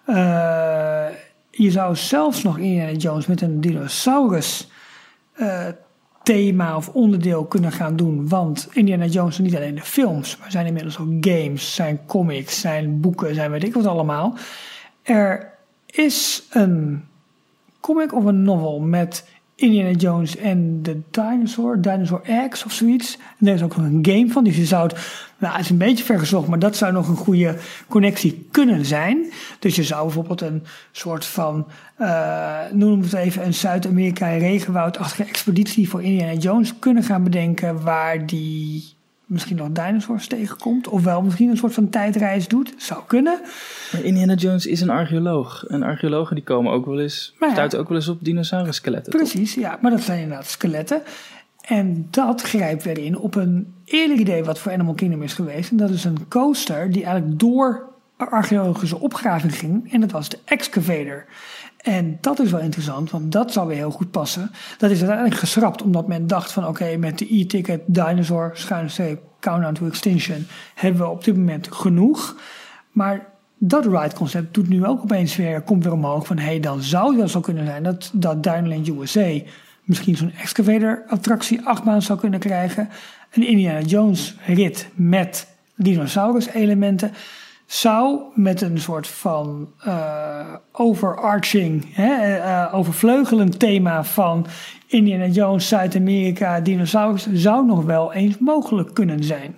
Uh, 0.07 1.05
je 1.51 1.71
zou 1.71 1.95
zelfs 1.95 2.43
nog 2.43 2.57
Indiana 2.57 2.91
Jones 2.91 3.27
met 3.27 3.41
een 3.41 3.61
dinosaurus 3.61 4.69
thema 6.27 6.75
of 6.75 6.89
onderdeel 6.89 7.45
kunnen 7.45 7.71
gaan 7.71 7.95
doen. 7.95 8.27
Want 8.27 8.69
Indiana 8.71 9.05
Jones 9.05 9.35
zijn 9.35 9.47
niet 9.47 9.55
alleen 9.55 9.75
de 9.75 9.81
films, 9.81 10.37
maar 10.37 10.51
zijn 10.51 10.65
inmiddels 10.65 10.99
ook 10.99 11.07
games, 11.19 11.75
zijn 11.75 11.99
comics, 12.05 12.59
zijn 12.59 12.99
boeken, 12.99 13.35
zijn 13.35 13.51
weet 13.51 13.63
ik 13.63 13.73
wat 13.73 13.85
allemaal. 13.85 14.37
Er 15.01 15.53
is 15.85 16.43
een 16.49 17.03
comic 17.79 18.13
of 18.13 18.23
een 18.23 18.43
novel 18.43 18.79
met 18.79 19.29
Indiana 19.55 19.91
Jones 19.91 20.37
en 20.37 20.83
de 20.83 21.01
Dinosaur, 21.11 21.81
Dinosaur 21.81 22.21
X 22.49 22.65
of 22.65 22.71
zoiets. 22.71 23.17
En 23.39 23.47
er 23.47 23.53
is 23.53 23.63
ook 23.63 23.75
een 23.75 23.99
game 24.01 24.27
van, 24.27 24.43
dus 24.43 24.57
je 24.57 24.65
zou 24.65 24.87
het, 24.87 25.26
nou 25.37 25.53
het 25.53 25.63
is 25.63 25.69
een 25.69 25.77
beetje 25.77 26.03
vergezocht, 26.03 26.47
maar 26.47 26.59
dat 26.59 26.75
zou 26.75 26.93
nog 26.93 27.07
een 27.07 27.15
goede 27.15 27.55
connectie 27.87 28.47
kunnen 28.51 28.85
zijn. 28.85 29.31
Dus 29.59 29.75
je 29.75 29.83
zou 29.83 30.03
bijvoorbeeld 30.03 30.41
een 30.41 30.63
soort 30.91 31.25
van, 31.25 31.67
uh, 31.99 32.59
noem 32.71 33.01
het 33.01 33.13
even, 33.13 33.45
een 33.45 33.53
Zuid-Amerika 33.53 34.27
regenwoudachtige 34.27 35.23
expeditie 35.23 35.89
voor 35.89 36.03
Indiana 36.03 36.39
Jones 36.39 36.79
kunnen 36.79 37.03
gaan 37.03 37.23
bedenken, 37.23 37.83
waar 37.83 38.25
die 38.25 38.95
misschien 39.27 39.55
nog 39.55 39.69
dinosaurs 39.71 40.27
tegenkomt. 40.27 40.87
Ofwel 40.87 41.21
misschien 41.21 41.49
een 41.49 41.57
soort 41.57 41.73
van 41.73 41.89
tijdreis 41.89 42.47
doet. 42.47 42.73
Zou 42.77 43.01
kunnen. 43.07 43.39
Maar 43.91 44.03
Indiana 44.03 44.33
Jones 44.33 44.65
is 44.65 44.81
een 44.81 44.89
archeoloog. 44.89 45.63
En 45.63 45.83
archeologen 45.83 46.35
die 46.35 46.43
komen 46.43 46.71
ook 46.71 46.85
wel 46.85 46.99
eens, 46.99 47.33
ja, 47.39 47.51
stuiten 47.51 47.79
ook 47.79 47.87
wel 47.87 47.97
eens 47.97 48.07
op 48.07 48.23
dinosaurus-skeletten. 48.23 49.13
Precies, 49.13 49.53
ja. 49.53 49.77
Maar 49.81 49.91
dat 49.91 50.01
zijn 50.01 50.21
inderdaad 50.21 50.47
skeletten. 50.47 51.01
En 51.67 52.07
dat 52.09 52.41
grijpt 52.41 52.83
weer 52.83 52.97
in 52.97 53.17
op 53.17 53.35
een 53.35 53.73
eerder 53.85 54.17
idee 54.17 54.43
wat 54.43 54.59
voor 54.59 54.71
Animal 54.71 54.93
Kingdom 54.93 55.23
is 55.23 55.33
geweest. 55.33 55.71
En 55.71 55.77
dat 55.77 55.89
is 55.89 56.03
een 56.03 56.27
coaster 56.27 56.91
die 56.91 57.03
eigenlijk 57.03 57.39
door 57.39 57.89
archeologische 58.17 58.99
opgraving 58.99 59.55
ging. 59.55 59.93
En 59.93 60.01
dat 60.01 60.11
was 60.11 60.29
de 60.29 60.39
excavator. 60.45 61.25
En 61.77 62.17
dat 62.21 62.39
is 62.39 62.51
wel 62.51 62.59
interessant, 62.59 63.11
want 63.11 63.31
dat 63.31 63.51
zou 63.51 63.67
weer 63.67 63.77
heel 63.77 63.91
goed 63.91 64.11
passen. 64.11 64.51
Dat 64.77 64.91
is 64.91 64.97
uiteindelijk 64.97 65.39
geschrapt, 65.39 65.81
omdat 65.81 66.07
men 66.07 66.27
dacht 66.27 66.51
van 66.51 66.67
oké, 66.67 66.97
met 66.97 67.17
de 67.17 67.37
e-ticket 67.39 67.81
Dinosaur, 67.85 68.51
schuine 68.53 68.89
streep, 68.89 69.21
Countdown 69.39 69.73
to 69.73 69.87
Extinction, 69.87 70.47
hebben 70.75 71.01
we 71.01 71.07
op 71.07 71.23
dit 71.23 71.35
moment 71.35 71.67
genoeg. 71.71 72.35
Maar 72.91 73.27
dat 73.57 73.85
ride 73.85 74.15
concept 74.15 74.53
doet 74.53 74.69
nu 74.69 74.85
ook 74.85 75.01
opeens 75.01 75.35
weer, 75.35 75.61
komt 75.61 75.83
weer 75.83 75.93
omhoog 75.93 76.27
van 76.27 76.37
hé, 76.37 76.45
hey, 76.45 76.59
dan 76.59 76.81
zou 76.81 77.21
het 77.21 77.29
zo 77.29 77.39
kunnen 77.39 77.65
zijn 77.65 77.83
dat, 77.83 78.11
dat 78.13 78.43
Dinoland 78.43 78.87
USA 78.87 79.39
misschien 79.87 80.17
zo'n 80.17 80.33
excavator 80.41 81.03
attractie 81.07 81.61
achtbaan 81.63 82.01
zou 82.01 82.19
kunnen 82.19 82.39
krijgen. 82.39 82.89
Een 83.31 83.47
Indiana 83.47 83.81
Jones 83.81 84.35
rit 84.45 84.89
met 84.95 85.47
dinosaurus 85.75 86.47
elementen 86.47 87.13
zou 87.65 88.21
met 88.33 88.61
een 88.61 88.79
soort 88.79 89.07
van 89.07 89.69
uh, 89.87 90.53
overarching, 90.71 91.95
hè, 91.95 92.37
uh, 92.37 92.73
overvleugelend 92.73 93.59
thema 93.59 94.03
van 94.03 94.45
Indiana 94.87 95.25
Jones, 95.25 95.67
Zuid-Amerika, 95.67 96.59
dinosaurus, 96.59 97.27
zou 97.33 97.65
nog 97.65 97.83
wel 97.83 98.13
eens 98.13 98.37
mogelijk 98.37 98.93
kunnen 98.93 99.23
zijn. 99.23 99.55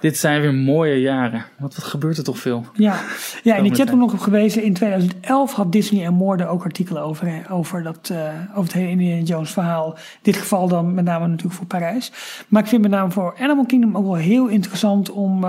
Dit 0.00 0.16
zijn 0.16 0.40
weer 0.40 0.54
mooie 0.54 1.00
jaren. 1.00 1.44
Wat, 1.58 1.74
wat 1.74 1.84
gebeurt 1.84 2.18
er 2.18 2.24
toch 2.24 2.38
veel? 2.38 2.64
Ja, 2.74 3.00
ja 3.42 3.56
in 3.56 3.62
die 3.62 3.74
chat 3.74 3.92
nog 3.92 4.12
op 4.12 4.18
gewezen. 4.18 4.62
In 4.62 4.74
2011 4.74 5.52
had 5.52 5.72
Disney 5.72 6.04
en 6.04 6.14
Moorde 6.14 6.46
ook 6.46 6.64
artikelen 6.64 7.02
over, 7.02 7.46
over, 7.50 7.82
dat, 7.82 8.08
uh, 8.12 8.18
over 8.50 8.62
het 8.62 8.72
hele 8.72 8.90
Indiana 8.90 9.22
Jones 9.22 9.50
verhaal. 9.50 9.94
In 9.94 10.00
dit 10.22 10.36
geval 10.36 10.68
dan 10.68 10.94
met 10.94 11.04
name 11.04 11.26
natuurlijk 11.26 11.54
voor 11.54 11.66
Parijs. 11.66 12.12
Maar 12.48 12.62
ik 12.62 12.68
vind 12.68 12.82
met 12.82 12.90
name 12.90 13.10
voor 13.10 13.36
Animal 13.38 13.66
Kingdom 13.66 13.96
ook 13.96 14.04
wel 14.04 14.14
heel 14.14 14.46
interessant 14.46 15.10
om 15.10 15.44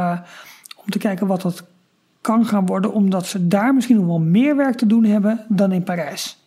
om 0.89 0.89
te 0.89 1.07
kijken 1.07 1.27
wat 1.27 1.41
dat 1.41 1.63
kan 2.21 2.45
gaan 2.45 2.65
worden, 2.65 2.93
omdat 2.93 3.25
ze 3.25 3.47
daar 3.47 3.73
misschien 3.73 3.95
nog 3.95 4.05
wel 4.05 4.19
meer 4.19 4.55
werk 4.55 4.75
te 4.75 4.87
doen 4.87 5.03
hebben 5.03 5.45
dan 5.47 5.71
in 5.71 5.83
Parijs. 5.83 6.37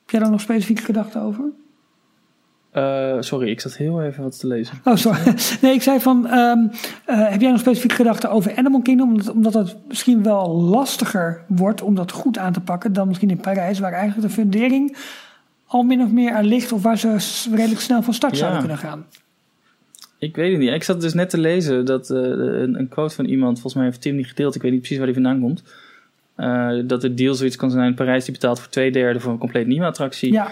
Heb 0.00 0.10
jij 0.10 0.20
daar 0.20 0.30
nog 0.30 0.40
specifieke 0.40 0.82
gedachten 0.82 1.20
over? 1.20 1.44
Uh, 2.74 3.16
sorry, 3.20 3.50
ik 3.50 3.60
zat 3.60 3.76
heel 3.76 4.02
even 4.02 4.22
wat 4.22 4.38
te 4.38 4.46
lezen. 4.46 4.80
Oh, 4.84 4.96
sorry. 4.96 5.34
Nee, 5.62 5.74
ik 5.74 5.82
zei 5.82 6.00
van, 6.00 6.30
um, 6.32 6.70
uh, 7.10 7.30
heb 7.30 7.40
jij 7.40 7.50
nog 7.50 7.60
specifieke 7.60 7.94
gedachten 7.94 8.30
over 8.30 8.56
Animal 8.56 8.82
Kingdom? 8.82 9.08
Omdat, 9.08 9.30
omdat 9.30 9.54
het 9.54 9.76
misschien 9.88 10.22
wel 10.22 10.52
lastiger 10.52 11.44
wordt 11.46 11.82
om 11.82 11.94
dat 11.94 12.12
goed 12.12 12.38
aan 12.38 12.52
te 12.52 12.60
pakken 12.60 12.92
dan 12.92 13.08
misschien 13.08 13.30
in 13.30 13.40
Parijs, 13.40 13.78
waar 13.78 13.92
eigenlijk 13.92 14.28
de 14.28 14.34
fundering 14.34 14.96
al 15.66 15.82
min 15.82 16.02
of 16.02 16.10
meer 16.10 16.32
aan 16.32 16.44
ligt 16.44 16.72
of 16.72 16.82
waar 16.82 16.98
ze 16.98 17.16
redelijk 17.50 17.80
snel 17.80 18.02
van 18.02 18.14
start 18.14 18.32
ja. 18.32 18.38
zouden 18.38 18.60
kunnen 18.60 18.78
gaan. 18.78 19.06
Ik 20.18 20.36
weet 20.36 20.50
het 20.50 20.60
niet. 20.60 20.70
Ik 20.70 20.82
zat 20.82 21.00
dus 21.00 21.14
net 21.14 21.30
te 21.30 21.38
lezen 21.38 21.84
dat 21.84 22.10
uh, 22.10 22.18
een, 22.18 22.78
een, 22.78 22.88
quote 22.88 23.14
van 23.14 23.24
iemand, 23.24 23.52
volgens 23.52 23.74
mij 23.74 23.84
heeft 23.84 24.00
Tim 24.00 24.16
die 24.16 24.24
gedeeld, 24.24 24.54
ik 24.54 24.62
weet 24.62 24.70
niet 24.70 24.80
precies 24.80 24.98
waar 24.98 25.06
die 25.06 25.22
vandaan 25.22 25.40
komt. 25.40 25.62
Uh, 26.36 26.82
dat 26.84 27.00
de 27.00 27.14
deal 27.14 27.34
zoiets 27.34 27.56
kan 27.56 27.70
zijn: 27.70 27.94
Parijs 27.94 28.24
die 28.24 28.32
betaalt 28.32 28.60
voor 28.60 28.70
twee 28.70 28.90
derde 28.90 29.20
voor 29.20 29.32
een 29.32 29.38
compleet 29.38 29.66
nieuwe 29.66 29.86
attractie. 29.86 30.32
Ja. 30.32 30.50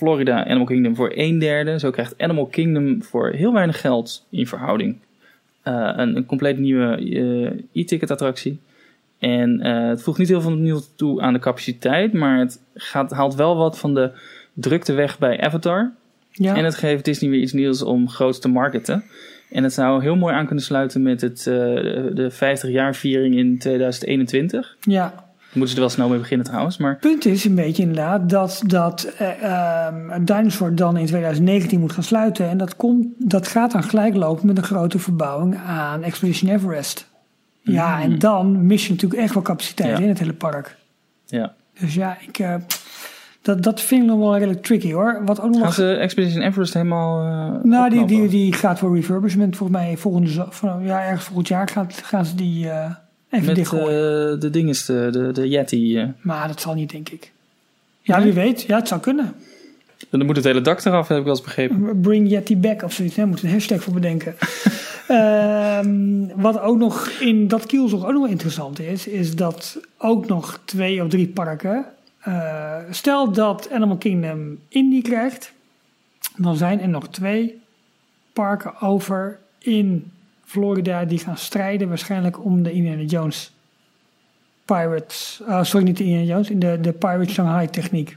Florida, 0.00 0.44
Animal 0.44 0.64
Kingdom 0.66 0.94
voor 0.94 1.12
een 1.14 1.38
derde. 1.38 1.78
Zo 1.78 1.90
krijgt 1.90 2.14
Animal 2.18 2.46
Kingdom 2.46 3.02
voor 3.02 3.30
heel 3.30 3.52
weinig 3.52 3.80
geld 3.80 4.26
in 4.30 4.46
verhouding 4.46 4.96
uh, 5.64 5.92
een, 5.96 6.16
een 6.16 6.26
compleet 6.26 6.58
nieuwe 6.58 7.64
e-ticket 7.72 8.10
attractie. 8.10 8.60
En 9.18 9.64
het 9.64 10.02
voegt 10.02 10.18
niet 10.18 10.28
heel 10.28 10.40
veel 10.40 10.56
nieuw 10.56 10.80
toe 10.96 11.20
aan 11.20 11.32
de 11.32 11.38
capaciteit, 11.38 12.12
maar 12.12 12.38
het 12.38 12.60
gaat, 12.74 13.10
haalt 13.10 13.34
wel 13.34 13.56
wat 13.56 13.78
van 13.78 13.94
de 13.94 14.10
drukte 14.52 14.92
weg 14.92 15.18
bij 15.18 15.40
Avatar. 15.40 15.92
Ja. 16.32 16.56
En 16.56 16.64
het 16.64 16.74
geeft 16.74 17.04
Disney 17.04 17.30
weer 17.30 17.40
iets 17.40 17.52
nieuws 17.52 17.82
om 17.82 18.08
groot 18.08 18.40
te 18.40 18.48
marketen. 18.48 19.04
En 19.50 19.62
het 19.62 19.72
zou 19.72 20.02
heel 20.02 20.16
mooi 20.16 20.34
aan 20.34 20.46
kunnen 20.46 20.64
sluiten 20.64 21.02
met 21.02 21.20
het, 21.20 21.42
de 21.44 22.30
50-jaar 22.32 22.94
viering 22.94 23.36
in 23.36 23.58
2021. 23.58 24.76
Ja. 24.80 25.29
Moeten 25.52 25.68
ze 25.68 25.74
er 25.74 25.80
wel 25.80 25.90
snel 25.90 26.08
mee 26.08 26.18
beginnen 26.18 26.46
trouwens. 26.46 26.76
Maar... 26.76 26.90
Het 26.90 27.00
punt 27.00 27.24
is 27.24 27.44
een 27.44 27.54
beetje 27.54 27.82
inderdaad 27.82 28.30
dat, 28.30 28.62
dat 28.66 29.12
uh, 29.20 29.86
um, 29.86 30.24
Dinosaur 30.24 30.74
dan 30.74 30.96
in 30.96 31.06
2019 31.06 31.80
moet 31.80 31.92
gaan 31.92 32.02
sluiten. 32.02 32.48
En 32.48 32.58
dat, 32.58 32.76
komt, 32.76 33.06
dat 33.18 33.48
gaat 33.48 33.72
dan 33.72 33.82
gelijk 33.82 34.14
lopen 34.14 34.46
met 34.46 34.56
een 34.56 34.64
grote 34.64 34.98
verbouwing 34.98 35.56
aan 35.56 36.02
Expedition 36.02 36.50
Everest. 36.50 37.10
Ja, 37.62 37.96
mm. 37.96 38.02
en 38.02 38.18
dan 38.18 38.66
mis 38.66 38.86
je 38.86 38.92
natuurlijk 38.92 39.20
echt 39.20 39.34
wel 39.34 39.42
capaciteit 39.42 39.98
ja. 39.98 40.02
in 40.02 40.08
het 40.08 40.18
hele 40.18 40.32
park. 40.32 40.76
Ja. 41.26 41.54
Dus 41.80 41.94
ja, 41.94 42.16
ik... 42.20 42.38
Uh, 42.38 42.54
dat, 43.42 43.62
dat 43.62 43.80
vind 43.80 44.02
ik 44.02 44.08
nog 44.08 44.18
wel 44.18 44.34
redelijk 44.34 44.62
tricky 44.62 44.92
hoor. 44.92 45.22
Wat 45.24 45.40
ook 45.40 45.50
nog... 45.50 45.60
Gaan 45.60 45.72
ze 45.72 45.94
Expedition 45.94 46.42
Everest 46.42 46.74
helemaal. 46.74 47.26
Uh, 47.26 47.62
nou, 47.62 47.90
die, 47.90 48.04
die, 48.04 48.28
die 48.28 48.52
gaat 48.52 48.78
voor 48.78 48.94
refurbishment. 48.94 49.56
Volgens 49.56 49.78
mij 49.78 49.96
volgende, 49.96 50.30
ja, 50.82 51.04
ergens 51.04 51.24
volgend 51.24 51.48
jaar 51.48 51.68
gaat, 51.68 51.94
gaan 51.94 52.24
ze 52.24 52.34
die 52.34 52.64
uh, 52.64 52.90
even 53.30 53.46
Met. 53.46 53.72
Uh, 53.72 53.80
de 54.40 54.48
ding 54.50 54.68
is 54.68 54.84
de, 54.84 55.08
de, 55.12 55.32
de 55.32 55.48
Yeti. 55.48 56.12
Maar 56.20 56.48
dat 56.48 56.60
zal 56.60 56.74
niet, 56.74 56.90
denk 56.90 57.08
ik. 57.08 57.32
Ja, 58.02 58.16
nee? 58.16 58.24
wie 58.24 58.42
weet. 58.42 58.62
Ja, 58.62 58.76
het 58.76 58.88
zou 58.88 59.00
kunnen. 59.00 59.34
Dan 60.10 60.26
moet 60.26 60.36
het 60.36 60.44
hele 60.44 60.60
dak 60.60 60.84
eraf, 60.84 61.08
heb 61.08 61.18
ik 61.18 61.24
wel 61.24 61.32
eens 61.32 61.44
begrepen. 61.44 62.00
Bring 62.00 62.30
Yeti 62.30 62.56
back 62.56 62.82
of 62.82 62.92
zoiets. 62.92 63.14
Daar 63.14 63.28
moet 63.28 63.42
een 63.42 63.50
hashtag 63.50 63.82
voor 63.82 63.92
bedenken. 63.92 64.34
um, 65.08 66.30
wat 66.42 66.60
ook 66.60 66.78
nog 66.78 67.08
in 67.08 67.48
dat 67.48 67.66
kielzog 67.66 68.06
ook 68.06 68.12
nog 68.12 68.28
interessant 68.28 68.80
is, 68.80 69.06
is 69.06 69.34
dat 69.36 69.78
ook 69.98 70.26
nog 70.26 70.60
twee 70.64 71.02
of 71.02 71.08
drie 71.08 71.28
parken 71.28 71.86
uh, 72.28 72.76
stel 72.90 73.32
dat 73.32 73.70
Animal 73.70 73.96
Kingdom 73.96 74.58
Indie 74.68 75.02
krijgt, 75.02 75.52
dan 76.36 76.56
zijn 76.56 76.80
er 76.80 76.88
nog 76.88 77.08
twee 77.08 77.60
parken 78.32 78.80
over 78.80 79.38
in 79.58 80.12
Florida 80.50 81.04
die 81.04 81.18
gaan 81.18 81.36
strijden 81.36 81.88
waarschijnlijk 81.88 82.44
om 82.44 82.62
de 82.62 82.72
Indiana 82.72 83.02
Jones 83.02 83.52
Pirates, 84.64 85.40
uh, 85.48 85.62
sorry 85.62 85.86
niet 85.86 85.96
de 85.96 86.04
Indiana 86.04 86.26
Jones, 86.26 86.50
in 86.50 86.58
de, 86.58 86.78
de 86.80 86.92
Pirate 86.92 87.32
Shanghai 87.32 87.70
techniek. 87.70 88.16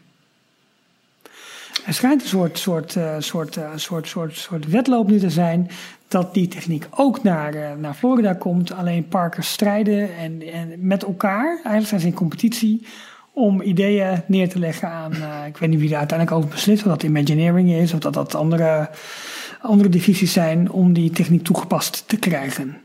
Er 1.86 1.94
schijnt 1.94 2.22
een 2.22 2.28
soort, 2.28 2.58
soort, 2.58 2.96
uh, 2.96 3.16
soort, 3.20 3.58
uh, 3.58 3.70
soort, 3.76 4.08
soort, 4.08 4.38
soort 4.38 4.68
wedloop 4.68 5.08
nu 5.08 5.20
te 5.20 5.30
zijn 5.30 5.70
dat 6.08 6.34
die 6.34 6.48
techniek 6.48 6.88
ook 6.90 7.24
naar, 7.24 7.78
naar 7.78 7.94
Florida 7.94 8.34
komt. 8.34 8.72
Alleen 8.72 9.08
parken 9.08 9.44
strijden 9.44 10.16
en, 10.16 10.42
en 10.52 10.74
met 10.78 11.04
elkaar. 11.04 11.48
Eigenlijk 11.48 11.88
zijn 11.88 12.02
ze 12.02 12.08
in 12.08 12.14
competitie 12.14 12.88
om 13.34 13.62
ideeën 13.62 14.24
neer 14.28 14.50
te 14.50 14.60
leggen 14.60 14.90
aan, 14.90 15.14
ik 15.48 15.58
weet 15.58 15.70
niet 15.70 15.80
wie 15.80 15.90
daar 15.90 16.00
uiteindelijk 16.00 16.38
over 16.38 16.50
beslist, 16.50 16.84
of 16.84 16.90
dat 16.90 17.04
Imagineering 17.04 17.72
is 17.72 17.94
of 17.94 18.00
dat 18.00 18.14
dat 18.14 18.36
andere, 18.36 18.90
andere 19.64 19.90
divisies 19.90 20.34
zijn, 20.34 20.72
om 20.72 20.94
die 20.94 21.10
techniek 21.10 21.44
toegepast 21.44 22.04
te 22.08 22.18
krijgen. 22.18 22.78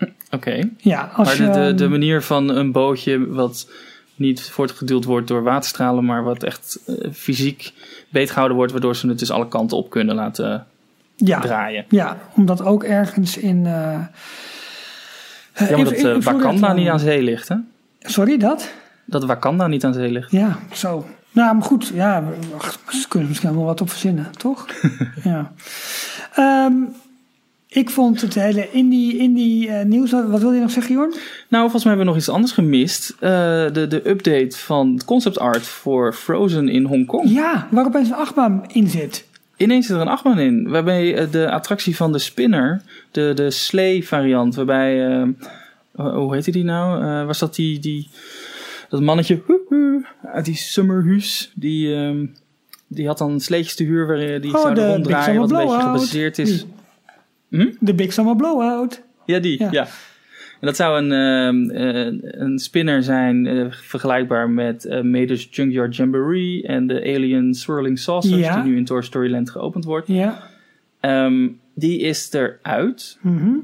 Oké. 0.00 0.12
Okay. 0.30 0.70
Ja, 0.78 1.10
als 1.14 1.38
maar 1.38 1.52
de, 1.52 1.60
de, 1.60 1.74
de, 1.74 1.88
manier 1.88 2.22
van 2.22 2.48
een 2.48 2.72
bootje 2.72 3.26
wat 3.26 3.70
niet 4.14 4.42
voortgeduwd 4.42 5.04
wordt 5.04 5.28
door 5.28 5.42
waterstralen, 5.42 6.04
maar 6.04 6.24
wat 6.24 6.42
echt 6.42 6.78
uh, 6.86 6.96
fysiek 7.12 7.72
beetgehouden 8.08 8.56
wordt, 8.56 8.72
waardoor 8.72 8.96
ze 8.96 9.08
het 9.08 9.18
dus 9.18 9.30
alle 9.30 9.48
kanten 9.48 9.76
op 9.76 9.90
kunnen 9.90 10.14
laten 10.14 10.66
ja, 11.16 11.40
draaien. 11.40 11.84
Ja, 11.88 12.18
omdat 12.34 12.62
ook 12.62 12.84
ergens 12.84 13.36
in. 13.36 13.56
Uh, 13.56 13.64
ja, 13.64 14.10
maar 15.76 16.02
dat 16.02 16.24
Wakanda 16.24 16.72
niet 16.72 16.88
aan 16.88 17.00
zee 17.00 17.22
ligt, 17.22 17.48
hè? 17.48 17.56
Sorry, 18.00 18.38
dat? 18.38 18.72
dat 19.04 19.24
Wakanda 19.24 19.66
niet 19.66 19.84
aan 19.84 19.94
zee 19.94 20.10
ligt. 20.10 20.30
Ja, 20.30 20.58
zo. 20.72 21.06
Nou, 21.36 21.54
maar 21.54 21.64
goed, 21.64 21.90
ja, 21.94 22.24
ze 22.88 23.08
kunnen 23.08 23.28
misschien 23.28 23.54
wel 23.54 23.64
wat 23.64 23.80
op 23.80 23.90
verzinnen, 23.90 24.30
toch? 24.36 24.66
ja. 25.24 25.52
Um, 26.38 26.88
Ik 27.68 27.90
vond 27.90 28.20
het 28.20 28.34
hele 28.34 28.70
indie, 28.70 29.16
indie 29.18 29.68
eh, 29.70 29.84
nieuws. 29.84 30.10
Wat 30.10 30.40
wil 30.40 30.52
je 30.52 30.60
nog 30.60 30.70
zeggen, 30.70 30.94
Jorn? 30.94 31.14
Nou, 31.48 31.62
volgens 31.62 31.84
mij 31.84 31.92
hebben 31.94 31.98
we 31.98 32.12
nog 32.12 32.16
iets 32.16 32.28
anders 32.34 32.52
gemist. 32.52 33.10
Eh, 33.10 33.28
de, 33.72 33.86
de 33.88 34.08
update 34.08 34.56
van 34.56 34.92
het 34.92 35.04
concept 35.04 35.38
art 35.38 35.66
voor 35.66 36.12
Frozen 36.12 36.68
in 36.68 36.84
Hongkong. 36.84 37.30
Ja, 37.30 37.68
waar 37.70 37.86
opeens 37.86 38.08
een 38.08 38.14
achtbaan 38.14 38.64
in 38.72 38.88
zit. 38.88 39.26
Ineens 39.56 39.86
zit 39.86 39.96
er 39.96 40.02
een 40.02 40.08
achtbaan 40.08 40.38
in. 40.38 40.68
Waarbij 40.68 41.16
eh, 41.16 41.30
de 41.30 41.50
attractie 41.50 41.96
van 41.96 42.12
de 42.12 42.18
spinner, 42.18 42.82
de, 43.10 43.32
de 43.34 43.50
sleigh 43.50 44.06
variant, 44.06 44.54
waarbij... 44.54 45.06
eh, 45.08 45.22
hoe 45.92 46.34
heette 46.34 46.50
die 46.50 46.64
nou? 46.64 47.04
Eh, 47.04 47.26
was 47.26 47.38
dat 47.38 47.54
die, 47.54 47.78
die... 47.78 48.08
Dat 48.88 49.00
mannetje 49.00 49.42
uit 50.22 50.44
die 50.44 50.54
Summerhuis, 50.56 51.52
die... 51.54 51.94
ehm, 51.94 52.26
die 52.88 53.06
had 53.06 53.18
dan 53.18 53.40
sleetjes 53.40 53.74
te 53.74 53.84
huur 53.84 54.06
waar 54.06 54.40
die 54.40 54.54
Oh, 54.54 54.60
zouden 54.60 54.84
de 54.84 54.90
ronddraaien, 54.92 55.40
wat 55.40 55.50
een 55.50 55.56
beetje 55.56 55.80
gebaseerd 55.80 56.38
is. 56.38 56.66
Hm? 57.48 57.72
De 57.80 57.94
Big 57.94 58.12
Summer 58.12 58.36
Blowout. 58.36 59.02
Ja, 59.24 59.38
die, 59.38 59.58
Ja. 59.62 59.68
ja. 59.70 59.82
En 60.60 60.66
dat 60.66 60.76
zou 60.76 61.02
een, 61.02 61.12
ehm, 61.12 61.70
eh, 61.70 62.40
een 62.40 62.58
spinner 62.58 63.02
zijn, 63.02 63.46
eh, 63.46 63.66
vergelijkbaar 63.70 64.50
met 64.50 64.84
eh 64.84 65.02
Mater's 65.02 65.48
Junkyard 65.50 65.96
Jamboree 65.96 66.62
en 66.66 66.86
de 66.86 67.00
Alien 67.00 67.54
Swirling 67.54 67.98
Saucers, 67.98 68.36
Ja. 68.40 68.62
die 68.62 68.70
nu 68.72 68.76
in 68.78 68.84
Toy 68.84 69.02
Story 69.02 69.30
Land 69.30 69.50
geopend 69.50 69.84
wordt. 69.84 70.06
Ja. 70.08 70.42
Ehm, 71.00 71.48
die 71.74 72.00
is 72.00 72.32
eruit, 72.32 73.18
Mhm. 73.20 73.54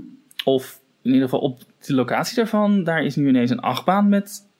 of 0.44 0.80
in 1.02 1.10
ieder 1.12 1.28
geval 1.28 1.40
op 1.40 1.60
de 1.86 1.94
locatie 1.94 2.36
daarvan, 2.36 2.84
daar 2.84 3.04
is 3.04 3.16
nu 3.16 3.28
ineens 3.28 3.50
een 3.50 3.60
achtbaan 3.60 4.08
met 4.08 4.50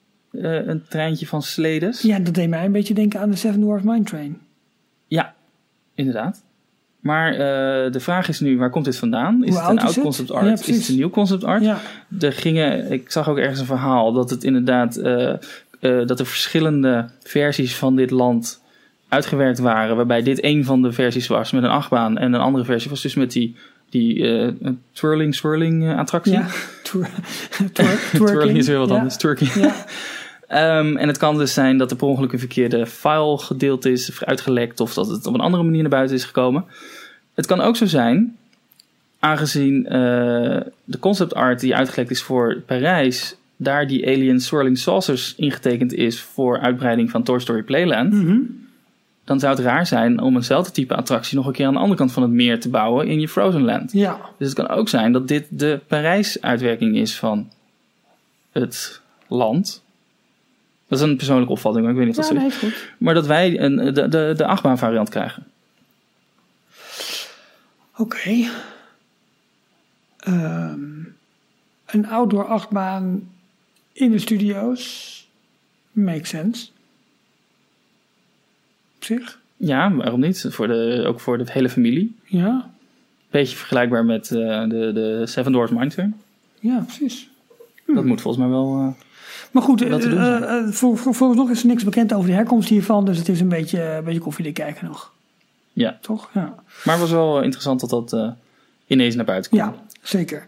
eh, 0.41 0.67
een 0.67 0.83
treintje 0.89 1.27
van 1.27 1.41
sledes. 1.41 2.01
Ja, 2.01 2.19
dat 2.19 2.33
deed 2.33 2.49
mij 2.49 2.65
een 2.65 2.71
beetje 2.71 2.93
denken 2.93 3.19
aan 3.19 3.29
de 3.29 3.35
Seven 3.35 3.61
Dwarfs 3.61 3.83
Mine 3.85 4.03
Train. 4.03 4.37
Ja, 5.07 5.33
inderdaad. 5.95 6.43
Maar 6.99 7.31
eh, 7.31 7.91
de 7.91 7.99
vraag 7.99 8.27
is 8.29 8.39
nu, 8.39 8.57
waar 8.57 8.69
komt 8.69 8.85
dit 8.85 8.97
vandaan? 8.97 9.43
Is 9.43 9.49
Hoe 9.49 9.59
het 9.61 9.69
een 9.69 9.79
oud 9.79 9.99
concept 9.99 10.29
Ja, 10.29 10.35
art? 10.35 10.67
is 10.67 10.77
het 10.77 10.87
een 10.89 10.95
nieuw 10.95 11.09
concept 11.09 11.43
art? 11.43 11.63
Ja. 11.63 11.79
er 12.19 12.33
gingen, 12.33 12.91
ik 12.91 13.11
zag 13.11 13.29
ook 13.29 13.37
ergens 13.37 13.59
een 13.59 13.65
verhaal 13.65 14.13
dat 14.13 14.29
het 14.29 14.43
inderdaad, 14.43 14.95
eh, 14.97 15.33
dat 15.79 16.19
er 16.19 16.25
verschillende 16.25 17.09
versies 17.23 17.75
van 17.75 17.95
dit 17.95 18.11
land 18.11 18.61
uitgewerkt 19.09 19.59
waren. 19.59 19.95
Waarbij 19.95 20.21
dit 20.21 20.43
een 20.43 20.65
van 20.65 20.81
de 20.81 20.91
versies 20.91 21.27
was 21.27 21.51
met 21.51 21.63
een 21.63 21.69
achtbaan 21.69 22.17
en 22.17 22.33
een 22.33 22.39
andere 22.41 22.65
versie 22.65 22.89
was 22.89 23.01
dus 23.01 23.15
met 23.15 23.31
die, 23.31 23.55
die 23.89 24.27
eh, 24.27 24.71
twirling 24.91 25.35
swirling 25.35 25.97
attractie. 25.97 26.33
Ja. 26.33 26.47
Twirling 28.13 28.57
is 28.57 28.67
weer 28.67 28.77
wat 28.77 28.89
Ja. 28.89 28.95
anders, 28.95 29.17
twerking. 29.17 29.53
Ja. 29.53 29.75
Ehm, 30.53 30.97
en 30.97 31.07
het 31.07 31.17
kan 31.17 31.37
dus 31.37 31.53
zijn 31.53 31.77
dat 31.77 31.91
er 31.91 31.97
per 31.97 32.07
ongeluk 32.07 32.31
een 32.33 32.39
verkeerde 32.39 32.85
file 32.85 33.37
gedeeld 33.37 33.85
is 33.85 34.09
of 34.09 34.23
uitgelekt 34.23 34.79
of 34.79 34.93
dat 34.93 35.07
het 35.07 35.27
op 35.27 35.33
een 35.33 35.39
andere 35.39 35.63
manier 35.63 35.81
naar 35.81 35.89
buiten 35.89 36.15
is 36.15 36.23
gekomen. 36.23 36.65
Het 37.33 37.45
kan 37.45 37.61
ook 37.61 37.75
zo 37.75 37.85
zijn, 37.85 38.35
aangezien 39.19 39.85
eh, 39.87 39.91
de 40.83 40.99
concept 40.99 41.33
art 41.35 41.59
die 41.59 41.75
uitgelekt 41.75 42.11
is 42.11 42.21
voor 42.21 42.61
Parijs, 42.65 43.35
daar 43.55 43.87
die 43.87 44.07
Alien 44.07 44.39
Swirling 44.41 44.77
Saucers 44.77 45.35
ingetekend 45.35 45.93
is 45.93 46.21
voor 46.21 46.59
uitbreiding 46.59 47.09
van 47.11 47.23
Toy 47.23 47.39
Story 47.39 47.61
Playland, 47.63 48.13
Mhm. 48.13 48.37
dan 49.23 49.39
zou 49.39 49.55
het 49.55 49.63
raar 49.65 49.87
zijn 49.87 50.21
om 50.21 50.35
eenzelfde 50.35 50.71
type 50.71 50.95
attractie 50.95 51.37
nog 51.37 51.45
een 51.47 51.53
keer 51.53 51.65
aan 51.65 51.73
de 51.73 51.79
andere 51.79 51.97
kant 51.97 52.11
van 52.11 52.23
het 52.23 52.31
meer 52.31 52.59
te 52.59 52.69
bouwen 52.69 53.07
in 53.07 53.19
je 53.19 53.27
Frozen 53.29 53.63
Land. 53.63 53.91
ja. 53.91 54.19
Dus 54.37 54.47
het 54.47 54.57
kan 54.57 54.67
ook 54.69 54.89
zijn 54.89 55.11
dat 55.11 55.27
dit 55.27 55.45
de 55.49 55.79
Parijs-uitwerking 55.87 56.95
is 56.97 57.15
van 57.15 57.49
het 58.51 59.01
land. 59.27 59.82
Dat 60.93 61.01
is 61.01 61.09
een 61.11 61.17
persoonlijke 61.17 61.51
opvatting, 61.53 61.83
maar 61.85 61.93
ik 61.93 61.99
weet 61.99 62.07
niet 62.07 62.17
of 62.17 62.29
Ja, 62.33 62.39
dat 62.43 62.51
zo 62.53 62.65
is. 62.67 62.89
Maar 62.97 63.13
dat 63.13 63.25
wij 63.25 63.59
een, 63.59 63.75
de, 63.93 64.07
de, 64.07 64.33
de 64.37 64.45
achtbaan 64.45 64.77
variant 64.77 65.09
krijgen. 65.09 65.43
Oké. 67.97 68.49
Ehm, 70.17 70.81
een 71.85 72.07
outdoor 72.07 72.45
achtbaan 72.45 73.29
in 73.93 74.11
de 74.11 74.19
studio's. 74.19 75.11
Makes 75.91 76.29
sense. 76.29 76.67
Op 78.95 79.03
zich. 79.03 79.39
Ja, 79.57 79.93
waarom 79.93 80.19
niet? 80.19 80.45
Voor 80.49 80.67
de, 80.67 81.03
ook 81.07 81.19
voor 81.19 81.37
de 81.37 81.45
hele 81.51 81.69
familie. 81.69 82.15
Ja. 82.25 82.71
Beetje 83.29 83.55
vergelijkbaar 83.57 84.05
met 84.05 84.31
eh, 84.31 84.63
de, 84.63 84.91
de 84.93 85.21
Seven 85.25 85.51
Dwarfs 85.51 85.71
Mine 85.73 85.89
Train. 85.89 86.15
Ja, 86.59 86.79
precies. 86.79 87.29
Dat 87.85 88.05
moet 88.05 88.21
volgens 88.21 88.43
mij 88.43 88.53
wel... 88.53 88.77
eh, 88.77 89.03
Maar 89.53 89.63
goed, 89.63 89.81
eh, 89.81 89.99
zijn. 89.99 90.43
eh, 90.43 90.67
voor, 90.67 90.97
voor, 90.97 91.13
vooralsnog 91.15 91.49
is 91.49 91.61
er 91.61 91.67
niks 91.67 91.83
bekend 91.83 92.13
over 92.13 92.29
de 92.29 92.35
herkomst 92.35 92.69
hiervan. 92.69 93.05
Dus 93.05 93.17
het 93.17 93.29
is 93.29 93.39
een 93.39 93.49
beetje, 93.49 93.83
een 93.83 94.03
beetje 94.03 94.19
koffiedik 94.19 94.53
kijken 94.53 94.85
nog. 94.87 95.11
ja, 95.73 95.97
Toch? 96.01 96.29
Ja. 96.33 96.55
maar 96.83 96.93
het 96.93 96.99
was 96.99 97.11
wel 97.11 97.41
interessant 97.41 97.79
dat 97.79 97.89
dat 97.89 98.13
eh, 98.13 98.29
ineens 98.87 99.15
naar 99.15 99.25
buiten 99.25 99.51
kwam. 99.51 99.65
Ja, 99.67 99.75
zeker. 100.01 100.47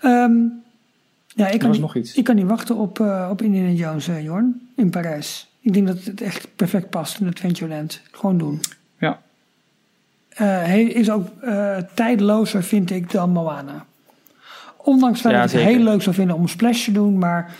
Ehm, 0.00 0.32
ja, 1.34 1.48
ik 1.48 1.58
kan, 1.58 1.70
niet, 1.70 1.80
nog 1.80 1.96
iets. 1.96 2.14
ik 2.14 2.24
kan 2.24 2.34
niet 2.34 2.46
wachten 2.46 2.76
op, 2.76 3.00
eh, 3.00 3.28
op 3.30 3.42
Indiana 3.42 3.70
Jones, 3.70 4.08
eh, 4.08 4.22
Jorn, 4.24 4.68
in 4.76 4.90
Parijs. 4.90 5.48
Ik 5.60 5.72
denk 5.72 5.86
dat 5.86 6.04
het 6.04 6.20
echt 6.20 6.48
perfect 6.56 6.90
past 6.90 7.20
in 7.20 7.26
Adventureland. 7.26 8.00
Gewoon 8.10 8.38
doen. 8.38 8.60
Ja. 8.98 9.20
Eh, 10.28 10.46
hij 10.46 10.82
is 10.84 11.10
ook 11.10 11.28
eh 11.40 11.76
tijdlozer, 11.94 12.62
vind 12.62 12.90
ik, 12.90 13.10
dan 13.10 13.30
Moana. 13.30 13.86
Ondanks 14.76 15.22
Ja, 15.22 15.30
dat 15.30 15.44
ik 15.44 15.58
het 15.58 15.68
heel 15.68 15.78
leuk 15.78 16.02
zou 16.02 16.14
vinden 16.14 16.36
om 16.36 16.48
Splash 16.48 16.84
te 16.84 16.92
doen, 16.92 17.18
maar 17.18 17.54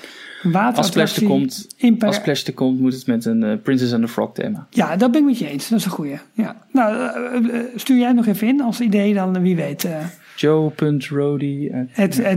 Als 0.53 0.87
Splash 0.87 1.17
er 1.17 1.27
komt, 1.27 1.67
als. 1.99 2.17
Splash 2.17 2.45
er 2.47 2.53
komt, 2.53 2.81
moet 2.81 2.93
het 2.95 3.07
met 3.07 3.25
een 3.25 3.43
eh, 3.43 3.57
Princess 3.63 3.93
and 3.93 4.03
the 4.03 4.09
Frog 4.09 4.33
thema. 4.35 4.67
Ja, 4.71 4.97
dat 4.97 5.11
ben 5.11 5.21
ik 5.21 5.27
met 5.27 5.39
je 5.39 5.49
eens. 5.49 5.69
Dat 5.69 5.79
is 5.79 5.85
een 5.85 5.91
goeie. 5.91 6.19
Ja. 6.33 6.57
Nou, 6.73 6.95
eh, 6.97 7.57
eh, 7.59 7.65
stuur 7.77 7.99
jij 7.99 8.13
nog 8.13 8.27
even 8.27 8.47
in 8.49 8.61
als 8.63 8.81
idee, 8.81 9.15
dan 9.15 9.41
wie 9.43 9.57
weet. 9.57 9.85
eh, 9.85 9.97
Joe.Rody. 10.37 11.71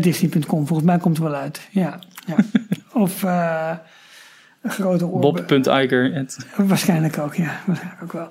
Disney.com, 0.01 0.67
volgens 0.67 0.87
mij 0.87 0.97
komt 0.97 1.17
het 1.17 1.27
wel 1.27 1.35
uit. 1.35 1.67
Ja, 1.71 1.99
ja. 2.27 2.35
of 3.03 3.23
een 4.61 4.71
grote. 4.71 5.05
Bob.Iger. 5.05 6.25
Waarschijnlijk 6.57 7.17
ook, 7.17 7.35
ja. 7.35 7.59
Waarschijnlijk 7.65 8.03
ook 8.03 8.11
wel. 8.13 8.29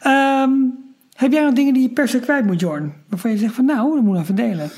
Ehm, 0.00 0.50
heb 1.14 1.32
jij 1.32 1.44
nog 1.44 1.54
dingen 1.54 1.74
die 1.74 1.82
je 1.82 1.88
per 1.88 2.08
se 2.08 2.18
kwijt 2.18 2.46
moet, 2.46 2.60
Jorn? 2.60 2.92
Waarvan 3.08 3.30
je 3.30 3.36
zegt 3.36 3.54
van 3.54 3.64
nou, 3.64 3.94
dat 3.94 4.04
moet 4.04 4.18
even 4.18 4.34
delen. 4.34 4.70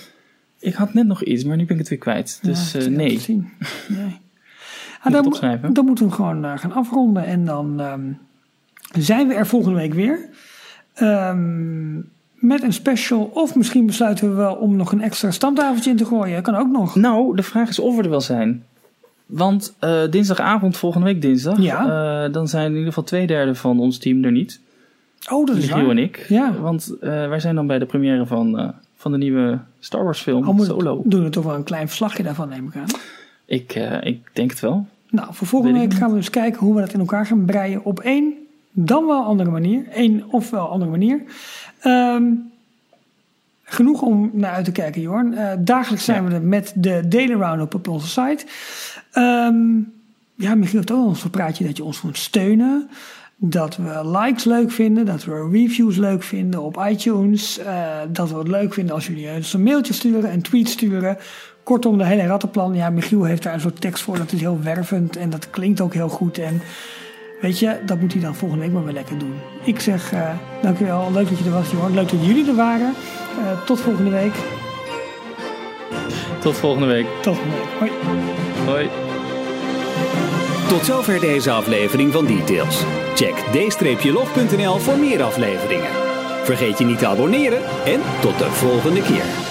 Ik 0.59 0.75
had 0.75 0.95
net 0.95 1.07
nog 1.07 1.23
iets, 1.23 1.45
maar 1.45 1.57
nu 1.57 1.65
ben 1.65 1.73
ik 1.73 1.79
het 1.81 1.89
weer 1.89 1.99
kwijt. 1.99 2.39
Dus 2.43 2.73
Ja, 2.73 2.81
ik 2.81 2.89
nee. 2.89 3.15
te 3.17 3.21
zien. 3.21 3.49
nee. 3.89 4.19
Dan, 5.13 5.73
dan 5.73 5.85
moeten 5.85 6.05
we 6.09 6.11
hem 6.15 6.21
gewoon 6.21 6.45
eh, 6.45 6.59
gaan 6.59 6.73
afronden. 6.73 7.25
En 7.25 7.45
dan 7.45 7.81
ehm, 7.81 8.01
zijn 9.03 9.29
we 9.29 9.35
er 9.35 9.47
volgende 9.47 9.79
week 9.79 9.95
weer. 9.95 10.19
Ehm, 10.95 11.95
met 12.35 12.63
een 12.63 12.73
special. 12.73 13.31
Of 13.35 13.55
misschien 13.57 13.87
besluiten 13.87 14.29
we 14.29 14.35
wel 14.35 14.55
om 14.55 14.77
nog 14.77 14.93
een 14.93 15.03
extra 15.03 15.31
stamtafeltje 15.31 15.91
in 15.91 15.97
te 15.97 16.05
gooien. 16.05 16.43
Kan 16.43 16.55
ook 16.55 16.69
nog. 16.71 16.95
Nou, 16.95 17.37
de 17.37 17.43
vraag 17.43 17.69
is 17.69 17.79
of 17.79 17.97
we 17.97 18.03
er 18.03 18.11
wel 18.11 18.21
zijn. 18.21 18.65
Want 19.27 19.75
eh, 19.79 20.01
dinsdagavond, 20.11 20.77
volgende 20.77 21.07
week 21.07 21.23
dinsdag, 21.23 21.59
Ja. 21.61 22.25
eh, 22.25 22.33
dan 22.33 22.49
zijn 22.49 22.65
in 22.65 22.71
ieder 22.73 22.87
geval 22.89 23.05
twee 23.05 23.27
derde 23.27 23.55
van 23.55 23.81
ons 23.81 23.99
team 23.99 24.25
er 24.25 24.33
niet. 24.33 24.61
Oh, 25.31 25.47
dat 25.47 25.57
is 25.57 25.63
Michiel 25.67 25.81
waar. 25.87 25.91
en 25.97 26.03
ik. 26.03 26.27
Ja. 26.29 26.53
Want 26.61 26.95
wij 27.01 27.41
zijn 27.41 27.55
dan 27.55 27.67
bij 27.67 27.79
de 27.79 27.87
première 27.87 28.27
van, 28.27 28.75
van 28.97 29.13
de 29.13 29.19
nieuwe 29.19 29.59
Star 29.79 30.05
Wars 30.05 30.21
film, 30.21 30.45
Al 30.45 30.53
moet 30.53 30.67
Solo. 30.67 31.03
doen 31.05 31.23
we 31.25 31.31
toch 31.31 31.45
wel 31.45 31.55
een 31.55 31.63
klein 31.65 31.87
verslagje 31.87 32.23
daarvan, 32.23 32.49
neem 32.49 32.67
ik 32.67 32.77
aan. 32.77 32.87
Ik, 33.47 33.75
ik 34.01 34.31
denk 34.33 34.51
het 34.51 34.61
wel. 34.61 34.87
Nou, 35.15 35.35
voor 35.35 35.47
volgende 35.47 35.79
week 35.79 35.95
gaan 35.95 36.11
we 36.11 36.17
dus 36.17 36.31
kijken 36.31 36.61
hoe 36.61 36.75
we 36.75 36.81
dat 36.81 36.93
in 36.93 37.01
elkaar 37.01 37.27
gaan 37.27 37.45
breien 37.45 37.85
op 37.85 38.01
één, 38.01 38.35
dan 38.71 39.07
wel 39.07 39.25
andere 39.25 39.51
manier. 39.51 39.85
Eén 39.93 40.25
of 40.31 40.51
wel 40.51 40.69
andere 40.69 40.91
manier. 40.91 41.23
Ehm, 41.81 42.25
genoeg 43.65 44.03
om 44.03 44.31
naar 44.33 44.53
uit 44.53 44.65
te 44.65 44.73
kijken, 44.73 45.01
Jorn. 45.01 45.35
Eh, 45.35 45.53
dagelijks 45.59 46.05
zijn 46.05 46.23
Ja. 46.23 46.29
we 46.29 46.35
er 46.35 46.43
met 46.43 46.73
de 46.77 47.09
daily 47.09 47.33
roundup 47.33 47.75
op 47.75 47.89
onze 47.89 48.07
site. 48.07 48.45
Ehm, 49.13 49.57
ja, 50.35 50.55
Michiel 50.55 50.79
heeft 50.79 50.91
ook 50.93 51.05
nog 51.07 51.25
een 51.25 51.31
praatje 51.31 51.65
dat 51.65 51.77
je 51.77 51.85
ons 51.85 52.03
moet 52.03 52.19
steunen. 52.19 52.89
Dat 53.37 53.77
we 53.77 54.11
likes 54.19 54.45
leuk 54.45 54.71
vinden, 54.71 55.07
dat 55.07 55.25
we 55.25 55.49
reviews 55.53 55.97
leuk 55.97 56.23
vinden 56.23 56.63
op 56.63 56.85
iTunes. 56.89 57.59
eh, 57.59 58.01
dat 58.09 58.31
we 58.31 58.37
het 58.39 58.49
leuk 58.49 58.75
vinden 58.75 58.95
als 58.95 59.07
jullie 59.07 59.31
ons 59.37 59.53
een 59.53 59.63
mailtje 59.63 59.93
sturen 59.93 60.31
en 60.31 60.43
tweets 60.43 60.73
sturen. 60.73 61.17
Kortom, 61.65 61.99
de 61.99 62.07
hele 62.07 62.27
rattenplan. 62.27 62.75
Ja, 62.75 62.91
Michiel 62.91 63.25
heeft 63.25 63.43
daar 63.43 63.55
een 63.55 63.61
soort 63.61 63.81
tekst 63.81 64.03
voor. 64.03 64.19
Dat 64.19 64.33
is 64.33 64.41
heel 64.41 64.59
wervend 64.63 65.17
en 65.17 65.31
dat 65.31 65.51
klinkt 65.51 65.81
ook 65.81 65.95
heel 65.95 66.09
goed. 66.09 66.39
En 66.39 66.63
weet 67.41 67.59
je, 67.59 67.79
dat 67.87 68.01
moet 68.01 68.13
hij 68.13 68.23
dan 68.23 68.35
volgende 68.35 68.65
week 68.65 68.73
maar 68.73 68.85
weer 68.85 68.93
lekker 68.93 69.19
doen. 69.19 69.35
Ik 69.65 69.81
zeg 69.81 70.13
eh 70.13 70.31
dankjewel. 70.63 71.13
Leuk 71.13 71.29
dat 71.29 71.39
je 71.39 71.45
er 71.45 71.51
was, 71.51 71.71
Johan. 71.71 71.95
Leuk 71.95 72.11
dat 72.11 72.27
jullie 72.27 72.49
er 72.49 72.55
waren. 72.55 72.95
Eh, 73.39 73.65
tot 73.65 73.81
volgende 73.81 74.11
week. 74.11 74.35
Tot 76.41 76.57
volgende 76.57 76.87
week. 76.87 77.07
Tot 77.23 77.37
volgende 77.37 77.57
week. 77.81 77.91
Hoi. 77.91 77.91
Hoi. 78.67 78.89
Tot 80.69 80.85
zover 80.85 81.21
deze 81.21 81.51
aflevering 81.51 82.13
van 82.13 82.27
Details. 82.27 82.83
Check 83.15 83.35
d-log.nl 84.01 84.79
voor 84.79 84.99
meer 84.99 85.23
afleveringen. 85.23 85.91
Vergeet 86.45 86.79
je 86.79 86.85
niet 86.85 86.99
te 86.99 87.07
abonneren 87.07 87.59
en 87.85 88.01
tot 88.21 88.39
de 88.39 88.51
volgende 88.51 89.03
keer. 89.03 89.44